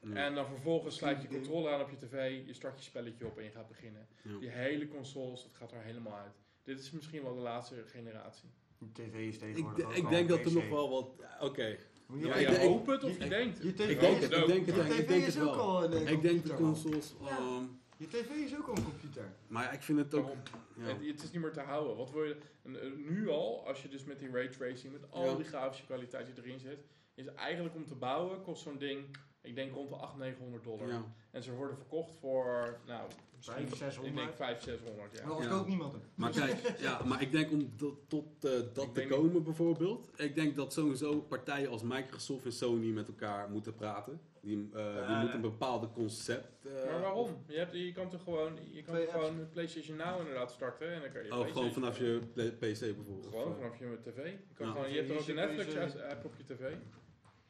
ja. 0.04 0.14
En 0.14 0.36
dan 0.36 0.46
vervolgens 0.46 0.96
sluit 0.96 1.22
je 1.22 1.28
Game. 1.28 1.40
controller 1.40 1.74
aan 1.74 1.82
op 1.82 1.90
je 1.90 1.98
tv. 1.98 2.46
Je 2.48 2.54
start 2.54 2.78
je 2.78 2.84
spelletje 2.84 3.26
op 3.26 3.38
en 3.38 3.44
je 3.44 3.50
gaat 3.52 3.68
beginnen. 3.68 4.08
Ja. 4.24 4.38
Die 4.40 4.50
hele 4.50 4.88
consoles, 4.88 5.44
dat 5.44 5.52
gaat 5.54 5.72
er 5.72 5.82
helemaal 5.82 6.14
uit. 6.18 6.34
Dit 6.64 6.80
is 6.80 6.92
misschien 6.92 7.24
wel 7.24 7.36
de 7.36 7.42
laatste 7.42 7.84
generatie. 7.86 8.50
Je 8.80 8.86
tv 8.94 9.14
is 9.28 9.34
Ik, 9.34 9.40
tegenwoordig 9.40 9.88
de- 9.88 9.96
ik 9.98 10.04
al 10.04 10.10
denk 10.10 10.30
dat 10.30 10.46
er 10.46 10.54
nog 10.54 10.70
wel 10.70 10.90
wat... 10.90 11.08
Oké, 11.40 11.78
Moet 12.08 12.20
je 12.20 12.28
Ja, 12.28 12.38
Ja, 12.38 12.50
ik 12.50 12.62
je 12.62 12.68
hoopt 12.68 12.88
het 12.88 13.04
of 13.04 13.18
je 13.18 13.24
je- 13.24 13.30
denkt. 13.30 13.64
Je 13.64 13.74
tv, 13.74 13.90
ik 13.90 14.00
denk 14.00 14.18
is, 14.18 14.24
het, 14.24 14.34
ook. 14.36 14.42
ik 14.42 14.48
denk 14.48 14.66
je 14.66 14.72
het, 14.72 14.86
ik 14.92 15.06
tv 15.06 15.08
denk 15.08 15.24
is 15.26 15.36
het 15.36 15.44
ook 15.48 15.56
wel. 15.56 15.64
al 15.64 15.84
een 15.94 16.08
Ik 16.08 16.22
denk 16.22 16.46
de 16.46 16.54
consoles... 16.54 17.14
Ja. 17.22 17.68
Je 18.02 18.08
tv 18.08 18.30
is 18.30 18.56
ook 18.58 18.68
al 18.68 18.76
een 18.78 18.84
computer. 18.84 19.34
maar 19.48 19.64
ja, 19.64 19.72
ik 19.72 19.82
vind 19.82 19.98
het 19.98 20.14
ook... 20.14 20.30
Ja. 20.76 20.84
Het, 20.84 21.06
het 21.06 21.24
is 21.24 21.32
niet 21.32 21.42
meer 21.42 21.52
te 21.54 21.60
houden. 21.60 21.96
Wat 21.98 22.12
wil 22.12 22.24
je, 22.24 22.38
en, 22.64 23.04
nu 23.14 23.30
al, 23.30 23.68
als 23.68 23.82
je 23.82 23.88
dus 23.90 24.04
met 24.04 24.20
die 24.20 24.30
raytracing, 24.32 24.94
met 24.94 25.12
al 25.12 25.26
Ja. 25.26 25.36
die 25.36 25.46
grafische 25.46 25.86
kwaliteit 25.86 26.26
die 26.26 26.44
erin 26.44 26.60
zit, 26.60 26.86
is 27.16 27.26
eigenlijk 27.26 27.76
om 27.76 27.86
te 27.86 27.96
bouwen, 27.96 28.42
kost 28.42 28.64
zo'n 28.64 28.78
ding, 28.78 29.18
ik 29.42 29.56
denk 29.56 29.74
rond 29.74 29.90
de 29.90 29.96
800, 29.96 30.30
900 30.40 30.64
dollar. 30.64 30.88
Ja. 30.88 31.04
En 31.32 31.44
ze 31.44 31.54
worden 31.54 31.76
verkocht 31.78 32.12
voor, 32.20 32.80
nou, 32.88 33.08
misschien, 33.36 33.68
500, 33.68 33.78
600. 33.78 34.14
ik 34.16 34.16
denk 34.26 34.36
500, 34.36 34.64
600, 34.64 35.18
ja. 35.18 35.26
Maar 35.28 35.36
dat 35.36 35.44
Ja. 35.46 35.50
koopt 35.50 35.68
niemand. 35.68 35.96
Maar 36.16 36.32
kijk, 36.32 36.80
ja, 36.80 37.04
maar 37.04 37.22
ik 37.22 37.32
denk 37.32 37.52
om 37.52 37.76
tot, 37.78 38.10
tot 38.10 38.46
eh, 38.46 38.52
dat 38.74 38.86
Ik 38.86 38.94
te 38.94 39.08
komen 39.08 39.44
bijvoorbeeld. 39.44 40.10
Ik 40.16 40.36
denk 40.36 40.56
dat 40.56 40.74
sowieso 40.74 41.20
partijen 41.20 41.70
als 41.70 41.82
Microsoft 41.84 42.46
en 42.46 42.52
Sony 42.54 42.92
met 42.92 43.08
elkaar 43.08 43.50
moeten 43.50 43.76
praten. 43.76 44.22
Die, 44.42 44.70
eh, 44.74 45.08
die 45.08 45.16
moeten 45.16 45.36
een 45.36 45.42
bepaalde 45.42 45.92
concept. 45.92 46.66
eh, 46.66 46.86
Maar 46.90 47.02
waarom? 47.02 47.44
Je, 47.48 47.58
hebt, 47.58 47.74
je 47.74 47.92
kan 47.94 48.10
toch 48.10 48.24
gewoon, 48.24 48.58
je 48.72 48.82
kan 48.84 48.96
gewoon 48.96 49.50
PlayStation 49.50 49.98
Now 49.98 50.20
inderdaad 50.20 50.52
starten 50.52 50.94
en 50.94 51.02
dan 51.02 51.12
kan 51.12 51.24
je 51.24 51.32
Oh, 51.32 51.48
gewoon 51.48 51.72
vanaf 51.72 51.98
je 51.98 52.20
PC 52.60 52.80
bijvoorbeeld. 52.80 53.26
Gewoon 53.28 53.52
eh, 53.52 53.58
vanaf 53.60 53.80
je 53.80 53.98
tv. 54.04 54.16
Je, 54.26 54.54
kan 54.54 54.72
gewoon, 54.72 54.90
je 54.92 54.96
hebt 54.98 55.10
er 55.10 55.18
ook 55.18 55.26
de 55.26 55.34
Je 55.34 55.40
ziet 55.40 55.56
Netflix 55.56 55.74
deze- 55.94 56.06
app 56.08 56.26
op 56.26 56.34
je 56.38 56.44
tv. 56.44 56.60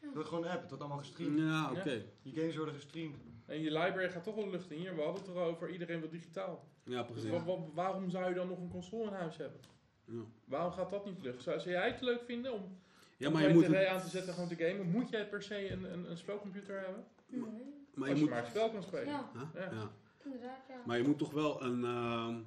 Dat 0.02 0.14
wordt 0.14 0.28
gewoon 0.30 0.44
een 0.44 0.50
app, 0.50 0.60
het 0.60 0.70
wordt 0.70 0.84
allemaal 0.84 1.02
gestreamd. 1.04 1.39
Ja, 1.39 1.72
oké. 1.72 2.04
Je 2.22 2.32
games 2.39 2.56
worden 2.56 2.74
gestreamd. 2.74 3.16
En 3.46 3.62
je 3.62 3.72
library 3.72 4.10
gaat 4.10 4.24
toch 4.24 4.36
wel 4.36 4.44
de 4.44 4.50
lucht 4.52 4.72
in 4.72 4.78
hier. 4.80 4.96
We 4.96 5.02
hadden 5.02 5.22
het 5.22 5.32
erover, 5.36 5.70
iedereen 5.70 6.00
wil 6.00 6.10
digitaal. 6.10 6.68
Ja, 6.84 7.02
Dus 7.04 7.12
precies. 7.12 7.30
wa- 7.30 7.44
wa- 7.46 7.66
waarom 7.74 8.10
zou 8.10 8.30
je 8.30 8.36
dan 8.36 8.48
nog 8.48 8.58
een 8.60 8.70
console 8.70 9.08
in 9.08 9.14
huis 9.14 9.38
hebben? 9.38 9.60
Ja. 10.06 10.22
Waarom 10.46 10.72
gaat 10.72 10.89
dat 10.89 11.06
niet 11.06 11.22
lucht? 11.22 11.44
Zou, 11.44 11.60
zou 11.60 11.72
jij 11.72 11.88
het 11.92 12.02
leuk 12.02 12.22
vinden 12.24 12.54
om 12.54 12.80
Ja, 13.22 13.28
om 13.28 13.34
maar 13.34 13.41
je 13.41 13.47
bij 13.47 13.55
moet 13.57 13.65
tv 13.65 13.78
het, 13.78 13.88
aan 13.88 14.01
te 14.01 14.09
zetten 14.09 14.34
gewoon 14.34 14.49
te 14.49 14.55
gamen? 14.55 14.89
Moet 14.91 15.09
jij 15.09 15.28
per 15.28 15.41
se 15.43 15.72
een, 15.72 15.93
een, 15.93 16.09
een 16.09 16.17
spelcomputer 16.17 16.80
hebben? 16.80 17.03
Nee. 17.28 17.41
maar 17.93 18.09
als 18.09 18.09
je 18.09 18.13
je 18.15 18.19
moet, 18.22 18.30
maar 18.30 18.43
een 18.43 18.49
spel 18.49 18.69
kan 18.72 18.84
spelen. 18.84 19.05
Ja, 19.07 19.32
Huh? 19.34 19.41
Ja. 19.53 19.72
Ja. 19.72 19.91
inderdaad, 20.24 20.59
ja. 20.69 20.82
Maar 20.86 20.97
je 20.97 21.03
moet 21.03 21.17
toch 21.17 21.32
wel 21.32 21.63
een. 21.63 21.84
ehm, 21.86 22.39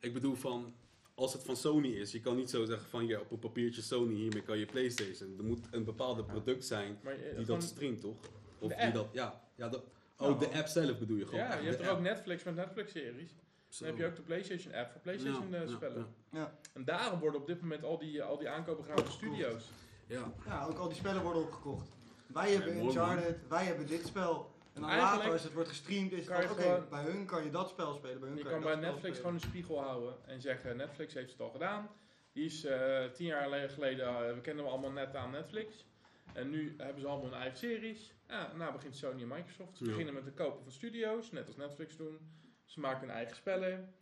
ik 0.00 0.12
bedoel 0.12 0.34
van. 0.34 0.74
Als 1.14 1.32
het 1.32 1.42
van 1.42 1.56
Sony 1.56 1.88
is, 1.88 2.12
je 2.12 2.20
kan 2.20 2.36
niet 2.36 2.50
zo 2.50 2.64
zeggen 2.64 2.88
van 2.88 3.06
ja, 3.06 3.18
op 3.20 3.30
een 3.30 3.38
papiertje 3.38 3.82
Sony, 3.82 4.14
hiermee 4.14 4.42
kan 4.42 4.58
je 4.58 4.66
PlayStation. 4.66 5.34
Er 5.38 5.44
moet 5.44 5.66
een 5.70 5.84
bepaalde 5.84 6.24
product 6.24 6.64
zijn 6.64 6.98
die 7.36 7.44
dat 7.46 7.62
streamt, 7.62 8.00
toch? 8.00 8.16
Of 8.58 8.68
De 8.68 8.74
die 8.74 8.84
app. 8.84 8.94
dat, 8.94 9.08
ja. 9.12 9.40
ja 9.54 9.68
dat, 9.68 9.84
Nou, 10.18 10.32
oh, 10.32 10.40
de 10.40 10.48
app 10.50 10.66
zelf 10.66 10.98
bedoel 10.98 11.16
je 11.16 11.24
gewoon. 11.26 11.40
ja, 11.40 11.54
je 11.58 11.66
hebt 11.66 11.78
de 11.78 11.84
er 11.84 11.90
ook. 11.90 12.00
Netflix 12.00 12.42
met 12.42 12.54
Netflix-series. 12.54 13.30
Zo. 13.68 13.84
Dan 13.84 13.94
heb 13.94 14.02
je 14.02 14.06
ook 14.10 14.16
de 14.16 14.22
PlayStation 14.22 14.74
app 14.74 14.90
voor 14.90 15.00
PlayStation 15.00 15.50
Ja, 15.50 15.56
eh, 15.56 15.68
ja, 15.68 15.74
spellen. 15.74 16.06
ja. 16.32 16.58
En 16.72 16.84
daarom 16.84 17.18
worden 17.20 17.40
op 17.40 17.46
dit 17.46 17.60
moment 17.60 17.84
al 17.84 17.98
die, 17.98 18.22
al 18.22 18.38
die 18.38 18.48
aankopen 18.48 18.84
gedaan 18.84 19.04
door 19.04 19.12
studio's. 19.12 19.64
Ja, 20.06 20.32
Ja, 20.46 20.64
ook 20.64 20.78
al 20.78 20.88
die 20.88 20.96
spellen 20.96 21.22
worden 21.22 21.42
opgekocht. 21.42 21.88
Wij 22.26 22.50
hebben 22.52 22.74
mooi, 22.76 22.84
man. 22.96 23.08
Uncharted, 23.08 23.48
wij 23.48 23.64
hebben 23.64 23.86
dit 23.86 24.06
spel. 24.06 24.52
En 24.72 24.80
dan 24.80 24.90
Eigenlijk 24.90 25.18
later, 25.18 25.32
als 25.32 25.42
het 25.42 25.52
wordt 25.52 25.68
gestreamd, 25.68 26.12
is 26.12 26.26
het 26.28 26.50
oké, 26.50 26.62
gewoon- 26.62 26.88
bij 26.90 27.02
hun 27.02 27.26
kan 27.26 27.44
je 27.44 27.50
dat 27.50 27.68
spel 27.68 27.94
spelen, 27.94 28.20
bij 28.20 28.28
hun 28.28 28.38
Je 28.38 28.42
kan 28.44 28.52
kan 28.52 28.60
je 28.60 28.66
bij 28.66 28.74
Netflix 28.76 28.98
spelen. 29.00 29.16
gewoon 29.16 29.34
een 29.34 29.40
spiegel 29.40 29.82
houden 29.82 30.14
en 30.26 30.40
zeggen: 30.40 30.76
Netflix 30.76 31.14
heeft 31.14 31.30
het 31.32 31.40
al 31.40 31.50
gedaan. 31.50 31.88
Die 32.32 32.44
is 32.44 32.64
eh, 32.64 33.04
tien 33.04 33.26
jaar 33.26 33.48
le- 33.50 33.68
geleden, 33.68 34.06
eh, 34.06 34.32
we 34.34 34.40
kennen 34.40 34.64
hem 34.64 34.72
allemaal 34.72 34.90
net 34.90 35.14
aan 35.16 35.30
Netflix. 35.30 35.86
En 36.32 36.50
nu 36.50 36.74
hebben 36.78 37.00
ze 37.00 37.06
allemaal 37.06 37.30
hun 37.30 37.40
eigen 37.40 37.58
series. 37.58 38.14
Ja, 38.28 38.52
nou 38.56 38.72
begint 38.72 38.96
Sony 38.96 39.22
en 39.22 39.28
Microsoft. 39.28 39.76
Ze 39.76 39.84
Ja. 39.84 39.90
beginnen 39.90 40.14
met 40.14 40.24
het 40.24 40.34
kopen 40.34 40.62
van 40.62 40.72
studio's, 40.72 41.30
net 41.30 41.46
als 41.46 41.56
Netflix 41.56 41.96
doen. 41.96 42.18
Ze 42.64 42.80
maken 42.80 43.00
hun 43.00 43.10
eigen 43.16 43.36
spellen. 43.36 43.94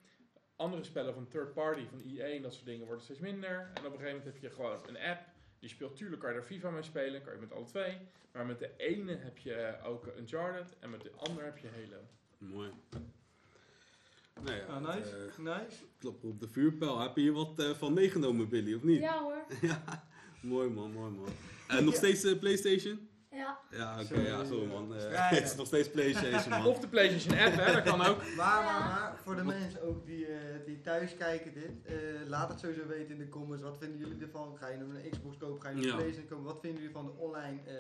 Andere 0.56 0.84
spellen 0.84 1.14
van 1.14 1.28
third 1.28 1.52
party, 1.54 1.86
van 1.88 2.00
EA 2.00 2.24
en 2.26 2.42
dat 2.42 2.52
soort 2.54 2.66
dingen 2.66 2.86
worden 2.86 3.04
steeds 3.04 3.20
minder. 3.20 3.58
En 3.58 3.68
op 3.70 3.76
een 3.76 3.82
gegeven 3.98 4.06
moment 4.06 4.24
heb 4.24 4.36
je 4.36 4.50
gewoon 4.50 4.78
een 4.88 4.96
app. 4.98 5.20
Die 5.62 5.70
speelt, 5.70 5.96
tuurlijk 5.96 6.20
kan 6.22 6.32
je 6.32 6.36
er 6.38 6.44
FIFA 6.44 6.70
mee 6.70 6.82
spelen, 6.82 7.22
kan 7.22 7.32
je 7.32 7.38
met 7.40 7.52
alle 7.52 7.64
twee. 7.64 7.96
Maar 8.32 8.46
met 8.46 8.58
de 8.58 8.70
ene 8.76 9.16
heb 9.16 9.38
je 9.38 9.54
eh, 9.54 9.88
ook 9.90 10.06
Uncharted 10.18 10.74
en 10.80 10.90
met 10.90 11.00
de 11.02 11.10
andere 11.16 11.44
heb 11.46 11.58
je 11.58 11.68
Halo. 11.68 12.02
mooi. 12.38 12.70
Nou 14.42 14.56
ja, 14.56 14.64
Ah, 14.64 14.86
het, 14.86 15.04
nice, 15.04 15.16
eh, 15.16 15.38
nice. 15.38 15.76
klop 15.98 16.24
op 16.24 16.40
de 16.40 16.48
vuurpijl. 16.48 17.00
Heb 17.00 17.14
je 17.16 17.20
hier 17.22 17.32
wat 17.32 17.58
eh, 17.58 17.70
van 17.70 17.92
meegenomen, 17.92 18.48
Billy, 18.48 18.74
of 18.74 18.82
niet? 18.82 19.00
Ja 19.00 19.22
hoor. 19.22 19.44
Mooi 20.40 20.70
man, 20.70 20.92
mooi 20.92 21.10
man. 21.12 21.28
En 21.68 21.84
nog 21.84 21.94
steeds 21.94 22.38
PlayStation? 22.38 23.08
Ja. 23.32 23.58
Ja, 23.70 23.94
oké, 23.94 24.04
Sorry. 24.04 24.24
ja, 24.26 24.44
zo 24.44 24.66
man. 24.66 24.94
Eh, 24.96 25.02
Ja, 25.02 25.10
ja. 25.10 25.28
het 25.36 25.44
is 25.44 25.54
nog 25.54 25.66
steeds 25.66 25.90
PlayStation, 25.90 26.48
man. 26.48 26.66
Of 26.66 26.78
de 26.78 26.88
PlayStation 26.88 27.38
app, 27.46 27.54
hè, 27.56 27.72
dat 27.72 27.82
kan 27.82 28.00
ook. 28.06 28.18
Maar, 28.40 28.62
maar, 28.64 28.80
maar, 28.80 29.16
voor 29.22 29.36
de 29.36 29.44
mensen 29.44 29.82
ook 29.82 30.06
die, 30.06 30.26
eh, 30.26 30.38
die 30.66 30.80
thuis 30.80 31.16
kijken 31.16 31.52
dit, 31.54 31.70
eh, 31.84 31.94
laat 32.26 32.48
het 32.48 32.60
sowieso 32.60 32.86
weten 32.86 33.10
in 33.12 33.18
de 33.18 33.28
comments. 33.28 33.62
Wat 33.62 33.76
vinden 33.78 33.98
jullie 33.98 34.22
ervan? 34.22 34.56
Ga 34.56 34.68
je 34.68 34.76
nu 34.76 34.84
een 34.98 35.10
Xbox 35.10 35.36
kopen? 35.36 35.62
Ga 35.62 35.68
je 35.68 35.76
Ja. 35.80 35.88
een 35.90 35.96
PlayStation 35.96 36.28
kopen? 36.28 36.44
Wat 36.44 36.60
vinden 36.60 36.78
jullie 36.80 36.94
van 36.94 37.04
de 37.06 37.12
online 37.12 37.58
eh, 37.66 37.74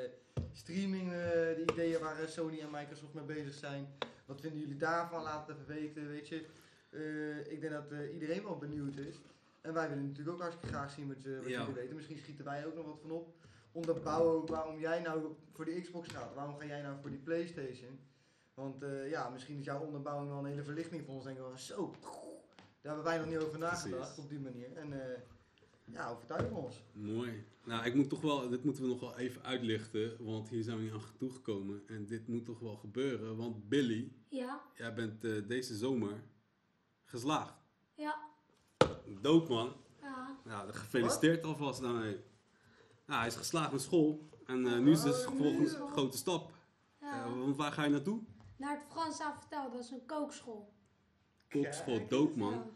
streaming, 0.52 1.12
eh, 1.12 1.18
de 1.30 1.64
ideeën 1.72 2.00
waar 2.00 2.16
Sony 2.28 2.60
en 2.60 2.70
Microsoft 2.70 3.14
mee 3.14 3.24
bezig 3.24 3.54
zijn? 3.54 3.86
Wat 4.26 4.40
vinden 4.40 4.60
jullie 4.60 4.76
daarvan? 4.76 5.22
Laat 5.22 5.46
het 5.46 5.56
even 5.56 5.74
weten, 5.80 6.08
weet 6.08 6.28
je. 6.28 6.44
Eh, 6.90 7.52
ik 7.52 7.60
denk 7.60 7.72
dat 7.72 7.90
eh, 7.90 8.12
iedereen 8.12 8.42
wel 8.42 8.56
benieuwd 8.58 8.96
is. 8.96 9.16
En 9.60 9.72
wij 9.72 9.88
willen 9.88 10.06
natuurlijk 10.06 10.36
ook 10.36 10.42
hartstikke 10.42 10.74
graag 10.74 10.90
zien 10.90 11.08
wat, 11.08 11.22
je, 11.22 11.36
wat 11.42 11.48
Ja. 11.50 11.58
jullie 11.60 11.74
weten. 11.74 11.94
Misschien 11.96 12.18
schieten 12.18 12.44
wij 12.44 12.66
ook 12.66 12.74
nog 12.74 12.86
wat 12.86 12.98
van 13.00 13.10
op. 13.10 13.34
Onderbouwen 13.72 14.32
ook 14.34 14.48
waarom 14.48 14.78
jij 14.78 15.00
nou 15.00 15.34
voor 15.52 15.64
die 15.64 15.80
Xbox 15.80 16.08
gaat. 16.08 16.34
Waarom 16.34 16.58
ga 16.58 16.66
jij 16.66 16.82
nou 16.82 17.00
voor 17.00 17.10
die 17.10 17.18
PlayStation? 17.18 17.98
Want 18.54 18.82
eh, 18.82 19.10
ja, 19.10 19.28
misschien 19.28 19.58
is 19.58 19.64
jouw 19.64 19.80
onderbouwing 19.84 20.28
wel 20.30 20.38
een 20.38 20.44
hele 20.46 20.62
verlichting 20.62 21.04
voor 21.04 21.14
ons. 21.14 21.24
Denken 21.24 21.50
we, 21.52 21.58
zo, 21.60 21.94
daar 22.00 22.14
hebben 22.80 23.04
wij 23.04 23.18
nog 23.18 23.26
niet 23.26 23.38
over 23.38 23.58
nagedacht 23.58 24.00
Precies. 24.14 24.22
op 24.24 24.28
die 24.28 24.40
manier. 24.40 24.72
En 24.76 24.92
eh, 25.12 25.20
ja, 25.84 26.10
overtuig 26.10 26.50
ons. 26.50 26.84
Mooi. 26.92 27.44
Nou, 27.64 27.84
ik 27.84 27.94
moet 27.94 28.08
toch 28.08 28.20
wel, 28.20 28.48
dit 28.48 28.64
moeten 28.64 28.82
we 28.82 28.88
nog 28.88 29.00
wel 29.00 29.16
even 29.18 29.42
uitlichten, 29.42 30.24
want 30.24 30.48
hier 30.48 30.62
zijn 30.62 30.76
we 30.76 30.82
niet 30.82 30.92
aan 30.92 31.00
toegekomen. 31.18 31.82
En 31.86 32.06
dit 32.06 32.28
moet 32.28 32.44
toch 32.44 32.58
wel 32.58 32.76
gebeuren, 32.76 33.36
want 33.36 33.68
Billy, 33.68 34.12
Ja. 34.28 34.60
jij 34.74 34.94
bent 34.94 35.24
eh, 35.24 35.48
deze 35.48 35.76
zomer 35.76 36.22
geslaagd. 37.04 37.54
Ja. 37.94 38.30
Doop 39.20 39.48
man. 39.48 39.72
Ja. 40.00 40.38
Nou, 40.44 40.72
gefeliciteerd 40.72 41.44
alvast 41.44 41.80
daarmee. 41.80 42.20
Nou, 43.06 43.18
hij 43.18 43.26
is 43.28 43.36
geslaagd 43.36 43.72
met 43.72 43.80
school. 43.80 44.28
En 44.46 44.66
eh, 44.66 44.78
nu 44.78 44.90
is 44.90 45.02
dus 45.02 45.26
Oh, 45.26 45.36
volgens 45.36 45.72
nee. 45.78 45.88
grote 45.90 46.16
stap. 46.16 46.52
ja. 47.00 47.24
Eh, 47.24 47.38
want 47.38 47.56
waar 47.56 47.72
ga 47.72 47.84
je 47.84 47.90
naartoe? 47.90 48.20
Naar 48.56 48.70
het 48.74 48.84
Frans 48.90 49.20
Avertel, 49.20 49.70
dat 49.70 49.80
is 49.80 49.90
een 49.90 50.06
kookschool. 50.06 50.72
Kokschool, 51.48 51.96
Kijk 51.96 52.10
doop 52.10 52.30
Ja. 52.36 52.38
man. 52.38 52.70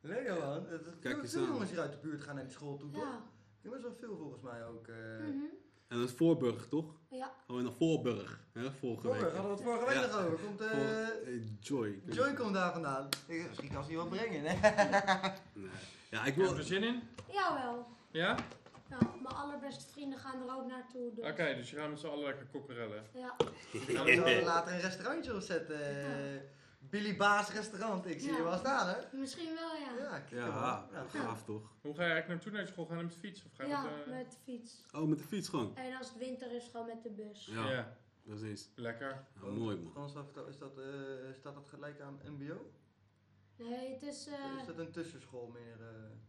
Lekker 0.00 0.38
man. 0.38 0.66
Kijk 1.00 1.14
veel, 1.14 1.22
eens 1.22 1.36
aan. 1.36 1.44
jongens 1.46 1.70
hier 1.70 1.80
uit 1.80 1.92
de 1.92 1.98
buurt 1.98 2.22
gaan 2.22 2.34
naar 2.34 2.44
die 2.44 2.52
school 2.52 2.76
toe, 2.76 2.90
toch? 2.90 3.02
Ja. 3.02 3.22
Er 3.62 3.70
best 3.70 3.82
wel 3.82 3.94
veel 4.00 4.16
volgens 4.16 4.40
mij 4.42 4.66
ook. 4.66 4.86
eh 4.88 4.96
Mhm. 5.18 5.44
En 5.88 5.98
dat 5.98 6.08
is 6.08 6.14
Voorburg, 6.16 6.68
toch? 6.68 6.94
Ja. 7.10 7.32
Gaan 7.46 7.56
we 7.56 7.62
naar 7.62 7.72
Voorburg, 7.72 8.40
hè, 8.52 8.72
vorige 8.72 9.00
Vorige, 9.00 9.24
week. 9.24 9.34
hadden 9.34 9.50
we 9.50 9.56
het 9.56 9.62
vorige 9.62 9.84
week 9.86 9.94
Ja. 9.94 10.06
nog 10.06 10.26
over. 10.26 10.38
Komt, 10.46 10.62
Voor- 10.62 11.38
Joy. 11.60 12.02
Joy 12.06 12.34
komt 12.34 12.54
daar 12.54 12.72
vandaan. 12.72 13.08
Ik- 13.26 13.46
Misschien 13.48 13.72
kan 13.72 13.82
ze 13.82 13.88
die 13.88 13.96
wel 13.98 14.06
brengen, 14.08 14.42
hè? 14.44 14.52
Nee. 15.52 15.70
Ja, 16.10 16.18
ik 16.20 16.24
Heb 16.24 16.36
wil... 16.36 16.52
je 16.52 16.54
er 16.58 16.62
zin 16.64 16.82
in? 16.82 17.02
Jawel. 17.32 17.86
Ja? 18.10 18.36
Ja, 19.00 19.14
mijn 19.22 19.34
allerbeste 19.34 19.92
vrienden 19.92 20.18
gaan 20.18 20.48
er 20.48 20.54
ook 20.56 20.66
naartoe. 20.66 21.12
Dus. 21.14 21.30
Oké, 21.30 21.54
dus 21.54 21.70
je 21.70 21.76
gaat 21.76 21.88
met 21.90 21.98
z'n 22.00 22.06
allen 22.06 22.24
lekker 22.24 22.46
kokkerellen. 22.46 23.04
Ja. 23.14 23.36
Dan 23.36 23.46
gaan 24.06 24.24
we 24.24 24.42
later 24.44 24.72
een 24.72 24.80
restaurantje 24.80 25.34
opzetten. 25.34 25.80
eh, 25.80 26.40
Billy 26.78 27.16
Baas 27.16 27.52
restaurant, 27.52 28.06
ik 28.06 28.20
zie 28.20 28.30
Ja. 28.30 28.36
je 28.36 28.42
wel 28.42 28.58
staan 28.58 28.88
hè? 28.88 29.16
Misschien 29.16 29.54
wel, 29.54 29.74
ja. 29.76 30.02
Ja, 30.04 30.18
kijk 30.18 30.30
Ja. 30.30 30.88
Ja, 30.92 31.04
gaaf 31.08 31.44
toch? 31.44 31.62
Hoe 31.80 31.94
ga 31.94 32.04
je 32.04 32.10
eigenlijk 32.12 32.28
naartoe 32.28 32.52
naar 32.52 32.66
school? 32.66 32.86
Ga 32.86 32.94
je 32.96 33.02
met 33.02 33.12
de 33.12 33.18
fiets? 33.18 33.44
Of 33.44 33.52
ga 33.54 33.62
je 33.62 33.68
Ja, 33.68 33.82
met, 33.82 33.92
eh, 34.06 34.12
met 34.12 34.30
de 34.30 34.36
fiets. 34.42 34.84
Oh, 34.92 35.02
met 35.08 35.18
de 35.18 35.24
fiets 35.24 35.48
gewoon. 35.48 35.76
En 35.76 35.96
als 35.96 36.08
het 36.08 36.18
winter 36.18 36.52
is, 36.52 36.68
gewoon 36.70 36.86
met 36.86 37.02
de 37.02 37.10
bus. 37.10 37.46
Ja, 37.46 37.70
ja. 37.70 37.96
precies. 38.22 38.70
lekker. 38.74 39.26
Mooi 39.40 39.76
man. 39.76 39.92
Frans, 39.92 40.12
dat, 40.14 40.48
is 40.48 40.58
dat, 40.58 40.78
eh, 40.78 40.84
staat 41.32 41.54
dat 41.54 41.68
gelijk 41.68 42.00
aan 42.00 42.20
MBO? 42.26 42.70
Nee, 43.56 43.92
het 43.92 44.02
is, 44.02 44.26
eh, 44.26 44.58
is 44.60 44.66
dat 44.66 44.78
een 44.78 44.90
tussenschool 44.92 45.46
meer? 45.46 45.76
eh? 45.80 45.86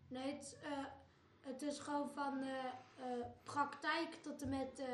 nee, 0.08 0.34
het, 0.34 0.44
is, 0.44 0.56
eh, 0.62 0.86
het 1.44 1.62
is 1.62 1.80
gewoon 1.80 2.10
van 2.10 2.40
eh, 2.42 2.48
eh, 2.98 3.26
praktijk 3.44 4.14
tot 4.22 4.42
en 4.42 4.50
met 4.50 4.80
eh, 4.80 4.86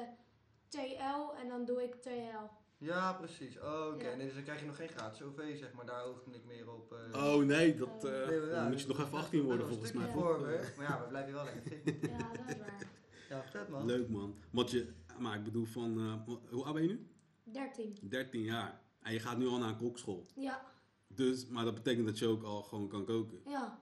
TL 0.67 1.35
en 1.41 1.47
dan 1.47 1.65
doe 1.65 1.83
ik 1.83 1.95
TL. 1.95 2.47
Ja, 2.77 3.13
precies. 3.13 3.59
Oh, 3.59 3.91
oké. 3.93 4.09
Ja. 4.09 4.15
Nee, 4.15 4.25
dus 4.25 4.33
dan 4.35 4.43
krijg 4.43 4.59
je 4.59 4.65
nog 4.65 4.75
geen 4.75 4.87
gratis 4.87 5.21
OV, 5.21 5.57
zeg 5.57 5.73
maar. 5.73 5.85
Daar 5.85 6.03
oogde 6.03 6.31
ik 6.35 6.45
meer 6.45 6.73
op. 6.73 6.95
Oh 7.13 7.43
nee, 7.43 7.75
dat, 7.75 8.03
eh, 8.05 8.27
Nee, 8.27 8.39
ja, 8.41 8.45
dan 8.55 8.69
moet 8.69 8.81
je 8.81 8.87
nog 8.87 8.99
even 8.99 9.17
18 9.17 9.41
worden 9.43 9.67
volgens 9.67 9.91
mij. 9.91 10.09
voor? 10.11 10.39
Maar 10.77 10.89
ja, 10.89 11.01
we 11.01 11.07
blijven 11.07 11.33
wel 11.33 11.43
lekker 11.43 11.61
fit. 11.61 11.97
Ja, 12.09 12.17
dat 12.17 12.47
is 12.47 12.57
waar. 12.57 12.87
Ja, 13.29 13.43
vet 13.43 13.69
man. 13.69 13.85
Leuk 13.85 14.09
man. 14.09 14.35
Want 14.49 14.71
je, 14.71 14.93
maar 15.17 15.35
ik 15.37 15.43
bedoel 15.43 15.65
van, 15.65 15.97
eh, 15.99 16.35
hoe 16.49 16.63
oud 16.63 16.73
ben 16.73 16.83
je 16.83 16.89
nu? 16.89 17.07
13. 17.43 17.97
13 18.01 18.41
jaar. 18.41 18.81
En 19.01 19.13
je 19.13 19.19
gaat 19.19 19.37
nu 19.37 19.47
al 19.47 19.57
naar 19.57 19.69
een 19.69 19.77
kokschool. 19.77 20.25
Ja, 20.35 20.61
Dus, 21.07 21.47
maar 21.47 21.63
dat 21.65 21.73
betekent 21.75 22.05
dat 22.05 22.19
je 22.19 22.27
ook 22.27 22.43
al 22.43 22.61
gewoon 22.63 22.87
kan 22.87 23.05
koken. 23.05 23.39
ja. 23.45 23.79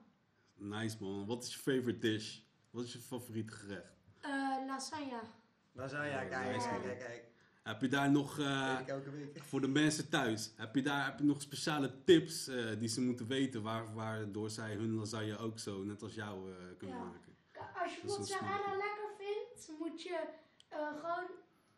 Nice 0.60 0.98
man. 1.00 1.26
Wat 1.26 1.44
is 1.44 1.54
je 1.54 1.60
favorite 1.60 1.98
dish? 2.00 2.40
Wat 2.78 2.86
is 2.86 2.94
je 2.94 3.00
favoriete 3.00 3.54
gerecht? 3.54 3.94
Eh, 4.22 4.32
lasagne. 4.68 5.22
Ja, 5.74 5.88
kijk, 5.88 6.30
kijk, 6.30 6.82
kijk, 6.82 7.00
kijk. 7.00 7.24
Heb 7.64 7.82
je 7.82 7.88
daar 7.88 8.12
nog, 8.12 8.40
eh, 8.40 8.78
voor 9.36 9.62
de 9.62 9.68
mensen 9.68 10.10
thuis, 10.10 10.52
heb 10.56 10.76
je 10.76 10.82
daar 10.82 11.06
heb 11.06 11.20
je 11.20 11.26
nog 11.26 11.42
speciale 11.42 12.04
tips 12.04 12.48
eh, 12.48 12.80
die 12.80 12.88
ze 12.88 13.02
moeten 13.02 13.28
weten 13.28 13.62
waar, 13.64 13.94
waardoor 13.94 14.50
zij 14.50 14.74
hun 14.76 14.94
lasagne 14.94 15.38
ook 15.38 15.60
zo, 15.60 15.84
net 15.84 16.02
als 16.02 16.14
jou, 16.14 16.52
eh, 16.52 16.58
kunnen 16.78 16.96
Ja. 16.98 17.04
maken? 17.04 17.36
Als 17.82 17.96
je 17.96 18.02
mozzarella 18.06 18.76
lekker 18.76 19.10
vindt, 19.18 19.80
moet 19.80 20.02
je 20.02 20.28
eh, 20.70 20.88
gewoon 21.00 21.26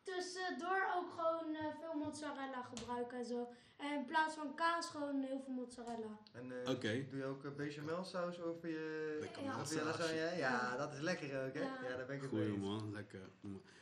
tussendoor 0.04 0.88
ook 0.97 1.10
gewoon 1.18 1.56
eh, 1.56 1.66
veel 1.80 1.93
mozzarella 2.00 2.62
gebruiken 2.74 3.18
en 3.18 3.26
zo. 3.26 3.47
En 3.78 3.91
in 4.00 4.06
plaats 4.06 4.36
van 4.36 4.56
kaas 4.56 4.88
gewoon 4.89 5.22
heel 5.22 5.41
veel 5.45 5.54
mozzarella. 5.54 6.20
En 6.34 6.64
eh, 6.64 6.70
Oké. 6.72 7.06
doe 7.10 7.20
je 7.20 7.26
ook 7.26 7.43
uh, 7.43 7.52
bechamel 7.56 8.04
saus 8.04 8.41
over 8.41 8.70
je, 8.70 9.18
Lekker 9.20 9.43
Ja. 9.43 9.60
over 9.60 9.78
je 9.78 9.84
massage. 9.84 10.04
lasagne? 10.16 10.38
Ja, 10.38 10.78
dat 10.78 10.93
is 10.93 11.00
lekker 11.00 11.45
ook, 11.47 11.54
hè? 11.54 11.62
Ja. 11.62 11.78
Ja, 11.89 11.97
daar 11.97 12.06
ben 12.06 12.16
ik 12.16 12.24
Goeie 12.30 12.58
man, 12.58 12.91
lekker. 12.91 13.30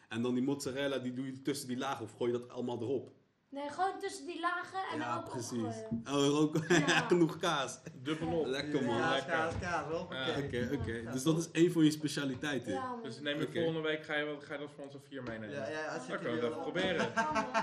En 0.09 0.21
dan 0.21 0.33
die 0.33 0.43
mozzarella, 0.43 0.97
die 0.97 1.13
doe 1.13 1.25
je 1.25 1.41
tussen 1.41 1.67
die 1.67 1.77
lagen 1.77 2.05
of 2.05 2.11
gooi 2.11 2.31
je 2.31 2.39
dat 2.39 2.49
allemaal 2.49 2.81
erop? 2.81 3.11
Nee, 3.57 3.69
gewoon 3.69 3.99
tussen 3.99 4.25
die 4.25 4.39
lagen 4.39 4.79
en 4.91 4.97
ja, 4.99 5.13
dan 5.15 5.23
ook 5.23 5.29
precies. 5.29 5.51
opgooien. 5.51 6.31
Oh, 6.33 6.39
ook 6.39 6.57
Ja. 6.87 6.99
genoeg 6.99 7.37
kaas. 7.37 7.79
Dubbelop. 8.03 8.45
Lekker 8.45 8.83
man. 8.83 8.97
Ja, 8.97 9.09
lekker. 9.09 9.31
kaas, 9.31 9.53
kaas, 9.61 9.87
wel. 9.87 10.07
Ja. 10.09 10.27
Oké. 10.43 10.69
Oké. 10.73 10.91
Ja, 10.93 11.11
Dus 11.11 11.23
dat 11.23 11.37
is 11.37 11.51
één 11.51 11.71
van 11.71 11.83
je 11.83 11.91
specialiteiten. 11.91 12.71
Ja. 12.73 12.95
Dus 13.03 13.19
neem 13.19 13.39
je 13.39 13.45
Oké. 13.47 13.53
volgende 13.59 13.81
week, 13.81 14.03
ga 14.03 14.15
je, 14.15 14.35
ga 14.39 14.53
je 14.53 14.59
dat 14.59 14.69
voor 14.75 14.83
ons 14.83 14.93
een 14.93 14.99
vier 15.07 15.23
meenemen? 15.23 15.55
Ja, 15.55 15.67
ja, 15.69 15.85
als 15.87 16.07
Dan 16.07 16.15
ik 16.15 16.21
kunnen 16.21 16.23
we 16.23 16.29
je 16.29 16.33
het 16.35 16.43
even 16.43 16.49
wel- 16.49 16.61
proberen. 16.71 17.11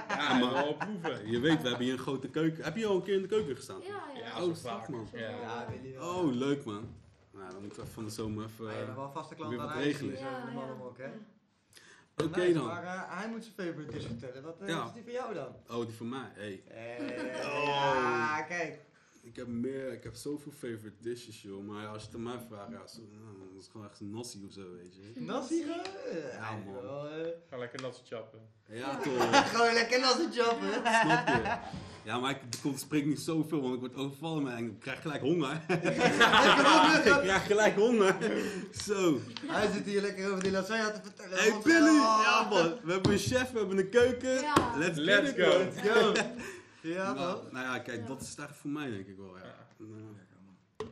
Ja, 0.08 0.38
maar- 0.38 0.52
wel 0.52 0.74
proeven. 0.74 1.30
Je 1.30 1.40
weet, 1.40 1.62
we 1.62 1.68
hebben 1.68 1.84
hier 1.84 1.92
een 1.92 1.98
grote 1.98 2.28
keuken. 2.28 2.64
Heb 2.64 2.76
je 2.76 2.86
al 2.86 2.94
een 2.96 3.02
keer 3.02 3.14
in 3.14 3.22
de 3.22 3.28
keuken 3.28 3.56
gestaan? 3.56 3.80
Ja, 3.80 4.02
ja. 4.14 4.26
Ja, 4.36 4.42
Oh, 4.44 4.54
vaak. 4.54 4.88
man. 4.88 5.08
Ja. 5.12 5.28
Ja, 5.28 5.66
wil 5.68 5.90
je 5.90 5.98
wel. 5.98 6.14
Oh, 6.14 6.32
leuk 6.32 6.64
man. 6.64 6.88
Nou, 7.32 7.50
dan 7.52 7.60
moeten 7.62 7.82
we 7.82 7.88
van 7.90 8.04
de 8.04 8.10
zomer 8.10 8.44
even... 8.44 8.64
Je 8.66 8.72
bent 8.76 8.88
eh, 8.88 8.94
wel 8.94 9.04
een 9.04 9.12
vaste 9.12 9.34
klant 9.34 9.50
weer 9.50 9.60
aan 9.60 9.78
regelen. 9.78 10.18
in 10.18 10.24
de 10.46 10.50
mannenmok, 10.54 10.98
hè? 10.98 11.08
Oké 12.22 12.52
dan. 12.52 12.66
Maar 12.66 12.84
eh, 12.84 13.02
hij 13.18 13.28
moet 13.28 13.44
zijn 13.44 13.68
favorite 13.68 13.92
dish 13.92 14.06
vertellen. 14.06 14.42
Wat 14.42 14.60
eh, 14.60 14.68
Ja. 14.68 14.84
is 14.84 14.92
die 14.92 15.02
voor 15.02 15.12
jou 15.12 15.34
dan? 15.34 15.56
Oh, 15.70 15.86
die 15.86 15.94
van 15.96 16.08
mij. 16.08 16.30
Hey. 16.34 16.62
Oh. 17.44 17.64
Ja, 17.64 18.42
kijk. 18.42 18.78
Ik 19.24 19.36
heb 19.36 19.46
meer, 19.46 19.92
ik 19.92 20.02
heb 20.04 20.14
zoveel 20.14 20.52
favorite 20.52 20.92
dishes, 21.00 21.42
joh. 21.42 21.66
Maar 21.66 21.86
als 21.86 22.00
je 22.02 22.06
het 22.06 22.16
aan 22.16 22.22
mij 22.22 22.38
vraagt, 22.48 22.70
ja, 22.70 22.86
zo, 22.86 23.00
nou, 23.12 23.36
dat 23.52 23.62
is 23.62 23.68
gewoon 23.72 23.86
echt 23.86 24.00
een 24.00 24.10
nasi 24.10 24.44
of 24.46 24.52
zo, 24.52 24.60
weet 24.76 24.94
je. 24.94 25.20
Nasi 25.20 25.62
gewoon? 25.62 25.84
Eh, 26.10 26.32
Ja, 26.34 26.50
man. 26.66 26.84
eh, 26.84 27.26
Ga 27.50 27.56
lekker 27.58 27.82
nasi 27.82 28.00
chappen. 28.04 28.38
Ja, 28.68 28.96
toch. 29.04 29.50
Gewoon 29.50 29.72
lekker 29.74 30.00
nasi 30.00 30.26
choppen. 30.40 30.68
Snap 31.02 31.26
je? 31.28 31.56
Ja, 32.04 32.18
maar 32.18 32.30
ik 32.30 32.38
spreek 32.76 33.06
niet 33.06 33.20
zoveel, 33.20 33.60
want 33.62 33.74
ik 33.74 33.80
word 33.80 33.94
overvallen 33.96 34.56
en 34.56 34.64
ik 34.66 34.80
krijg 34.80 35.00
gelijk 35.02 35.22
honger. 35.30 35.60
ik 35.68 37.20
krijg 37.22 37.46
gelijk 37.46 37.76
honger. 37.76 38.16
Zo. 38.82 39.20
Hij 39.46 39.72
zit 39.72 39.84
hier 39.84 40.00
lekker 40.00 40.30
over 40.30 40.42
die 40.42 40.52
lasagne 40.52 40.92
te 40.92 41.00
vertellen. 41.02 41.38
Hey 41.38 41.60
Billy! 41.64 41.88
oh, 41.98 42.20
Ja 42.24 42.46
man, 42.50 42.74
we 42.82 42.92
hebben 42.92 43.12
een 43.12 43.18
chef, 43.18 43.50
we 43.52 43.58
hebben 43.58 43.78
een 43.78 43.88
keuken. 43.90 44.40
Ja. 44.40 44.74
Let's, 44.78 44.98
Let's 44.98 45.32
go. 45.32 46.12
Man. 46.84 46.92
Ja, 46.92 47.12
Nou, 47.12 47.32
toch? 47.42 47.52
nou 47.52 47.64
ja, 47.64 47.78
kijk, 47.78 48.00
Ja. 48.00 48.06
dat 48.06 48.20
is 48.20 48.28
het 48.28 48.38
eigenlijk 48.38 48.54
voor 48.60 48.70
mij 48.70 48.90
denk 48.90 49.06
ik 49.06 49.16
wel, 49.16 49.36
ja. 49.38 49.44
Ja. 49.44 49.54
Nou, 49.76 50.02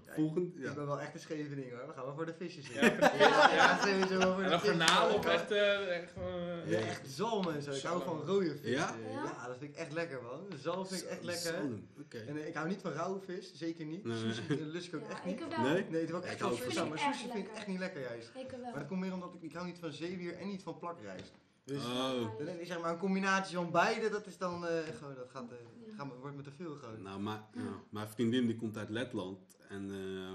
Ja, 0.06 0.12
volgend, 0.14 0.56
Ik 0.56 0.62
ja. 0.62 0.74
ben 0.74 0.86
wel 0.86 1.00
echt 1.00 1.14
een 1.14 1.20
Schevening 1.20 1.70
hoor. 1.70 1.86
We 1.86 1.92
gaan 1.92 2.04
wel 2.04 2.14
voor 2.14 2.26
de 2.26 2.34
visjes 2.34 2.68
in. 2.70 2.80
Ja. 3.18 3.54
Ja, 3.54 3.78
sowieso 3.86 4.18
wel 4.18 4.32
voor 4.34 4.42
En 4.42 4.44
de 4.44 4.50
dan 4.50 4.60
visjes. 4.60 4.76
garnalen 4.86 5.14
op 5.14 5.24
echt, 5.26 5.50
eh, 5.50 5.96
echt 6.02 6.12
eh, 6.16 6.70
Ja, 6.70 6.78
echt 6.78 7.08
zalm 7.08 7.48
en 7.48 7.62
zo. 7.62 7.70
Ik 7.70 7.82
hou 7.82 8.02
van 8.02 8.20
rode 8.20 8.56
vis. 8.56 8.70
Ja? 8.70 8.94
Ja? 9.12 9.22
Ja, 9.24 9.46
dat 9.46 9.56
vind 9.58 9.70
ik 9.72 9.76
echt 9.76 9.92
lekker 9.92 10.22
man. 10.22 10.40
Zalm 10.60 10.86
vind 10.86 11.02
ik 11.02 11.08
echt 11.08 11.22
lekker. 11.24 11.52
Zalm. 11.52 11.86
En 12.26 12.46
ik 12.46 12.54
hou 12.54 12.68
niet 12.68 12.80
van 12.80 12.92
rauwe 12.92 13.20
vis, 13.20 13.52
zeker 13.54 13.84
niet. 13.84 14.04
Nee. 14.04 14.16
Sushi 14.18 14.64
lust 14.64 14.86
ik 14.86 14.94
ook 14.94 15.02
Ja, 15.06 15.10
echt 15.10 15.24
niet. 15.24 15.40
ik 15.40 15.46
wel. 15.56 15.60
Nee? 15.60 15.84
Nee, 15.90 16.00
het 16.00 16.08
is 16.10 16.14
ook 16.16 16.24
Ik 16.24 16.30
echt 16.30 16.40
hou 16.40 16.52
wel 16.58 16.62
vis 16.68 16.88
maar 16.88 16.98
sushi. 16.98 17.30
vind 17.30 17.46
ik 17.48 17.52
echt 17.54 17.66
niet 17.66 17.78
lekker 17.78 18.00
juist. 18.02 18.30
Ik 18.34 18.50
wel. 18.50 18.60
Maar 18.60 18.72
dat 18.74 18.86
komt 18.86 19.00
meer 19.00 19.12
omdat 19.12 19.34
ik, 19.34 19.42
ik 19.42 19.52
hou 19.52 19.66
niet 19.66 19.78
van 19.78 19.92
zeewier 19.92 20.34
en 20.38 20.46
niet 20.48 20.62
van 20.62 20.78
plakrijst. 20.78 21.32
Dus 21.64 21.84
Oh. 21.84 22.40
ik 22.60 22.66
zeg 22.66 22.80
maar 22.80 22.92
een 22.92 22.98
combinatie 22.98 23.56
van 23.56 23.70
beide, 23.70 24.08
dat 24.08 24.26
is 24.26 24.38
dan 24.38 24.66
eh, 24.66 24.94
gewoon, 24.96 25.14
dat 25.14 25.30
gaat, 25.30 25.50
eh, 25.52 25.56
gaat, 25.96 26.06
me- 26.06 26.18
wordt 26.20 26.36
me 26.36 26.42
te 26.42 26.50
veel 26.50 26.74
gewoon. 26.74 27.02
Nou, 27.02 27.20
maar, 27.20 27.42
ja, 27.54 27.82
mijn 27.90 28.08
vriendin 28.08 28.46
die 28.46 28.56
komt 28.56 28.76
uit 28.76 28.88
Letland 28.88 29.56
en 29.68 29.90
eh, 29.90 30.34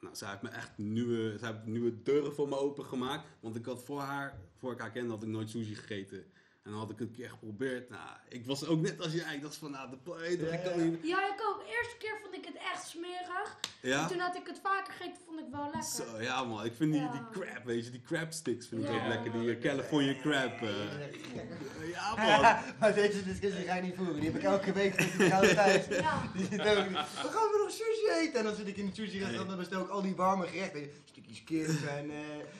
nou, 0.00 0.14
zij 0.16 0.30
heeft 0.30 0.42
me 0.42 0.48
echt 0.48 0.78
nieuwe, 0.78 1.38
zij 1.38 1.52
heeft 1.52 1.64
nieuwe 1.66 2.02
deuren 2.02 2.34
voor 2.34 2.48
me 2.48 2.56
opengemaakt. 2.58 3.26
Want 3.40 3.56
ik 3.56 3.64
had 3.66 3.84
voor 3.84 4.00
haar, 4.00 4.40
voor 4.58 4.72
ik 4.72 4.78
haar 4.78 4.90
kende, 4.90 5.10
had 5.10 5.22
ik 5.22 5.28
nooit 5.28 5.50
sushi 5.50 5.74
gegeten. 5.74 6.24
En 6.66 6.72
dan 6.72 6.80
had 6.80 6.90
ik 6.90 6.98
het 6.98 7.08
een 7.08 7.14
keer 7.14 7.28
geprobeerd. 7.28 7.90
Nou, 7.90 8.08
ik 8.28 8.46
was 8.46 8.66
ook 8.66 8.80
net 8.80 9.00
als 9.00 9.12
jij. 9.12 9.34
Ik 9.34 9.42
dacht 9.42 9.56
van, 9.56 9.70
nou, 9.70 9.90
de 9.90 9.96
planeet, 9.96 10.40
Ja, 10.40 10.46
ik 10.46 10.64
kan 10.64 10.90
niet. 10.90 10.98
Ja, 11.02 11.18
ik 11.26 11.40
ook. 11.48 11.58
De 11.66 11.72
eerste 11.78 11.96
keer 11.98 12.18
vond 12.22 12.34
ik 12.34 12.44
het 12.44 12.56
echt 12.72 12.86
smerig. 12.88 13.56
Ja? 13.82 14.06
Toen 14.08 14.18
had 14.18 14.36
ik 14.36 14.46
het 14.46 14.60
vaker 14.62 14.92
gegeten, 14.92 15.20
vond 15.26 15.38
ik 15.40 15.44
wel 15.50 15.64
lekker. 15.64 15.82
Zo, 15.82 16.20
ja 16.22 16.44
man, 16.44 16.64
ik 16.64 16.72
vind 16.76 16.92
die, 16.92 17.00
Ja. 17.02 17.10
die 17.12 17.20
crab, 17.42 17.64
weet 17.64 17.84
je, 17.84 17.90
die 17.90 18.00
crab 18.06 18.32
sticks 18.32 18.66
vind 18.68 18.82
ik 18.82 18.88
Ja. 18.88 18.94
ook 19.02 19.06
lekker. 19.08 19.32
Die 19.32 19.56
eh, 19.56 19.60
California 19.60 20.14
crab. 20.20 20.62
eh. 20.62 21.90
ja 21.92 22.14
man. 22.40 22.40
maar 22.80 22.94
deze 22.94 23.24
discussie 23.24 23.64
ga 23.64 23.74
ik 23.74 23.82
niet 23.82 23.94
voeren, 23.96 24.14
die 24.14 24.24
heb 24.24 24.34
ik 24.36 24.42
elke 24.42 24.72
week 24.72 24.96
met 24.96 25.12
die 25.18 25.26
vrouw 25.28 25.40
thuis. 25.54 25.86
Ja. 26.06 26.22
Die 26.34 26.46
zit 26.50 26.60
ook, 26.60 26.66
we 26.88 27.28
gaan 27.34 27.48
we 27.52 27.60
nog 27.64 27.70
sushi 27.70 28.08
eten? 28.20 28.38
En 28.38 28.44
dan 28.44 28.54
zit 28.54 28.66
ik 28.66 28.76
in 28.76 28.86
het 28.86 28.94
sushi 28.94 29.18
restaurant 29.18 29.50
en 29.50 29.56
bestel 29.56 29.80
ik 29.82 29.88
al 29.88 30.02
die 30.02 30.14
warme 30.14 30.46
gerechten. 30.46 30.90
Stukjes 31.04 31.44
kip 31.44 31.66
en 31.88 32.10
eh, 32.10 32.16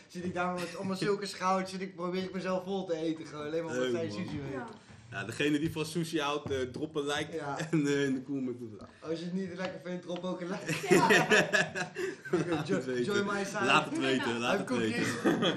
zit 0.07 0.25
ik 0.25 0.35
daar 0.35 0.53
met 0.55 0.77
allemaal 0.77 0.97
zulke 0.97 1.27
schouwtjes. 1.27 1.71
Zit 1.71 1.81
ik 1.81 1.95
probeer 1.97 2.23
ik 2.23 2.33
mezelf 2.33 2.65
vol 2.65 2.85
te 2.87 2.95
eten 2.97 3.27
gewoon. 3.27 3.47
Alleen 3.47 3.65
maar 3.65 3.75
sushi 4.01 4.41
weet. 4.41 4.53
Ja. 4.53 4.67
Ja, 5.11 5.25
degene 5.25 5.59
die 5.59 5.73
van 5.73 5.85
sushi 5.87 6.21
houdt, 6.21 6.51
eh, 6.51 6.61
drop 6.61 6.95
een 6.95 7.07
like 7.07 7.33
Ja. 7.33 7.59
en 7.71 7.87
eh, 7.87 8.05
in 8.05 8.15
de 8.15 8.23
comment. 8.23 8.57
Als 9.01 9.19
je 9.19 9.25
het 9.25 9.35
niet 9.35 9.55
lekker 9.57 9.81
vindt, 9.85 10.03
drop 10.03 10.25
ook 10.25 10.41
een 10.41 10.47
like. 10.51 10.95
Ja. 10.95 11.09
Laat 12.49 12.59
het 12.59 12.67
Jo- 12.67 12.81
weten. 12.83 13.05
Join 13.05 13.27
my 13.27 13.45
side. 13.45 13.65
Laat 13.65 13.85
het 13.91 13.99
weten, 13.99 14.39
laat 14.39 14.59
het 14.59 14.79
weten. 14.79 15.05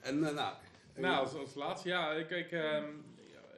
En 0.00 0.24
eh, 0.28 0.34
nou, 0.34 0.54
Nou, 0.96 1.16
als, 1.24 1.34
als 1.34 1.54
laatste, 1.54 1.88
ja, 1.88 2.12
ik, 2.12 2.30
ik, 2.30 2.50
ehm, 2.52 2.84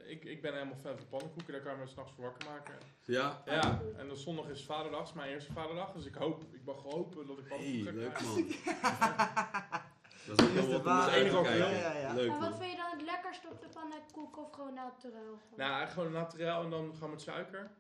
ik, 0.07 0.25
ik 0.25 0.43
ben 0.43 0.53
helemaal 0.53 0.77
fan 0.83 0.97
van 0.97 1.09
pannenkoeken, 1.11 1.53
daar 1.53 1.63
kan 1.63 1.73
je 1.73 1.79
me 1.79 1.87
s'nachts 1.87 2.13
voor 2.17 2.25
wakker 2.25 2.49
maken. 2.49 2.75
ja. 3.05 3.43
Ja, 3.47 3.81
en 3.97 4.07
dan 4.09 4.17
zondag 4.17 4.49
is 4.49 4.65
vaderdag, 4.65 5.03
is 5.03 5.13
mijn 5.13 5.31
eerste 5.31 5.53
vaderdag, 5.53 5.93
dus 5.93 6.07
ik 6.07 6.15
hoop, 6.15 6.43
ik 6.53 6.61
mag 6.65 6.77
hopen 6.83 7.27
dat 7.27 7.39
ik 7.39 7.45
Hey, 7.49 7.57
pannenkoeken 7.57 7.95
leuk 7.95 8.15
krijg. 8.15 8.35
man. 8.35 9.81
Dat 10.27 10.39
is 10.41 10.55
wel 10.55 10.71
wat 10.71 10.85
Dat 10.85 11.09
is 11.09 11.15
enige 11.15 11.37
ook 11.37 11.47
ja. 11.47 12.13
Leuk 12.15 12.31
En 12.31 12.41
wat 12.41 12.57
vind 12.59 12.71
je 12.71 12.77
dan 12.77 12.91
het 12.91 13.03
lekkerst 13.03 13.41
op 13.51 13.61
de 13.61 13.69
pannenkoek 13.75 14.39
of 14.39 14.53
gewoon 14.53 14.75
naturel? 14.75 15.39
Nou, 15.57 15.87
gewoon 15.89 16.13
naturel 16.13 16.63
en 16.63 16.71
dan 16.71 16.91
gewoon 16.95 17.11
met 17.11 17.21
suiker. 17.21 17.71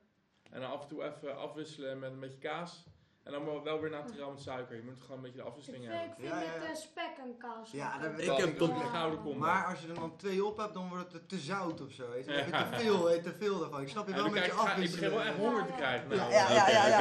En 0.50 0.60
dan 0.60 0.70
af 0.70 0.82
en 0.82 0.88
toe 0.88 1.04
even 1.04 1.38
afwisselen 1.38 1.98
met 1.98 2.10
een 2.12 2.20
beetje 2.20 2.38
kaas. 2.38 2.84
En 3.22 3.32
dan 3.32 3.44
wel- 3.44 3.62
wel 3.62 3.80
weer 3.80 3.90
naturel 3.90 4.30
met 4.30 4.40
suiker. 4.40 4.76
Je 4.76 4.82
moet 4.82 5.00
gewoon 5.00 5.16
een 5.16 5.22
beetje 5.22 5.36
de 5.36 5.42
ik 5.42 5.48
afwisseling 5.48 5.84
vind, 5.84 5.94
ik 5.94 6.00
hebben. 6.00 6.16
vind 6.18 6.32
Ja, 6.34 6.40
ja, 6.40 6.46
het 6.52 6.62
ja. 6.62 6.68
eh, 6.68 6.74
spek 6.76 7.12
en 7.24 7.36
kaas. 7.38 7.70
Ja, 7.70 7.98
dat- 7.98 8.18
Ik 8.18 8.36
heb 8.36 8.60
een 8.60 8.76
gouden 8.90 9.22
combo. 9.22 9.38
Maar 9.38 9.64
als 9.66 9.80
je 9.80 9.88
er 9.88 9.94
dan 9.94 10.16
twee 10.16 10.44
op 10.44 10.56
hebt, 10.56 10.74
dan 10.74 10.88
wordt 10.88 11.12
het 11.12 11.28
te 11.28 11.38
zout 11.38 11.80
of 11.80 11.92
zo. 11.92 12.10
Weet 12.10 12.24
je. 12.24 12.30
Dan 12.30 12.40
heb 12.40 12.46
je 12.70 12.76
te 12.76 12.82
veel, 12.82 13.22
te 13.22 13.32
veel 13.38 13.58
daarvan. 13.58 13.80
Ik 13.80 13.88
snap 13.88 14.06
je 14.08 14.14
wel 14.14 14.22
dan 14.22 14.32
met 14.32 14.44
je 14.44 14.50
krijg 14.50 14.60
ik, 14.62 14.66
ga- 14.66 14.72
ik 14.72 14.76
afwisselen. 14.76 15.10
begin 15.10 15.18
wel 15.24 15.28
echt 15.32 15.38
honger 15.38 15.66
te 15.66 15.72
krijgen. 15.72 16.08
Nou, 16.08 16.30
Ja, 16.30 16.50
ja, 16.50 16.68
ja, 16.68 16.86
ja, 16.88 17.00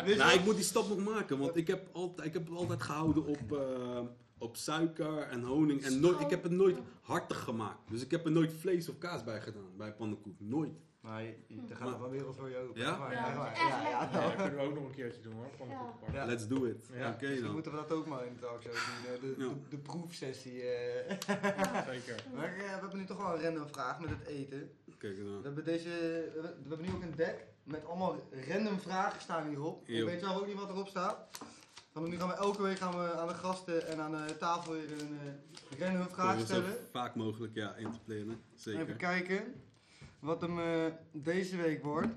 Oké, 0.00 0.10
ja. 0.10 0.16
Nou, 0.16 0.32
ik 0.38 0.44
moet 0.44 0.54
die 0.54 0.64
stap 0.64 0.88
nog 0.88 0.98
maken, 1.14 1.38
want 1.38 1.56
ik 1.56 1.66
heb 1.66 1.88
altijd, 1.92 2.26
ik 2.26 2.32
heb 2.32 2.46
het 2.48 2.56
altijd 2.56 2.82
gehouden 2.82 3.24
op, 3.26 3.52
eh, 3.52 4.00
op 4.38 4.56
suiker 4.56 5.18
en 5.18 5.42
honing. 5.42 5.82
En 5.82 6.00
nooit, 6.00 6.20
ik 6.20 6.30
heb 6.30 6.42
het 6.42 6.52
nooit 6.52 6.78
hartig 7.00 7.38
gemaakt. 7.42 7.90
Dus 7.90 8.02
ik 8.02 8.10
heb 8.10 8.24
er 8.24 8.30
nooit 8.32 8.52
vlees 8.52 8.88
of 8.88 8.98
kaas 8.98 9.24
bij 9.24 9.40
gedaan, 9.40 9.76
bij 9.76 9.92
pannenkoek. 9.94 10.34
Nooit. 10.40 10.72
Maar 11.00 11.22
je- 11.22 11.36
je- 11.46 11.60
er 11.68 11.76
gaat 11.76 11.90
nog 11.90 11.98
wel 11.98 12.10
wereld 12.10 12.36
voor 12.36 12.48
je 12.50 12.56
open. 12.56 12.80
Ja? 12.80 13.10
Ja, 13.12 14.08
dat 14.12 14.34
kunnen 14.34 14.54
we 14.56 14.60
ook 14.64 14.74
nog 14.74 14.84
een 14.84 14.94
keertje 14.94 15.20
doen 15.20 15.32
hoor. 15.32 15.46
Pannenkoeken 15.58 16.12
Ja. 16.12 16.24
Let's 16.24 16.46
do 16.48 16.64
it. 16.64 16.88
Ja. 16.92 17.08
Oké 17.10 17.20
Misschien 17.24 17.42
dan. 17.44 17.52
moeten 17.52 17.70
we 17.72 17.76
dat 17.78 17.92
ook 17.92 18.06
maar 18.06 18.26
in 18.26 18.32
de 18.34 18.40
talkshow 18.40 18.72
doen. 18.72 19.14
eh, 19.14 19.20
De, 19.20 19.44
Ja. 19.44 19.48
de, 19.48 19.68
de 19.68 19.76
proefsessie. 19.78 20.62
eh. 20.62 21.10
Zeker. 21.86 22.24
Maar 22.34 22.48
eh, 22.54 22.56
we 22.58 22.62
hebben 22.80 22.96
nu 22.98 23.04
toch 23.04 23.18
wel 23.18 23.34
een 23.34 23.42
random 23.42 23.68
vraag 23.68 24.00
met 24.00 24.10
het 24.10 24.26
eten. 24.26 24.70
Kijk 24.98 25.16
dan. 25.16 25.36
We 25.36 25.46
hebben, 25.46 25.64
deze, 25.64 25.88
we 25.88 26.30
hebben 26.42 26.62
we 26.62 26.68
hebben 26.68 26.86
nu 26.86 26.92
ook 26.94 27.02
een 27.02 27.16
deck. 27.16 27.46
met 27.62 27.84
allemaal 27.84 28.28
random 28.48 28.78
vragen 28.80 29.20
staan 29.20 29.48
hierop. 29.48 29.88
Ik 29.88 30.04
weet 30.04 30.20
zelf 30.20 30.40
ook 30.40 30.46
niet 30.46 30.56
wat 30.60 30.68
erop 30.70 30.88
staat. 30.88 31.28
Want 31.96 32.08
nu 32.08 32.16
gaan 32.16 32.28
we 32.28 32.34
elke 32.34 32.62
week 32.62 32.78
gaan 32.78 32.98
we 32.98 33.12
aan 33.12 33.28
de 33.28 33.34
gasten 33.34 33.86
en 33.86 34.00
aan 34.00 34.26
de 34.26 34.36
tafel 34.36 34.72
weer 34.72 34.92
een 34.92 35.18
eh, 35.20 35.80
random 35.80 36.08
vraag 36.08 36.38
zo 36.38 36.44
stellen. 36.44 36.76
vaak 36.90 37.14
mogelijk 37.14 37.54
ja, 37.54 37.74
in 37.74 37.92
te 37.92 37.98
plannen. 37.98 38.42
Zeker. 38.54 38.80
Even 38.80 38.96
kijken 38.96 39.62
wat 40.18 40.40
hem 40.40 40.60
eh, 40.60 40.92
deze 41.12 41.56
week 41.56 41.82
wordt. 41.82 42.08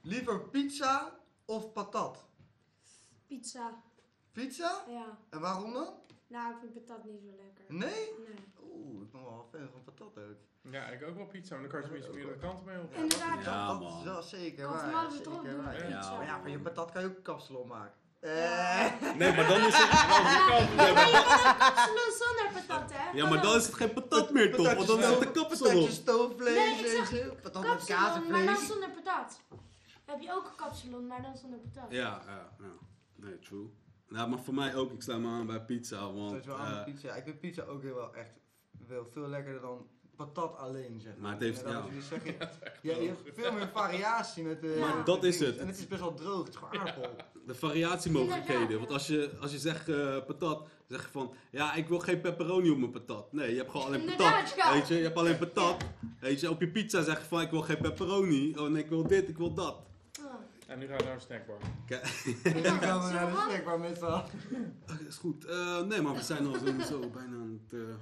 Liever 0.00 0.40
pizza 0.40 1.12
of 1.44 1.72
patat? 1.72 2.24
Pizza. 3.26 3.82
Pizza? 4.32 4.84
Ja. 4.88 5.18
En 5.30 5.40
waarom 5.40 5.72
dan? 5.72 5.88
Nou, 6.26 6.52
ik 6.52 6.58
vind 6.60 6.86
patat 6.86 7.04
niet 7.04 7.20
zo 7.20 7.26
lekker. 7.26 7.64
Nee? 7.68 8.12
Nee. 8.26 8.36
Oeh, 8.72 9.02
ik 9.02 9.10
ben 9.10 9.22
wel 9.22 9.48
fan 9.50 9.68
van 9.72 9.84
patat 9.84 10.18
ook. 10.18 10.36
Ja, 10.72 10.86
ik 10.86 11.02
ook 11.02 11.16
wel 11.16 11.26
pizza, 11.26 11.54
maar 11.54 11.62
dan 11.62 11.70
kan 11.70 11.80
je 11.80 11.86
tenminste 11.86 12.12
meerdere 12.12 12.38
kanten 12.38 12.66
mee 12.66 12.78
op. 12.78 12.92
Inderdaad. 12.94 13.44
Ja, 13.44 13.66
dat 13.66 13.80
man. 13.80 13.98
is 13.98 14.04
wel 14.04 14.22
zeker 14.22 14.68
Want 14.68 14.80
waar. 14.80 15.10
zeker 15.10 15.62
waar. 15.62 15.88
Ja. 15.88 16.16
Maar 16.16 16.26
ja, 16.26 16.40
van 16.40 16.50
je 16.50 16.58
patat 16.58 16.92
kan 16.92 17.02
je 17.02 17.08
ook 17.08 17.22
kapsalon 17.22 17.66
maken. 17.66 18.02
Eh. 18.24 19.14
Nee, 19.16 19.32
maar 19.36 19.48
dan 19.48 19.60
is 19.60 19.76
het... 19.76 19.90
Ja, 20.76 20.92
maar 20.92 21.06
je 21.06 21.12
kan 21.12 21.50
ook 21.50 21.58
kapselen 21.58 22.12
zonder 22.18 22.48
patat, 22.52 22.92
hè? 22.92 23.10
Ja, 23.18 23.28
maar 23.28 23.42
dan 23.42 23.56
is 23.56 23.66
het 23.66 23.74
geen 23.74 23.92
patat 23.92 24.30
meer 24.30 24.54
toch? 24.54 24.74
Want 24.74 24.86
dan 24.86 24.98
is 24.98 25.06
het 25.06 25.20
een 25.20 25.32
kapsel 25.32 25.66
Patatje 25.66 25.82
op. 25.82 25.88
stoofvlees, 25.90 26.54
Nee, 26.54 26.78
ik 27.00 27.04
zeg. 27.06 27.40
Patat 27.40 27.62
met 27.62 27.84
kaas 27.84 28.16
en 28.16 28.30
maar 28.30 28.44
dan 28.44 28.56
zonder 28.56 28.88
patat. 28.90 29.40
Heb 30.04 30.20
je 30.20 30.32
ook 30.32 30.44
een 30.44 30.56
kapsalon, 30.56 31.06
maar 31.06 31.22
dan 31.22 31.36
zonder 31.36 31.58
patat. 31.58 31.90
Ja, 31.90 32.22
ja, 32.26 32.52
ja. 32.58 32.72
Nee, 33.16 33.38
true. 33.38 33.70
Nou, 34.08 34.28
maar 34.28 34.38
voor 34.38 34.54
mij 34.54 34.74
ook. 34.74 34.92
Ik 34.92 35.02
sluit 35.02 35.20
me 35.20 35.28
aan 35.28 35.46
bij 35.46 35.60
pizza, 35.60 36.00
Dat 36.00 36.12
want... 36.14 36.36
is 36.36 36.46
wel 36.46 36.56
aan 36.56 36.72
eh, 36.78 36.84
de 36.84 36.92
pizza. 36.92 37.14
Ik 37.14 37.24
vind 37.24 37.40
pizza 37.40 37.62
ook 37.62 37.82
weer 37.82 37.94
wel 37.94 38.14
echt 38.14 38.38
veel 39.10 39.28
lekkerder 39.28 39.60
dan 39.60 39.86
patat 40.16 40.56
alleen, 40.58 41.00
zeg 41.02 41.12
Maar 41.18 41.30
het 41.32 41.40
heeft- 41.40 41.60
ja. 41.66 41.84
je 41.94 42.02
zeggen, 42.02 42.34
ja, 42.82 42.96
je 42.96 43.06
hebt 43.06 43.20
veel 43.34 43.52
meer 43.52 43.68
variatie 43.72 44.44
met 44.44 44.60
de 44.60 44.76
Maar 44.80 44.96
met 44.96 45.06
dat 45.06 45.20
de 45.20 45.28
is 45.28 45.40
het. 45.40 45.56
En 45.56 45.66
het 45.66 45.78
is 45.78 45.86
best 45.88 46.00
wel 46.00 46.14
droog, 46.14 46.38
het 46.44 46.48
is 46.48 46.56
gewoon 46.56 46.78
aardappel. 46.78 47.10
de 47.46 47.54
variatiemogelijkheden. 47.54 48.78
Want 48.78 48.90
als 48.90 49.06
je, 49.06 49.30
als 49.40 49.52
je 49.52 49.58
zegt 49.58 49.88
eh, 49.88 50.16
patat, 50.26 50.68
zeg 50.88 51.02
je 51.02 51.08
van... 51.10 51.34
Ja, 51.50 51.74
ik 51.74 51.88
wil 51.88 51.98
geen 51.98 52.20
pepperoni 52.20 52.70
op 52.70 52.78
mijn 52.78 52.90
patat. 52.90 53.32
Nee, 53.32 53.50
je 53.50 53.56
hebt 53.56 53.70
gewoon 53.70 53.86
alleen 53.86 54.04
patat. 54.04 54.54
Weet 54.72 54.88
je, 54.88 54.94
je 54.94 55.02
hebt 55.02 55.16
alleen 55.16 55.38
patat. 55.38 55.84
Weet 56.20 56.40
je, 56.40 56.50
op 56.50 56.60
je 56.60 56.68
pizza 56.68 57.02
zeg 57.02 57.18
je 57.20 57.24
van... 57.26 57.40
Ik 57.40 57.50
wil 57.50 57.62
geen 57.62 57.78
pepperoni. 57.78 58.56
Oh 58.58 58.68
nee, 58.70 58.82
ik 58.82 58.88
wil 58.88 59.06
dit, 59.06 59.28
ik 59.28 59.36
wil 59.38 59.54
dat. 59.54 59.76
En 60.66 60.78
nu 60.78 60.86
gaan 60.86 60.96
we 60.96 61.04
naar 61.04 61.14
een 61.14 61.20
snackbar. 61.20 61.56
Kijk, 61.86 62.24
nu 62.44 62.62
gaan 62.62 63.00
we 63.00 63.06
Zo 63.06 63.12
naar 63.12 63.30
de 63.30 63.42
snackbar 63.48 63.78
met 63.80 63.96
z'n 63.98 64.04
oké, 64.04 64.30
is 65.08 65.16
goed. 65.16 65.44
Eh, 65.44 65.80
nee, 65.82 66.00
maar 66.02 66.14
we 66.14 66.22
zijn 66.22 66.46
al 66.46 66.54
sowieso 66.54 66.98
bijna 66.98 67.36
aan 67.36 67.60
het... 67.68 67.80
eh, 67.80 67.94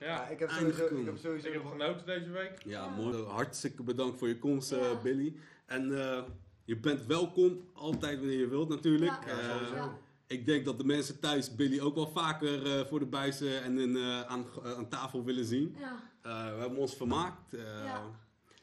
Ja, 0.00 0.06
Ja, 0.06 0.28
ik 0.28 0.38
heb 0.38 0.50
sowieso, 0.50 0.82
ik 0.82 0.88
gekomen. 0.88 1.04
heb 1.06 1.16
sowieso 1.18 1.46
ik 1.46 1.52
heb 1.52 1.66
genoten 1.66 2.06
deze 2.06 2.30
week. 2.30 2.62
Ja, 2.64 2.70
Ja. 2.84 2.88
mooi. 2.88 3.22
Hartstikke 3.22 3.82
bedankt 3.82 4.18
voor 4.18 4.28
je 4.28 4.38
komst, 4.38 4.72
eh. 4.72 5.02
Billy. 5.02 5.34
En 5.66 6.00
eh, 6.00 6.22
je 6.64 6.76
bent 6.76 7.06
welkom, 7.06 7.64
altijd 7.72 8.18
wanneer 8.18 8.38
je 8.38 8.48
wilt 8.48 8.68
natuurlijk. 8.68 9.24
Ja, 9.26 9.38
Eh, 9.38 9.50
sowieso. 9.56 9.74
Ja. 9.74 9.98
ik 10.26 10.46
denk 10.46 10.64
dat 10.64 10.78
de 10.78 10.84
mensen 10.84 11.20
thuis 11.20 11.54
Billy 11.54 11.80
ook 11.80 11.94
wel 11.94 12.08
vaker 12.10 12.66
eh, 12.78 12.86
voor 12.86 12.98
de 12.98 13.06
buizen 13.06 13.62
en 13.62 13.78
in, 13.78 13.96
eh, 13.96 14.20
aan, 14.22 14.46
eh, 14.64 14.72
aan 14.72 14.88
tafel 14.88 15.24
willen 15.24 15.44
zien. 15.44 15.76
Ja. 15.78 16.02
Eh, 16.22 16.54
we 16.54 16.60
hebben 16.60 16.78
ons 16.78 16.94
vermaakt. 16.96 17.54
Eh 17.54 17.60
Ja. 17.84 18.02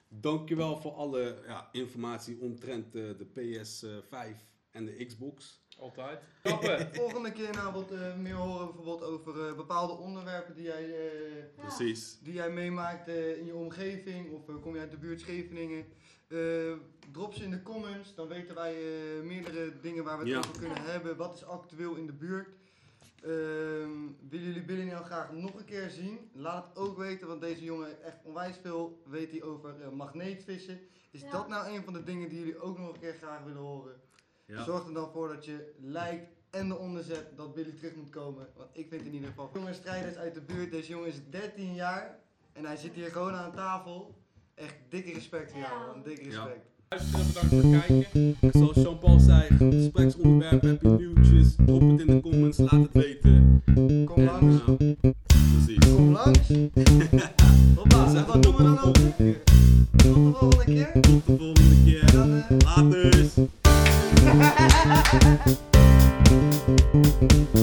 Dankjewel 0.10 0.78
voor 0.78 0.92
alle 0.94 1.36
ja, 1.48 1.70
informatie 1.72 2.40
omtrent 2.40 2.96
eh, 2.96 3.04
de 3.18 3.26
PS5 3.34 4.38
en 4.72 4.86
de 4.86 5.06
Xbox. 5.06 5.62
Altijd. 5.80 6.20
Kappen! 6.44 6.90
Volgende 6.96 7.32
keer 7.32 7.52
nou 7.54 7.74
wat 7.74 7.92
eh, 7.92 8.16
meer 8.16 8.34
horen 8.36 8.66
bijvoorbeeld 8.66 9.02
over 9.04 9.48
eh, 9.48 9.56
bepaalde 9.56 9.94
onderwerpen 9.94 10.56
die 10.56 10.64
jij, 10.64 10.84
eh. 11.10 11.44
Precies. 11.56 12.20
die 12.24 12.34
jij 12.34 12.50
meemaakt 12.52 13.08
eh, 13.08 13.38
in 13.38 13.46
je 13.46 13.56
omgeving 13.56 14.32
of 14.32 14.50
eh, 14.50 14.56
kom 14.62 14.74
je 14.74 14.80
uit 14.80 14.92
de 14.92 14.98
buurt 14.98 15.20
Scheveningen. 15.20 15.86
Eh, 16.28 16.38
drop 17.12 17.34
ze 17.34 17.44
in 17.44 17.50
de 17.50 17.62
comments, 17.64 18.16
dan 18.16 18.28
weten 18.28 18.56
wij 18.56 18.74
eh, 18.76 19.24
meerdere 19.24 19.80
dingen 19.82 20.04
waar 20.04 20.18
we 20.18 20.24
het 20.24 20.32
Ja. 20.34 20.38
over 20.38 20.60
kunnen 20.60 20.82
hebben. 20.84 21.18
Wat 21.18 21.36
is 21.36 21.46
actueel 21.46 21.96
in 21.96 22.06
de 22.06 22.14
buurt? 22.14 22.48
Ehm, 23.22 23.92
willen 24.30 24.46
jullie 24.46 24.66
Billy 24.66 24.84
nou 24.84 25.06
graag 25.06 25.32
nog 25.32 25.54
een 25.60 25.66
keer 25.66 25.90
zien? 25.90 26.30
Laat 26.34 26.68
het 26.68 26.78
ook 26.78 26.98
weten, 26.98 27.28
want 27.28 27.42
deze 27.42 27.64
jongen 27.64 27.88
heeft 27.88 28.02
echt 28.02 28.18
onwijs 28.24 28.58
veel 28.62 29.02
weet 29.06 29.32
hij 29.32 29.44
over 29.44 29.82
eh, 29.82 29.90
magneetvissen. 29.90 30.80
Is 31.12 31.22
Ja. 31.22 31.32
dat 31.32 31.48
nou 31.48 31.76
een 31.76 31.84
van 31.84 31.94
de 31.94 32.04
dingen 32.04 32.30
die 32.30 32.38
jullie 32.40 32.62
ook 32.62 32.78
nog 32.78 32.94
een 32.94 33.00
keer 33.00 33.14
graag 33.14 33.44
willen 33.44 33.62
horen? 33.62 33.96
Ja. 34.48 34.64
Zorg 34.64 34.88
er 34.88 34.94
dan 34.94 35.10
voor 35.14 35.28
dat 35.28 35.46
je 35.46 35.74
lijkt 35.82 36.26
en 36.50 36.72
eronder 36.72 37.04
zet 37.04 37.26
dat 37.36 37.54
Billy 37.54 37.72
terug 37.72 37.96
moet 37.96 38.10
komen. 38.10 38.48
Want 38.58 38.70
ik 38.74 38.88
vind 38.90 39.06
in 39.06 39.14
ieder 39.14 39.30
geval. 39.30 39.50
Jongen 39.54 39.76
strijders 39.76 40.16
uit 40.16 40.34
de 40.34 40.42
buurt. 40.42 40.72
Deze 40.72 40.90
jongen 40.90 41.08
is 41.08 41.20
13 41.30 41.74
jaar. 41.74 42.16
En 42.54 42.66
hij 42.66 42.76
zit 42.78 42.94
hier 42.94 43.12
gewoon 43.12 43.34
aan 43.34 43.54
tafel. 43.54 44.16
Echt 44.56 44.76
dikke 44.90 45.14
respect 45.14 45.52
voor 45.52 45.60
jou, 45.60 45.72
Ja. 45.80 45.86
man. 45.94 46.04
Dikke 46.04 46.30
Ja. 46.30 46.44
respect. 46.44 46.66
Luisteren, 46.90 47.28
bedankt 47.28 47.50
voor 47.50 47.74
het 47.74 48.08
kijken. 48.42 48.60
Zoals 48.60 48.76
Jean-Paul 48.76 49.20
zei, 49.20 49.42
gespreksonderwerpen, 49.58 50.70
heb 50.70 50.82
je 50.82 50.88
nieuwtjes, 50.90 51.56
drop 51.56 51.82
het 51.82 52.00
in 52.00 52.06
de 52.08 52.22
comments, 52.22 52.58
laat 52.58 52.72
het 52.72 52.92
weten. 52.94 53.62
Kom 54.06 54.24
langs. 54.24 54.62
eh, 54.66 54.76
precies. 55.66 55.96
Kom 55.96 56.12
langs. 56.12 56.48
Hoppa, 57.76 58.06
en 58.16 58.26
wat 58.26 58.44
doen 58.44 58.56
we 58.56 58.64
dan 58.64 58.80
ook? 58.80 58.94
Tot 58.94 59.16
de 60.16 60.32
volgende 60.34 60.64
keer. 60.66 60.92
Tot 60.92 61.26
de 61.26 61.38
volgende 61.38 61.84
keer. 61.86 62.12
Dan, 62.12 62.32
eh, 62.34 62.58
Laters. 62.76 63.36
Ha 64.08 64.32
ha 64.32 64.50
ha 64.60 65.04
ha 65.12 65.38
ha! 67.44 67.57